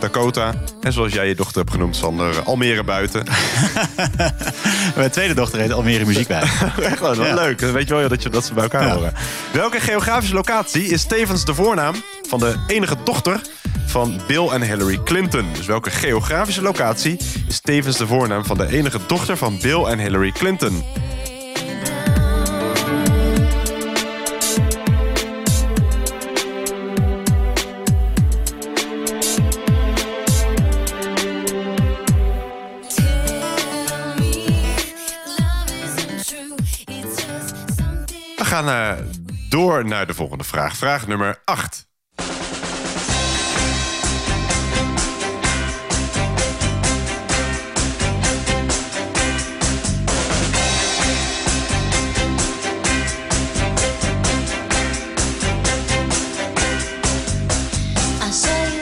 Dakota. 0.00 0.54
En 0.80 0.92
zoals 0.92 1.12
jij 1.12 1.28
je 1.28 1.34
dochter 1.34 1.58
hebt 1.58 1.70
genoemd, 1.70 1.96
Sander, 1.96 2.42
Almere 2.42 2.84
buiten. 2.84 3.24
Mijn 4.96 5.10
tweede 5.10 5.34
dochter 5.34 5.60
heet 5.60 5.72
Almere 5.72 6.04
Muziek 6.04 6.28
bij. 6.28 6.42
Echt 6.82 7.00
wel, 7.00 7.24
Ja. 7.24 7.34
leuk. 7.34 7.58
Dan 7.58 7.72
weet 7.72 7.88
je 7.88 7.94
wel 7.94 8.08
dat, 8.08 8.22
je, 8.22 8.28
dat 8.30 8.44
ze 8.44 8.54
bij 8.54 8.62
elkaar 8.62 8.86
Ja. 8.86 8.94
horen. 8.94 9.12
Welke 9.52 9.80
geografische 9.80 10.34
locatie 10.34 10.84
is 10.84 11.04
tevens 11.04 11.44
de 11.44 11.54
voornaam 11.54 11.94
van 12.28 12.38
de 12.38 12.54
enige 12.66 12.96
dochter 13.04 13.40
van 13.96 14.20
Bill 14.26 14.48
en 14.48 14.62
Hillary 14.62 15.00
Clinton? 15.04 15.52
Dus 15.52 15.66
welke 15.66 15.90
geografische 15.90 16.62
locatie 16.62 17.18
is 17.48 17.60
tevens 17.60 17.96
de 17.96 18.06
voornaam 18.06 18.44
van 18.44 18.56
de 18.56 18.66
enige 18.66 18.98
dochter 19.06 19.36
van 19.36 19.58
Bill 19.60 19.84
en 19.84 19.98
Hillary 19.98 20.32
Clinton? 20.32 20.82
We 38.36 38.44
gaan 38.44 38.68
eh, 38.68 39.04
door 39.48 39.84
naar 39.84 40.06
de 40.06 40.14
volgende 40.14 40.44
vraag. 40.44 40.76
Vraag 40.76 41.06
nummer 41.06 41.40
8. 41.44 41.86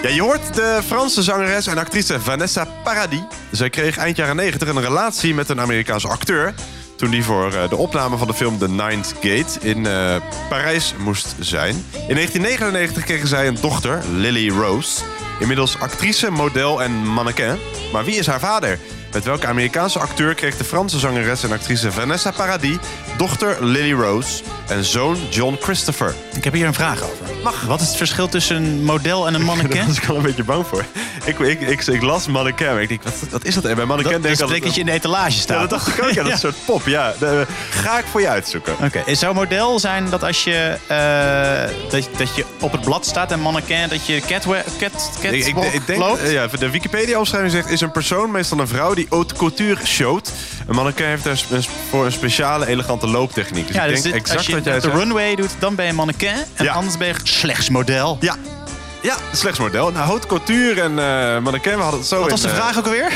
Ja, 0.05 0.11
je 0.11 0.23
hoort 0.23 0.55
de 0.55 0.81
Franse 0.87 1.23
zangeres 1.23 1.67
en 1.67 1.79
actrice 1.79 2.21
Vanessa 2.21 2.67
Paradis. 2.83 3.21
Zij 3.51 3.71
kreeg 3.71 3.97
eind 3.97 4.17
jaren 4.17 4.37
90 4.37 4.69
een 4.69 4.81
relatie 4.81 5.35
met 5.35 5.49
een 5.49 5.61
Amerikaanse 5.61 6.09
acteur... 6.09 6.55
toen 6.97 7.11
die 7.11 7.25
voor 7.25 7.53
eh, 7.53 7.69
de 7.69 7.77
opname 7.77 8.17
van 8.17 8.27
de 8.27 8.35
film 8.35 8.59
The 8.59 8.69
Ninth 8.69 9.15
Gate 9.21 9.61
in 9.61 9.87
eh, 9.87 10.17
Parijs 10.49 10.95
moest 10.99 11.35
zijn. 11.41 11.75
In 12.09 12.15
1999 12.15 13.05
kregen 13.05 13.29
zij 13.29 13.47
een 13.47 13.59
dochter, 13.61 14.03
Lily 14.13 14.49
Rose. 14.49 15.03
Inmiddels 15.41 15.79
actrice, 15.79 16.31
model 16.31 16.83
en 16.83 16.93
mannequin. 16.93 17.59
Maar 17.93 18.05
wie 18.05 18.17
is 18.17 18.27
haar 18.27 18.41
vader? 18.41 18.79
Met 19.15 19.25
welke 19.25 19.47
Amerikaanse 19.47 19.99
acteur 19.99 20.35
kreeg 20.35 20.57
de 20.57 20.65
Franse 20.65 20.99
zangeres 20.99 21.43
en 21.43 21.53
actrice 21.53 21.93
Vanessa 21.93 22.31
Paradis... 22.31 22.77
dochter 23.17 23.65
Lily 23.65 23.93
Rose 23.93 24.43
en 24.69 24.85
zoon 24.85 25.17
John 25.31 25.57
Christopher? 25.61 26.15
Ik 26.37 26.45
heb 26.45 26.53
hier 26.53 26.67
een 26.67 26.75
vraag 26.75 27.03
over. 27.03 27.17
Mag. 27.43 27.63
Wat 27.63 27.81
is 27.81 27.87
het 27.89 27.97
verschil 27.97 28.29
tussen 28.29 28.57
een 28.57 28.85
model 28.85 29.27
en 29.27 29.35
een 29.35 29.41
Daar 29.47 29.57
mannequin? 29.57 29.87
was 29.87 29.97
ik 29.97 30.09
al 30.09 30.17
een 30.17 30.23
beetje 30.23 30.45
bang 30.45 30.67
voor. 30.67 30.85
Ik, 31.25 31.39
ik, 31.39 31.61
ik, 31.61 31.87
ik 31.87 32.03
las 32.03 32.27
mannequin, 32.27 32.79
ik 32.81 32.89
denk, 32.89 33.03
wat, 33.03 33.15
wat 33.31 33.45
is 33.45 33.55
dat? 33.55 33.65
En 33.65 33.75
bij 33.77 33.85
mannequin 33.85 34.13
Dat, 34.13 34.23
denk 34.23 34.39
dat 34.39 34.51
ik 34.51 34.57
is 34.57 34.63
dat 34.65 34.75
je 34.75 34.81
in 34.81 34.87
de 34.87 34.93
etalage 34.93 35.31
staat. 35.39 35.55
Ja, 35.57 35.61
dat 35.61 35.71
dacht 35.71 35.89
ik 35.99 36.05
ook. 36.05 36.11
Ja, 36.11 36.23
dat 36.23 36.27
is 36.27 36.33
een 36.33 36.39
soort 36.39 36.65
pop. 36.65 36.87
Ja, 36.87 37.15
de- 37.19 37.47
ga 37.71 37.99
ik 37.99 38.05
voor 38.11 38.21
je 38.21 38.29
uitzoeken. 38.29 38.75
Oké, 38.83 39.03
het 39.07 39.19
zou 39.19 39.35
model 39.35 39.79
zijn 39.79 40.11
dat 40.11 40.23
als 40.25 40.45
je, 40.45 40.77
eh, 40.87 41.91
dat, 41.91 42.09
dat 42.19 42.37
je 42.37 42.45
op 42.61 42.73
het 42.73 42.81
blad 42.81 43.07
staat 43.07 43.33
en 43.33 43.41
mannequin, 43.41 43.89
dat 43.89 44.07
je 44.07 44.21
catwalk, 44.27 44.63
cat, 44.79 45.11
Ik, 45.21 45.47
ik 45.73 45.87
denk, 45.87 45.99
loopt? 45.99 46.21
eh, 46.23 46.33
ja, 46.33 46.47
de 46.47 46.71
Wikipedia-omschrijving 46.71 47.53
zegt... 47.53 47.71
is 47.71 47.81
een 47.81 47.91
persoon, 47.91 48.31
meestal 48.31 48.59
een 48.59 48.69
vrouw, 48.69 48.95
die 48.95 49.04
haute 49.11 49.35
couture 49.35 49.87
showt. 49.87 50.33
Een 50.67 50.75
mannequin 50.75 51.07
heeft 51.07 51.25
daar 51.25 51.65
voor 51.91 52.05
een 52.05 52.13
speciale, 52.13 52.67
elegante 52.67 53.07
looptechniek. 53.07 53.67
Dus 53.67 53.77
ja, 53.77 53.83
ik 53.85 53.91
dus 53.93 54.03
denk 54.03 54.15
dit- 54.15 54.23
exact 54.23 54.39
als 54.39 54.47
je 54.47 54.55
wat 54.55 54.65
jij 54.65 54.75
de 54.75 54.81
zegt. 54.81 54.95
runway 54.95 55.35
doet, 55.35 55.51
dan 55.59 55.75
ben 55.75 55.87
je 55.87 55.93
mannequin. 55.93 56.35
En 56.55 56.65
Ja. 56.65 56.73
anders 56.73 56.97
ben 56.97 57.07
je 57.09 57.15
slechts 57.23 57.69
model. 57.69 58.17
Ja. 58.21 58.37
Ja, 59.03 59.17
slechts 59.33 59.59
model. 59.59 59.91
Nou, 59.93 60.07
haute 60.07 60.27
couture 60.27 60.81
en 60.81 60.99
eh 60.99 61.39
mannequin, 61.43 61.77
we 61.77 61.83
hadden 61.83 62.01
het 62.01 62.09
zo 62.09 62.17
Wat 62.17 62.25
in, 62.25 62.31
was 62.31 62.41
de 62.41 62.49
eh, 62.49 62.55
vraag 62.55 62.79
ook 62.79 62.85
alweer? 62.85 63.13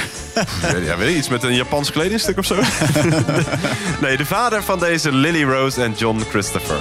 Ja, 0.85 0.97
weet 0.97 1.11
ik, 1.11 1.17
iets 1.17 1.29
met 1.29 1.43
een 1.43 1.55
Japans 1.55 1.91
kledingstuk 1.93 2.39
of 2.39 2.45
zo? 2.47 2.55
nee, 4.03 4.17
de 4.17 4.27
vader 4.27 4.63
van 4.63 4.79
deze 4.79 5.13
Lily 5.13 5.43
Rose 5.45 5.83
en 5.83 5.93
John 5.97 6.23
Christopher. 6.31 6.77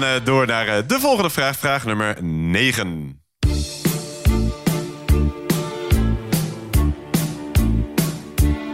Gaan 0.00 0.08
eh, 0.08 0.24
door 0.24 0.46
naar 0.46 0.68
eh, 0.68 0.82
de 0.86 1.00
volgende 1.00 1.30
vraag. 1.30 1.56
Vraag 1.56 1.84
nummer 1.84 2.16
9. 2.22 3.20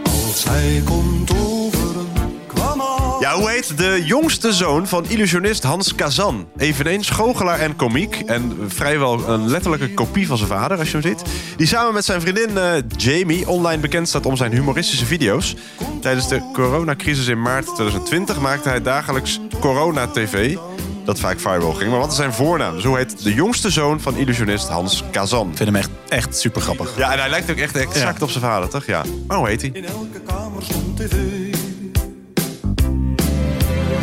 Als 0.05 0.45
hij 0.45 0.83
komt 0.85 1.31
overen, 1.31 2.07
kwam 2.47 2.81
al. 2.81 3.21
Ja, 3.21 3.35
hoe 3.35 3.51
heet 3.51 3.79
de 3.79 4.03
jongste 4.05 4.53
zoon 4.53 4.89
van 4.89 5.05
illusionist 5.09 5.63
Hans 5.63 5.95
Kazan? 5.95 6.49
Eveneens 6.57 7.11
goochelaar 7.11 7.61
en 7.61 7.77
komiek. 7.77 8.23
En 8.27 8.57
vrijwel 8.69 9.29
een 9.29 9.49
letterlijke 9.49 9.95
kopie 9.95 10.27
van 10.27 10.37
zijn 10.37 10.49
vader, 10.49 10.79
als 10.79 10.91
je 10.91 10.99
hem 10.99 11.07
ziet. 11.07 11.23
Die 11.57 11.67
samen 11.67 11.95
met 11.95 12.05
zijn 12.05 12.21
vriendin 12.21 12.59
eh, 12.59 12.73
Jamie 12.97 13.49
online 13.49 13.81
bekend 13.81 14.09
staat 14.09 14.27
om 14.27 14.37
zijn 14.37 14.53
humoristische 14.53 15.07
video's. 15.07 15.55
Tijdens 16.01 16.29
de 16.29 16.51
coronacrisis 16.53 17.27
in 17.27 17.43
maart 17.43 17.67
2020 17.67 18.41
maakte 18.41 18.69
hij 18.69 18.83
dagelijks 18.83 19.41
Corona-TV. 19.61 20.57
Dat 21.05 21.21
vaak 21.21 21.41
viral 21.41 21.73
ging. 21.73 21.91
Maar 21.91 21.99
wat 21.99 22.11
is 22.11 22.17
zijn 22.17 22.33
voornaam? 22.33 22.75
Dus 22.75 22.85
hoe 22.85 22.97
heet 22.97 23.23
de 23.23 23.35
jongste 23.35 23.71
zoon 23.71 24.01
van 24.01 24.17
illusionist 24.17 24.69
Hans 24.69 25.03
Kazan? 25.11 25.51
Ik 25.51 25.57
vind 25.57 25.69
hem 25.69 25.79
echt, 25.79 25.91
echt 26.09 26.37
super 26.37 26.61
grappig. 26.61 26.97
Ja, 26.97 27.13
en 27.13 27.19
hij 27.19 27.29
lijkt 27.31 27.51
ook 27.51 27.57
echt 27.57 27.77
exact 27.77 28.23
op 28.23 28.31
zijn 28.31 28.45
vader, 28.45 28.69
toch? 28.69 28.87
Ja. 28.87 29.03
Maar 29.27 29.37
hoe 29.37 29.49
heet 29.49 29.61
hij? 29.61 29.71
In 29.73 29.85
elke 29.85 30.21
kamer 30.27 30.63
stond 30.63 30.97
tv. 30.97 31.13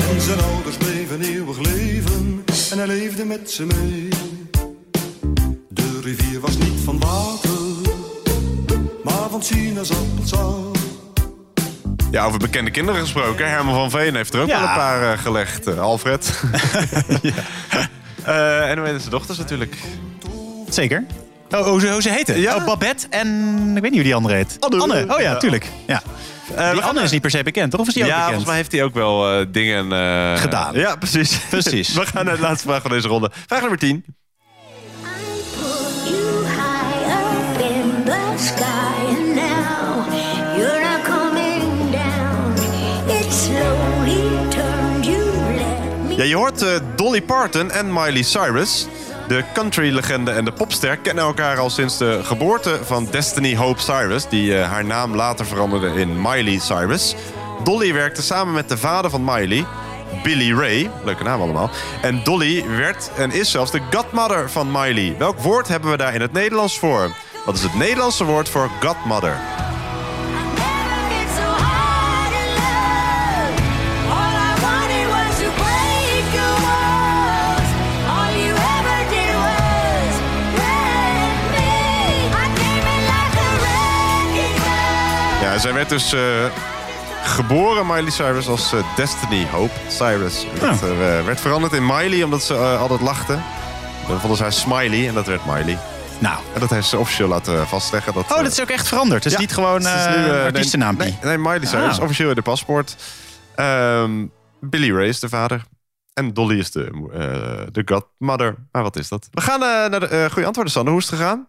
En 0.09 0.21
zijn 0.21 0.39
ouders 0.39 0.77
bleven 0.77 1.21
eeuwig 1.21 1.57
leven. 1.57 2.43
En 2.71 2.77
hij 2.77 2.87
leefde 2.87 3.25
met 3.25 3.51
ze 3.51 3.65
mee. 3.65 4.09
De 5.69 5.99
rivier 6.03 6.39
was 6.39 6.57
niet 6.57 6.79
van 6.83 6.99
water. 6.99 7.93
Maar 9.03 9.29
van 9.29 9.43
sinaasappelsap. 9.43 10.78
Ja, 12.11 12.25
over 12.25 12.39
bekende 12.39 12.71
kinderen 12.71 13.01
gesproken. 13.01 13.49
Herman 13.49 13.73
van 13.73 13.89
Veen 13.89 14.15
heeft 14.15 14.33
er 14.33 14.41
ook 14.41 14.47
wel 14.47 14.59
een 14.59 14.73
paar 14.73 15.11
eh, 15.11 15.19
gelegd. 15.19 15.67
Eh, 15.67 15.79
Alfred. 15.79 16.31
Eh, 18.23 18.69
en 18.69 18.77
hoe 18.77 18.87
heet 18.87 18.99
zijn 18.99 19.11
dochters 19.11 19.37
natuurlijk? 19.37 19.77
Zeker. 20.69 21.05
Oh, 21.49 21.67
hoe, 21.67 21.79
ze, 21.79 21.91
hoe 21.91 22.01
ze 22.01 22.09
heten? 22.09 22.39
Ja. 22.39 22.55
Oh, 22.55 22.65
Babette 22.65 23.07
en 23.09 23.27
ik 23.75 23.81
weet 23.81 23.81
niet 23.81 23.93
hoe 23.93 24.03
die 24.03 24.15
andere 24.15 24.35
heet. 24.35 24.57
Anne. 24.59 25.05
Oh 25.07 25.21
ja, 25.21 25.37
tuurlijk. 25.37 25.65
Ja. 25.87 26.01
die 26.71 26.81
Anne 26.81 27.01
is 27.01 27.11
niet 27.11 27.21
per 27.21 27.29
se 27.29 27.43
bekend, 27.43 27.71
toch? 27.71 27.79
Of 27.79 27.87
is 27.87 27.93
die 27.93 28.03
ook 28.03 28.09
ja, 28.09 28.15
bekend? 28.15 28.29
volgens 28.29 28.49
mij 28.49 28.55
heeft 28.57 28.71
hij 28.71 28.83
ook 28.83 28.93
wel 28.93 29.45
dingen 29.51 29.85
Gedaan. 30.37 30.75
Ja, 30.75 30.95
precies. 30.95 31.39
Precies. 31.49 31.93
we 31.93 32.05
gaan 32.05 32.25
naar 32.25 32.35
de 32.35 32.41
laatste 32.41 32.67
vraag 32.67 32.81
van 32.81 32.91
deze 32.91 33.07
ronde. 33.07 33.31
Vraag 33.47 33.59
nummer 33.59 33.79
10. 33.79 34.05
Ja, 46.19 46.25
je 46.25 46.35
hoort 46.35 46.61
eh, 46.61 46.69
Dolly 46.95 47.21
Parton 47.21 47.71
en 47.71 47.93
Miley 47.93 48.21
Cyrus. 48.21 48.87
De 49.27 49.43
country-legende 49.53 50.31
en 50.31 50.45
de 50.45 50.51
popster 50.51 50.97
kennen 50.97 51.23
elkaar 51.23 51.57
al 51.57 51.69
sinds 51.69 51.97
de 51.97 52.19
geboorte 52.23 52.79
van 52.83 53.07
Destiny 53.11 53.55
Hope 53.55 53.81
Cyrus... 53.81 54.29
die 54.29 54.57
eh, 54.57 54.69
haar 54.69 54.85
naam 54.85 55.15
later 55.15 55.45
veranderde 55.45 55.99
in 55.99 56.21
Miley 56.21 56.57
Cyrus. 56.57 57.15
Dolly 57.63 57.93
werkte 57.93 58.21
samen 58.21 58.53
met 58.53 58.69
de 58.69 58.77
vader 58.77 59.09
van 59.09 59.23
Miley, 59.23 59.65
Billy 60.23 60.53
Ray. 60.53 60.89
Leuke 61.03 61.23
naam 61.23 61.41
allemaal. 61.41 61.69
En 62.01 62.23
Dolly 62.23 62.65
werd 62.77 63.11
en 63.17 63.31
is 63.31 63.51
zelfs 63.51 63.71
de 63.71 63.81
godmother 63.91 64.49
van 64.49 64.71
Miley. 64.71 65.15
Welk 65.17 65.39
woord 65.39 65.67
hebben 65.67 65.91
we 65.91 65.97
daar 65.97 66.13
in 66.13 66.21
het 66.21 66.33
Nederlands 66.33 66.79
voor? 66.79 67.15
Wat 67.45 67.55
is 67.55 67.63
het 67.63 67.75
Nederlandse 67.75 68.23
woord 68.23 68.49
voor 68.49 68.69
godmother? 68.79 69.37
Zij 85.59 85.73
werd 85.73 85.89
dus 85.89 86.13
eh, 86.13 86.21
geboren, 87.23 87.85
Miley 87.87 88.09
Cyrus, 88.09 88.47
als 88.47 88.73
eh, 88.73 88.95
Destiny 88.95 89.47
Hope 89.51 89.73
Cyrus. 89.87 90.45
Dat 90.59 90.83
eh, 90.83 91.25
werd 91.25 91.39
veranderd 91.41 91.73
in 91.73 91.85
Miley, 91.85 92.23
omdat 92.23 92.43
ze 92.43 92.53
altijd 92.55 93.01
lachte. 93.01 93.37
Dan 94.07 94.19
vonden 94.19 94.37
ze 94.37 94.43
haar 94.43 94.53
Smiley 94.53 95.07
en 95.07 95.13
dat 95.13 95.25
werd 95.27 95.45
Miley. 95.45 95.77
Nou. 96.19 96.39
En 96.53 96.59
dat 96.59 96.69
heeft 96.69 96.87
ze 96.87 96.97
officieel 96.97 97.27
laten 97.27 97.67
vastleggen. 97.67 98.13
Dat, 98.13 98.23
Oh, 98.31 98.37
dat 98.43 98.51
is 98.51 98.61
ook 98.61 98.69
echt 98.69 98.87
veranderd. 98.87 99.23
Het 99.23 99.25
is 99.25 99.39
ja, 99.39 99.39
niet 99.39 99.53
gewoon 99.53 99.85
het 99.85 99.99
is 100.09 100.15
nu, 100.15 100.23
eh, 100.23 100.37
een 100.37 100.45
artiestenaampje. 100.45 101.03
Nee, 101.05 101.17
nee, 101.23 101.37
Miley 101.37 101.65
Cyrus, 101.65 101.97
Ah. 101.97 102.03
officieel 102.03 102.29
in 102.29 102.35
de 102.35 102.41
paspoort. 102.41 102.95
Ehm, 103.55 104.25
Billy 104.61 104.91
Ray 104.95 105.07
is 105.07 105.19
de 105.19 105.29
vader. 105.29 105.63
En 106.13 106.33
Dolly 106.33 106.59
is 106.59 106.71
de, 106.71 106.91
de 107.71 107.81
godmother. 107.85 108.55
Maar 108.71 108.83
wat 108.83 108.95
is 108.95 109.07
dat? 109.09 109.27
We 109.31 109.41
gaan 109.41 109.59
naar 109.59 109.99
de 109.99 110.27
goede 110.31 110.45
antwoorden, 110.45 110.73
Sanne. 110.73 110.89
Hoe 110.89 110.99
is 110.99 111.09
het 111.09 111.19
gegaan? 111.19 111.47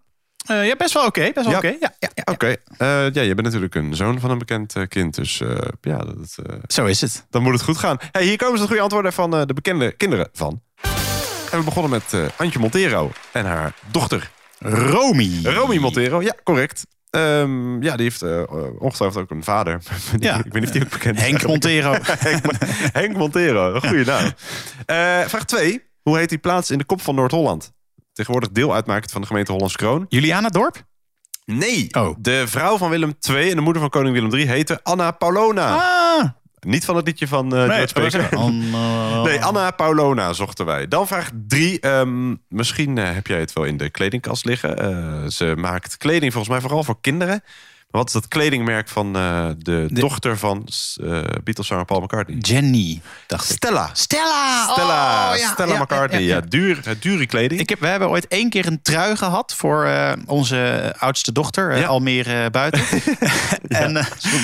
Eh, 0.50 0.66
ja, 0.66 0.76
best 0.76 0.94
wel 0.94 1.06
oké. 1.06 1.30
best 1.34 1.46
wel 1.46 1.50
Ja. 1.50 1.56
oké. 1.58 1.76
Ja, 1.80 1.94
ja, 1.98 2.08
ja. 2.14 2.22
Oké. 2.32 2.46
Eh, 2.76 3.10
ja, 3.12 3.22
je 3.22 3.34
bent 3.34 3.42
natuurlijk 3.42 3.74
een 3.74 3.94
zoon 3.96 4.20
van 4.20 4.30
een 4.30 4.38
bekend 4.38 4.76
eh, 4.76 4.82
kind. 4.88 5.14
Dus 5.14 5.42
ja, 5.80 5.96
dat, 5.98 6.36
Zo 6.66 6.84
is 6.86 7.00
het. 7.00 7.26
dan 7.30 7.42
moet 7.42 7.52
het 7.52 7.62
goed 7.62 7.78
gaan. 7.78 7.96
Hey, 8.12 8.24
hier 8.24 8.36
komen 8.36 8.54
ze 8.56 8.60
de 8.62 8.66
goede 8.68 8.82
antwoorden 8.82 9.12
van 9.12 9.30
de 9.30 9.54
bekende 9.54 9.92
kinderen 9.92 10.28
van. 10.32 10.62
En 11.50 11.58
we 11.58 11.64
begonnen 11.64 11.90
met 11.90 12.30
Antje 12.36 12.58
Montero 12.58 13.10
en 13.32 13.44
haar 13.44 13.72
dochter. 13.90 14.30
Romy. 14.58 15.40
Romy 15.42 15.76
Montero, 15.76 16.22
ja, 16.22 16.34
correct. 16.44 16.86
Ehm, 17.10 17.82
ja, 17.82 17.96
die 17.96 18.04
heeft 18.04 18.22
eh, 18.22 18.42
ongetwijfeld 18.78 19.22
ook 19.22 19.30
een 19.30 19.44
vader. 19.44 19.80
Ja. 20.18 20.36
Ik 20.44 20.52
weet 20.52 20.54
niet 20.54 20.64
of 20.64 20.70
die 20.70 20.82
ook 20.82 20.90
bekend 20.90 21.16
is. 21.16 21.22
Henk 21.22 21.46
Montero. 21.46 21.92
Henk, 22.02 22.44
Henk 22.92 23.16
Montero, 23.16 23.74
een 23.74 23.80
goede 23.88 24.04
naam. 24.12 24.32
Vraag 25.28 25.44
2. 25.44 25.82
Hoe 26.02 26.18
heet 26.18 26.28
die 26.28 26.38
plaats 26.38 26.70
in 26.70 26.78
de 26.78 26.84
kop 26.84 27.00
van 27.00 27.14
Noord-Holland? 27.14 27.72
Tegenwoordig 28.20 28.52
deel 28.52 28.74
uitmakend 28.74 29.10
van 29.10 29.20
de 29.20 29.26
gemeente 29.26 29.52
Hollands 29.52 29.76
Kroon. 29.76 30.06
Juliana 30.08 30.48
Dorp? 30.48 30.84
Nee. 31.44 31.86
Oh. 31.90 32.16
De 32.18 32.44
vrouw 32.46 32.76
van 32.76 32.90
Willem 32.90 33.14
II 33.28 33.50
en 33.50 33.56
de 33.56 33.62
moeder 33.62 33.82
van 33.82 33.90
koning 33.90 34.14
Willem 34.14 34.34
III 34.34 34.46
heette 34.46 34.80
Anna 34.82 35.10
Paulona. 35.10 35.76
Ah. 35.76 36.28
Niet 36.60 36.84
van 36.84 36.96
het 36.96 37.06
liedje 37.06 37.28
van 37.28 37.56
eh 37.56 37.64
George 37.64 37.94
Baker. 37.94 38.36
Anna. 38.38 39.22
Nee, 39.22 39.40
Anna 39.44 39.70
Paulona 39.70 40.32
zochten 40.32 40.66
wij. 40.66 40.88
Dan 40.88 41.06
vraag 41.06 41.30
drie. 41.48 41.80
Ehm, 41.80 42.34
misschien 42.48 42.98
eh, 42.98 43.12
heb 43.12 43.26
jij 43.26 43.40
het 43.40 43.52
wel 43.52 43.64
in 43.64 43.76
de 43.76 43.90
kledingkast 43.90 44.44
liggen. 44.44 44.78
Eh, 44.78 45.26
ze 45.26 45.54
maakt 45.56 45.96
kleding 45.96 46.32
volgens 46.32 46.52
mij 46.52 46.62
vooral 46.62 46.84
voor 46.84 47.00
kinderen. 47.00 47.42
Wat 47.90 48.06
is 48.06 48.12
dat 48.12 48.28
kledingmerk 48.28 48.88
van 48.88 49.16
eh, 49.16 49.46
de, 49.58 49.86
dochter 49.90 50.38
van 50.38 50.66
eh 51.02 51.22
Beatles-zanger 51.44 51.84
Paul 51.84 52.00
McCartney? 52.00 52.36
Jenny, 52.38 53.00
dacht 53.26 53.50
ik. 53.50 53.56
Stella. 53.56 53.90
Stella! 53.92 54.68
Stella, 54.72 55.32
Oh, 55.32 55.38
ja, 55.38 55.50
Stella 55.52 55.72
ja, 55.72 55.80
McCartney. 55.80 56.22
ja, 56.22 56.40
duur, 56.40 56.82
dure 57.00 57.26
kleding. 57.26 57.60
Ik 57.60 57.68
heb, 57.68 57.80
we 57.80 57.86
hebben 57.86 58.08
ooit 58.08 58.28
één 58.28 58.50
keer 58.50 58.66
een 58.66 58.82
trui 58.82 59.16
gehad 59.16 59.54
voor 59.54 59.84
eh, 59.84 60.12
onze 60.26 60.94
oudste 60.98 61.32
dochter. 61.32 61.86
Almere 61.86 62.50
buiten. 62.50 62.80
en, 63.68 63.92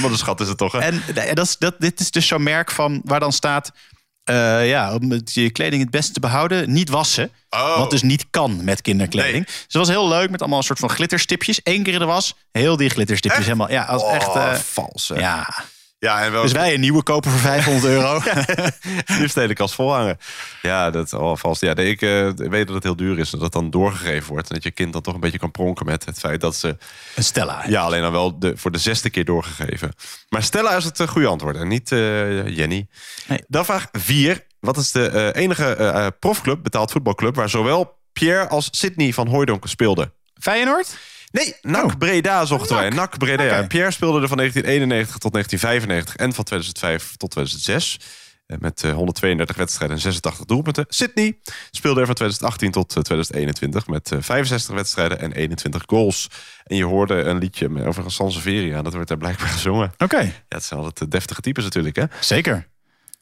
Wat 0.02 0.10
een 0.10 0.16
schat 0.18 0.40
is 0.40 0.48
het 0.48 0.58
toch, 0.58 0.72
hè? 0.72 0.78
en 0.78 1.02
dat 1.34 1.46
is, 1.46 1.56
dat, 1.56 1.74
dit 1.78 2.00
is 2.00 2.10
dus 2.10 2.26
zo'n 2.26 2.42
merk 2.42 2.70
van 2.70 3.00
waar 3.04 3.20
dan 3.20 3.32
staat. 3.32 3.72
Eh, 4.26 4.68
ja, 4.68 4.94
om 4.94 5.20
je 5.24 5.50
kleding 5.50 5.82
het 5.82 5.90
beste 5.90 6.12
te 6.12 6.20
behouden, 6.20 6.72
niet 6.72 6.88
wassen. 6.88 7.30
Oh. 7.50 7.76
Wat 7.76 7.90
dus 7.90 8.02
niet 8.02 8.26
kan 8.30 8.64
met 8.64 8.82
kinderkleding. 8.82 9.44
Dus 9.44 9.54
het 9.62 9.72
was 9.72 9.88
heel 9.88 10.08
leuk 10.08 10.30
met 10.30 10.40
allemaal 10.40 10.58
een 10.58 10.64
soort 10.64 10.78
van 10.78 10.90
glitterstipjes. 10.90 11.60
Eén 11.62 11.82
keer 11.82 11.92
in 11.92 11.98
de 11.98 12.04
was, 12.04 12.34
heel 12.52 12.76
die 12.76 12.90
glitterstipjes 12.90 13.46
Echt? 13.46 13.50
helemaal. 13.52 13.70
Ja, 13.70 13.84
als 13.84 14.02
Oh, 14.02 14.14
echt. 14.14 14.34
eh, 14.34 14.54
vals, 14.54 15.08
hè? 15.08 15.14
ja. 15.20 15.64
Ja, 16.06 16.24
en 16.24 16.32
wel. 16.32 16.42
Dus 16.42 16.52
wij 16.52 16.74
een 16.74 16.80
nieuwe 16.80 17.02
kopen 17.02 17.30
voor 17.30 17.40
500 17.40 17.84
euro. 17.94 18.20
Liefst 19.18 19.34
de 19.34 19.40
hele 19.40 19.54
kast 19.54 19.74
vol 19.74 19.92
hangen. 19.92 20.18
Ja, 20.62 20.90
dat 20.90 21.12
oh, 21.12 21.36
vast. 21.36 21.60
Ja, 21.60 21.76
ik 21.76 22.02
eh, 22.02 22.30
weet 22.34 22.66
dat 22.66 22.74
het 22.74 22.82
heel 22.82 22.96
duur 22.96 23.18
is. 23.18 23.32
En 23.32 23.38
dat 23.38 23.42
het 23.42 23.52
dan 23.52 23.70
doorgegeven 23.70 24.28
wordt. 24.28 24.48
En 24.48 24.54
dat 24.54 24.64
je 24.64 24.70
kind 24.70 24.92
dan 24.92 25.02
toch 25.02 25.14
een 25.14 25.20
beetje 25.20 25.38
kan 25.38 25.50
pronken 25.50 25.86
met 25.86 26.04
het 26.04 26.18
feit 26.18 26.40
dat 26.40 26.56
ze. 26.56 26.76
Een 27.14 27.24
Stella. 27.24 27.64
Ja, 27.68 27.82
alleen 27.82 28.02
dan 28.02 28.12
wel 28.12 28.38
de, 28.38 28.56
voor 28.56 28.70
de 28.70 28.78
zesde 28.78 29.10
keer 29.10 29.24
doorgegeven. 29.24 29.92
Maar 30.28 30.42
Stella 30.42 30.76
is 30.76 30.84
het 30.84 31.00
eh, 31.00 31.08
goede 31.08 31.26
antwoord. 31.26 31.56
En 31.56 31.68
niet 31.68 31.92
eh, 31.92 32.56
Jenny. 32.56 32.86
Nee. 33.26 33.44
Dan 33.48 33.64
vraag 33.64 33.88
4. 33.92 34.46
Wat 34.60 34.76
is 34.76 34.92
de 34.92 35.08
eh, 35.08 35.42
enige 35.42 36.14
profclub, 36.20 36.62
betaald 36.62 36.90
voetbalclub, 36.92 37.34
waar 37.34 37.48
zowel 37.48 37.98
Pierre 38.12 38.48
als 38.48 38.68
Sydney 38.70 39.12
van 39.12 39.28
Hooijdonk 39.28 39.66
speelden? 39.66 40.12
Feyenoord? 40.40 40.96
Nee, 41.44 41.54
NAC 41.62 41.84
Oh. 41.84 41.92
Breda 41.98 42.44
zochten 42.44 42.76
wij. 42.76 42.88
NAC 42.88 43.18
Breda. 43.18 43.62
Pierre 43.66 43.90
speelde 43.90 44.20
er 44.20 44.28
van 44.28 44.36
1991 44.36 45.18
tot 45.18 45.32
1995 45.32 46.16
en 46.16 46.32
van 46.32 46.44
2005 46.44 47.16
tot 47.16 47.30
2006. 47.30 47.98
Eh, 48.46 48.56
Met 48.60 48.82
eh, 48.84 48.92
132 48.92 49.56
wedstrijden 49.56 49.96
en 49.96 50.02
86 50.02 50.44
doelpunten. 50.46 50.84
Sydney 50.88 51.38
speelde 51.70 52.00
er 52.00 52.06
van 52.06 52.14
2018 52.14 52.70
tot 52.70 52.96
eh, 52.96 53.02
2021 53.02 53.86
met 53.86 54.12
eh, 54.12 54.18
65 54.20 54.74
wedstrijden 54.74 55.18
en 55.20 55.32
21 55.32 55.82
goals. 55.86 56.28
En 56.64 56.76
je 56.76 56.84
hoorde 56.84 57.14
een 57.14 57.38
liedje 57.38 57.68
met- 57.68 57.84
over 57.86 58.04
een 58.04 58.10
Sanseveria. 58.10 58.82
Dat 58.82 58.92
wordt 58.92 59.08
daar 59.08 59.18
blijkbaar 59.18 59.48
gezongen. 59.48 59.92
Oké. 59.98 60.20
Ja, 60.20 60.32
het 60.48 60.64
zijn 60.64 60.80
altijd 60.80 61.00
eh, 61.00 61.08
deftige 61.08 61.40
types 61.40 61.64
natuurlijk, 61.64 61.96
hè? 61.96 62.04
Zeker. 62.20 62.68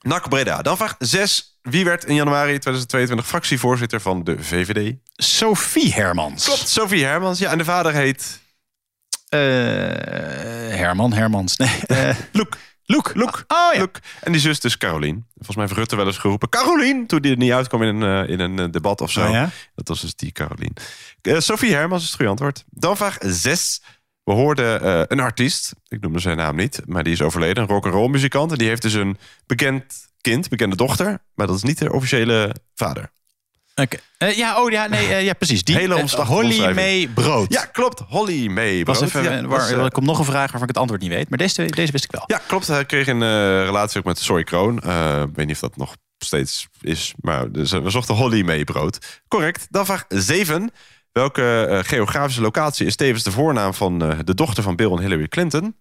NAC 0.00 0.28
Breda. 0.28 0.62
Dan 0.62 0.76
vraag 0.76 0.94
6. 0.98 1.58
Wie 1.62 1.84
werd 1.84 2.04
in 2.04 2.14
januari 2.14 2.50
2022 2.58 3.26
fractievoorzitter 3.26 4.00
van 4.00 4.24
de 4.24 4.42
VVD? 4.42 4.94
Sophie 5.16 5.92
Hermans. 5.92 6.44
Klopt, 6.44 6.68
Sophie 6.68 7.04
Hermans. 7.04 7.38
Ja, 7.38 7.50
en 7.50 7.58
de 7.58 7.64
vader 7.64 7.92
heet... 7.92 8.42
Eh, 9.28 9.40
Herman 10.78 11.12
Hermans. 11.12 11.56
Nee. 11.56 11.80
eh 11.86 12.16
Loek. 12.32 12.56
Loek. 12.84 13.14
Loek. 13.14 13.44
Oh 13.48 13.74
ja. 13.74 13.86
En 14.20 14.32
die 14.32 14.40
zus 14.40 14.60
dus 14.60 14.78
Carolien. 14.78 15.26
Volgens 15.34 15.56
mij 15.56 15.64
heeft 15.64 15.78
Rutte 15.78 15.96
wel 15.96 16.06
eens 16.06 16.18
geroepen... 16.18 16.48
Carolien! 16.48 17.06
Toen 17.06 17.22
die 17.22 17.30
er 17.30 17.38
niet 17.38 17.52
uitkwam 17.52 17.82
in 17.82 18.02
een, 18.02 18.26
eh, 18.26 18.32
in 18.32 18.40
een 18.40 18.70
debat 18.70 19.00
of 19.00 19.10
zo. 19.10 19.24
Oh 19.24 19.30
ja? 19.30 19.50
Dat 19.74 19.88
was 19.88 20.00
dus 20.00 20.14
die 20.14 20.32
Carolien. 20.32 20.72
Eh, 21.22 21.38
Sophie 21.38 21.74
Hermans 21.74 22.02
is 22.02 22.06
het 22.06 22.16
goede 22.16 22.30
antwoord. 22.30 22.64
Dan 22.70 22.96
vraag 22.96 23.16
6. 23.20 23.82
We 24.22 24.32
hoorden 24.32 25.12
een 25.12 25.20
artiest. 25.20 25.72
Ik 25.88 26.00
noemde 26.00 26.18
zijn 26.18 26.36
naam 26.36 26.56
niet. 26.56 26.80
Maar 26.86 27.02
die 27.02 27.12
is 27.12 27.22
overleden. 27.22 27.62
Een 27.62 27.68
rock'n'roll 27.68 28.08
muzikant. 28.08 28.52
En 28.52 28.58
die 28.58 28.68
heeft 28.68 28.82
dus 28.82 28.92
een 28.92 29.18
bekend 29.46 29.84
kind. 30.20 30.48
Bekende 30.48 30.76
dochter. 30.76 31.18
Maar 31.34 31.46
dat 31.46 31.56
is 31.56 31.62
niet 31.62 31.78
de 31.78 31.92
officiële 31.92 32.54
vader. 32.74 33.10
Oké. 33.74 33.96
Eh, 34.18 34.36
ja, 34.36 34.62
oh 34.62 34.70
ja, 34.70 34.86
nee, 34.86 35.14
eh, 35.14 35.24
ja, 35.24 35.32
precies. 35.32 35.64
Die 35.64 35.76
Hele 35.76 35.96
omslachtige 35.96 36.40
Holly. 36.40 36.74
May 36.74 37.08
Brood. 37.14 37.52
Ja, 37.52 37.64
klopt. 37.64 38.02
Holly 38.08 38.46
May. 38.48 38.84
was 38.84 38.98
Brood. 38.98 39.08
even, 39.08 39.22
Ja, 39.22 39.30
waar, 39.30 39.48
was, 39.48 39.70
eh, 39.70 39.84
er 39.84 39.90
komt 39.90 40.06
nog 40.06 40.18
een 40.18 40.24
vraag 40.24 40.40
waarvan 40.40 40.62
ik 40.62 40.68
het 40.68 40.78
antwoord 40.78 41.00
niet 41.00 41.10
weet. 41.10 41.28
Maar 41.28 41.38
deze, 41.38 41.66
deze 41.66 41.92
wist 41.92 42.04
ik 42.04 42.10
wel. 42.10 42.22
Ja, 42.26 42.40
klopt. 42.46 42.66
Hij 42.66 42.84
kreeg 42.84 43.06
een 43.06 43.64
relatie 43.64 43.98
ook 43.98 44.04
met 44.04 44.18
Soy 44.18 44.44
Kroon. 44.44 44.76
Ik 44.76 45.34
weet 45.34 45.46
niet 45.46 45.54
of 45.54 45.60
dat 45.60 45.76
nog 45.76 45.96
steeds 46.18 46.68
is. 46.80 47.14
Maar 47.20 47.52
dus, 47.52 47.70
we 47.70 47.90
zochten 47.90 48.14
Holly 48.14 48.42
mee 48.42 48.64
brood. 48.64 49.22
Correct. 49.28 49.66
Dan 49.70 49.86
vraag 49.86 50.04
7. 50.08 50.70
Welke 51.12 51.80
geografische 51.86 52.40
locatie 52.40 52.86
is 52.86 52.96
tevens 52.96 53.22
de 53.22 53.30
voornaam 53.30 53.74
van 53.74 53.98
de 53.98 54.34
dochter 54.34 54.62
van 54.62 54.76
Bill 54.76 54.90
en 54.90 54.98
Hillary 54.98 55.28
Clinton? 55.28 55.76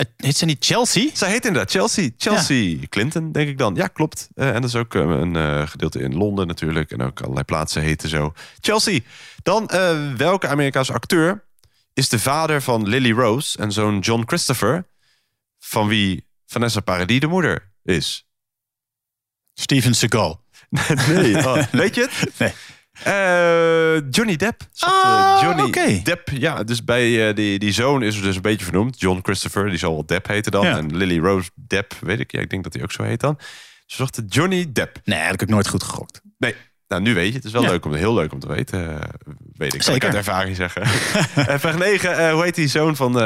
Het 0.00 0.10
heet 0.16 0.36
ze 0.36 0.44
niet 0.44 0.64
Chelsea? 0.64 1.10
Zij 1.12 1.30
heet 1.30 1.44
inderdaad 1.46 1.70
Chelsea. 1.70 2.10
Chelsea 2.16 2.78
Clinton, 2.88 3.32
denk 3.32 3.48
ik 3.48 3.58
dan. 3.58 3.74
Ja, 3.74 3.86
klopt. 3.86 4.28
Eh, 4.34 4.48
en 4.48 4.54
dat 4.54 4.64
is 4.64 4.76
ook 4.76 4.94
eh, 4.94 5.00
een 5.00 5.36
eh, 5.36 5.66
gedeelte 5.66 5.98
in 5.98 6.16
Londen 6.16 6.46
natuurlijk. 6.46 6.90
En 6.90 7.02
ook 7.02 7.20
allerlei 7.20 7.44
plaatsen 7.44 7.82
heten 7.82 8.08
zo. 8.08 8.32
Chelsea. 8.60 9.00
Dan, 9.42 9.68
eh, 9.68 10.12
welke 10.16 10.48
Amerikaanse 10.48 10.92
acteur 10.92 11.44
is 11.94 12.08
de 12.08 12.18
vader 12.18 12.62
van 12.62 12.88
Lily 12.88 13.12
Rose 13.12 13.58
en 13.58 13.72
zoon 13.72 13.98
John 13.98 14.22
Christopher, 14.26 14.86
van 15.58 15.88
wie 15.88 16.26
Vanessa 16.46 16.80
Paradis 16.80 17.20
de 17.20 17.26
moeder 17.26 17.72
is? 17.82 18.26
Steven 19.54 19.94
Seagal. 19.94 20.44
nee. 21.08 21.36
Oh, 21.36 21.66
weet 21.70 21.94
je 21.94 22.00
het? 22.00 22.30
Nee. 22.38 22.52
Eh, 23.04 24.00
Johnny 24.10 24.36
Depp. 24.36 24.62
Zat, 24.72 24.90
eh, 24.90 24.96
Ah, 24.96 25.40
Johnny. 25.42 26.02
Depp. 26.02 26.28
Ja, 26.32 26.62
dus 26.64 26.84
bij 26.84 27.28
eh, 27.28 27.34
die, 27.34 27.58
die 27.58 27.72
zoon 27.72 28.02
is 28.02 28.16
er 28.16 28.22
dus 28.22 28.36
een 28.36 28.42
beetje 28.42 28.64
vernoemd. 28.64 29.00
John 29.00 29.18
Christopher, 29.22 29.68
die 29.68 29.78
zal 29.78 29.92
wel 29.92 30.06
Depp 30.06 30.26
heten 30.26 30.52
dan. 30.52 30.64
Ja. 30.66 30.76
En 30.76 30.96
Lily 30.96 31.18
Rose 31.18 31.50
Depp, 31.54 31.92
weet 32.00 32.20
ik. 32.20 32.32
Ja, 32.32 32.40
ik 32.40 32.50
denk 32.50 32.64
dat 32.64 32.72
hij 32.74 32.82
ook 32.82 32.92
zo 32.92 33.02
heet 33.02 33.20
dan. 33.20 33.38
Ze 33.86 33.96
zochten 33.96 34.26
Johnny 34.26 34.66
Depp. 34.72 34.98
Nee, 35.04 35.18
dat 35.20 35.30
heb 35.30 35.42
ik 35.42 35.48
nooit 35.48 35.68
goed 35.68 35.82
gegokt. 35.82 36.20
Nee, 36.38 36.54
nou 36.88 37.02
nu 37.02 37.14
weet 37.14 37.28
je. 37.28 37.34
Het 37.34 37.44
is 37.44 37.52
wel 37.52 37.62
Ja. 37.62 37.68
leuk 37.70 37.84
om, 37.84 37.94
heel 37.94 38.14
leuk 38.14 38.32
om 38.32 38.38
te 38.40 38.48
weten. 38.48 38.88
eh, 38.88 39.08
weet 39.52 39.74
ik. 39.74 39.80
Kan 39.80 39.94
ik 39.94 40.02
Zeker. 40.02 40.06
uit 40.08 40.16
ervaring 40.16 40.56
zeggen. 40.56 40.86
Vraag 41.60 41.78
9. 41.78 42.30
hoe 42.30 42.42
heet 42.42 42.54
die 42.54 42.68
zoon 42.68 42.96
van 42.96 43.20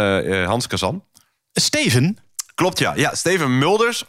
Hans 0.44 0.66
Kazan? 0.66 1.04
Steven? 1.52 2.18
Klopt, 2.54 2.78
ja. 2.78 2.92
Ja, 2.96 3.14
Steven 3.14 3.58
Mulders 3.58 4.04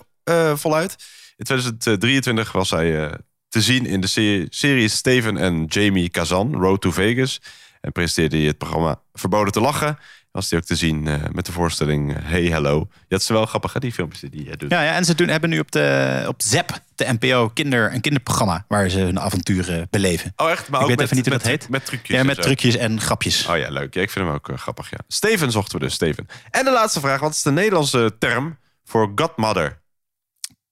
voluit. 0.55 0.95
In 1.37 1.45
2023 1.45 2.51
was 2.51 2.69
hij 2.69 3.11
te 3.55 3.61
zien 3.61 3.85
in 3.85 4.01
de 4.01 4.07
se- 4.07 4.45
serie 4.49 4.87
Steven 4.87 5.37
en 5.37 5.65
Jamie 5.65 6.09
Kazan, 6.09 6.55
Road 6.55 6.81
to 6.81 6.91
Vegas. 6.91 7.41
En 7.81 7.91
presenteerde 7.91 8.37
hij 8.37 8.45
het 8.45 8.57
programma 8.57 9.01
Verboden 9.13 9.53
te 9.53 9.59
lachen. 9.59 9.97
Was 10.31 10.49
hij 10.49 10.59
ook 10.59 10.65
te 10.65 10.75
zien 10.75 11.07
eh, 11.07 11.15
met 11.31 11.45
de 11.45 11.51
voorstelling 11.51 12.15
Hey 12.21 12.43
Hello. 12.43 12.87
Het 13.07 13.21
is 13.21 13.27
wel 13.27 13.45
grappig, 13.45 13.73
hè, 13.73 13.79
die 13.79 13.91
filmpjes 13.91 14.31
die 14.31 14.45
hij 14.47 14.55
doet. 14.55 14.71
Ja, 14.71 14.83
ja, 14.83 14.95
en 14.95 15.05
ze 15.05 15.15
doen, 15.15 15.27
hebben 15.27 15.49
nu 15.49 15.59
op, 15.59 15.71
de, 15.71 16.23
op 16.27 16.41
ZEP, 16.41 16.79
de 16.95 17.17
NPO, 17.19 17.49
kinder, 17.49 17.93
een 17.93 18.01
kinderprogramma... 18.01 18.65
waar 18.67 18.89
ze 18.89 18.99
hun 18.99 19.19
avonturen 19.19 19.87
beleven. 19.89 20.33
Oh, 20.35 20.49
echt? 20.49 20.69
Maar 20.69 20.79
ik 20.79 20.83
ook 20.83 20.87
weet 20.89 20.97
met, 20.97 21.05
even 21.05 21.15
niet 21.15 21.25
hoe 21.25 21.33
met, 21.33 21.43
dat 21.43 21.51
heet. 21.51 21.69
Met 21.69 21.85
trucjes. 21.85 22.15
Ja, 22.15 22.19
en 22.19 22.25
met 22.25 22.41
trucjes 22.41 22.75
en 22.75 23.01
grapjes. 23.01 23.47
Oh 23.47 23.57
ja, 23.57 23.69
leuk. 23.69 23.93
Ja, 23.93 24.01
ik 24.01 24.09
vind 24.09 24.25
hem 24.25 24.33
ook 24.33 24.49
eh, 24.49 24.57
grappig, 24.57 24.89
ja. 24.89 24.97
Steven 25.07 25.51
zochten 25.51 25.79
we 25.79 25.85
dus, 25.85 25.93
Steven. 25.93 26.27
En 26.51 26.65
de 26.65 26.71
laatste 26.71 26.99
vraag. 26.99 27.19
Wat 27.19 27.31
is 27.31 27.41
de 27.41 27.51
Nederlandse 27.51 28.15
term 28.19 28.57
voor 28.83 29.11
godmother? 29.15 29.81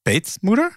Peetmoeder? 0.01 0.75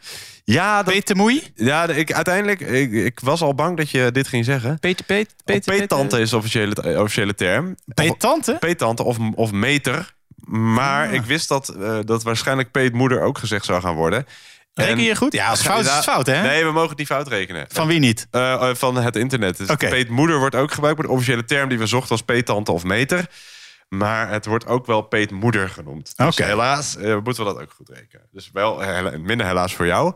Ja, 0.53 0.83
dat, 0.83 0.93
Peetemoei? 0.93 1.43
ja 1.55 1.89
ik, 1.89 2.13
uiteindelijk, 2.13 2.61
ik, 2.61 2.93
ik 2.93 3.21
was 3.21 3.43
al 3.43 3.55
bang 3.55 3.77
dat 3.77 3.91
je 3.91 4.11
dit 4.13 4.29
ging 4.29 4.45
zeggen. 4.45 4.79
Peet, 4.79 5.07
peet, 5.07 5.35
peet, 5.45 5.65
Peettante 5.65 6.21
is 6.21 6.31
de 6.31 6.37
officiële, 6.37 7.01
officiële 7.01 7.35
term. 7.35 7.77
Peettante? 7.95 8.57
Peettante 8.61 9.03
of, 9.03 9.17
of 9.35 9.53
meter. 9.53 10.15
Maar 10.49 11.07
Ah. 11.09 11.13
ik 11.15 11.23
wist 11.23 11.49
dat, 11.49 11.69
eh, 11.69 11.99
dat 12.05 12.23
waarschijnlijk 12.23 12.71
peetmoeder 12.71 13.23
ook 13.23 13.39
gezegd 13.39 13.65
zou 13.65 13.81
gaan 13.81 13.95
worden. 13.95 14.27
Reken 14.75 15.03
je 15.03 15.17
goed? 15.17 15.33
Ja, 15.33 15.49
als 15.49 15.59
het 15.59 15.69
fout 15.69 15.81
is, 15.81 15.87
is 15.87 15.95
het 15.95 16.05
fout, 16.05 16.27
hè? 16.27 16.43
Nee, 16.43 16.65
we 16.65 16.73
mogen 16.73 16.89
het 16.89 16.99
niet 16.99 17.07
fout 17.07 17.29
rekenen. 17.29 17.67
Van 17.69 17.87
wie 17.87 17.99
niet? 17.99 18.27
Eh, 18.31 18.53
eh, 18.53 18.75
van 18.75 18.97
het 18.97 19.17
internet. 19.17 19.57
Dus 19.57 19.69
Oké. 19.69 19.89
peetmoeder 19.89 20.39
wordt 20.39 20.55
ook 20.55 20.73
gebruikt. 20.73 20.99
Maar 20.99 21.07
de 21.07 21.13
officiële 21.13 21.45
term 21.45 21.69
die 21.69 21.79
we 21.79 21.87
zochten 21.87 22.09
was 22.11 22.23
peettante 22.23 22.73
of 22.73 22.85
meter. 22.85 23.27
Maar 23.89 24.31
het 24.31 24.47
wordt 24.47 24.67
ook 24.67 24.87
wel 24.87 25.03
peetmoeder 25.03 25.69
genoemd. 25.69 26.17
Dus 26.17 26.37
helaas 26.37 26.97
eh, 26.97 27.17
moeten 27.23 27.45
we 27.45 27.53
dat 27.53 27.63
ook 27.63 27.73
goed 27.73 27.89
rekenen. 27.89 28.27
Dus 28.31 28.51
wel 28.53 28.81
hela- 28.81 29.19
minder 29.19 29.47
helaas 29.47 29.75
voor 29.75 29.87
jou. 29.87 30.15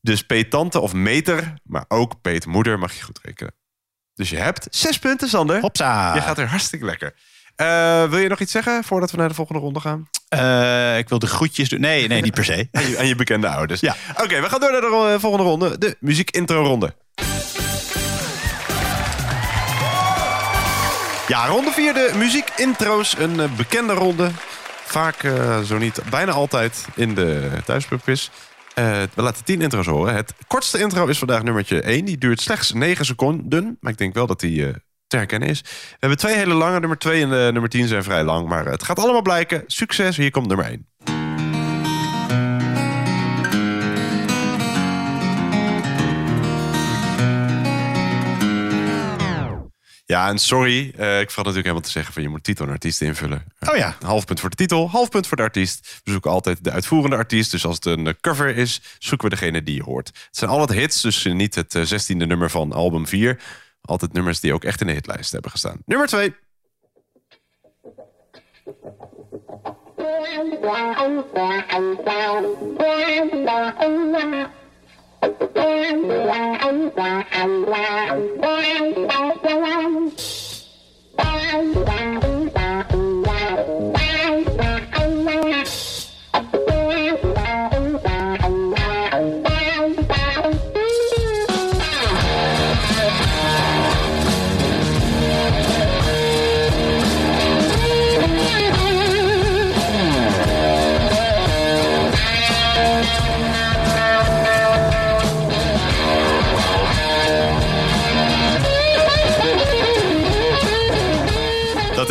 Dus 0.00 0.22
peettante 0.26 0.80
of 0.80 0.92
meter, 0.92 1.54
maar 1.64 1.84
ook 1.88 2.20
peetmoeder 2.20 2.78
mag 2.78 2.92
je 2.94 3.02
goed 3.02 3.18
rekenen. 3.22 3.54
Dus 4.14 4.30
je 4.30 4.36
hebt 4.36 4.66
zes 4.70 4.98
punten, 4.98 5.28
Sander. 5.28 5.60
Hopsa. 5.60 6.14
Je 6.14 6.20
gaat 6.20 6.38
er 6.38 6.46
hartstikke 6.48 6.84
lekker. 6.84 7.14
Eh, 7.56 8.08
wil 8.08 8.18
je 8.18 8.28
nog 8.28 8.40
iets 8.40 8.52
zeggen 8.52 8.84
voordat 8.84 9.10
we 9.10 9.16
naar 9.16 9.28
de 9.28 9.34
volgende 9.34 9.60
ronde 9.60 9.80
gaan? 9.80 10.08
Eh, 10.28 10.98
ik 10.98 11.08
wil 11.08 11.18
de 11.18 11.26
groetjes 11.26 11.68
doen. 11.68 11.80
Nee, 11.80 12.08
nee, 12.08 12.22
niet 12.22 12.34
per 12.34 12.44
se. 12.44 12.68
Aan 12.72 12.88
je, 12.88 12.98
aan 12.98 13.06
je 13.06 13.14
bekende 13.14 13.48
ouders. 13.48 13.80
Ja. 13.80 13.96
Oké, 14.22 14.40
we 14.40 14.48
gaan 14.48 14.60
door 14.60 14.72
naar 14.72 14.80
de 14.80 15.16
volgende 15.20 15.44
ronde. 15.44 15.78
De 15.78 15.96
muziek-intro-ronde. 16.00 16.94
Ja, 21.28 21.46
ronde 21.46 21.70
4, 21.70 21.94
de 21.94 22.12
muziek-intro's. 22.16 23.18
Een 23.18 23.40
eh, 23.40 23.56
bekende 23.56 23.92
ronde. 23.92 24.30
Vaak, 24.84 25.22
eh, 25.22 25.60
zo 25.60 25.78
niet, 25.78 26.00
bijna 26.10 26.32
altijd 26.32 26.86
in 26.94 27.14
de 27.14 27.50
thuispubquiz. 27.64 28.30
Eh 28.74 29.02
we 29.14 29.22
laten 29.22 29.44
10 29.44 29.60
intro's 29.60 29.86
horen. 29.86 30.14
Het 30.14 30.34
kortste 30.46 30.78
intro 30.78 31.06
is 31.06 31.18
vandaag 31.18 31.42
nummertje 31.42 31.82
1. 31.82 32.04
Die 32.04 32.18
duurt 32.18 32.40
slechts 32.40 32.72
9 32.72 33.04
seconden. 33.04 33.76
Maar 33.80 33.92
ik 33.92 33.98
denk 33.98 34.14
wel 34.14 34.26
dat 34.26 34.40
die 34.40 34.72
te 35.06 35.16
herkennen 35.16 35.48
is. 35.48 35.60
We 35.60 35.96
hebben 36.00 36.18
twee 36.18 36.34
hele 36.34 36.54
lange. 36.54 36.80
Nummer 36.80 36.98
2 36.98 37.22
en 37.22 37.28
nummer 37.28 37.68
10 37.68 37.88
zijn 37.88 38.04
vrij 38.04 38.24
lang. 38.24 38.48
Maar 38.48 38.64
het 38.66 38.82
gaat 38.82 38.98
allemaal 38.98 39.22
blijken. 39.22 39.64
Succes, 39.66 40.16
hier 40.16 40.30
komt 40.30 40.46
nummer 40.46 40.66
1. 40.66 40.86
Ja, 50.08 50.28
en 50.28 50.38
sorry, 50.38 50.86
ik 50.86 50.94
vergat 50.94 51.36
natuurlijk 51.36 51.54
helemaal 51.54 51.80
te 51.80 51.90
zeggen 51.90 52.12
van 52.12 52.22
je 52.22 52.28
moet 52.28 52.44
titel 52.44 52.64
en 52.66 52.72
artiest 52.72 53.00
invullen. 53.00 53.44
Oh 53.68 53.76
ja. 53.76 53.96
Half 54.00 54.24
punt 54.24 54.40
voor 54.40 54.50
de 54.50 54.56
titel, 54.56 54.90
half 54.90 55.08
punt 55.08 55.26
voor 55.26 55.36
de 55.36 55.42
artiest. 55.42 56.00
We 56.04 56.10
zoeken 56.10 56.30
altijd 56.30 56.64
de 56.64 56.70
uitvoerende 56.70 57.16
artiest. 57.16 57.50
Dus 57.50 57.66
als 57.66 57.74
het 57.74 57.84
een 57.84 58.16
cover 58.20 58.56
is, 58.56 58.80
zoeken 58.98 59.28
we 59.28 59.34
degene 59.34 59.62
die 59.62 59.74
je 59.74 59.82
hoort. 59.82 60.06
Het 60.06 60.28
zijn 60.30 60.50
altijd 60.50 60.78
hits, 60.78 61.00
dus 61.00 61.24
niet 61.24 61.54
het 61.54 61.78
zestiende 61.82 62.26
nummer 62.26 62.50
van 62.50 62.72
album 62.72 63.06
4. 63.06 63.40
Altijd 63.80 64.12
nummers 64.12 64.40
die 64.40 64.52
ook 64.52 64.64
echt 64.64 64.80
in 64.80 64.86
de 64.86 64.92
hitlijst 64.92 65.32
hebben 65.32 65.50
gestaan. 65.50 65.78
Nummer 65.84 66.06
2. 66.06 66.34
Bye. 75.26 75.96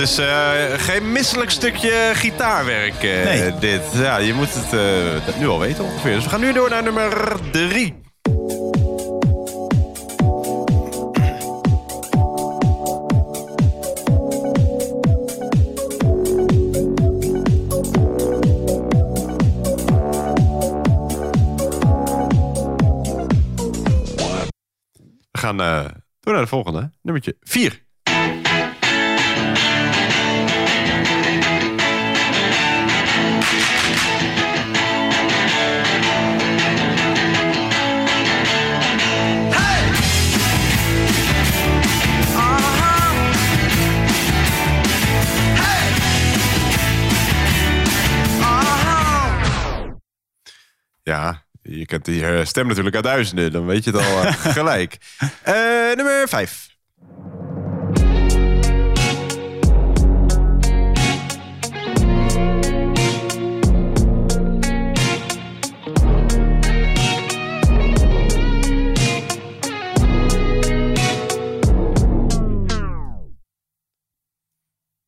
Is 0.06 0.18
eh, 0.18 0.74
geen 0.78 1.12
misselijk 1.12 1.50
stukje 1.50 2.12
gitaarwerk, 2.14 3.04
eh, 3.04 3.24
Nee. 3.24 3.58
dit. 3.60 3.82
Ja, 3.94 4.18
je 4.18 4.34
moet 4.34 4.54
het 4.54 4.74
eh, 4.74 5.38
nu 5.40 5.48
al 5.48 5.60
weten 5.60 5.84
ongeveer. 5.84 6.14
Dus 6.14 6.24
we 6.24 6.30
gaan 6.30 6.40
nu 6.40 6.54
door 6.54 6.70
naar 6.70 6.84
nummer 6.84 7.40
drie. 7.52 7.96
We 25.32 25.40
gaan 25.40 25.58
door 26.20 26.34
naar 26.34 26.42
de 26.42 26.48
volgende. 26.48 26.92
Nummertje 27.02 27.36
4. 27.40 27.85
Ja, 51.06 51.44
je 51.62 51.86
kent 51.86 52.06
die 52.06 52.26
eh, 52.26 52.46
stem 52.46 52.68
natuurlijk 52.68 52.96
uit 52.96 53.04
duizenden. 53.04 53.52
Dan 53.52 53.66
weet 53.66 53.84
je 53.84 53.92
het 53.92 54.00
al 54.00 54.24
eh, 54.24 54.34
gelijk. 54.58 54.98
Eh, 55.44 55.54
nummer 55.96 56.28
5. 56.28 56.74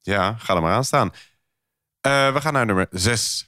Ja, 0.01 0.35
ga 0.37 0.55
er 0.55 0.61
maar 0.61 0.73
aan 0.73 0.83
staan. 0.83 1.11
Eh, 2.01 2.33
we 2.33 2.41
gaan 2.41 2.53
naar 2.53 2.65
nummer 2.65 2.87
6. 2.89 3.46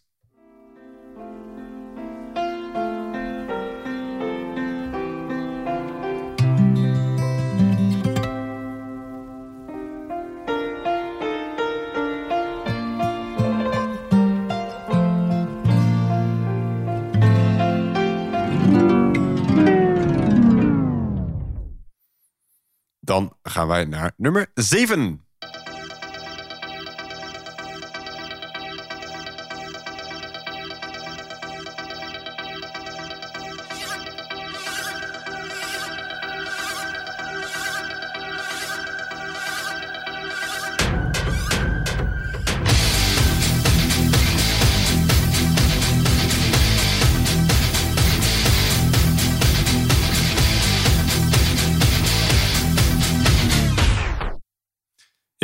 Dan 23.09 23.33
gaan 23.43 23.67
wij 23.67 23.85
naar 23.85 24.11
nummer 24.17 24.51
7. 24.53 25.28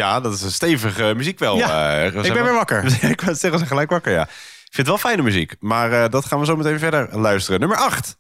Ja, 0.06 0.20
dat 0.20 0.34
is 0.34 0.42
een 0.42 0.52
stevige 0.52 1.14
muziek 1.16 1.40
wel. 1.40 1.58
Ja, 1.58 1.98
eh, 1.98 2.06
ik 2.06 2.34
ben 2.34 2.44
weer 2.44 2.54
wakker. 2.54 2.86
ik 3.12 3.22
wou 3.22 3.36
zeggen, 3.36 3.60
ze 3.60 3.66
gelijk 3.66 3.90
wakker, 3.90 4.12
ja. 4.12 4.22
Ik 4.22 4.74
vind 4.82 4.88
het 4.88 4.88
wel 4.88 4.98
fijne 4.98 5.22
muziek, 5.22 5.56
maar 5.60 5.92
eh, 5.92 6.10
dat 6.10 6.26
gaan 6.26 6.40
we 6.40 6.46
zo 6.46 6.56
meteen 6.56 6.80
verder 6.80 7.20
luisteren. 7.20 7.60
Nummer 7.60 7.78
8. 7.78 8.18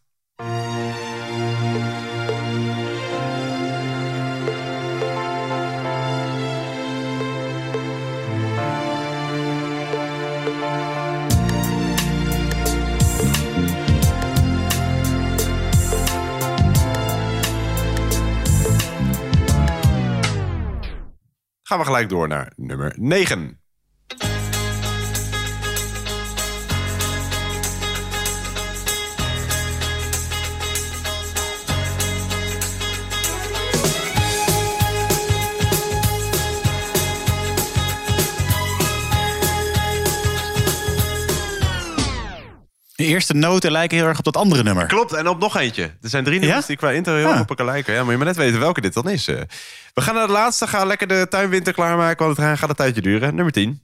Gaan 21.67 21.79
we 21.79 21.85
gelijk 21.85 22.09
door 22.09 22.27
naar 22.27 22.51
nummer 22.55 22.93
9. 22.97 23.64
De 43.05 43.11
eerste 43.11 43.33
noten 43.33 43.71
lijken 43.71 43.97
heel 43.97 44.07
erg 44.07 44.17
op 44.17 44.23
dat 44.23 44.37
andere 44.37 44.63
nummer. 44.63 44.85
Klopt, 44.87 45.13
en 45.13 45.27
op 45.27 45.39
nog 45.39 45.57
eentje. 45.57 45.83
Er 45.83 46.09
zijn 46.09 46.23
drie 46.23 46.39
nummers 46.39 46.59
Ja? 46.61 46.67
die 46.67 46.77
qua 46.77 46.91
intro 46.91 47.15
heel 47.15 47.25
Ah. 47.25 47.31
erg 47.31 47.41
op 47.41 47.49
elkaar 47.49 47.65
lijken. 47.65 47.93
Ja, 47.93 48.01
moet 48.03 48.11
je 48.11 48.17
maar 48.17 48.25
net 48.25 48.35
weten 48.35 48.59
welke 48.59 48.81
dit 48.81 48.93
dan 48.93 49.09
is. 49.09 49.27
eh. 49.27 49.41
We 49.93 50.01
gaan 50.01 50.15
naar 50.15 50.27
de 50.27 50.33
laatste. 50.33 50.67
Ga 50.67 50.85
lekker 50.85 51.07
de 51.07 51.25
tuinwinter 51.29 51.73
klaarmaken, 51.73 52.25
want 52.25 52.37
het 52.37 52.59
gaat 52.59 52.69
een 52.69 52.75
tijdje 52.75 53.01
duren. 53.01 53.35
Nummer 53.35 53.53
10. 53.53 53.81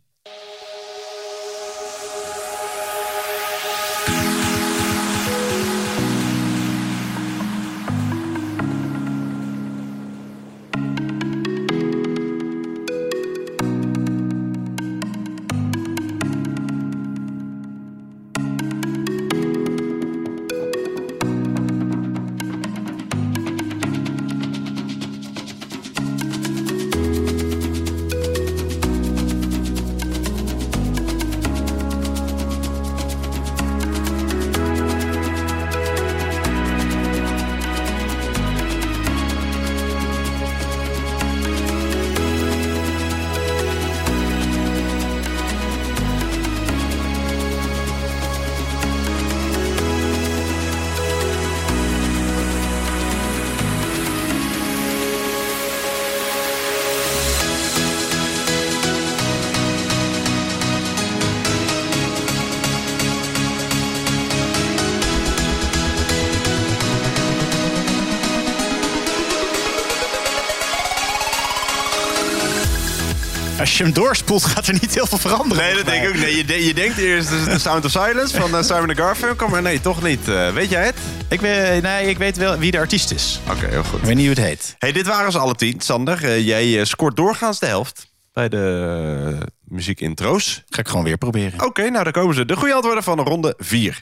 Als 73.72 73.80
je 73.80 73.86
hem 73.86 73.96
doorspoelt, 73.96 74.44
gaat 74.46 74.68
er 74.68 74.74
niet 74.74 74.94
heel 74.94 75.06
veel 75.06 75.18
veranderen. 75.18 75.64
Nee, 75.64 75.76
dat 75.76 75.86
denk 75.86 76.04
ik 76.04 76.10
ook. 76.10 76.16
Nee, 76.16 76.38
je, 76.38 76.46
de- 76.46 76.66
je 76.66 76.74
denkt 76.74 76.98
eerst 76.98 77.30
de 77.30 77.60
Sound 77.60 77.86
of 77.86 77.92
Silence 77.92 78.40
van 78.40 78.56
eh, 78.58 78.64
Simon 78.64 78.96
Garfunkel, 78.96 79.48
maar 79.48 79.62
nee, 79.62 79.82
toch 79.82 80.02
niet. 80.04 80.28
Eh, 80.30 80.50
weet 80.54 80.70
jij 80.70 80.86
het? 80.86 80.96
Ik 81.30 81.42
weet, 81.42 81.82
nee, 81.82 82.10
ik 82.10 82.18
weet 82.18 82.38
wel 82.38 82.58
wie 82.58 82.72
de 82.72 82.78
artiest 82.78 83.12
is. 83.12 83.40
Oké, 83.50 83.66
heel 83.68 83.84
goed. 83.84 84.00
Ik 84.00 84.06
weet 84.06 84.16
niet 84.16 84.26
hoe 84.26 84.36
het 84.36 84.44
heet. 84.46 84.76
Hey, 84.80 84.92
dit 84.92 85.08
waren 85.08 85.32
ze 85.32 85.38
alle 85.40 85.56
tien. 85.56 85.82
Sander, 85.82 86.24
eh, 86.24 86.46
jij 86.48 86.86
scoort 86.86 87.16
doorgaans 87.16 87.60
de 87.60 87.66
helft 87.66 88.08
bij 88.34 88.50
de 88.50 89.38
muziekintro's. 89.64 90.64
Ga 90.70 90.80
ik 90.80 90.88
gewoon 90.88 91.04
weer 91.04 91.18
proberen. 91.18 91.64
Oké, 91.66 91.90
nou 91.90 92.04
daar 92.04 92.14
komen 92.14 92.36
ze. 92.36 92.46
De 92.46 92.56
goede 92.56 92.74
antwoorden 92.74 93.04
van 93.04 93.20
ronde 93.20 93.54
4. 93.58 94.02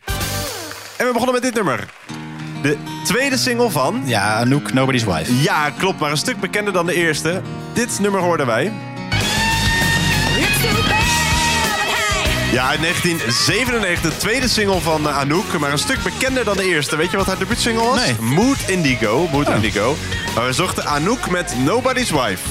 En 0.98 1.06
we 1.06 1.12
begonnen 1.14 1.34
met 1.34 1.44
dit 1.44 1.54
nummer. 1.54 1.86
De 2.62 2.78
tweede 3.04 3.38
single 3.38 3.70
van... 3.70 4.02
Ja, 4.06 4.34
Anouk, 4.34 4.74
Nobody's 4.74 5.04
Wife. 5.04 5.42
Ja, 5.42 5.70
klopt, 5.70 6.00
maar 6.00 6.12
een 6.12 6.18
stuk 6.18 6.40
bekender 6.40 6.74
dan 6.74 6.86
de 6.86 6.94
eerste. 6.94 7.42
Dit 7.74 8.00
nummer 8.00 8.22
hoorden 8.22 8.46
wij. 8.46 8.72
Ja, 12.52 12.72
in 12.74 12.82
1997, 12.82 14.02
de 14.12 14.18
tweede 14.18 14.48
single 14.48 14.80
van 14.82 15.08
eh, 15.08 15.18
Anouk, 15.18 15.58
maar 15.60 15.72
een 15.72 15.78
stuk 15.78 16.04
bekender 16.04 16.44
dan 16.44 16.58
de 16.58 16.64
eerste. 16.64 16.96
Weet 16.96 17.12
je 17.12 17.18
wat 17.18 17.26
haar 17.26 17.38
debuutsingle 17.38 17.84
was? 17.84 18.06
Nee. 18.06 18.16
Mood 18.20 18.58
Indigo. 18.68 19.28
Mood 19.32 19.48
Oh. 19.48 19.56
Indigo. 19.56 19.96
Maar 20.36 20.46
we 20.46 20.54
zochten 20.54 20.86
Anouk 20.86 21.30
met 21.30 21.56
Nobody's 21.66 22.10
Wife. 22.10 22.42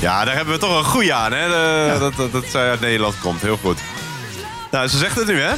Ja, 0.00 0.24
daar 0.24 0.34
hebben 0.36 0.54
we 0.54 0.60
toch 0.60 0.78
een 0.78 0.84
goeie 0.84 1.14
aan, 1.14 1.32
hè? 1.32 1.48
De- 1.48 1.96
dat, 1.98 2.16
dat, 2.16 2.32
dat 2.32 2.44
zij 2.50 2.68
uit 2.70 2.80
Nederland 2.80 3.18
komt. 3.18 3.40
Heel 3.42 3.56
goed. 3.62 3.78
Nou, 4.70 4.88
ze 4.88 4.98
zegt 4.98 5.16
het 5.16 5.26
nu, 5.26 5.40
hè? 5.40 5.52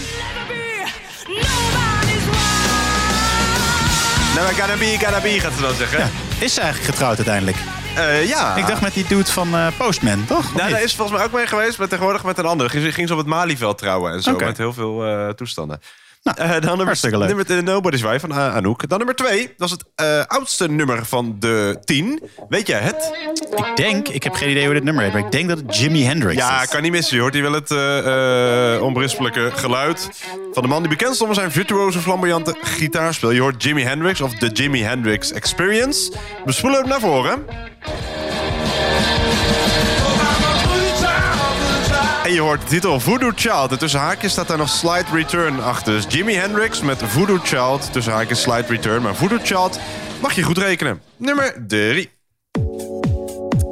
Never 4.35 4.55
gonna 4.55 5.20
be, 5.20 5.41
gaat 5.41 5.53
ze 5.53 5.61
dan 5.61 5.74
zeggen. 5.74 6.11
Is 6.41 6.55
ze 6.55 6.61
eigenlijk 6.61 6.91
getrouwd 6.91 7.16
uiteindelijk? 7.16 7.57
Eh, 7.97 8.28
ja. 8.28 8.57
Ik 8.57 8.66
dacht 8.66 8.80
met 8.80 8.95
die 8.95 9.07
dude 9.07 9.33
van 9.33 9.55
eh, 9.55 9.66
Postman, 9.76 10.24
toch? 10.24 10.55
Nou, 10.55 10.70
daar 10.70 10.83
is 10.83 10.95
volgens 10.95 11.16
mij 11.18 11.26
ook 11.26 11.33
mee 11.33 11.47
geweest, 11.47 11.78
maar 11.78 11.89
tegenwoordig 11.89 12.24
met 12.24 12.39
een 12.39 12.47
ander. 12.47 12.70
Ging, 12.70 12.95
ging 12.95 13.07
ze 13.09 13.12
op 13.12 13.18
het 13.18 13.28
Malieveld 13.28 13.78
trouwen 13.78 14.12
en 14.12 14.22
zo, 14.22 14.37
met 14.37 14.57
heel 14.59 14.72
veel 14.72 15.07
eh, 15.07 15.28
toestanden. 15.28 15.80
Nou, 16.23 16.37
Eh, 16.39 16.51
dan 16.51 16.61
nummer, 16.62 16.85
hartstikke 16.87 17.18
leuk. 17.18 17.27
nummer 17.29 17.47
de 17.47 17.62
Nobody's 17.62 18.01
Wife 18.03 18.20
van 18.20 18.31
eh, 18.31 18.55
Anouk. 18.55 18.89
Dan 18.89 18.99
nummer 18.99 19.16
twee, 19.16 19.55
dat 19.57 19.68
is 19.68 19.73
het 19.75 19.85
eh, 19.95 20.25
oudste 20.27 20.68
nummer 20.68 21.07
van 21.07 21.37
de 21.39 21.79
tien. 21.85 22.23
Weet 22.49 22.66
jij 22.66 22.81
het? 22.81 23.11
Ik 23.57 23.77
denk, 23.77 24.09
ik 24.09 24.23
heb 24.23 24.35
geen 24.35 24.51
idee 24.51 24.64
hoe 24.64 24.75
dit 24.75 24.85
nummer 24.85 25.03
heet, 25.05 25.12
maar 25.12 25.23
ik 25.25 25.31
denk 25.33 25.49
dat 25.49 25.59
het 25.59 25.77
Jimi 25.79 26.05
Hendrix 26.05 26.37
Ja, 26.37 26.62
is. 26.62 26.68
kan 26.68 26.83
niet 26.83 26.91
missen. 26.93 27.16
Je 27.16 27.23
hoort 27.23 27.35
hier 27.35 27.43
wel 27.43 27.53
het 27.53 27.70
eh, 27.70 28.75
eh, 28.75 28.83
onberispelijke 28.83 29.51
geluid 29.55 30.09
van 30.53 30.62
de 30.62 30.68
man 30.68 30.81
die 30.81 30.91
bekend 30.91 31.14
stond 31.14 31.31
om 31.31 31.37
zijn 31.37 31.51
virtuoze 31.53 31.99
flamboyante 31.99 32.55
gitaarspel. 32.61 33.31
Je 33.31 33.41
hoort 33.41 33.62
Jimi 33.62 33.83
Hendrix 33.83 34.20
of 34.20 34.35
The 34.35 34.47
Jimi 34.49 34.83
Hendrix 34.83 35.33
Experience. 35.33 36.12
We 36.45 36.53
spoelen 36.53 36.81
hem 36.81 36.89
naar 36.89 37.01
voren. 37.01 37.45
En 42.25 42.33
je 42.33 42.41
hoort 42.41 42.61
de 42.61 42.66
titel 42.66 43.01
Voodoo 43.01 43.31
Child. 43.35 43.70
En 43.70 43.79
tussen 43.79 44.01
haakjes 44.01 44.33
staat 44.33 44.49
daar 44.49 44.59
nog 44.59 44.68
Slide 44.68 45.05
Return 45.12 45.62
achter. 45.62 45.93
Dus 45.93 46.05
Jimi 46.09 46.35
Hendrix 46.35 46.81
met 46.81 47.03
Voodoo 47.03 47.39
Child. 47.43 47.93
Tussen 47.93 48.12
haakjes 48.12 48.41
Slide 48.41 48.66
Return. 48.66 49.03
Maar 49.03 49.14
Voodoo 49.14 49.39
Child 49.43 49.81
mag 50.20 50.33
je 50.33 50.43
goed 50.43 50.59
rekenen. 50.59 51.01
Nummer 51.16 51.55
3. 51.66 52.11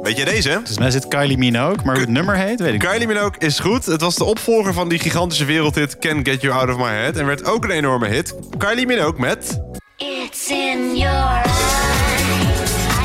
Weet 0.01 0.17
je 0.17 0.25
deze? 0.25 0.51
Volgens 0.51 0.77
mij 0.77 0.91
zit 0.91 1.07
Kylie 1.07 1.37
Minogue, 1.37 1.77
maar 1.83 1.93
hoe 1.93 2.03
het 2.03 2.13
nummer 2.13 2.35
heet, 2.35 2.59
weet 2.59 2.73
ik 2.73 2.79
Kylie 2.79 3.07
Minogue 3.07 3.39
is 3.39 3.59
goed. 3.59 3.85
Het 3.85 4.01
was 4.01 4.15
de 4.15 4.23
opvolger 4.23 4.73
van 4.73 4.89
die 4.89 4.99
gigantische 4.99 5.45
wereldhit 5.45 5.97
Can't 5.99 6.27
Get 6.27 6.41
You 6.41 6.53
Out 6.53 6.69
of 6.69 6.77
My 6.77 6.91
Head. 6.93 7.17
En 7.17 7.25
werd 7.25 7.45
ook 7.45 7.63
een 7.63 7.71
enorme 7.71 8.07
hit. 8.07 8.35
Kylie 8.57 8.85
Minogue 8.85 9.19
met... 9.19 9.61
It's 9.97 10.49
in 10.49 10.97
your 10.97 11.15
eyes. 11.15 11.51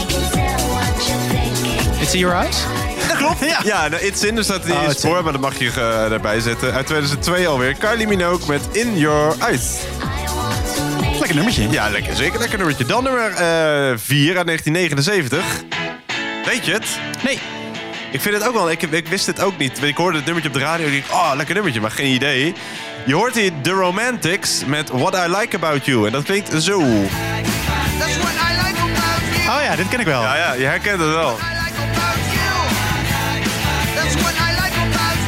I 0.01 0.07
can 0.07 0.31
tell 0.31 0.69
what 0.69 1.07
you're 1.07 1.29
thinking. 1.29 2.01
It's 2.01 2.15
in 2.15 2.21
your 2.21 2.35
eyes? 2.45 2.86
Dat 3.29 3.39
klopt. 3.39 3.53
Ja, 3.53 3.61
ja 3.65 3.89
nou, 3.89 4.03
It's 4.03 4.23
In, 4.23 4.45
staat 4.45 4.65
niet 4.65 4.75
Oh, 4.75 4.83
It's 4.83 5.05
In. 5.05 5.11
voor, 5.11 5.23
maar 5.23 5.33
dat 5.33 5.41
mag 5.41 5.59
je 5.59 5.71
eh, 5.71 6.13
erbij 6.13 6.41
zetten. 6.41 6.73
Uit 6.73 6.87
2002 6.87 7.49
alweer. 7.49 7.75
Kylie 7.75 8.07
Minogue 8.07 8.47
met 8.49 8.61
In 8.73 8.99
Your 8.99 9.35
Eyes. 9.39 9.63
Lekker 11.19 11.35
nummertje. 11.35 11.71
Ja, 11.71 11.89
lekker, 11.89 12.17
zeker 12.17 12.39
lekker 12.39 12.59
nummertje. 12.59 12.85
Dan 12.85 13.03
nummer 13.03 13.31
4 13.99 14.37
uit 14.37 14.47
1979. 14.47 15.45
Weet 16.45 16.67
je 16.67 16.73
het? 16.73 16.87
Nee. 17.25 17.39
Ik 18.11 18.21
vind 18.21 18.35
het 18.35 18.47
ook 18.47 18.55
wel, 18.55 18.71
ik, 18.71 18.83
ik 18.83 19.09
wist 19.09 19.27
het 19.27 19.41
ook 19.41 19.59
niet. 19.59 19.83
Ik 19.83 19.97
hoorde 19.97 20.17
het 20.17 20.25
nummertje 20.27 20.51
op 20.53 20.57
de 20.59 20.65
radio 20.65 20.87
en 20.87 20.93
ik 20.93 21.05
dacht, 21.09 21.23
oh, 21.23 21.33
lekker 21.37 21.55
nummertje, 21.55 21.81
maar 21.81 21.91
geen 21.91 22.13
idee. 22.13 22.55
Je 23.07 23.15
hoort 23.15 23.35
hier 23.35 23.53
The 23.63 23.71
Romantics 23.71 24.65
met 24.67 24.91
What 24.91 25.15
I 25.15 25.37
Like 25.37 25.57
About 25.57 25.85
You. 25.85 26.07
En 26.07 26.13
dat 26.13 26.23
klinkt 26.25 26.63
zo. 26.63 26.79
Oh 29.49 29.63
ja, 29.63 29.77
dit 29.77 29.89
ken 29.89 30.01
ik 30.01 30.07
wel. 30.07 30.23
Ja, 30.23 30.37
ja, 30.37 30.53
je 30.53 30.65
herkent 30.65 31.01
het 31.01 31.09
wel. 31.09 31.39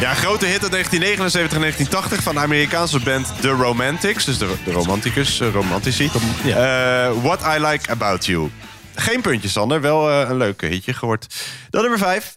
Ja, 0.00 0.14
grote 0.14 0.46
hit 0.46 0.62
uit 0.62 0.70
1979 0.72 1.52
en 1.56 1.60
1980 1.60 2.22
van 2.22 2.34
de 2.34 2.40
Amerikaanse 2.40 3.00
band 3.00 3.32
The 3.40 3.48
Romantics. 3.50 4.24
Dus 4.24 4.38
de, 4.38 4.54
de 4.64 4.72
romanticus, 4.72 5.40
eh, 5.40 5.52
romantici. 5.52 6.10
Eh, 6.46 7.10
What 7.22 7.40
I 7.56 7.64
Like 7.66 7.90
About 7.90 8.26
You. 8.26 8.50
Geen 8.94 9.20
puntjes, 9.20 9.52
Sander. 9.52 9.80
Wel 9.80 10.10
eh, 10.10 10.28
een 10.28 10.36
leuk 10.36 10.60
hitje 10.60 10.92
geworden. 10.92 11.28
Dan 11.70 11.80
nummer 11.80 11.98
5. 11.98 12.36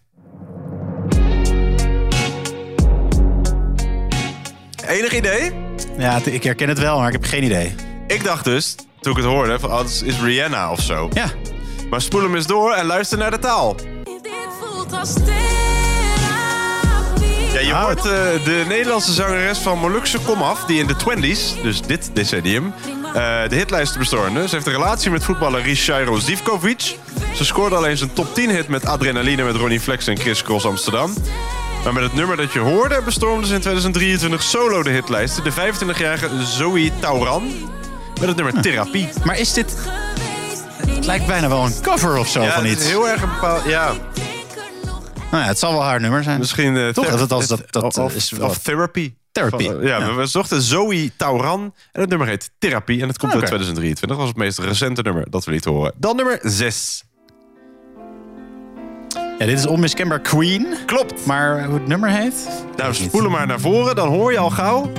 Enig 4.88 5.14
idee? 5.14 5.52
Ja, 5.98 6.20
ik 6.26 6.44
herken 6.44 6.70
het 6.70 6.80
wel, 6.80 6.98
maar 6.98 7.08
ik 7.08 7.14
heb 7.14 7.24
geen 7.26 7.44
idee. 7.44 7.76
Ik 8.08 8.24
dacht 8.24 8.44
dus, 8.44 8.76
toen 9.02 9.12
ik 9.12 9.18
het 9.18 9.28
hoorde, 9.28 9.60
van, 9.60 9.72
oh, 9.72 9.84
is- 9.86 10.20
Rihanna 10.22 10.72
of 10.72 10.82
zo. 10.82 11.10
Ja. 11.14 11.26
Maar 11.90 12.02
spoel 12.02 12.22
hem 12.22 12.36
eens 12.36 12.48
door 12.48 12.74
en 12.74 12.86
luister 12.86 13.18
naar 13.18 13.32
de 13.32 13.40
taal. 13.40 13.76
Ja, 15.44 15.81
je 17.66 17.74
hoort 17.74 17.98
eh, 17.98 18.04
de 18.44 18.64
Nederlandse 18.68 19.14
zangeres 19.14 19.58
van 19.58 19.78
Molukse 19.78 20.20
Komaf, 20.20 20.66
die 20.66 20.80
in 20.80 20.88
de 20.88 20.96
20s, 20.96 21.62
dus 21.62 21.82
dit 21.82 22.10
decennium, 22.14 22.74
eh, 23.06 23.14
de 23.48 23.56
hitlijsten 23.56 24.00
bestormde. 24.00 24.48
Ze 24.48 24.56
heeft 24.56 24.68
een 24.68 24.74
relatie 24.74 25.12
met 25.12 25.24
voetballer 25.24 25.62
Rishairo 25.62 26.20
Zivkovic. 26.20 26.96
Ze 27.36 27.46
scoorde 27.46 27.76
alleen 27.76 27.98
zijn 27.98 28.14
top 28.14 28.34
10 28.34 28.50
hit 28.50 28.68
met 28.68 28.86
Adrenaline 28.86 29.44
met 29.44 29.56
Ronnie 29.56 29.80
Flex 29.80 30.08
en 30.08 30.18
Chris 30.18 30.44
Cross 30.44 30.66
Amsterdam. 30.66 31.14
Maar 31.84 31.94
met 31.94 32.04
het 32.04 32.14
nummer 32.14 32.38
dat 32.38 32.54
je 32.54 32.60
hoorde 32.60 33.02
bestormde 33.06 33.48
ze 33.48 33.54
in 33.54 33.60
2023 33.60 34.44
solo 34.44 34.84
de 34.84 34.90
hitlijsten. 34.90 35.44
De 35.44 35.52
25-jarige 35.52 36.28
Zoe 36.44 36.92
Tauran 37.00 37.52
met 38.20 38.28
het 38.28 38.36
nummer 38.36 38.62
Therapie. 38.62 39.10
Maar 39.24 39.40
is 39.40 39.54
dit... 39.54 39.76
Het 40.88 41.06
lijkt 41.06 41.28
bijna 41.28 41.48
wel 41.48 41.66
een 41.66 41.82
cover 41.82 42.18
of 42.18 42.28
zo 42.28 42.42
ja, 42.42 42.54
van 42.54 42.66
iets. 42.66 42.82
is 42.82 42.90
heel 42.90 43.10
erg 43.10 43.22
een 43.22 43.30
bepaald... 43.30 43.64
Ja, 43.66 43.94
Nou 45.32 45.44
ja, 45.44 45.50
het 45.50 45.60
zal 45.60 45.72
wel 45.72 45.84
haar 45.84 46.02
nummer 46.02 46.24
zijn. 46.24 46.40
misschien... 46.40 46.78
eh, 46.78 46.88
Toch? 46.90 47.06
ther- 47.06 47.18
Dat, 47.18 47.30
dat, 47.30 47.48
dat, 47.48 47.82
dat 47.82 47.98
of, 47.98 48.16
is 48.16 48.40
of. 48.40 48.58
Therapy. 48.58 49.14
Therapy. 49.32 49.66
Van, 49.66 49.82
eh, 49.82 49.88
ja, 49.88 50.06
We, 50.06 50.14
we 50.14 50.26
zochten 50.26 50.62
Zoe 50.62 51.12
Tauran 51.18 51.74
en 51.92 52.02
het 52.02 52.10
nummer 52.10 52.28
heet 52.28 52.52
Therapie. 52.58 53.02
En 53.02 53.08
het 53.08 53.18
komt 53.18 53.32
uit 53.34 53.46
2023. 53.46 54.10
Dat 54.10 54.18
was 54.18 54.28
het 54.28 54.38
meest 54.38 54.60
recente 54.60 55.02
nummer 55.02 55.30
dat 55.30 55.46
we 55.46 55.52
lieten 55.52 55.72
horen. 55.72 55.94
Dan 55.98 56.16
nummer 56.16 56.40
6. 56.42 57.04
Ja, 59.40 59.46
dit 59.48 59.58
is 59.60 59.66
onmiskenbaar 59.68 60.20
Queen. 60.20 60.68
Klopt. 60.86 61.26
Maar 61.26 61.66
hoe 61.66 61.74
het 61.74 61.88
nummer 61.88 62.10
heet? 62.10 62.50
Nou, 62.76 62.94
spoelen 62.94 63.32
maar 63.32 63.48
naar 63.48 63.60
voren, 63.60 63.96
dan 63.96 64.08
hoor 64.08 64.32
je 64.32 64.38
al 64.38 64.50
gauw. 64.50 64.92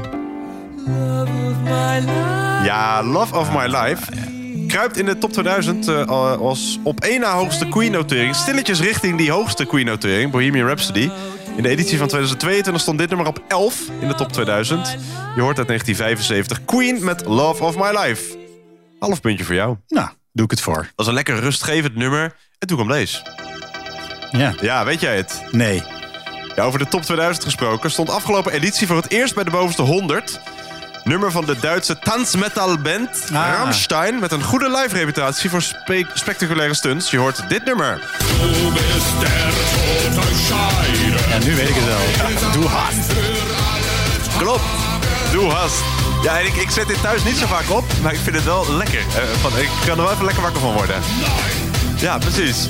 Ja, 2.64 3.02
Love 3.02 3.36
of 3.36 3.52
My 3.52 3.66
Life. 3.76 4.02
Kruipt 4.72 4.96
in 4.96 5.04
de 5.04 5.18
top 5.18 5.32
2000 5.32 5.88
eh, 5.88 6.06
als 6.40 6.78
op 6.82 7.00
één 7.00 7.20
na 7.20 7.32
hoogste 7.32 7.68
Queen-notering. 7.68 8.34
Stilletjes 8.34 8.80
richting 8.80 9.18
die 9.18 9.30
hoogste 9.30 9.64
Queen-notering, 9.64 10.30
Bohemian 10.30 10.66
Rhapsody. 10.66 11.10
In 11.56 11.62
de 11.62 11.68
editie 11.68 11.98
van 11.98 12.08
2022 12.08 12.82
stond 12.82 12.98
dit 12.98 13.08
nummer 13.08 13.26
op 13.26 13.42
11 13.48 13.80
in 14.00 14.08
de 14.08 14.14
top 14.14 14.32
2000. 14.32 14.86
Je 15.34 15.40
hoort 15.40 15.58
uit 15.58 15.66
1975 15.66 16.64
Queen 16.64 17.04
met 17.04 17.26
Love 17.26 17.64
of 17.64 17.76
My 17.76 17.98
Life. 17.98 18.36
Half 18.98 19.20
puntje 19.20 19.44
voor 19.44 19.54
jou. 19.54 19.76
Nou, 19.88 20.08
doe 20.32 20.44
ik 20.44 20.50
het 20.50 20.60
voor. 20.60 20.76
Dat 20.76 20.92
was 20.96 21.06
een 21.06 21.14
lekker 21.14 21.40
rustgevend 21.40 21.96
nummer. 21.96 22.36
En 22.58 22.66
toen 22.68 22.76
kwam 22.76 22.88
deze. 22.88 23.26
Ja. 24.30 24.54
Ja, 24.60 24.84
weet 24.84 25.00
jij 25.00 25.16
het? 25.16 25.42
Nee. 25.50 25.82
Ja, 26.56 26.62
over 26.62 26.78
de 26.78 26.88
top 26.88 27.02
2000 27.02 27.44
gesproken 27.44 27.90
stond 27.90 28.10
afgelopen 28.10 28.52
editie 28.52 28.86
voor 28.86 28.96
het 28.96 29.10
eerst 29.10 29.34
bij 29.34 29.44
de 29.44 29.50
bovenste 29.50 29.82
100. 29.82 30.40
Nummer 31.04 31.30
van 31.30 31.44
de 31.44 31.56
Duitse 31.60 31.98
tanzmetalband 31.98 33.08
Ah. 33.32 33.52
Rammstein 33.56 34.18
met 34.18 34.32
een 34.32 34.42
goede 34.42 34.70
live 34.70 34.96
reputatie 34.96 35.50
voor 35.50 35.62
spe- 35.62 36.06
spectaculaire 36.14 36.74
stunts. 36.74 37.10
Je 37.10 37.18
hoort 37.18 37.42
dit 37.48 37.64
nummer. 37.64 38.00
Ja, 41.30 41.38
nu 41.38 41.54
weet 41.56 41.68
ik 41.68 41.74
het 41.74 41.84
wel. 41.84 42.52
Doe 42.52 42.66
hast. 42.68 42.98
Klopt. 44.38 44.62
Doe 45.32 45.50
hast. 45.50 45.82
Ja, 46.22 46.38
en 46.38 46.46
ik, 46.46 46.54
ik 46.54 46.70
zet 46.70 46.86
dit 46.88 47.00
thuis 47.00 47.24
niet 47.24 47.36
zo 47.36 47.46
vaak 47.46 47.70
op, 47.70 47.84
maar 48.02 48.12
ik 48.12 48.18
vind 48.22 48.36
het 48.36 48.44
wel 48.44 48.72
lekker. 48.76 48.98
Eh, 49.00 49.22
van, 49.40 49.58
ik 49.58 49.68
kan 49.86 49.96
er 49.98 50.02
wel 50.02 50.12
even 50.12 50.24
lekker 50.24 50.42
wakker 50.42 50.60
van 50.60 50.72
worden. 50.72 50.96
Ja, 51.96 52.18
precies. 52.18 52.66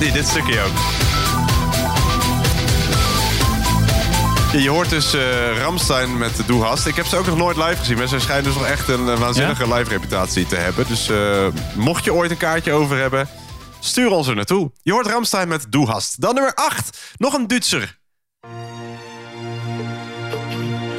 Nee, 0.00 0.12
dit 0.12 0.26
stukje 0.28 0.60
ook. 0.60 0.72
Je 4.60 4.68
hoort 4.68 4.90
dus 4.90 5.14
eh 5.14 5.58
Ramstein 5.58 6.18
met 6.18 6.32
Doe 6.46 6.62
Hast. 6.62 6.86
Ik 6.86 6.94
heb 6.96 7.06
ze 7.06 7.16
ook 7.16 7.26
nog 7.26 7.36
nooit 7.36 7.56
live 7.56 7.76
gezien, 7.76 7.96
maar 7.98 8.06
ze 8.06 8.18
schijnen 8.20 8.44
dus 8.44 8.54
wel 8.54 8.66
echt 8.66 8.88
een 8.88 9.08
eh, 9.08 9.18
waanzinnige 9.18 9.74
live 9.74 9.90
reputatie 9.90 10.46
te 10.46 10.56
hebben. 10.56 10.86
Dus 10.88 11.08
eh, 11.08 11.46
mocht 11.74 12.04
je 12.04 12.12
ooit 12.12 12.30
een 12.30 12.36
kaartje 12.36 12.72
over 12.72 12.96
hebben, 12.98 13.28
stuur 13.80 14.10
ons 14.10 14.26
er 14.28 14.34
naartoe. 14.34 14.70
Je 14.82 14.92
hoort 14.92 15.06
Ramstein 15.06 15.48
met 15.48 15.66
Doe 15.68 15.86
Hast. 15.86 16.20
Dan 16.20 16.34
nummer 16.34 16.54
8, 16.54 16.98
nog 17.16 17.34
een 17.34 17.46
Duitser. 17.46 17.98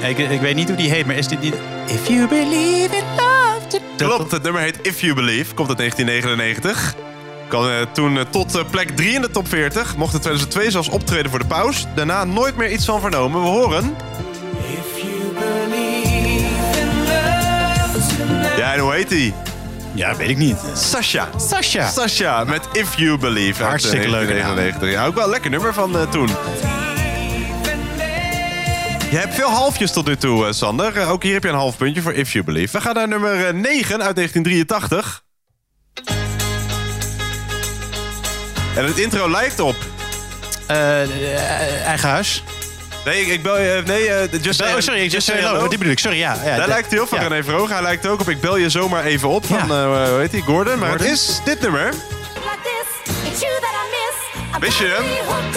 Ik, 0.01 0.17
ik 0.17 0.41
weet 0.41 0.55
niet 0.55 0.67
hoe 0.67 0.77
die 0.77 0.89
heet, 0.89 1.05
maar 1.05 1.15
is 1.15 1.27
dit 1.27 1.41
niet... 1.41 1.55
If 1.87 2.07
you 2.07 2.27
believe 2.27 2.95
in 2.95 3.03
love... 3.15 3.67
to- 3.67 4.05
Klopt, 4.07 4.31
het 4.31 4.43
nummer 4.43 4.61
heet 4.61 4.79
If 4.81 5.01
You 5.01 5.13
Believe, 5.13 5.53
komt 5.53 5.67
uit 5.69 5.77
1999. 5.77 6.95
Kan 7.53 7.69
eh, 7.69 7.81
toen 7.91 8.17
eh, 8.17 8.23
tot 8.29 8.55
eh, 8.55 8.63
plek 8.69 8.89
3 8.89 9.13
in 9.13 9.21
de 9.21 9.29
top 9.29 9.47
40. 9.47 9.95
Mocht 9.95 10.13
in 10.13 10.19
2002 10.19 10.71
zelfs 10.71 10.89
optreden 10.89 11.29
voor 11.29 11.39
de 11.39 11.45
paus. 11.45 11.85
Daarna 11.95 12.23
nooit 12.23 12.55
meer 12.55 12.71
iets 12.71 12.85
van 12.85 13.01
vernomen. 13.01 13.41
We 13.41 13.47
horen... 13.47 13.95
Ja, 18.57 18.73
en 18.73 18.79
hoe 18.79 18.93
heet 18.93 19.09
hij? 19.09 19.33
Ja, 19.93 20.15
weet 20.15 20.29
ik 20.29 20.37
niet. 20.37 20.57
Sasha. 20.75 21.29
Sasha. 21.37 21.87
Sasha 21.87 22.43
met 22.43 22.67
If 22.71 22.97
You 22.97 23.17
Believe. 23.17 23.63
Hartstikke. 23.63 24.09
1999. 24.09 24.91
Ja, 24.91 25.05
ook 25.05 25.15
wel 25.15 25.23
een 25.23 25.29
lekker 25.29 25.49
nummer 25.49 25.73
van 25.73 26.09
toen. 26.09 26.29
Je 29.13 29.19
hebt 29.19 29.35
veel 29.35 29.49
halfjes 29.49 29.91
tot 29.91 30.07
nu 30.07 30.15
toe, 30.15 30.45
eh, 30.45 30.51
Sander. 30.51 31.07
Ook 31.07 31.23
hier 31.23 31.33
heb 31.33 31.43
je 31.43 31.49
een 31.49 31.55
half 31.55 31.77
puntje 31.77 32.01
voor 32.01 32.13
If 32.13 32.33
You 32.33 32.45
Believe. 32.45 32.77
We 32.77 32.83
gaan 32.83 32.93
naar 32.93 33.07
nummer 33.07 33.47
eh, 33.47 33.53
9 33.53 34.03
uit 34.03 34.15
1983. 34.15 35.22
En 38.75 38.85
het 38.85 38.97
intro 38.97 39.29
lijkt 39.29 39.59
op... 39.59 39.75
Eh, 40.67 41.85
eigen 41.87 42.09
huis. 42.09 42.43
Nee, 43.05 43.21
ik, 43.21 43.27
ik 43.27 43.43
bel 43.43 43.59
je... 43.59 43.69
eh, 43.71 43.85
Nee, 43.85 44.07
eh, 44.09 44.41
just, 44.41 44.61
Oh, 44.61 44.67
sorry, 44.77 45.07
Just 45.07 45.25
Say 45.27 45.35
Hello. 45.35 45.67
Die 45.67 45.77
bedoel 45.77 45.93
ik, 45.93 45.99
sorry, 45.99 46.17
ja. 46.17 46.37
ja 46.45 46.57
Daar 46.57 46.67
lijkt 46.67 46.91
heel 46.91 47.07
veel 47.07 47.17
ja. 47.21 47.27
René 47.27 47.43
Verhogen. 47.43 47.73
Hij 47.73 47.83
lijkt 47.83 48.07
ook 48.07 48.19
op 48.21 48.29
Ik 48.29 48.41
bel 48.41 48.57
je 48.57 48.69
zomaar 48.69 49.03
even 49.03 49.29
op 49.29 49.45
van, 49.45 49.57
eh, 49.71 49.83
hoe 50.09 50.17
heet 50.19 50.31
die, 50.31 50.41
Gordon. 50.41 50.79
Maar 50.79 50.89
Gordon. 50.89 51.07
het 51.07 51.15
is 51.17 51.39
dit 51.45 51.61
nummer. 51.61 51.93
Wist 54.59 54.77
je 54.77 54.85
hem? 54.85 55.03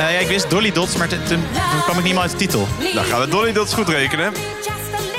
Eh, 0.07 0.13
ja, 0.13 0.19
ik 0.19 0.27
wist 0.29 0.51
Dolly 0.51 0.73
Dots, 0.73 0.97
maar 0.97 1.09
toen 1.09 1.43
kwam 1.85 1.99
ik 1.99 2.05
niet 2.05 2.13
meer 2.13 2.23
uit 2.23 2.31
de 2.31 2.37
titel. 2.37 2.69
Dan 2.95 3.05
gaan 3.05 3.21
we 3.21 3.29
Dolly 3.29 3.53
dat 3.53 3.67
is 3.69 3.73
goed 3.75 3.89
rekenen. 3.89 4.33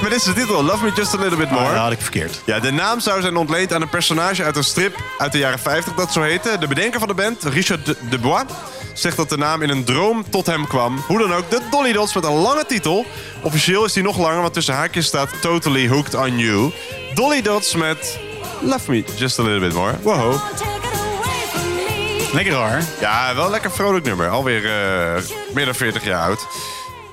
Maar 0.01 0.09
dit 0.09 0.19
is 0.19 0.23
de 0.23 0.33
titel, 0.33 0.63
Love 0.63 0.83
Me 0.83 0.91
Just 0.95 1.13
A 1.13 1.17
Little 1.17 1.37
Bit 1.37 1.49
More. 1.51 1.63
Oh, 1.63 1.69
dat 1.71 1.79
had 1.79 1.91
ik 1.91 2.01
verkeerd. 2.01 2.41
Ja, 2.45 2.59
de 2.59 2.71
naam 2.71 2.99
zou 2.99 3.21
zijn 3.21 3.35
ontleend 3.35 3.73
aan 3.73 3.81
een 3.81 3.89
personage 3.89 4.43
uit 4.43 4.55
een 4.55 4.63
strip 4.63 4.95
uit 5.17 5.31
de 5.31 5.37
jaren 5.37 5.59
50 5.59 5.93
dat 5.93 6.13
zo 6.13 6.21
heette. 6.21 6.57
De 6.59 6.67
bedenker 6.67 6.99
van 6.99 7.07
de 7.07 7.13
band, 7.13 7.43
Richard 7.43 7.85
de, 7.85 7.95
de 8.09 8.19
Bois, 8.19 8.43
zegt 8.93 9.17
dat 9.17 9.29
de 9.29 9.37
naam 9.37 9.61
in 9.61 9.69
een 9.69 9.83
droom 9.83 10.29
tot 10.29 10.45
hem 10.45 10.67
kwam. 10.67 11.03
Hoe 11.07 11.19
dan 11.19 11.33
ook, 11.33 11.49
de 11.49 11.61
Dolly 11.71 11.91
Dots 11.93 12.13
met 12.13 12.23
een 12.23 12.33
lange 12.33 12.65
titel. 12.65 13.05
Officieel 13.41 13.85
is 13.85 13.93
die 13.93 14.03
nog 14.03 14.17
langer, 14.17 14.41
want 14.41 14.53
tussen 14.53 14.73
haakjes 14.73 15.05
staat 15.05 15.29
Totally 15.41 15.87
Hooked 15.87 16.13
on 16.13 16.37
You. 16.37 16.71
Dolly 17.13 17.41
Dots 17.41 17.75
met 17.75 18.19
Love 18.61 18.91
Me 18.91 19.03
Just 19.15 19.39
A 19.39 19.43
Little 19.43 19.59
Bit 19.59 19.73
More. 19.73 19.93
Wow. 20.01 20.35
Lekker 22.33 22.53
hoor. 22.53 22.79
Ja, 22.99 23.35
wel 23.35 23.45
een 23.45 23.51
lekker 23.51 23.71
vrolijk 23.71 24.05
nummer. 24.05 24.29
Alweer 24.29 24.65
eh, 24.65 25.23
meer 25.53 25.65
dan 25.65 25.75
40 25.75 26.03
jaar 26.03 26.21
oud. 26.27 26.47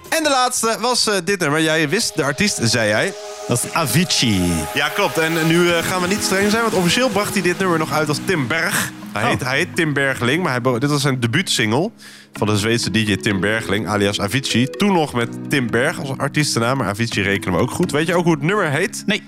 En 0.08 0.22
de 0.22 0.28
laatste 0.30 0.76
was 0.80 1.06
eh, 1.08 1.14
dit 1.24 1.40
nummer. 1.40 1.62
Jij 1.62 1.88
wist 1.88 2.16
de 2.16 2.22
artiest, 2.22 2.58
zei 2.62 2.88
jij. 2.88 3.14
Dat 3.48 3.64
is 3.64 3.72
Avicii. 3.72 4.52
Ja, 4.74 4.88
klopt. 4.88 5.18
En 5.18 5.46
nu 5.46 5.70
eh, 5.70 5.84
gaan 5.84 6.00
we 6.02 6.08
niet 6.08 6.22
streng 6.22 6.50
zijn, 6.50 6.62
want 6.62 6.74
officieel 6.74 7.08
bracht 7.08 7.32
hij 7.32 7.42
dit 7.42 7.58
nummer 7.58 7.78
nog 7.78 7.92
uit 7.92 8.08
als 8.08 8.18
Tim 8.24 8.46
Berg. 8.46 8.90
Hij, 9.12 9.22
Oh. 9.22 9.28
heet, 9.28 9.40
hij 9.44 9.56
heet 9.56 9.76
Tim 9.76 9.92
Bergling, 9.92 10.42
maar 10.42 10.60
hij, 10.62 10.78
dit 10.78 10.90
was 10.90 11.02
zijn 11.02 11.20
debuutsingle 11.20 11.90
van 12.32 12.46
de 12.46 12.58
Zweedse 12.58 12.90
DJ 12.90 13.16
Tim 13.16 13.40
Bergling, 13.40 13.86
alias 13.88 14.20
Avicii. 14.20 14.66
Toen 14.66 14.92
nog 14.92 15.12
met 15.14 15.50
Tim 15.50 15.70
Berg 15.70 15.98
als 16.00 16.18
artiestennaam, 16.18 16.76
maar 16.78 16.88
Avicii 16.88 17.22
rekenen 17.22 17.54
we 17.54 17.60
ook 17.60 17.70
goed. 17.70 17.90
Weet 17.92 18.06
je 18.06 18.14
ook 18.14 18.24
hoe 18.24 18.32
het 18.34 18.42
nummer 18.42 18.70
heet? 18.70 19.02
Nee. 19.06 19.22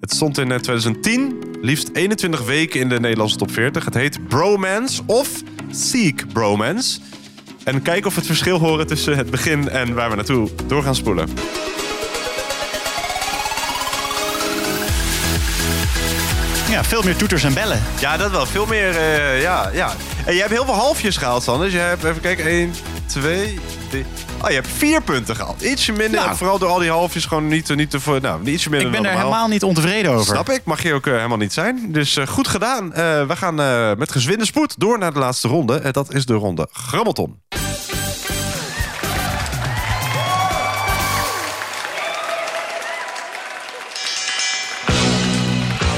Het 0.00 0.12
stond 0.12 0.38
in 0.38 0.52
eh, 0.52 0.58
2010, 0.58 1.36
liefst 1.62 1.90
21 1.92 2.44
weken 2.44 2.80
in 2.80 2.88
de 2.88 3.00
Nederlandse 3.00 3.36
top 3.36 3.50
40. 3.52 3.84
Het 3.84 3.94
heet 3.94 4.28
Bromance 4.28 5.02
of 5.06 5.28
Seek 5.70 6.32
Bromance. 6.32 6.98
En 7.68 7.82
kijk 7.82 8.06
of 8.06 8.12
we 8.12 8.18
het 8.18 8.28
verschil 8.28 8.58
horen 8.58 8.86
tussen 8.86 9.16
het 9.16 9.30
begin 9.30 9.68
en 9.68 9.94
waar 9.94 10.10
we 10.10 10.16
naartoe 10.16 10.48
door 10.66 10.82
gaan 10.82 10.94
spoelen. 10.94 11.28
Ja, 16.70 16.84
veel 16.84 17.02
meer 17.02 17.16
toeters 17.16 17.44
en 17.44 17.54
bellen. 17.54 17.82
Ja, 18.00 18.16
dat 18.16 18.30
wel. 18.30 18.46
Veel 18.46 18.66
meer, 18.66 18.96
eh, 18.96 19.42
ja, 19.42 19.70
ja. 19.72 19.92
En 20.24 20.34
je 20.34 20.40
hebt 20.40 20.52
heel 20.52 20.64
veel 20.64 20.74
halfjes 20.74 21.16
gehaald, 21.16 21.42
Sander. 21.42 21.64
Dus 21.64 21.74
je 21.74 21.80
hebt, 21.80 22.04
even 22.04 22.20
kijken, 22.20 22.44
1, 22.44 22.74
2, 23.06 23.58
3... 23.90 24.04
Oh, 24.42 24.48
je 24.48 24.54
hebt 24.54 24.68
vier 24.76 25.02
punten 25.02 25.36
gehaald. 25.36 25.62
Ietsje 25.62 25.92
minder, 25.92 26.20
Nou. 26.20 26.36
vooral 26.36 26.58
door 26.58 26.68
al 26.68 26.78
die 26.78 26.90
halfjes 26.90 27.24
gewoon 27.24 27.48
niet, 27.48 27.74
niet 27.74 27.90
te... 27.90 28.18
Nou, 28.22 28.44
ietsje 28.44 28.70
minder 28.70 28.88
Ik 28.88 28.94
ben 29.02 29.10
er 29.10 29.16
helemaal 29.16 29.48
niet 29.48 29.62
ontevreden 29.62 30.10
over. 30.12 30.24
Snap 30.26 30.48
ik, 30.50 30.60
mag 30.64 30.82
je 30.82 30.94
ook 30.94 31.06
eh, 31.06 31.12
helemaal 31.14 31.36
niet 31.36 31.52
zijn. 31.52 31.92
Dus 31.92 32.16
eh, 32.16 32.26
goed 32.26 32.48
gedaan. 32.48 32.92
Eh, 32.92 33.26
we 33.26 33.36
gaan 33.36 33.60
eh, 33.60 33.90
met 33.96 34.12
gezwinde 34.12 34.44
spoed 34.44 34.74
door 34.80 34.98
naar 34.98 35.12
de 35.12 35.18
laatste 35.18 35.48
ronde. 35.48 35.78
En 35.78 35.92
dat 35.92 36.14
is 36.14 36.26
de 36.26 36.34
ronde 36.34 36.68
Grabbelton. 36.72 37.40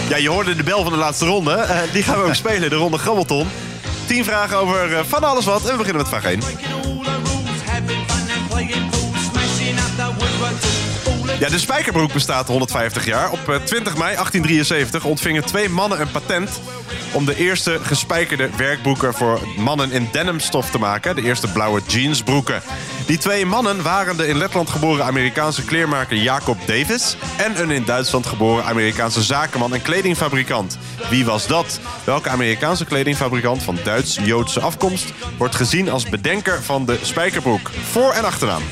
Ja, 0.08 0.16
je 0.16 0.28
hoorde 0.28 0.54
de 0.56 0.62
bel 0.62 0.82
van 0.82 0.92
de 0.92 0.98
laatste 0.98 1.26
ronde. 1.26 1.52
Eh, 1.54 1.78
die 1.92 2.02
gaan 2.02 2.18
we 2.18 2.24
ook 2.24 2.34
spelen, 2.44 2.70
de 2.70 2.76
ronde 2.76 2.98
Grabbelton. 2.98 3.48
Tien 4.06 4.24
vragen 4.24 4.56
over 4.56 4.94
eh, 4.96 5.04
van 5.08 5.24
alles 5.24 5.44
wat. 5.44 5.60
En 5.64 5.70
we 5.70 5.76
beginnen 5.76 6.02
met 6.02 6.08
vraag 6.08 6.24
1. 6.24 6.40
Ja, 11.40 11.48
de 11.48 11.58
Spijkerbroek 11.58 12.12
bestaat 12.12 12.46
150 12.46 13.04
jaar. 13.04 13.30
Op 13.30 13.48
eh, 13.48 13.54
20 13.54 13.96
mei 13.96 14.14
1873 14.14 15.04
ontvingen 15.04 15.44
twee 15.44 15.68
mannen 15.68 16.00
een 16.00 16.10
patent... 16.10 16.60
om 17.12 17.24
de 17.24 17.36
eerste 17.36 17.78
gespijkerde 17.82 18.50
werkbroeken 18.56 19.14
voor 19.14 19.40
mannen 19.56 19.92
in 19.92 20.08
denimstof 20.12 20.70
te 20.70 20.78
maken. 20.78 21.16
De 21.16 21.22
eerste 21.22 21.52
blauwe 21.52 21.80
jeansbroeken. 21.86 22.62
Die 23.06 23.18
twee 23.18 23.46
mannen 23.46 23.82
waren 23.82 24.16
de 24.16 24.26
in 24.26 24.36
Letland 24.36 24.70
geboren 24.70 25.04
Amerikaanse 25.04 25.64
kleermaker 25.64 26.16
Jacob 26.16 26.58
Davis... 26.66 27.16
en 27.36 27.60
een 27.60 27.70
in 27.70 27.84
Duitsland 27.84 28.26
geboren 28.26 28.64
Amerikaanse 28.64 29.22
zakenman 29.22 29.74
en 29.74 29.82
kledingfabrikant. 29.82 30.78
Wie 31.10 31.24
was 31.24 31.46
dat? 31.46 31.80
Welke 32.04 32.28
Amerikaanse 32.28 32.84
kledingfabrikant 32.84 33.62
van 33.62 33.78
Duits-Joodse 33.84 34.60
afkomst... 34.60 35.12
wordt 35.38 35.54
gezien 35.54 35.90
als 35.90 36.08
bedenker 36.08 36.62
van 36.62 36.86
de 36.86 36.98
Spijkerbroek? 37.02 37.70
Voor- 37.90 38.12
en 38.12 38.24
achternaam. 38.24 38.62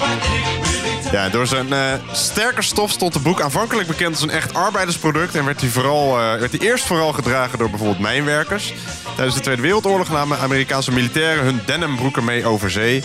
Ones? 0.00 1.10
Ja, 1.10 1.28
door 1.28 1.46
zijn 1.46 1.72
eh 1.72 1.92
sterke 2.12 2.62
stof 2.62 2.90
stond 2.90 3.12
de 3.12 3.20
boek 3.20 3.40
aanvankelijk 3.40 3.88
bekend 3.88 4.10
als 4.10 4.22
een 4.22 4.30
echt 4.30 4.54
arbeidersproduct. 4.54 5.34
En 5.34 5.44
werd 5.44 5.60
hij, 5.60 5.70
vooral, 5.70 6.20
eh, 6.20 6.38
werd 6.38 6.60
eerst 6.60 6.84
vooral 6.84 7.12
gedragen 7.12 7.58
door 7.58 7.70
bijvoorbeeld 7.70 7.98
mijnwerkers. 7.98 8.74
Tijdens 9.14 9.36
de 9.36 9.42
Tweede 9.42 9.62
Wereldoorlog 9.62 10.10
namen 10.10 10.38
Amerikaanse 10.38 10.92
militairen 10.92 11.44
hun 11.44 11.60
denimbroeken 11.66 12.24
mee 12.24 12.46
over 12.46 12.70
zee. 12.70 13.02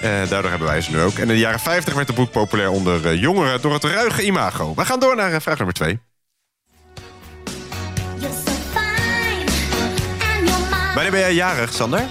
Eh, 0.00 0.10
daardoor 0.28 0.50
hebben 0.50 0.68
wij 0.68 0.80
ze 0.80 0.90
nu 0.90 1.00
ook. 1.00 1.14
En 1.14 1.22
in 1.22 1.28
de 1.28 1.38
jaren 1.38 1.60
50 1.60 1.94
werd 1.94 2.06
de 2.06 2.12
boek 2.12 2.30
populair 2.30 2.70
onder 2.70 3.14
jongeren 3.14 3.60
door 3.60 3.72
het 3.72 3.84
ruige 3.84 4.22
imago. 4.22 4.74
We 4.74 4.84
gaan 4.84 5.00
door 5.00 5.16
naar 5.16 5.42
vraag 5.42 5.56
nummer 5.56 5.74
2. 5.74 6.07
Wanneer 10.98 11.16
ben 11.16 11.26
jij 11.26 11.34
jarig, 11.34 11.72
Sander? 11.72 12.02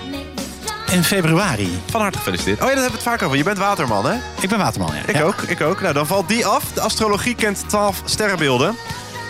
In 0.91 1.03
februari. 1.03 1.79
Van 1.89 2.01
harte 2.01 2.17
gefeliciteerd. 2.17 2.61
Oh 2.61 2.67
ja, 2.67 2.73
dat 2.73 2.81
hebben 2.83 2.99
we 2.99 3.03
het 3.09 3.13
vaak 3.13 3.25
over. 3.27 3.37
Je 3.37 3.43
bent 3.43 3.57
waterman, 3.57 4.05
hè? 4.05 4.15
Ik 4.41 4.49
ben 4.49 4.57
waterman, 4.57 4.95
ja. 4.95 5.01
Ik 5.07 5.15
Ja. 5.15 5.21
ook, 5.21 5.41
ik 5.41 5.61
ook. 5.61 5.81
Nou, 5.81 5.93
dan 5.93 6.07
valt 6.07 6.27
die 6.27 6.45
af. 6.45 6.63
De 6.73 6.81
astrologie 6.81 7.35
kent 7.35 7.69
12 7.69 8.01
sterrenbeelden. 8.05 8.75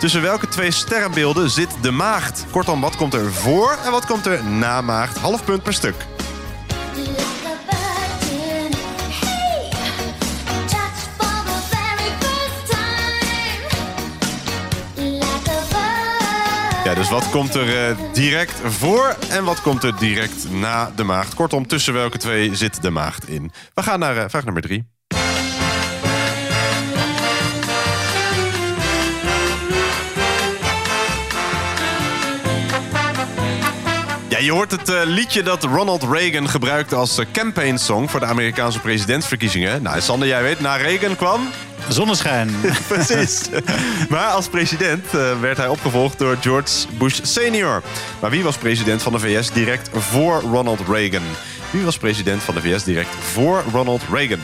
Tussen 0.00 0.22
welke 0.22 0.48
twee 0.48 0.70
sterrenbeelden 0.70 1.50
zit 1.50 1.68
de 1.80 1.90
maagd? 1.90 2.44
Kortom, 2.50 2.80
wat 2.80 2.96
komt 2.96 3.14
er 3.14 3.32
voor 3.32 3.76
en 3.84 3.90
wat 3.90 4.06
komt 4.06 4.26
er 4.26 4.44
na 4.44 4.80
maagd? 4.80 5.18
Half 5.18 5.44
punt 5.44 5.62
per 5.62 5.72
stuk. 5.72 5.94
Dus 16.98 17.08
wat 17.08 17.30
komt 17.30 17.54
er 17.54 17.88
eh, 17.88 17.96
direct 18.12 18.60
voor 18.64 19.16
en 19.30 19.44
wat 19.44 19.62
komt 19.62 19.82
er 19.82 19.98
direct 19.98 20.50
na 20.50 20.92
de 20.96 21.04
maagd? 21.04 21.34
Kortom, 21.34 21.66
tussen 21.66 21.92
welke 21.92 22.18
twee 22.18 22.54
zit 22.54 22.82
de 22.82 22.90
maagd 22.90 23.28
in? 23.28 23.50
We 23.74 23.82
gaan 23.82 23.98
naar 23.98 24.16
eh, 24.16 24.24
vraag 24.28 24.44
nummer 24.44 24.62
drie. 24.62 24.97
Ja, 34.38 34.44
je 34.44 34.52
hoort 34.52 34.70
het 34.70 34.88
eh, 34.88 35.00
liedje 35.04 35.42
dat 35.42 35.64
Ronald 35.64 36.02
Reagan 36.02 36.48
gebruikte 36.48 36.94
als 36.94 37.18
eh, 37.18 37.26
campaign 37.32 37.76
song 37.76 38.08
voor 38.08 38.20
de 38.20 38.26
Amerikaanse 38.26 38.80
presidentsverkiezingen. 38.80 39.82
Nou, 39.82 40.00
Sander, 40.00 40.28
jij 40.28 40.42
weet, 40.42 40.60
na 40.60 40.76
Reagan 40.76 41.16
kwam... 41.16 41.48
Zonneschijn. 41.88 42.50
Precies. 42.88 43.40
maar 44.08 44.26
als 44.26 44.48
president 44.48 45.04
eh, 45.06 45.40
werd 45.40 45.56
hij 45.56 45.68
opgevolgd 45.68 46.18
door 46.18 46.36
George 46.40 46.86
Bush 46.98 47.20
senior. 47.22 47.82
Maar 48.20 48.30
wie 48.30 48.42
was 48.42 48.56
president 48.56 49.02
van 49.02 49.12
de 49.12 49.18
VS 49.18 49.50
direct 49.50 49.90
voor 49.92 50.40
Ronald 50.40 50.80
Reagan? 50.88 51.24
Wie 51.70 51.84
was 51.84 51.98
president 51.98 52.42
van 52.42 52.54
de 52.54 52.60
VS 52.60 52.84
direct 52.84 53.14
voor 53.32 53.64
Ronald 53.72 54.02
Reagan? 54.12 54.40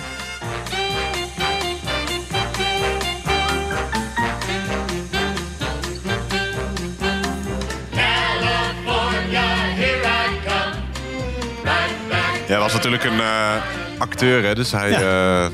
Ja, 12.47 12.51
hij 12.51 12.59
was 12.59 12.73
natuurlijk 12.73 13.05
een 13.05 13.21
eh, 13.21 13.63
acteur, 13.99 14.43
hè, 14.43 14.55
dus 14.55 14.73
hij 14.73 14.93
eh, 14.93 15.47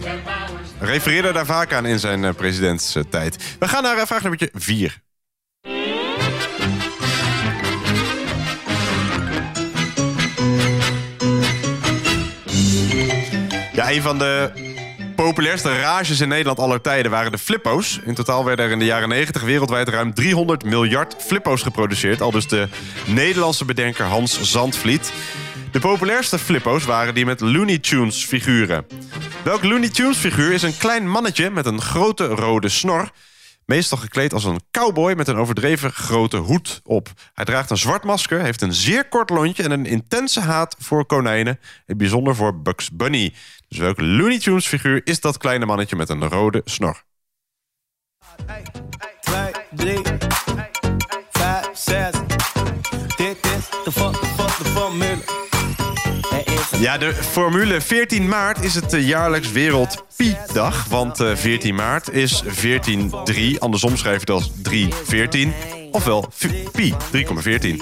refereerde 0.78 1.32
daar 1.32 1.46
vaak 1.46 1.72
aan 1.72 1.86
in 1.86 1.98
zijn 1.98 2.24
eh, 2.24 2.34
presidentstijd. 2.34 3.56
We 3.58 3.68
gaan 3.68 3.82
naar 3.82 4.06
vraag 4.06 4.22
nummer 4.22 4.48
4. 4.54 5.00
Ja, 13.72 13.90
Ja, 13.90 13.90
een 13.90 14.02
van 14.02 14.18
de 14.18 14.50
populairste 15.16 15.80
rages 15.80 16.20
in 16.20 16.28
Nederland 16.28 16.58
aller 16.58 16.80
tijden 16.80 17.10
waren 17.10 17.32
de 17.32 17.38
flippo's. 17.38 18.00
In 18.04 18.14
totaal 18.14 18.44
werden 18.44 18.64
er 18.64 18.70
in 18.70 18.78
de 18.78 18.84
jaren 18.84 19.08
90 19.08 19.42
wereldwijd 19.42 19.88
ruim 19.88 20.14
300 20.14 20.64
miljard 20.64 21.14
flippo's 21.18 21.62
geproduceerd. 21.62 22.20
Al 22.20 22.30
dus 22.30 22.48
de 22.48 22.68
Nederlandse 23.06 23.64
bedenker 23.64 24.04
Hans 24.04 24.40
Zandvliet. 24.40 25.12
De 25.70 25.80
populairste 25.80 26.38
flippo's 26.38 26.84
waren 26.84 27.14
die 27.14 27.24
met 27.24 27.40
Looney 27.40 27.78
Tunes 27.78 28.24
figuren. 28.24 28.86
Welk 29.44 29.62
Looney 29.64 29.88
Tunes 29.88 30.16
figuur 30.16 30.52
is 30.52 30.62
een 30.62 30.76
klein 30.76 31.08
mannetje 31.08 31.50
met 31.50 31.66
een 31.66 31.80
grote 31.80 32.26
rode 32.26 32.68
snor... 32.68 33.10
Meestal 33.64 33.98
gekleed 33.98 34.32
als 34.32 34.44
een 34.44 34.60
cowboy 34.70 35.12
met 35.12 35.28
een 35.28 35.36
overdreven 35.36 35.92
grote 35.92 36.36
hoed 36.36 36.80
op. 36.84 37.08
Hij 37.34 37.44
draagt 37.44 37.70
een 37.70 37.76
zwart 37.76 38.04
masker, 38.04 38.40
heeft 38.40 38.62
een 38.62 38.72
zeer 38.72 39.08
kort 39.08 39.30
lontje... 39.30 39.62
en 39.62 39.70
een 39.70 39.86
intense 39.86 40.40
haat 40.40 40.76
voor 40.78 41.06
konijnen. 41.06 41.60
Het 41.86 41.96
bijzonder 41.96 42.34
voor 42.34 42.60
Bugs 42.60 42.90
Bunny. 42.90 43.34
Dus 43.68 43.78
welke 43.78 44.04
Looney 44.04 44.38
Tunes 44.38 44.66
figuur 44.66 45.00
is 45.04 45.20
dat 45.20 45.38
kleine 45.38 45.66
mannetje 45.66 45.96
met 45.96 46.08
een 46.08 46.28
rode 46.28 46.62
snor? 46.64 47.02
Dit 53.16 53.38
is 53.46 53.68
de 53.84 53.92
fu- 53.92 54.12
fu- 54.12 54.62
de 54.62 54.70
formule. 54.74 55.49
Ja, 56.80 56.98
de 56.98 57.14
formule 57.14 57.80
14 57.80 58.28
maart 58.28 58.64
is 58.64 58.74
het 58.74 58.92
eh, 58.92 59.06
jaarlijks 59.06 59.52
Wereld 59.52 60.04
Pi-dag. 60.16 60.84
Want 60.88 61.20
eh, 61.20 61.36
14 61.36 61.74
maart 61.74 62.10
is 62.10 62.44
14-3. 62.44 63.58
Andersom 63.58 63.96
schrijf 63.96 64.14
je 64.14 64.20
het 64.20 64.30
als 64.30 64.50
3-14. 65.74 65.79
Ofwel 65.90 66.28
Pi, 66.72 66.94
3,14. 67.12 67.76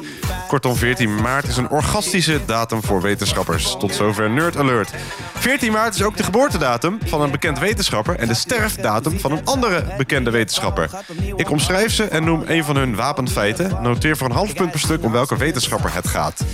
Kortom, 0.48 0.76
14 0.76 1.14
maart 1.14 1.48
is 1.48 1.56
een 1.56 1.70
orgastische 1.70 2.40
datum 2.46 2.82
voor 2.82 3.02
wetenschappers. 3.02 3.76
Tot 3.78 3.94
zover 3.94 4.30
Nerd 4.30 4.56
Alert. 4.56 4.90
14 5.38 5.72
maart 5.72 5.94
is 5.94 6.02
ook 6.02 6.16
de 6.16 6.22
geboortedatum 6.22 6.98
van 7.04 7.20
een 7.20 7.30
bekend 7.30 7.58
wetenschapper... 7.58 8.16
en 8.16 8.28
de 8.28 8.34
sterfdatum 8.34 9.20
van 9.20 9.32
een 9.32 9.44
andere 9.44 9.84
bekende 9.96 10.30
wetenschapper. 10.30 10.90
Ik 11.36 11.50
omschrijf 11.50 11.92
ze 11.92 12.04
en 12.04 12.24
noem 12.24 12.42
een 12.46 12.64
van 12.64 12.76
hun 12.76 12.94
wapenfeiten. 12.94 13.82
Noteer 13.82 14.16
voor 14.16 14.28
een 14.28 14.34
half 14.34 14.54
punt 14.54 14.70
per 14.70 14.80
stuk 14.80 15.04
om 15.04 15.12
welke 15.12 15.36
wetenschapper 15.36 15.94
het 15.94 16.08
gaat. 16.08 16.44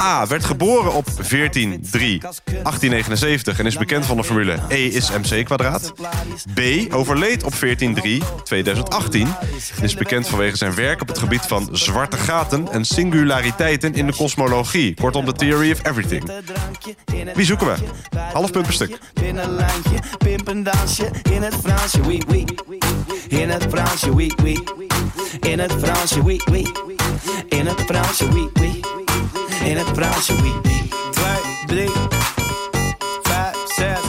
A. 0.00 0.26
Werd 0.26 0.44
geboren 0.44 0.92
op 0.92 1.06
14-3-1879 1.10 1.16
en 3.58 3.66
is 3.66 3.76
bekend 3.76 4.06
van 4.06 4.16
de 4.16 4.24
formule 4.24 4.58
E 4.68 4.86
is 4.86 5.10
mc 5.10 5.44
kwadraat. 5.44 5.92
B. 6.54 6.60
Overleed 6.94 7.44
op 7.44 7.54
14-3-2018 7.54 7.58
en 9.76 9.82
is 9.82 9.94
bekend 9.94 10.28
vanwege 10.28 10.56
zijn 10.56 10.74
werk 10.74 10.91
op 11.00 11.08
het 11.08 11.18
gebied 11.18 11.42
van 11.42 11.68
zwarte 11.72 12.16
gaten 12.16 12.68
en 12.72 12.84
singulariteiten 12.84 13.94
in 13.94 14.06
de 14.06 14.14
kosmologie. 14.14 14.94
Kortom, 14.94 15.24
de 15.24 15.32
theory 15.32 15.70
of 15.72 15.86
everything. 15.86 16.30
Wie 17.34 17.44
zoeken 17.44 17.66
we? 17.66 17.74
Half 18.32 18.50
punt 18.50 18.64
per 18.64 18.74
stuk. 18.74 18.98
binnenlandje, 19.14 19.98
pimpendansje 20.18 21.10
in 21.30 21.42
het 21.42 21.54
Fransje, 21.62 22.00
oui, 22.00 22.22
oui. 22.28 22.44
In 23.28 23.50
het 23.50 23.66
Fransje, 23.70 24.10
oui, 24.10 24.32
oui. 24.42 24.62
In 25.40 25.58
het 25.58 25.72
Fransje, 25.72 26.22
oui, 26.22 26.40
oui. 26.50 26.72
In 27.48 27.66
het 27.66 27.80
Fransje, 27.86 28.28
oui, 28.28 28.50
oui. 28.54 28.80
In 29.64 29.76
het 29.76 29.86
Fransje, 29.94 30.34
oui, 30.34 30.52
oui. 30.62 30.90
Twee, 31.10 31.66
drie, 31.66 31.90
vijf, 33.22 33.56
zes. 33.76 34.00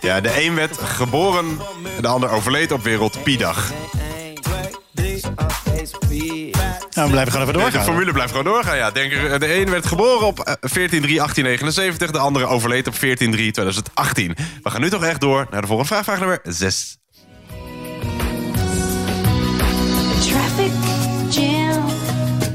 Ja, 0.00 0.20
de 0.20 0.44
een 0.44 0.54
werd 0.54 0.78
geboren, 0.78 1.58
de 2.00 2.08
ander 2.08 2.30
overleed 2.30 2.72
op 2.72 2.82
Wereld 2.82 3.22
Pi-dag. 3.22 3.72
Nou, 6.96 7.08
we 7.08 7.14
blijven 7.14 7.32
gewoon 7.32 7.48
even 7.48 7.60
doorgaan. 7.60 7.80
De 7.80 7.86
formule 7.86 8.12
blijft 8.12 8.30
gewoon 8.30 8.52
doorgaan, 8.52 8.76
ja. 8.76 8.90
Denk 8.90 9.12
er, 9.12 9.38
de 9.38 9.60
een 9.60 9.70
werd 9.70 9.86
geboren 9.86 10.26
op 10.26 10.40
eh, 10.40 10.54
14-3-1879, 12.06 12.10
de 12.10 12.18
andere 12.18 12.46
overleed 12.46 12.86
op 12.86 12.94
14-3-2018. 12.94 12.98
We 14.62 14.70
gaan 14.70 14.80
nu 14.80 14.90
toch 14.90 15.04
echt 15.04 15.20
door 15.20 15.46
naar 15.50 15.60
de 15.60 15.66
volgende 15.66 15.92
vraag, 15.92 16.04
vraag 16.04 16.18
nummer 16.18 16.40
6. 16.42 16.98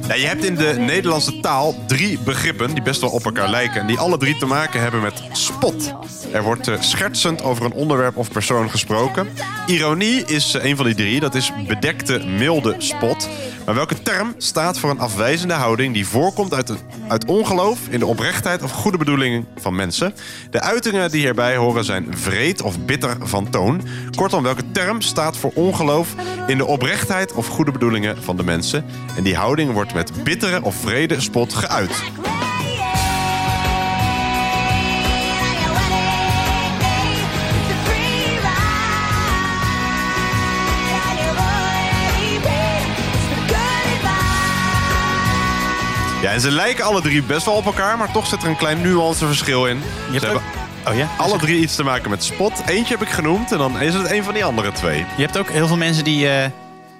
Je 0.07 0.27
hebt 0.27 0.45
in 0.45 0.55
de 0.55 0.75
Nederlandse 0.77 1.39
taal 1.39 1.75
drie 1.87 2.19
begrippen 2.19 2.73
die 2.73 2.83
best 2.83 3.01
wel 3.01 3.09
op 3.09 3.25
elkaar 3.25 3.49
lijken... 3.49 3.81
en 3.81 3.87
die 3.87 3.99
alle 3.99 4.17
drie 4.17 4.37
te 4.37 4.45
maken 4.45 4.81
hebben 4.81 5.01
met 5.01 5.21
spot. 5.31 5.93
Er 6.31 6.43
wordt 6.43 6.67
eh, 6.67 6.81
schertsend 6.81 7.43
over 7.43 7.65
een 7.65 7.73
onderwerp 7.73 8.17
of 8.17 8.31
persoon 8.31 8.69
gesproken. 8.69 9.27
Ironie 9.67 10.25
is 10.25 10.53
eh, 10.53 10.63
een 10.63 10.75
van 10.75 10.85
die 10.85 10.95
drie, 10.95 11.19
dat 11.19 11.35
is 11.35 11.51
bedekte, 11.67 12.19
milde 12.25 12.75
spot. 12.77 13.29
Maar 13.65 13.75
welke 13.75 14.01
term 14.01 14.33
staat 14.37 14.79
voor 14.79 14.89
een 14.89 14.99
afwijzende 14.99 15.53
houding... 15.53 15.93
die 15.93 16.07
voorkomt 16.07 16.53
uit, 16.53 16.73
uit 17.07 17.25
ongeloof 17.25 17.79
in 17.89 17.99
de 17.99 18.05
oprechtheid 18.05 18.63
of 18.63 18.71
goede 18.71 18.97
bedoelingen 18.97 19.47
van 19.55 19.75
mensen? 19.75 20.13
De 20.49 20.61
uitingen 20.61 21.11
die 21.11 21.21
hierbij 21.21 21.55
horen 21.55 21.85
zijn 21.85 22.07
vreed 22.09 22.61
of 22.61 22.85
bitter 22.85 23.17
van 23.19 23.49
toon. 23.49 23.81
Kortom, 24.15 24.43
welke 24.43 24.71
term 24.71 25.01
staat 25.01 25.37
voor 25.37 25.51
ongeloof 25.53 26.15
in 26.47 26.57
de 26.57 26.65
oprechtheid 26.65 27.33
of 27.33 27.47
goede 27.47 27.71
bedoelingen 27.71 28.23
van 28.23 28.37
de 28.37 28.43
mensen? 28.43 28.85
En 29.15 29.23
die 29.23 29.35
houding 29.35 29.71
wordt 29.71 29.90
met 29.93 30.23
bittere 30.23 30.63
of 30.63 30.75
vrede 30.75 31.21
spot 31.21 31.53
geuit. 31.53 32.03
Ja, 46.21 46.31
en 46.31 46.41
ze 46.41 46.51
lijken 46.51 46.83
alle 46.85 47.01
drie 47.01 47.23
best 47.23 47.45
wel 47.45 47.55
op 47.55 47.65
elkaar, 47.65 47.97
maar 47.97 48.11
toch 48.11 48.27
zit 48.27 48.43
er 48.43 48.49
een 48.49 48.57
klein 48.57 48.81
nuanceverschil 48.81 49.67
in. 49.67 49.81
Ze 50.11 50.19
hebben 50.19 50.41
Oh 50.87 50.95
ja? 50.95 51.09
alle 51.17 51.37
drie 51.37 51.61
iets 51.61 51.75
te 51.75 51.83
maken 51.83 52.09
met 52.09 52.23
spot. 52.23 52.61
Eentje 52.65 52.93
heb 52.97 53.07
ik 53.07 53.13
genoemd 53.13 53.51
en 53.51 53.57
dan 53.57 53.81
is 53.81 53.93
het 53.93 54.11
een 54.11 54.23
van 54.23 54.33
die 54.33 54.45
andere 54.45 54.71
twee. 54.71 54.97
Je 54.97 55.23
hebt 55.23 55.37
ook 55.37 55.49
heel 55.49 55.67
veel 55.67 55.77
mensen 55.77 56.03
die 56.03 56.29
eh, 56.29 56.49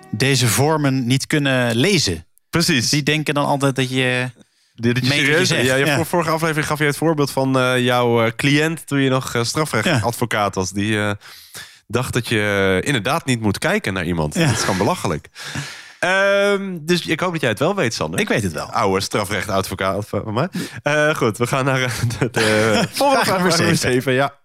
deze 0.10 0.48
vormen 0.48 1.08
niet 1.08 1.28
kunnen 1.28 1.76
lezen. 1.76 2.26
Precies. 2.52 2.90
Die 2.90 3.04
denken 3.04 3.34
dan 3.34 3.46
altijd 3.46 3.76
dat 3.76 3.90
je... 3.90 4.30
Dit 4.76 5.06
serieus 5.06 5.50
ja, 5.50 5.58
je 5.58 5.86
Ja. 5.86 6.06
Vorige 6.06 6.30
aflevering 6.30 6.68
gaf 6.68 6.80
je 6.80 6.86
het 6.86 6.98
voorbeeld 6.98 7.32
van 7.32 7.60
eh, 7.60 7.80
jouw 7.80 8.26
eh, 8.26 8.32
cliënt 8.36 8.88
toen 8.88 9.00
je 9.00 9.10
nog 9.10 9.36
eh, 9.36 9.44
strafrechtadvocaat 9.44 10.56
was. 10.56 10.72
Die 10.72 11.16
dacht 11.88 12.14
dat 12.14 12.28
je 12.28 12.82
inderdaad 12.84 13.26
niet 13.26 13.42
moet 13.42 13.58
kijken 13.58 13.94
naar 13.94 14.06
iemand. 14.06 14.34
Dat 14.34 14.52
is 14.52 14.60
gewoon 14.60 14.78
belachelijk. 14.78 15.30
Ehm, 16.00 16.78
dus 16.82 17.06
ik 17.06 17.20
hoop 17.20 17.32
dat 17.32 17.42
jij 17.42 17.50
het 17.50 17.60
wel 17.60 17.76
weet, 17.76 17.94
Sander. 17.94 18.20
Ik 18.20 18.28
weet 18.28 18.44
het 18.44 18.54
wel. 18.54 18.72
Oude 18.72 19.02
strafrechtadvocaat 19.02 20.08
van 20.08 20.34
mij. 20.34 21.14
Goed, 21.14 21.38
we 21.38 21.48
gaan 21.48 21.66
naar 21.66 21.94
de, 22.20 22.30
de 22.30 22.88
volgende 22.92 23.26
vraag, 23.26 23.58
nummer. 23.58 24.12
Ja. 24.12 24.41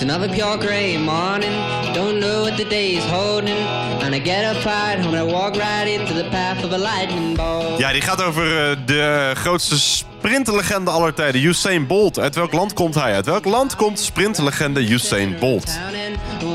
It's 0.00 0.10
another 0.10 0.32
pure 0.32 0.56
gray 0.58 0.96
morning. 0.96 1.52
Don't 1.92 2.18
know 2.20 2.40
what 2.42 2.56
the 2.56 2.64
day 2.64 2.96
is 2.96 3.04
holding. 3.04 3.56
And 4.02 4.14
I 4.14 4.18
get 4.18 4.44
up 4.44 4.64
right 4.64 4.98
home 4.98 5.14
and 5.14 5.30
I 5.30 5.32
walk 5.32 5.56
right 5.56 5.86
into 5.86 6.14
the 6.14 6.28
path 6.30 6.64
of 6.64 6.72
a 6.72 6.78
lightning 6.78 7.36
bolt. 7.36 7.78
Ja, 7.78 7.92
die 7.92 8.00
gaat 8.00 8.22
over 8.22 8.70
eh, 8.70 8.76
de 8.86 9.32
grootste 9.34 9.78
sprintlegende 9.78 10.90
aller 10.90 11.14
tijden, 11.14 11.42
Usain 11.42 11.86
Bolt. 11.86 12.18
Uit 12.18 12.34
welk 12.34 12.52
land 12.52 12.72
komt 12.72 12.94
hij? 12.94 13.14
Uit 13.14 13.26
welk 13.26 13.44
land 13.44 13.76
komt 13.76 14.00
sprintlegende 14.00 14.90
Usain 14.90 15.36
Bolt? 15.38 15.78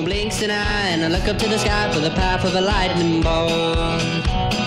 Blinks 0.03 0.43
an 0.43 0.49
eye 0.49 0.93
and 0.93 1.01
I 1.01 1.07
look 1.07 1.27
up 1.27 1.37
to 1.37 1.47
the 1.47 1.57
sky 1.57 1.91
for 1.91 2.01
the 2.01 2.11
path 2.11 2.45
of 2.45 2.55
a 2.55 2.61
lightning 2.61 3.23
bolt. 3.23 4.64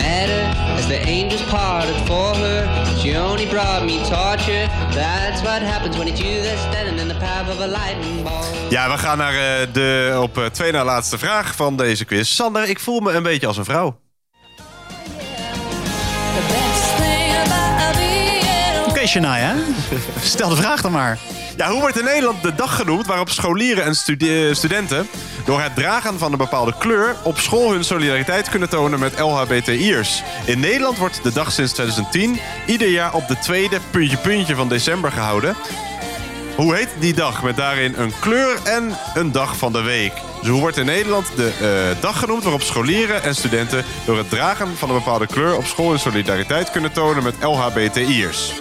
Met 0.00 0.28
her 0.28 0.76
as 0.78 0.86
the 0.86 1.00
angels 1.06 1.42
parted 1.42 1.94
for 2.04 2.34
her. 2.36 2.68
She 2.98 3.18
only 3.18 3.46
brought 3.46 3.84
me 3.84 3.98
torture. 4.08 4.66
That's 4.94 5.42
what 5.42 5.62
happens 5.62 5.96
when 5.96 6.08
it's 6.08 6.20
you 6.20 6.42
that's 6.42 6.60
standing 6.70 6.98
in 6.98 7.08
the 7.08 7.14
path 7.14 7.48
of 7.50 7.60
a 7.60 7.66
lightning 7.66 8.22
bolt. 8.22 8.46
Ja, 8.68 8.90
we 8.90 8.98
gaan 8.98 9.18
naar 9.18 9.34
eh, 9.34 9.66
de 9.72 10.18
op 10.22 10.38
eh, 10.38 10.44
twee 10.44 10.72
na 10.72 10.84
laatste 10.84 11.18
vraag 11.18 11.54
van 11.54 11.76
deze 11.76 12.04
quiz. 12.04 12.28
Sander, 12.28 12.68
ik 12.68 12.80
voel 12.80 13.00
me 13.00 13.12
een 13.12 13.22
beetje 13.22 13.46
als 13.46 13.56
een 13.56 13.64
vrouw. 13.64 13.98
Oké, 18.88 19.06
Shania. 19.06 19.54
Stel 20.22 20.48
de 20.48 20.56
vraag 20.56 20.80
dan 20.80 20.92
maar. 20.92 21.18
Ja, 21.56 21.70
hoe 21.70 21.80
wordt 21.80 21.98
in 21.98 22.04
Nederland 22.04 22.42
de 22.42 22.54
dag 22.54 22.76
genoemd 22.76 23.06
waarop 23.06 23.30
scholieren 23.30 23.84
en 23.84 23.94
studi- 23.94 24.54
studenten 24.54 25.08
door 25.50 25.60
het 25.60 25.74
dragen 25.74 26.18
van 26.18 26.32
een 26.32 26.38
bepaalde 26.38 26.74
kleur 26.78 27.16
op 27.22 27.38
school 27.38 27.72
hun 27.72 27.84
solidariteit 27.84 28.48
kunnen 28.48 28.68
tonen 28.68 28.98
met 28.98 29.18
LHBTI'ers? 29.18 30.22
In 30.44 30.60
Nederland 30.60 30.98
wordt 30.98 31.22
de 31.22 31.32
dag 31.32 31.52
sinds 31.52 31.72
2010 31.72 32.40
ieder 32.66 32.88
jaar 32.88 33.14
op 33.14 33.28
de 33.28 33.38
tweede 33.38 33.78
puntje 33.90 34.16
puntje 34.16 34.54
van 34.54 34.68
december 34.68 35.12
gehouden. 35.12 35.56
Hoe 36.56 36.74
heet 36.74 36.88
die 36.98 37.14
dag 37.14 37.42
met 37.42 37.56
daarin 37.56 37.94
een 37.96 38.12
kleur 38.20 38.58
en 38.64 38.96
een 39.14 39.32
dag 39.32 39.56
van 39.56 39.72
de 39.72 39.82
week? 39.82 40.12
Dus 40.40 40.48
hoe 40.48 40.60
wordt 40.60 40.76
in 40.76 40.86
Nederland 40.86 41.26
de 41.36 41.52
eh, 41.60 42.02
dag 42.02 42.18
genoemd 42.18 42.42
waarop 42.42 42.62
scholieren 42.62 43.22
en 43.22 43.34
studenten 43.34 43.84
door 44.04 44.16
het 44.16 44.30
dragen 44.30 44.76
van 44.76 44.88
een 44.88 44.98
bepaalde 44.98 45.26
kleur 45.26 45.56
op 45.56 45.64
school 45.64 45.88
hun 45.88 45.98
solidariteit 45.98 46.70
kunnen 46.70 46.92
tonen 46.92 47.22
met 47.22 47.34
LHBTI'ers? 47.42 48.52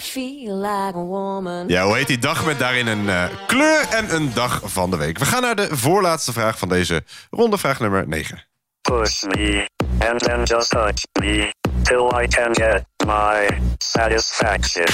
I 0.00 0.02
feel 0.02 0.56
like 0.56 0.96
a 0.96 1.04
woman. 1.04 1.68
Ja, 1.68 1.84
hoe 1.84 1.96
heet 1.96 2.06
die 2.06 2.18
dag 2.18 2.44
met 2.44 2.58
daarin 2.58 2.86
een 2.86 3.08
eh, 3.08 3.24
kleur 3.46 3.88
en 3.88 4.14
een 4.14 4.34
dag 4.34 4.60
van 4.64 4.90
de 4.90 4.96
week? 4.96 5.18
We 5.18 5.24
gaan 5.24 5.42
naar 5.42 5.54
de 5.54 5.68
voorlaatste 5.76 6.32
vraag 6.32 6.58
van 6.58 6.68
deze 6.68 7.04
ronde, 7.30 7.58
vraag 7.58 7.80
nummer 7.80 8.08
9. 8.08 8.44
Push 8.80 9.22
me, 9.22 9.68
and 9.98 10.18
then 10.18 10.42
just 10.42 10.70
touch 10.70 11.02
me, 11.20 11.52
till 11.82 12.22
I 12.22 12.26
can 12.26 12.54
get 12.54 12.84
my 13.06 13.60
satisfaction. 13.78 14.86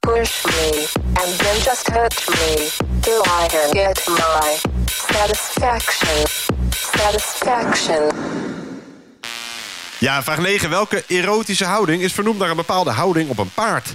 Push 0.00 0.44
me, 0.44 0.86
and 0.96 1.38
then 1.38 1.56
just 1.62 1.84
touch 1.84 2.28
me, 2.28 2.68
till 3.00 3.22
I 3.22 3.46
can 3.48 3.72
get 3.72 4.06
my 4.08 4.56
satisfaction. 4.86 6.26
Satisfaction. 6.70 8.55
Ja, 10.06 10.22
vraag 10.22 10.38
9. 10.38 10.70
Welke 10.70 11.04
erotische 11.06 11.64
houding 11.64 12.02
is 12.02 12.12
vernoemd 12.12 12.38
naar 12.38 12.50
een 12.50 12.56
bepaalde 12.56 12.90
houding 12.90 13.28
op 13.28 13.38
een 13.38 13.50
paard? 13.54 13.94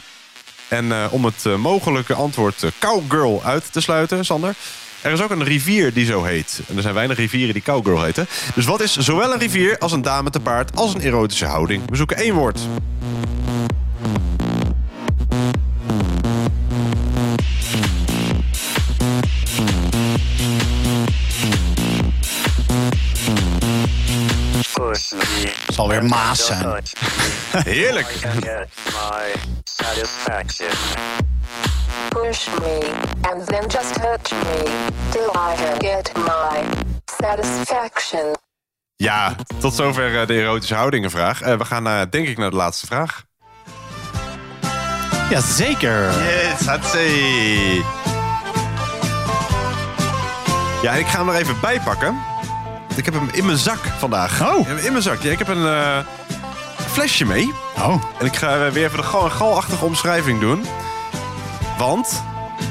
En 0.68 0.92
eh, 0.92 1.06
om 1.14 1.26
het 1.26 1.46
eh, 1.46 1.56
mogelijke 1.56 2.14
antwoord 2.14 2.64
eh, 2.64 2.70
cowgirl 2.80 3.42
uit 3.44 3.72
te 3.72 3.82
sluiten, 3.82 4.26
Sander... 4.26 4.56
Er 5.02 5.12
is 5.12 5.22
ook 5.22 5.30
een 5.30 5.44
rivier 5.44 5.94
die 5.94 6.06
zo 6.06 6.24
heet. 6.24 6.60
En 6.68 6.76
er 6.76 6.82
zijn 6.82 6.94
weinig 6.94 7.18
rivieren 7.18 7.54
die 7.54 7.64
cowgirl 7.64 8.04
heten. 8.04 8.28
Dus 8.56 8.66
wat 8.66 8.82
is 8.82 8.98
zowel 8.98 9.34
een 9.34 9.40
rivier 9.40 9.78
als 9.78 9.92
een 9.92 10.02
dame 10.02 10.30
te 10.30 10.40
paard 10.40 10.76
als 10.76 10.94
een 10.94 11.02
erotische 11.02 11.46
houding? 11.46 11.84
We 11.90 11.96
zoeken 11.96 12.18
één 12.18 12.34
woord. 12.34 12.60
Me. 24.92 25.54
Zal 25.74 25.88
weer 25.88 26.06
Maas 26.06 26.46
zijn. 26.46 26.84
Heerlijk. 27.64 28.08
Push 32.10 32.48
me, 32.60 32.92
and 33.22 33.48
then 33.48 33.64
just 33.68 33.94
touch 33.94 34.32
me, 34.32 34.64
till 35.10 35.30
I 35.30 35.56
can 35.56 35.80
get 35.80 36.12
my 36.16 36.64
satisfaction. 37.06 38.36
Ja, 38.96 39.36
tot 39.60 39.74
zover 39.74 40.20
eh, 40.22 40.28
de 40.28 40.34
erotische 40.34 40.76
houdingenvraag. 40.76 41.42
Eh, 41.42 41.58
we 41.58 41.66
gaan 41.66 41.88
eh, 41.88 42.02
denk 42.10 42.28
ik 42.28 42.38
naar 42.38 42.50
de 42.50 42.56
laatste 42.56 42.86
vraag. 42.86 43.24
Ja, 45.30 45.42
zeker. 45.42 46.12
Yes, 46.24 46.66
hatsé. 46.66 47.08
Ja, 50.82 50.94
en 50.94 51.00
ik 51.00 51.08
ga 51.08 51.18
hem 51.18 51.30
er 51.30 51.36
even 51.36 51.60
bij 51.60 51.80
pakken. 51.80 52.31
Ik 53.02 53.08
heb 53.08 53.16
hem 53.16 53.30
in 53.32 53.46
mijn 53.46 53.58
zak 53.58 53.80
vandaag. 53.98 54.42
Oh. 54.42 54.68
In 54.84 54.92
mijn 54.92 55.04
zak. 55.04 55.22
Ja, 55.22 55.32
ik 55.32 55.38
heb 55.38 55.48
een 55.48 55.68
eh, 55.68 55.98
flesje 56.92 57.26
mee. 57.26 57.54
Oh. 57.78 58.04
En 58.20 58.26
ik 58.26 58.36
ga 58.36 58.72
weer 58.72 58.86
even 58.86 58.98
de 58.98 59.04
gal- 59.04 59.30
galachtige 59.30 59.86
omschrijving 59.86 60.40
doen. 60.40 60.66
Want... 61.78 62.24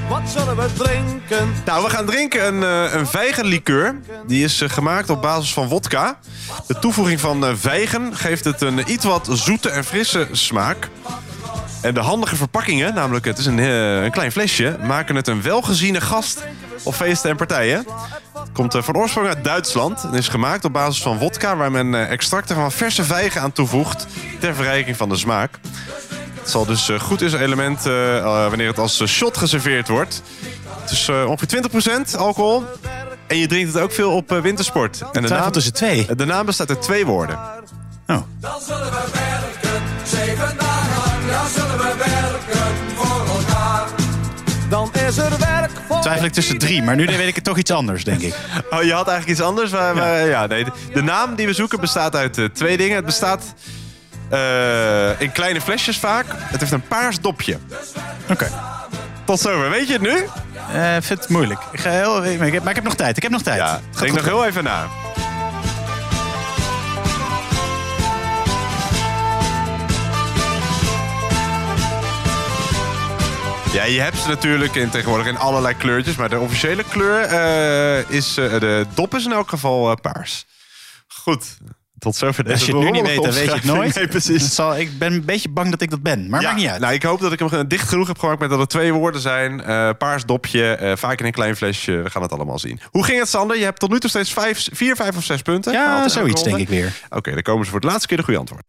Wat 0.09 0.21
zullen 0.25 0.57
we 0.57 0.73
drinken? 0.73 1.55
Nou, 1.65 1.85
we 1.85 1.91
gaan 1.91 2.07
drinken 2.07 2.47
een, 2.47 2.63
eh, 2.63 2.95
een 2.99 3.07
vijgenlikeur. 3.07 4.01
Die 4.27 4.45
is 4.45 4.61
eh, 4.61 4.69
gemaakt 4.69 5.11
op 5.11 5.23
basis 5.23 5.53
van 5.53 5.69
wodka. 5.69 6.19
De 6.67 6.79
toevoeging 6.79 7.21
van 7.21 7.47
eh, 7.47 7.53
vijgen 7.55 8.17
geeft 8.17 8.45
het 8.45 8.61
een 8.61 8.91
iets 8.91 9.05
wat 9.05 9.29
zoete 9.33 9.71
en 9.71 9.85
frisse 9.85 10.29
smaak. 10.33 10.89
En 11.83 11.95
de 11.95 12.01
handige 12.01 12.37
verpakkingen, 12.37 12.95
namelijk 12.95 13.25
het 13.25 13.39
is 13.39 13.47
een, 13.47 13.59
eh, 13.59 14.03
een 14.03 14.11
klein 14.11 14.33
flesje... 14.33 14.77
maken 14.83 15.17
het 15.17 15.29
een 15.29 15.43
welgeziene 15.43 16.01
gast 16.01 16.43
op 16.83 16.95
feesten 16.95 17.31
en 17.31 17.37
partijen. 17.37 17.87
Komt 18.53 18.75
eh, 18.75 18.83
van 18.83 18.97
oorsprong 18.97 19.29
uit 19.29 19.45
Duitsland 19.45 20.05
en 20.05 20.15
is 20.15 20.29
gemaakt 20.29 20.65
op 20.65 20.73
basis 20.73 21.03
van 21.03 21.19
wodka... 21.19 21.57
waar 21.57 21.71
men 21.71 21.95
eh, 21.95 22.11
extracten 22.11 22.57
van 22.57 22.73
verse 22.73 23.05
vijgen 23.05 23.41
aan 23.41 23.53
toevoegt 23.53 24.07
ter 24.41 24.55
verrijking 24.55 24.97
van 24.97 25.09
de 25.09 25.17
smaak. 25.17 25.59
Het 26.35 26.51
zal 26.51 26.67
dus 26.67 26.89
eh, 26.89 27.01
goed 27.01 27.21
is 27.21 27.33
element 27.33 27.83
wanneer 28.23 28.67
het 28.67 28.79
als 28.79 29.07
shot 29.07 29.37
geserveerd 29.37 29.89
wordt. 29.89 30.23
Het 30.81 30.91
is 30.91 31.09
ongeveer 31.09 31.69
20% 32.15 32.17
alcohol. 32.17 32.65
En 33.27 33.37
je 33.37 33.47
drinkt 33.47 33.73
het 33.73 33.83
ook 33.83 33.93
veel 33.93 34.13
op 34.13 34.31
wintersport. 34.43 35.01
En 35.13 35.23
de 35.23 35.29
Twijfel 35.29 35.51
tussen 35.51 35.73
twee. 35.73 36.15
De 36.17 36.25
naam 36.25 36.47
bestaat 36.47 36.69
uit 36.69 36.83
twee 36.83 37.07
woorden. 37.07 37.39
Dan 38.41 38.61
Twijfel 46.11 46.29
ik 46.29 46.35
tussen 46.35 46.59
drie, 46.59 46.83
maar 46.83 46.97
nu 46.97 47.07
weet 47.07 47.29
ik 47.29 47.35
het 47.35 47.45
toch 47.45 47.59
iets 47.59 47.71
anders, 47.71 48.05
denk 48.05 48.21
ik. 48.21 48.35
Oh, 48.71 48.83
je 48.83 48.93
had 48.93 49.09
eigenlijk 49.09 49.39
iets 49.39 49.49
anders. 49.49 49.71
Maar, 49.71 49.95
maar, 49.95 50.27
ja. 50.27 50.47
nee, 50.47 50.65
de, 50.93 51.03
naam 51.03 51.35
die 51.35 51.47
we 51.47 51.53
zoeken 51.53 51.81
bestaat 51.81 52.17
uit 52.17 52.39
eh, 52.39 52.45
twee 52.45 52.77
dingen. 52.77 52.97
Het 52.97 53.05
bestaat 53.05 53.55
eh, 54.31 55.21
in 55.21 55.33
kleine 55.33 55.61
flesjes 55.61 55.99
vaak. 55.99 56.27
Het 56.29 56.61
heeft 56.61 56.73
een 56.73 56.87
paars 56.89 57.21
dopje. 57.21 57.59
Oké. 58.31 58.49
Tot 59.25 59.41
zover. 59.41 59.71
Weet 59.71 59.87
je 59.87 59.93
het 59.93 60.03
nu? 60.03 60.25
Eh, 60.73 60.97
vind 61.01 61.21
het 61.21 61.29
moeilijk. 61.29 61.61
Ik 61.73 61.81
ga 61.81 61.91
heel, 61.91 62.21
maar, 62.21 62.47
ik 62.47 62.53
heb, 62.53 62.63
maar 62.63 62.71
ik 62.71 62.77
heb 62.77 62.85
nog 62.85 62.95
tijd. 62.95 63.17
Ik 63.17 63.23
heb 63.23 63.33
nog 63.33 63.43
tijd. 63.43 63.59
Ja, 63.59 63.81
denk 63.91 64.13
goed 64.13 64.13
nog 64.13 64.25
heel 64.25 64.47
even 64.47 64.65
na. 64.65 64.87
Ja, 73.73 73.85
je 73.85 74.01
hebt 74.01 74.17
ze 74.19 74.29
natuurlijk 74.29 74.75
in, 74.75 74.91
tegenwoordig 74.91 75.27
in 75.27 75.37
allerlei 75.39 75.75
kleurtjes. 75.77 76.17
Maar 76.17 76.29
de 76.29 76.39
officiële 76.39 76.85
kleur 76.89 77.21
eh, 77.23 78.11
is... 78.11 78.37
eh, 78.37 78.51
de 78.61 78.87
dop 78.95 79.15
is 79.15 79.25
in 79.25 79.33
elk 79.33 79.49
geval 79.49 79.91
eh, 79.91 79.97
paars. 80.03 80.47
Goed. 81.09 81.45
Tot 81.99 82.17
zover 82.17 82.45
deze 82.45 82.57
Als 82.57 82.67
je 82.67 82.73
het 82.77 82.85
nu 82.85 82.91
niet 82.91 83.07
weet, 83.07 83.23
dan 83.23 83.33
weet 83.33 83.45
je 83.45 83.51
het 83.55 83.65
nooit. 83.65 83.95
Nee, 84.01 84.09
precies. 84.09 84.55
Zal, 84.55 84.77
ik 84.77 84.99
ben 84.99 85.13
een 85.13 85.25
beetje 85.25 85.49
bang 85.49 85.71
dat 85.71 85.81
ik 85.81 85.91
dat 85.91 86.03
ben, 86.03 86.29
maar 86.29 86.41
Ja, 86.41 86.47
maakt 86.49 86.61
niet 86.61 86.71
uit. 86.71 86.81
Nou, 86.81 86.93
ik 86.95 87.03
hoop 87.03 87.21
dat 87.21 87.33
ik 87.33 87.39
hem 87.39 87.69
dicht 87.69 87.89
genoeg 87.89 88.07
heb 88.07 88.19
gemaakt 88.19 88.41
met 88.41 88.51
dat 88.51 88.61
er 88.61 88.69
twee 88.69 88.93
woorden 88.93 89.21
zijn. 89.21 89.63
Eh, 89.63 89.91
paars 89.99 90.25
dopje, 90.25 90.75
eh, 90.75 90.97
vaak 90.97 91.19
in 91.21 91.27
een 91.27 91.33
klein 91.33 91.57
flesje. 91.57 91.93
We 91.93 92.11
gaan 92.11 92.23
het 92.23 92.33
allemaal 92.33 92.59
zien. 92.59 92.81
Hoe 92.91 93.05
ging 93.05 93.19
het, 93.19 93.29
Sander? 93.29 93.59
Je 93.59 93.65
hebt 93.65 93.81
tot 93.81 93.91
nu 93.91 93.99
toe 94.01 94.11
steeds 94.11 94.33
vijf, 94.33 94.69
vier, 94.73 94.97
vijf 94.97 95.17
of 95.17 95.25
zes 95.25 95.43
punten. 95.43 95.73
Ja, 95.73 96.09
zoiets 96.09 96.43
denk 96.43 96.57
ik 96.57 96.69
weer. 96.69 96.93
Oké, 97.11 97.33
dan 97.33 97.43
komen 97.43 97.65
ze 97.65 97.71
voor 97.71 97.81
het 97.81 97.89
laatste 97.91 98.07
keer 98.09 98.17
de 98.17 98.23
goede 98.23 98.39
antwoord. 98.41 98.63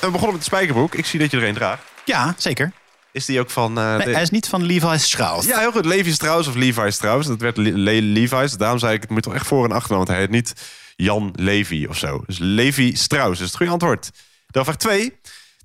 We 0.00 0.10
begonnen 0.10 0.30
met 0.30 0.38
de 0.38 0.44
spijkerbroek. 0.54 0.94
Ik 0.94 1.06
zie 1.06 1.18
dat 1.20 1.30
je 1.30 1.36
er 1.36 1.48
een 1.48 1.54
draagt. 1.54 1.82
Ja, 2.04 2.34
zeker. 2.36 2.72
Is 3.12 3.24
die 3.24 3.40
ook 3.40 3.50
van... 3.50 3.78
eh, 3.78 3.96
Nee, 3.96 4.06
de- 4.06 4.12
hij 4.12 4.22
is 4.22 4.30
niet 4.30 4.48
van 4.48 4.62
Levi 4.62 4.98
Strauss. 4.98 5.46
Ja, 5.46 5.58
heel 5.58 5.72
goed. 5.72 5.84
Levi 5.84 6.12
Strauss 6.12 6.48
of 6.48 6.54
Levi 6.54 6.90
Strauss. 6.90 7.28
Dat 7.28 7.40
werd 7.40 7.56
Le- 7.56 7.70
Le- 7.78 8.00
Levi's. 8.00 8.56
Daarom 8.56 8.78
zei 8.78 8.94
ik, 8.94 9.00
het 9.00 9.10
moet 9.10 9.22
toch 9.22 9.34
echt 9.34 9.46
voor 9.46 9.64
en 9.64 9.72
achter. 9.72 9.96
Want 9.96 10.08
hij 10.08 10.18
heet 10.18 10.30
niet 10.30 10.52
Jan 10.96 11.32
Levi 11.36 11.86
of 11.86 11.98
zo. 11.98 12.22
Dus 12.26 12.38
Levi 12.38 12.96
Strauss 12.96 13.40
is 13.40 13.46
het 13.46 13.56
goede 13.56 13.72
antwoord. 13.72 14.10
Dan 14.46 14.64
vraag 14.64 14.76
2. 14.76 15.18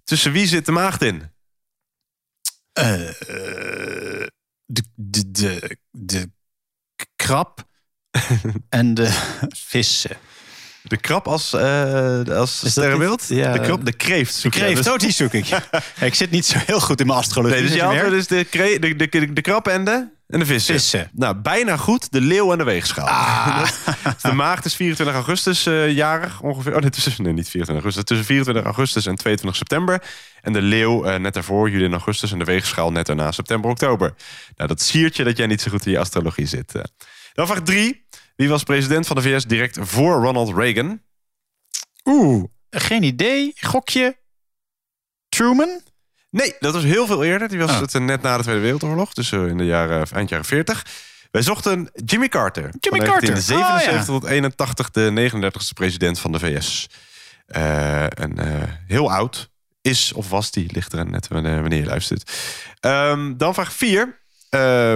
Tussen 0.04 0.32
wie 0.32 0.48
zit 0.48 0.66
de 0.66 0.72
maagd 0.72 1.02
in? 1.02 1.24
Eh, 2.74 2.94
de, 4.66 4.84
de, 4.96 5.32
de, 5.32 5.78
de 5.92 6.32
krab 7.16 7.64
en 8.70 8.94
de 8.94 9.34
vissen. 9.56 10.18
De 10.88 10.98
krab 10.98 11.28
als, 11.28 11.54
eh 11.54 12.20
als 12.30 12.62
dat 12.62 12.72
sterrenbeeld? 12.72 13.30
niet- 13.30 13.40
ja. 13.40 13.52
de, 13.52 13.60
krab, 13.60 13.86
de 13.86 13.94
kreeft. 13.94 14.36
De 14.42 14.50
je. 14.52 14.60
kreeft, 14.60 14.84
Dus- 14.84 14.94
oh, 14.94 14.98
die 14.98 15.12
zoek 15.12 15.34
ik. 15.34 15.46
Ik 16.02 16.16
zit 16.16 16.32
niet 16.32 16.46
zo 16.46 16.58
heel 16.66 16.80
goed 16.80 17.00
in 17.00 17.08
mijn 17.08 17.20
astrologie. 17.20 17.56
Nee, 17.62 17.68
dus 17.68 18.10
je 18.10 18.16
is 18.16 18.28
de, 18.28 18.44
kre- 18.44 18.80
de, 18.80 18.96
de, 18.96 19.08
de, 19.10 19.34
de 19.34 19.42
krab 19.42 19.68
en 19.68 19.86
de, 19.86 20.08
en 20.28 20.40
de 20.40 20.46
vissen. 20.46 20.74
Vissen. 20.74 21.10
Nou, 21.14 21.36
bijna 21.36 21.78
goed. 21.78 22.12
De 22.12 22.22
leeuw 22.22 22.52
en 22.52 22.58
de 22.58 22.64
weegschaal. 22.64 23.08
Ah. 23.08 23.62
Dus 24.14 24.22
de 24.22 24.32
maagd 24.34 24.66
is 24.66 24.76
24 24.76 25.16
augustus 25.16 25.66
eh, 25.66 25.92
jarig 25.92 26.42
ongeveer. 26.42 26.76
Oh, 26.76 26.82
nee, 26.82 26.90
tussen, 26.90 27.24
nee, 27.24 27.34
niet 27.34 27.50
24 27.50 27.76
augustus. 27.76 28.04
Tussen 28.04 28.26
24 28.26 28.64
augustus 28.66 29.06
en 29.06 29.16
22 29.16 29.58
september. 29.58 30.02
En 30.42 30.54
de 30.54 30.62
leeuw 30.62 31.04
eh, 31.06 31.20
net 31.20 31.34
daarvoor, 31.34 31.70
juli 31.70 31.86
en 31.86 31.92
augustus. 31.92 32.32
En 32.32 32.40
de 32.40 32.46
weegschaal 32.46 32.92
net 32.92 33.06
daarna, 33.06 33.32
september, 33.32 33.70
oktober. 33.70 34.14
Nou, 34.56 34.70
dat 34.70 34.82
siert 34.82 35.16
je 35.16 35.24
dat 35.24 35.38
jij 35.38 35.48
niet 35.48 35.62
zo 35.62 35.72
goed 35.72 35.86
in 35.86 35.92
je 35.92 36.00
astrologie 36.00 36.48
zit. 36.48 36.76
eh. 36.76 36.82
Dan 37.34 37.48
vraag 37.48 37.62
3. 37.62 38.05
Wie 38.36 38.50
was 38.50 38.64
president 38.64 39.08
van 39.08 39.16
de 39.16 39.22
VS 39.22 39.46
direct 39.46 39.78
voor 39.82 40.14
Ronald 40.24 40.56
Reagan? 40.58 41.02
Oeh, 42.06 42.44
geen 42.70 43.04
idee. 43.04 43.54
Gokje. 43.60 44.18
Truman? 45.30 45.82
Nee, 46.30 46.56
dat 46.60 46.74
was 46.74 46.84
heel 46.84 47.06
veel 47.06 47.24
eerder. 47.24 47.48
Die 47.48 47.60
was 47.60 47.72
Oh. 47.72 47.80
het 47.80 47.96
eh, 47.96 48.02
net 48.02 48.22
na 48.22 48.38
de 48.38 48.44
Tweede 48.44 48.62
Wereldoorlog. 48.62 49.14
Dus 49.14 49.32
eh, 49.32 49.48
in 49.48 49.58
de 49.58 49.66
jaren, 49.66 50.08
eind 50.12 50.30
jaren 50.30 50.46
40. 50.46 50.86
Wij 51.32 51.42
zochten 51.42 51.90
Jimmy 51.94 52.28
Carter. 52.28 52.70
Jimmy 52.80 53.00
van 53.00 53.08
Carter. 53.08 53.30
1977 53.30 54.16
Oh, 54.16 54.20
tot 54.20 54.30
81, 54.30 54.92
de 54.92 55.12
39ste 55.12 55.74
president 55.74 56.20
van 56.20 56.32
de 56.32 56.40
VS. 56.40 56.88
Eh, 57.46 58.04
en 58.20 58.38
eh, 58.38 58.70
heel 58.88 59.12
oud. 59.12 59.50
Is 59.82 60.14
of 60.14 60.30
was 60.30 60.52
die, 60.52 60.72
ligt 60.74 60.94
er 60.94 61.06
net 61.10 61.28
wanneer 61.28 61.74
je 61.74 61.86
luistert. 61.86 62.32
Ehm, 62.80 63.38
dan 63.38 63.54
vraag 63.54 63.74
4. 63.74 64.20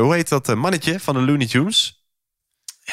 hoe 0.02 0.14
heet 0.14 0.30
dat 0.30 0.50
eh, 0.50 0.56
mannetje 0.56 1.00
van 1.00 1.14
de 1.14 1.22
Looney 1.22 1.48
Tunes? 1.48 1.99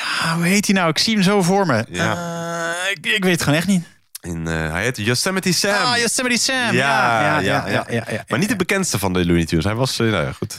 Ah, 0.00 0.34
hoe 0.34 0.44
heet 0.44 0.66
hij 0.66 0.74
nou? 0.74 0.88
Ik 0.88 0.98
zie 0.98 1.14
hem 1.14 1.22
zo 1.22 1.42
voor 1.42 1.66
me. 1.66 1.84
Ja. 1.88 2.12
Eh, 2.14 2.90
ik, 2.90 3.06
ik 3.06 3.22
weet 3.22 3.32
het 3.32 3.42
gewoon 3.42 3.58
echt 3.58 3.68
niet. 3.68 3.84
In, 4.20 4.46
eh, 4.46 4.72
hij 4.72 4.82
heet 4.82 4.96
Yosemite 4.96 5.52
Sam. 5.52 5.70
Ah, 5.70 5.96
Yosemite 5.98 6.38
Sam. 6.42 6.54
Ja, 6.54 6.70
Ja, 6.72 7.20
ja, 7.20 7.38
ja, 7.38 7.64
ja, 7.68 7.84
ja, 7.88 8.04
ja, 8.10 8.24
Maar 8.28 8.38
niet 8.38 8.48
de 8.48 8.56
bekendste 8.56 8.98
van 8.98 9.12
de 9.12 9.26
Looney 9.26 9.44
Tunes. 9.44 9.64
Hij 9.64 9.74
was, 9.74 9.98
eh, 9.98 10.10
nou 10.10 10.24
ja, 10.24 10.32
goed. 10.32 10.58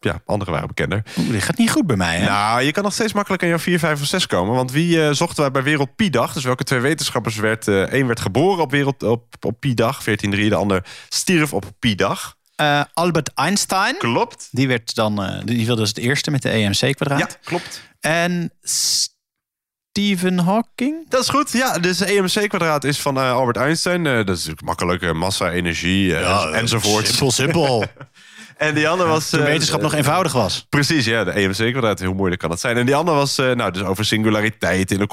ja, 0.00 0.20
anderen 0.24 0.52
waren 0.52 0.68
bekender. 0.68 1.02
Oeh, 1.18 1.30
dit 1.30 1.42
gaat 1.42 1.58
niet 1.58 1.70
goed 1.70 1.86
bij 1.86 1.96
mij, 1.96 2.16
hè? 2.16 2.26
Nou, 2.26 2.62
je 2.62 2.72
kan 2.72 2.82
nog 2.82 2.92
steeds 2.92 3.12
makkelijk 3.12 3.42
aan 3.42 3.48
jouw 3.48 3.58
4, 3.58 3.78
5 3.78 4.00
of 4.00 4.06
6 4.06 4.26
komen. 4.26 4.54
Want 4.54 4.72
wie 4.72 5.14
zochten 5.14 5.40
wij 5.40 5.50
bij 5.50 5.62
Wereld 5.62 5.96
Pi-dag? 5.96 6.32
Dus 6.32 6.44
welke 6.44 6.64
twee 6.64 6.80
wetenschappers 6.80 7.36
werd... 7.36 7.66
Eén 7.66 8.06
werd 8.06 8.20
geboren 8.20 8.62
op, 8.62 8.70
wereld, 8.70 9.02
op, 9.02 9.34
op 9.40 9.60
Pi-dag, 9.60 10.04
1403. 10.04 10.48
De 10.48 10.54
ander 10.56 10.84
stierf 11.08 11.52
op 11.52 11.64
Pi-dag. 11.78 12.36
Eh, 12.62 12.80
Albert 12.94 13.34
Einstein. 13.34 13.96
Klopt. 13.98 14.48
Die, 14.50 14.68
werd 14.68 14.94
dan, 14.94 15.24
eh, 15.24 15.40
die 15.44 15.66
wilde 15.66 15.80
dus 15.80 15.88
het 15.88 15.98
eerste 15.98 16.30
met 16.30 16.42
de 16.42 16.50
EMC-kwadraat. 16.50 17.18
Ja, 17.18 17.28
klopt. 17.44 17.82
En 18.00 18.52
Stephen 19.92 20.38
Hawking? 20.38 21.08
Dat 21.10 21.22
is 21.22 21.28
goed, 21.28 21.52
ja. 21.52 21.78
Dus 21.78 21.98
de 21.98 22.04
EMC-kwadraat 22.06 22.84
is 22.84 23.00
van 23.00 23.16
eh, 23.16 23.32
Albert 23.32 23.56
Einstein. 23.56 24.06
Eh, 24.06 24.14
dat 24.14 24.28
is 24.28 24.34
natuurlijk 24.36 24.62
makkelijk. 24.62 25.02
eh, 25.02 25.12
massa, 25.12 25.50
energie 25.50 26.16
enzovoort. 26.16 27.06
Simpel, 27.06 27.30
simpel. 27.30 27.84
En 28.56 28.74
die 28.74 28.88
andere 28.88 29.08
was... 29.08 29.30
Toen 29.30 29.40
eh, 29.40 29.46
wetenschap 29.46 29.80
nog 29.80 29.94
eenvoudig 29.94 30.32
was. 30.32 30.66
Precies, 30.68 31.04
ja, 31.04 31.24
de 31.24 31.30
EMC-kwadraat. 31.30 32.00
Hoe 32.00 32.14
moeilijk 32.14 32.40
kan 32.40 32.50
dat 32.50 32.60
zijn? 32.60 32.76
En 32.76 32.86
die 32.86 32.94
andere 32.94 33.16
was 33.16 33.38
eh, 33.38 33.50
nou, 33.52 33.70
dus 33.72 33.82
over 33.82 34.04
singulariteit 34.04 34.90
in 34.90 34.98
de 34.98 35.06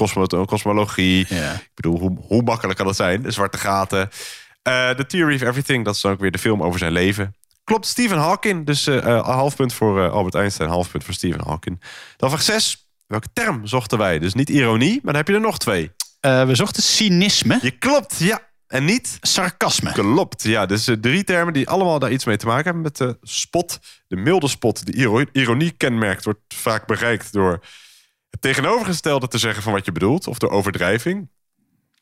kosmologie. 0.46 1.20
Ik 1.30 1.72
bedoel, 1.74 2.00
hoe, 2.00 2.18
hoe 2.22 2.42
makkelijk 2.42 2.78
kan 2.78 2.86
dat 2.88 2.96
zijn? 2.96 3.22
De 3.22 3.32
zwarte 3.32 3.58
gaten. 3.58 4.10
Eh 4.62 4.90
The 4.90 5.06
Theory 5.06 5.36
of 5.36 5.42
Everything, 5.42 5.86
dat 5.86 5.96
is 5.96 6.02
dan 6.02 6.12
ook 6.12 6.20
weer 6.20 6.32
de 6.32 6.38
film 6.38 6.64
over 6.64 6.80
zijn 6.80 6.92
leven. 6.92 7.36
Klopt, 7.70 7.86
Stephen 7.88 8.18
Hawking. 8.18 8.66
Dus 8.66 8.86
een 8.86 9.20
half 9.24 9.56
punt 9.56 9.74
voor 9.74 10.04
eh, 10.04 10.12
Albert 10.12 10.36
Einstein, 10.36 10.70
half 10.70 10.92
punt 10.92 11.04
voor 11.04 11.14
Stephen 11.14 11.42
Hawking. 11.46 11.82
Dan 12.18 12.30
vraag 12.30 12.42
6. 12.42 12.88
Welke 13.08 13.28
term 13.34 13.68
zochten 13.68 13.98
wij? 13.98 14.20
Dus 14.20 14.34
niet 14.34 14.50
ironie, 14.50 14.94
maar 14.94 15.14
dan 15.14 15.16
heb 15.16 15.28
je 15.28 15.34
er 15.34 15.40
nog 15.40 15.58
twee. 15.58 15.92
We 16.22 16.50
zochten 16.52 16.84
cynisme. 16.84 17.60
Je 17.62 17.72
klopt, 17.72 18.18
ja. 18.18 18.42
En 18.68 18.86
niet? 18.86 19.18
Sarcasme. 19.22 19.92
Klopt, 19.92 20.44
ja. 20.44 20.66
Dus 20.66 20.90
drie 21.02 21.24
termen 21.24 21.54
die 21.54 21.70
allemaal 21.70 22.00
daar 22.00 22.12
iets 22.12 22.26
mee 22.26 22.38
te 22.38 22.46
maken 22.46 22.64
hebben. 22.64 22.82
Met 22.82 22.98
de 22.98 23.18
spot, 23.22 23.80
de 24.08 24.16
milde 24.16 24.48
spot, 24.48 24.86
die 24.86 24.96
iro- 24.96 25.26
ironie 25.32 25.72
kenmerkt... 25.72 26.26
wordt 26.26 26.54
vaak 26.54 26.86
bereikt 26.86 27.34
door 27.34 27.52
het 28.30 28.42
tegenovergestelde 28.42 29.28
te 29.28 29.38
zeggen 29.38 29.64
van 29.64 29.74
wat 29.74 29.86
je 29.86 29.92
bedoelt. 29.92 30.28
Of 30.28 30.38
door 30.38 30.50
overdrijving. 30.50 31.30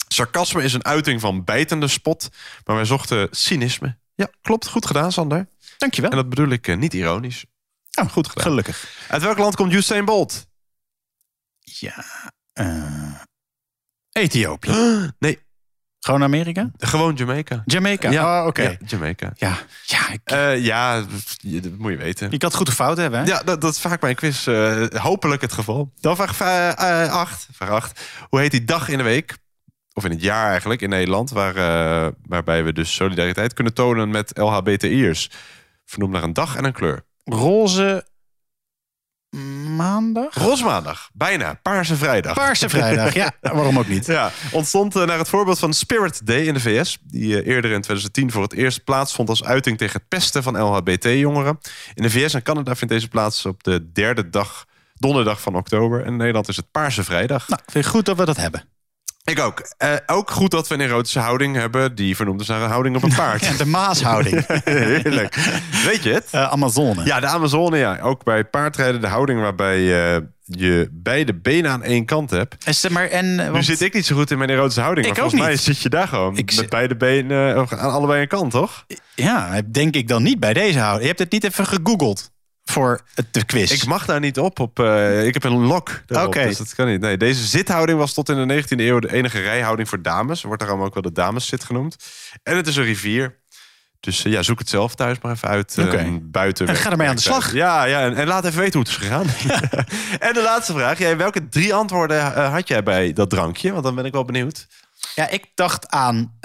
Sarcasme 0.08 0.64
is 0.64 0.74
een 0.74 0.86
uiting 0.86 1.22
van 1.22 1.44
bijtende 1.44 1.88
spot. 1.88 2.30
Maar 2.66 2.76
wij 2.76 2.86
zochten 2.86 3.28
cynisme. 3.32 3.98
Ja, 4.18 4.30
klopt. 4.42 4.68
Goed 4.68 4.86
gedaan, 4.86 5.12
Sander. 5.12 5.48
Dankjewel. 5.78 6.10
En 6.12 6.16
dat 6.18 6.30
bedoel 6.30 6.50
ik 6.50 6.68
eh, 6.68 6.78
niet 6.78 6.94
ironisch. 6.94 7.46
Oh, 8.02 8.10
goed 8.10 8.28
gedaan. 8.28 8.44
Gelukkig. 8.44 9.06
Uit 9.10 9.22
welk 9.22 9.38
land 9.38 9.56
komt 9.56 9.74
Usain 9.74 10.06
Bolt? 10.06 10.48
Ja. 11.60 12.06
eh, 12.54 13.14
Ethiopië. 14.12 14.72
Nee. 15.20 15.46
Gewoon 16.00 16.24
Amerika? 16.24 16.72
Gewoon 16.78 17.14
Jamaica. 17.16 17.62
Jamaica. 17.66 18.10
Ja, 18.12 18.42
oh, 18.42 18.48
oké. 18.48 18.62
ja, 18.62 18.78
Jamaica. 18.86 19.32
Ja, 19.36 19.58
ja, 19.86 20.10
ik- 20.10 20.22
Eh, 20.24 20.64
ja, 20.66 21.02
dat 21.42 21.78
moet 21.78 21.92
je 21.92 21.98
weten. 21.98 22.32
je 22.32 22.38
kan 22.38 22.48
het 22.50 22.58
goed 22.58 22.68
of 22.68 22.74
fout 22.74 22.98
hebben, 22.98 23.20
hè? 23.20 23.26
Ja, 23.26 23.44
dat, 23.44 23.62
dat 23.62 23.74
is 23.74 23.80
vaak 23.80 24.00
bij 24.00 24.10
een 24.10 24.16
quiz 24.16 24.46
hopelijk 24.98 25.42
het 25.42 25.52
geval. 25.54 25.92
Dan 26.00 26.16
vraag 26.16 26.42
8. 27.12 27.48
vraag 27.52 27.70
acht. 27.70 28.02
Hoe 28.30 28.40
heet 28.40 28.52
die 28.52 28.64
dag 28.64 28.90
in 28.90 28.98
de 28.98 29.04
week? 29.04 29.38
Of 29.94 30.06
in 30.06 30.12
het 30.12 30.22
jaar 30.22 30.50
eigenlijk 30.50 30.82
in 30.82 30.90
Nederland. 30.90 31.30
Waar, 31.30 31.54
waarbij 32.28 32.64
we 32.64 32.74
dus 32.74 32.94
solidariteit 32.94 33.54
kunnen 33.54 33.74
tonen 33.74 34.10
met 34.10 34.38
LHBTI'ers. 34.38 35.30
Vernoemd 35.88 36.12
naar 36.12 36.24
een 36.24 36.34
dag 36.34 36.56
en 36.56 36.64
een 36.64 36.74
kleur. 36.74 37.06
Roze 37.24 38.06
maandag? 39.76 40.34
Rosmaandag. 40.34 41.10
Bijna. 41.14 41.60
Paarse 41.62 41.96
vrijdag. 41.96 42.34
Paarse 42.34 42.70
vrijdag, 42.70 43.14
ja. 43.14 43.32
Waarom 43.42 43.80
ook 43.80 43.88
niet? 43.88 44.06
Ja, 44.06 44.32
ontstond 44.52 44.96
eh, 44.96 45.04
naar 45.06 45.18
het 45.18 45.30
voorbeeld 45.30 45.60
van 45.60 45.74
Spirit 45.74 46.26
Day 46.26 46.42
in 46.42 46.54
de 46.54 46.60
VS. 46.60 46.98
Die 47.04 47.42
eh, 47.42 47.54
eerder 47.54 47.72
in 47.72 47.82
2010 47.82 48.32
voor 48.32 48.42
het 48.42 48.54
eerst 48.54 48.84
plaatsvond 48.84 49.30
als 49.30 49.44
uiting 49.44 49.78
tegen 49.78 50.00
het 50.00 50.08
pesten 50.08 50.44
van 50.44 50.62
LHBT-jongeren. 50.62 51.60
In 51.94 52.04
de 52.04 52.10
VS 52.10 52.34
en 52.34 52.44
Canada 52.44 52.76
vindt 52.76 52.94
deze 52.94 53.08
plaats 53.08 53.46
op 53.46 53.64
de 53.64 53.92
derde 53.92 54.30
dag, 54.30 54.66
donderdag 54.94 55.42
van 55.42 55.56
oktober. 55.56 56.00
En 56.00 56.08
in 56.08 56.18
Nederland 56.18 56.48
is 56.48 56.56
het 56.56 56.72
Paarse 56.72 57.04
Vrijdag. 57.04 57.48
Nou, 57.48 57.62
vind 57.66 57.86
ik 57.86 57.92
goed 57.92 58.06
dat 58.06 58.18
we 58.18 58.26
dat 58.26 58.38
hebben. 58.38 58.77
Ik 59.32 59.40
ook. 59.40 59.62
Eh, 59.78 59.94
ook 60.06 60.32
goed 60.32 60.52
dat 60.52 60.68
we 60.68 60.74
een 60.74 60.82
erotische 60.82 61.20
houding 61.20 61.56
hebben 61.56 61.96
die 61.96 62.16
vernoemd 62.16 62.42
is 62.42 62.48
naar 62.48 62.62
een 62.62 62.70
houding 62.70 62.96
op 62.96 63.04
een 63.04 63.16
paard. 63.16 63.46
Ja, 63.46 63.58
de 63.58 63.66
Maashouding. 63.66 64.46
Heerlijk. 64.64 65.36
Weet 65.86 66.04
je 66.04 66.14
het? 66.14 66.28
Eh, 66.32 66.52
Amazone. 66.52 67.06
Ja, 67.06 67.20
de 67.20 67.28
Amazone, 67.28 67.78
ja. 67.78 68.00
Ook 68.00 68.24
bij 68.24 68.44
paardrijden 68.46 69.02
de 69.02 69.08
houding 69.08 69.42
waarbij 69.42 69.78
eh, 70.16 70.22
je 70.44 70.90
beide 70.92 71.34
benen 71.34 71.72
aan 71.72 71.84
één 71.84 72.06
kant 72.06 72.30
hebt. 72.30 72.84
En, 72.84 72.94
maar, 72.94 73.08
en, 73.08 73.52
Nu 73.52 73.64
zit 73.64 73.82
ik 73.82 73.94
niet 73.94 74.06
zo 74.06 74.16
goed 74.16 74.32
in 74.32 74.38
mijn 74.38 74.50
erotische 74.50 74.82
houding. 74.82 75.08
Ik 75.08 75.14
maar 75.14 75.24
ook 75.24 75.30
volgens 75.30 75.50
mij 75.50 75.58
niet. 75.58 75.76
zit 75.76 75.82
je 75.82 75.90
daar 75.90 76.08
gewoon 76.08 76.38
Ik 76.38 76.56
met 76.56 76.70
beide 76.70 76.96
benen 76.96 77.68
aan 77.70 77.92
allebei 77.92 78.22
een 78.22 78.28
kant, 78.28 78.52
toch? 78.52 78.86
Ja, 79.16 79.62
denk 79.72 79.96
ik 79.96 80.08
dan 80.08 80.24
niet 80.24 80.40
bij 80.40 80.54
deze 80.54 80.80
houding. 80.80 81.02
Je 81.02 81.08
hebt 81.08 81.20
het 81.20 81.32
niet 81.32 81.44
even 81.44 81.66
gegoogeld 81.66 82.32
voor 82.70 83.02
de 83.32 83.46
quiz. 83.46 83.72
Ik 83.72 83.86
mag 83.86 84.06
daar 84.06 84.20
niet 84.20 84.40
op. 84.40 84.60
op 84.60 84.80
eh, 84.80 85.26
ik 85.26 85.34
heb 85.34 85.44
een 85.44 85.66
lok. 85.66 86.02
Oké. 86.08 86.44
Dus 86.44 86.58
dat 86.58 86.76
kan 86.76 86.88
niet. 86.88 87.02
Nee, 87.02 87.18
deze 87.18 87.46
zithouding 87.46 87.98
was 87.98 88.14
tot 88.14 88.30
in 88.30 88.48
de 88.48 88.64
19e 88.64 88.68
eeuw 88.68 89.00
de 89.00 89.14
enige 89.14 89.40
rijhouding 89.40 89.90
voor 89.90 90.02
dames. 90.02 90.42
Wordt 90.42 90.62
daarom 90.62 90.82
ook 90.82 90.94
wel 90.94 91.04
de 91.04 91.12
dameszit 91.12 91.64
genoemd. 91.64 91.96
En 92.44 92.56
het 92.56 92.68
is 92.68 92.76
een 92.76 92.84
rivier. 92.84 93.36
Dus 94.00 94.26
eh, 94.26 94.32
ja, 94.32 94.42
zoek 94.42 94.60
het 94.60 94.70
zelf 94.70 94.96
thuis 94.96 95.18
maar 95.22 95.32
even 95.32 95.48
uit. 95.48 95.76
Oké. 95.80 96.20
buiten. 96.22 96.68
En 96.68 96.76
ga 96.76 96.92
ermee 96.92 97.08
aan 97.08 97.16
de 97.16 97.22
slag. 97.22 97.54
Ja, 97.54 97.84
ja 97.84 98.02
en, 98.02 98.16
en 98.16 98.28
laat 98.28 98.46
even 98.46 98.60
weten 98.60 98.80
hoe 98.80 98.90
het 98.90 99.02
is 99.02 99.08
gegaan. 99.08 99.26
en 100.28 100.34
de 100.34 100.42
laatste 100.44 100.74
vraag. 100.74 100.98
Jij, 100.98 101.18
welke 101.18 101.50
drie 101.50 101.74
antwoorden 101.74 102.36
eh, 102.36 102.52
had 102.52 102.68
jij 102.68 102.84
bij 102.84 103.14
dat 103.14 103.30
drankje? 103.30 103.72
Want 103.72 103.84
dan 103.84 103.96
ben 103.96 104.06
ik 104.06 104.12
wel 104.12 104.26
benieuwd. 104.26 104.68
Ja, 105.16 105.30
ik 105.30 105.46
dacht 105.56 105.90
aan, 105.90 106.38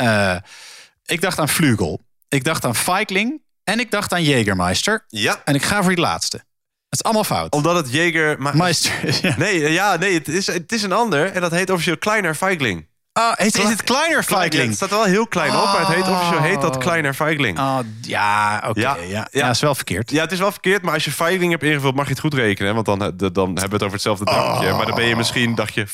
ik 1.04 1.20
dacht 1.20 1.38
aan 1.38 1.48
Vlugel. 1.48 2.00
Ik 2.28 2.44
dacht 2.44 2.64
aan 2.64 2.76
Feigling. 2.76 3.40
En 3.64 3.80
ik 3.80 3.90
dacht 3.90 4.12
aan 4.12 4.24
Jägermeister. 4.24 5.04
Ja. 5.08 5.40
En 5.44 5.54
ik 5.54 5.62
ga 5.62 5.82
voor 5.82 5.94
die 5.94 6.04
laatste. 6.04 6.36
Het 6.36 7.00
is 7.00 7.02
allemaal 7.02 7.24
fout. 7.24 7.52
Omdat 7.52 7.76
het 7.76 7.92
Jager... 7.92 8.36
Maar... 8.38 8.56
Meister. 8.56 8.92
Ja. 9.22 9.34
Nee, 9.36 9.64
eh, 9.64 9.72
ja, 9.72 9.96
nee 9.96 10.14
het, 10.14 10.28
is, 10.28 10.46
het 10.46 10.72
is 10.72 10.82
een 10.82 10.92
ander. 10.92 11.32
En 11.32 11.40
dat 11.40 11.50
heet 11.50 11.70
officieel 11.70 11.98
Kleiner 11.98 12.34
Feigling. 12.34 12.86
Ah, 13.12 13.32
is, 13.36 13.54
is 13.54 13.68
het 13.68 13.82
Kleiner 13.82 14.22
Feigling? 14.22 14.66
het 14.66 14.76
staat 14.76 14.90
wel 14.90 15.04
heel 15.04 15.26
klein 15.26 15.56
op, 15.56 15.64
maar 15.64 15.78
het 15.78 15.94
heet 15.94 16.08
officieel 16.08 16.40
heet 16.40 16.60
dat 16.60 16.78
Kleiner 16.78 17.14
Feigling. 17.14 17.58
Oh, 17.58 17.78
ja, 18.00 18.62
oké. 18.68 18.80
Ja, 18.80 18.96
ja, 18.96 19.08
ja. 19.08 19.28
ja. 19.30 19.50
is 19.50 19.60
wel 19.60 19.74
verkeerd. 19.74 20.10
Ja, 20.10 20.22
het 20.22 20.32
is 20.32 20.38
wel 20.38 20.52
verkeerd, 20.52 20.82
maar 20.82 20.94
als 20.94 21.04
je 21.04 21.12
Feigling 21.12 21.50
hebt 21.50 21.62
ingevuld, 21.62 21.94
mag 21.94 22.04
je 22.04 22.10
het 22.10 22.20
goed 22.20 22.34
rekenen. 22.34 22.74
Want 22.74 22.86
dan, 22.86 22.98
dan 22.98 23.08
hebben 23.46 23.68
we 23.68 23.74
het 23.74 23.82
over 23.82 23.92
hetzelfde 23.92 24.24
drankje. 24.24 24.72
Maar 24.72 24.86
dan 24.86 24.94
ben 24.94 25.06
je 25.06 25.16
misschien, 25.16 25.54
dacht 25.54 25.74
je, 25.74 25.86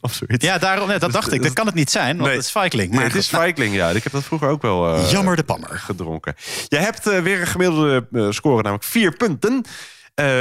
Of 0.00 0.12
zoiets. 0.14 0.44
Ja, 0.44 0.58
daarom, 0.58 0.88
nee, 0.88 0.98
dat 0.98 1.12
dacht 1.12 1.32
ik. 1.32 1.42
Dat 1.42 1.52
kan 1.52 1.66
het 1.66 1.74
niet 1.74 1.90
zijn, 1.90 2.16
want 2.16 2.28
Nee. 2.28 2.36
het 2.36 2.44
is 2.44 2.50
Feigling. 2.50 2.94
Maar 2.94 3.04
het 3.04 3.14
is 3.14 3.28
goed, 3.28 3.56
nou, 3.56 3.70
ja. 3.72 3.90
Ik 3.90 4.02
heb 4.02 4.12
dat 4.12 4.24
vroeger 4.24 4.48
ook 4.48 4.62
wel 4.62 4.94
eh, 4.94 5.10
Jammer 5.10 5.36
de 5.36 5.42
pammer. 5.44 5.78
gedronken. 5.78 6.34
Jij 6.68 6.80
hebt 6.80 7.06
eh, 7.06 7.18
weer 7.22 7.40
een 7.40 7.46
gemiddelde 7.46 8.06
eh, 8.12 8.26
score, 8.30 8.62
namelijk 8.62 8.84
vier 8.84 9.16
punten. 9.16 9.64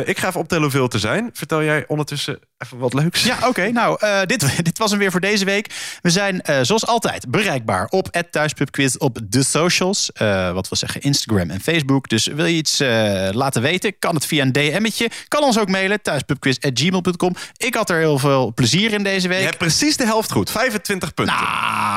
Ik 0.06 0.20
ga 0.20 0.28
even 0.28 0.40
optellen 0.40 0.64
hoeveel 0.64 0.90
er 0.90 1.00
zijn. 1.00 1.30
Vertel 1.34 1.64
jij 1.64 1.84
ondertussen 1.88 2.40
even 2.66 2.78
wat 2.78 2.94
leuks. 2.94 3.24
Ja, 3.24 3.38
oké. 3.48 3.70
Nou, 3.72 3.98
eh, 4.00 4.20
dit, 4.26 4.46
dit 4.66 4.78
was 4.78 4.90
hem 4.90 5.00
weer 5.00 5.12
voor 5.12 5.20
deze 5.20 5.46
week. 5.46 5.98
We 6.02 6.10
zijn 6.10 6.42
eh, 6.42 6.60
zoals 6.62 6.86
altijd 6.86 7.30
bereikbaar 7.30 7.86
op 7.90 8.24
thuispubquiz 8.32 8.96
op 8.96 9.20
de 9.24 9.44
socials. 9.44 10.12
Eh, 10.12 10.52
wat 10.52 10.70
wil 10.70 10.78
zeggen 10.78 11.02
Instagram 11.02 11.50
en 11.50 11.62
Facebook. 11.62 12.10
Dus 12.10 12.26
wil 12.26 12.46
je 12.46 12.56
iets 12.56 12.80
laten 13.32 13.62
weten, 13.62 14.00
kan 14.00 14.16
het 14.16 14.26
via 14.26 14.42
een 14.44 14.52
DM'tje. 14.52 15.10
Kan 15.28 15.44
ons 15.44 15.60
ook 15.60 15.70
mailen, 15.70 16.02
thuispubquiz.gmail.com. 16.02 17.36
Ik 17.58 17.76
had 17.76 17.90
er 17.90 17.98
heel 17.98 18.18
veel 18.20 18.52
plezier 18.56 18.94
in 18.94 19.04
deze 19.04 19.28
week. 19.28 19.40
Je 19.40 19.46
hebt 19.46 19.58
precies 19.58 19.98
de 19.98 20.06
helft 20.06 20.32
goed. 20.32 20.52
25 20.52 21.14
punten. 21.14 21.36
Nou, 21.36 21.46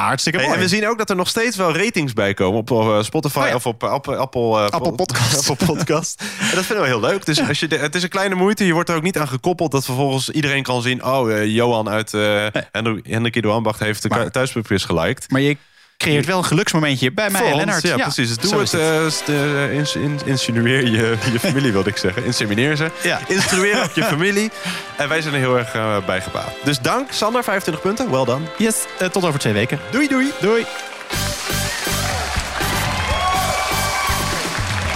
hartstikke 0.07 0.39
Hey, 0.39 0.47
mooi. 0.49 0.59
en 0.61 0.65
we 0.65 0.75
zien 0.75 0.89
ook 0.89 0.99
dat 0.99 1.11
er 1.11 1.17
nog 1.17 1.29
steeds 1.29 1.57
wel 1.57 1.77
ratings 1.77 2.13
bij 2.13 2.35
komen 2.35 2.59
op 2.71 2.99
Spotify 3.05 3.39
Oh 3.39 3.47
ja. 3.47 3.55
of 3.55 3.67
op 3.67 3.85
Apple, 3.85 4.17
Apple, 4.17 4.71
Apple 4.71 4.93
Podcast. 4.93 5.49
Apple 5.51 5.67
Podcast. 5.67 6.21
en 6.51 6.55
dat 6.55 6.65
vinden 6.65 6.85
we 6.85 6.91
heel 6.91 7.01
leuk. 7.01 7.25
Dus 7.27 7.49
als 7.49 7.61
je 7.61 7.69
de- 7.69 7.77
het 7.79 7.95
is 7.95 8.03
een 8.03 8.09
kleine 8.09 8.35
moeite. 8.35 8.67
Je 8.67 8.73
wordt 8.73 8.89
er 8.89 8.97
ook 8.97 9.03
niet 9.03 9.19
aan 9.19 9.29
gekoppeld 9.29 9.71
dat 9.71 9.85
vervolgens 9.85 10.31
iedereen 10.31 10.51
kan 10.63 10.83
zien. 10.83 11.05
Oh, 11.05 11.33
eh, 11.33 11.47
Johan 11.47 11.89
uit 11.89 12.15
eh 12.15 12.47
Hendrik 12.73 13.07
Hendrik 13.07 13.37
Ido 13.37 13.53
Ambacht 13.53 13.79
heeft 13.81 14.03
de 14.03 14.29
thuispubquiz 14.31 14.87
geliked. 14.87 15.31
Maar 15.31 15.41
je 15.41 15.57
creëert 15.97 16.27
wel 16.27 16.39
een 16.39 16.45
geluksmomentje 16.45 17.13
bij 17.13 17.31
mij 17.31 17.41
Voor 17.41 17.51
en 17.51 17.57
Lennart. 17.57 17.83
Ja, 17.83 17.97
precies. 17.97 18.29
Dus 18.29 18.37
doe 18.51 18.67
zo 18.67 18.79
het. 18.79 19.23
eh, 19.29 19.65
eh, 19.65 19.73
ins- 19.73 19.95
in- 19.97 20.21
insinueer 20.25 20.85
je, 20.85 21.17
je 21.33 21.39
familie, 21.41 21.73
wilde 21.73 21.91
ik 21.91 21.97
zeggen. 21.97 22.25
Insemineer 22.25 22.77
ze. 22.77 22.91
Ja. 23.03 23.21
Instrueer 23.29 23.83
ook 23.83 23.93
je 23.93 24.03
familie. 24.15 24.51
En 24.97 25.09
wij 25.09 25.21
zijn 25.23 25.35
er 25.35 25.41
heel 25.41 25.59
erg 25.59 25.75
uh, 25.75 25.97
bij 26.07 26.21
gebaat. 26.21 26.53
Dus 26.65 26.79
dank, 26.79 27.13
Sander. 27.13 27.45
25 27.45 27.83
punten. 27.83 28.11
Wel 28.11 28.25
dan. 28.25 28.47
Yes, 28.59 28.75
tot 29.13 29.25
over 29.25 29.41
twee 29.41 29.53
weken. 29.53 29.81
Doei, 29.91 30.09
doei. 30.09 30.31
Doei. 30.41 30.65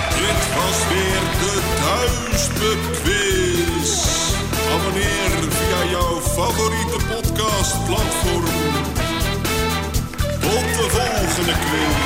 Dit 0.08 0.54
was 0.54 0.88
weer 0.88 1.20
de 1.40 1.60
Thuispubquiz. 1.80 2.95
Favoriete 6.36 6.96
podcastplatform. 7.08 8.44
Tot 10.40 10.66
de 10.76 10.86
volgende 10.90 11.52
quiz. 11.52 12.05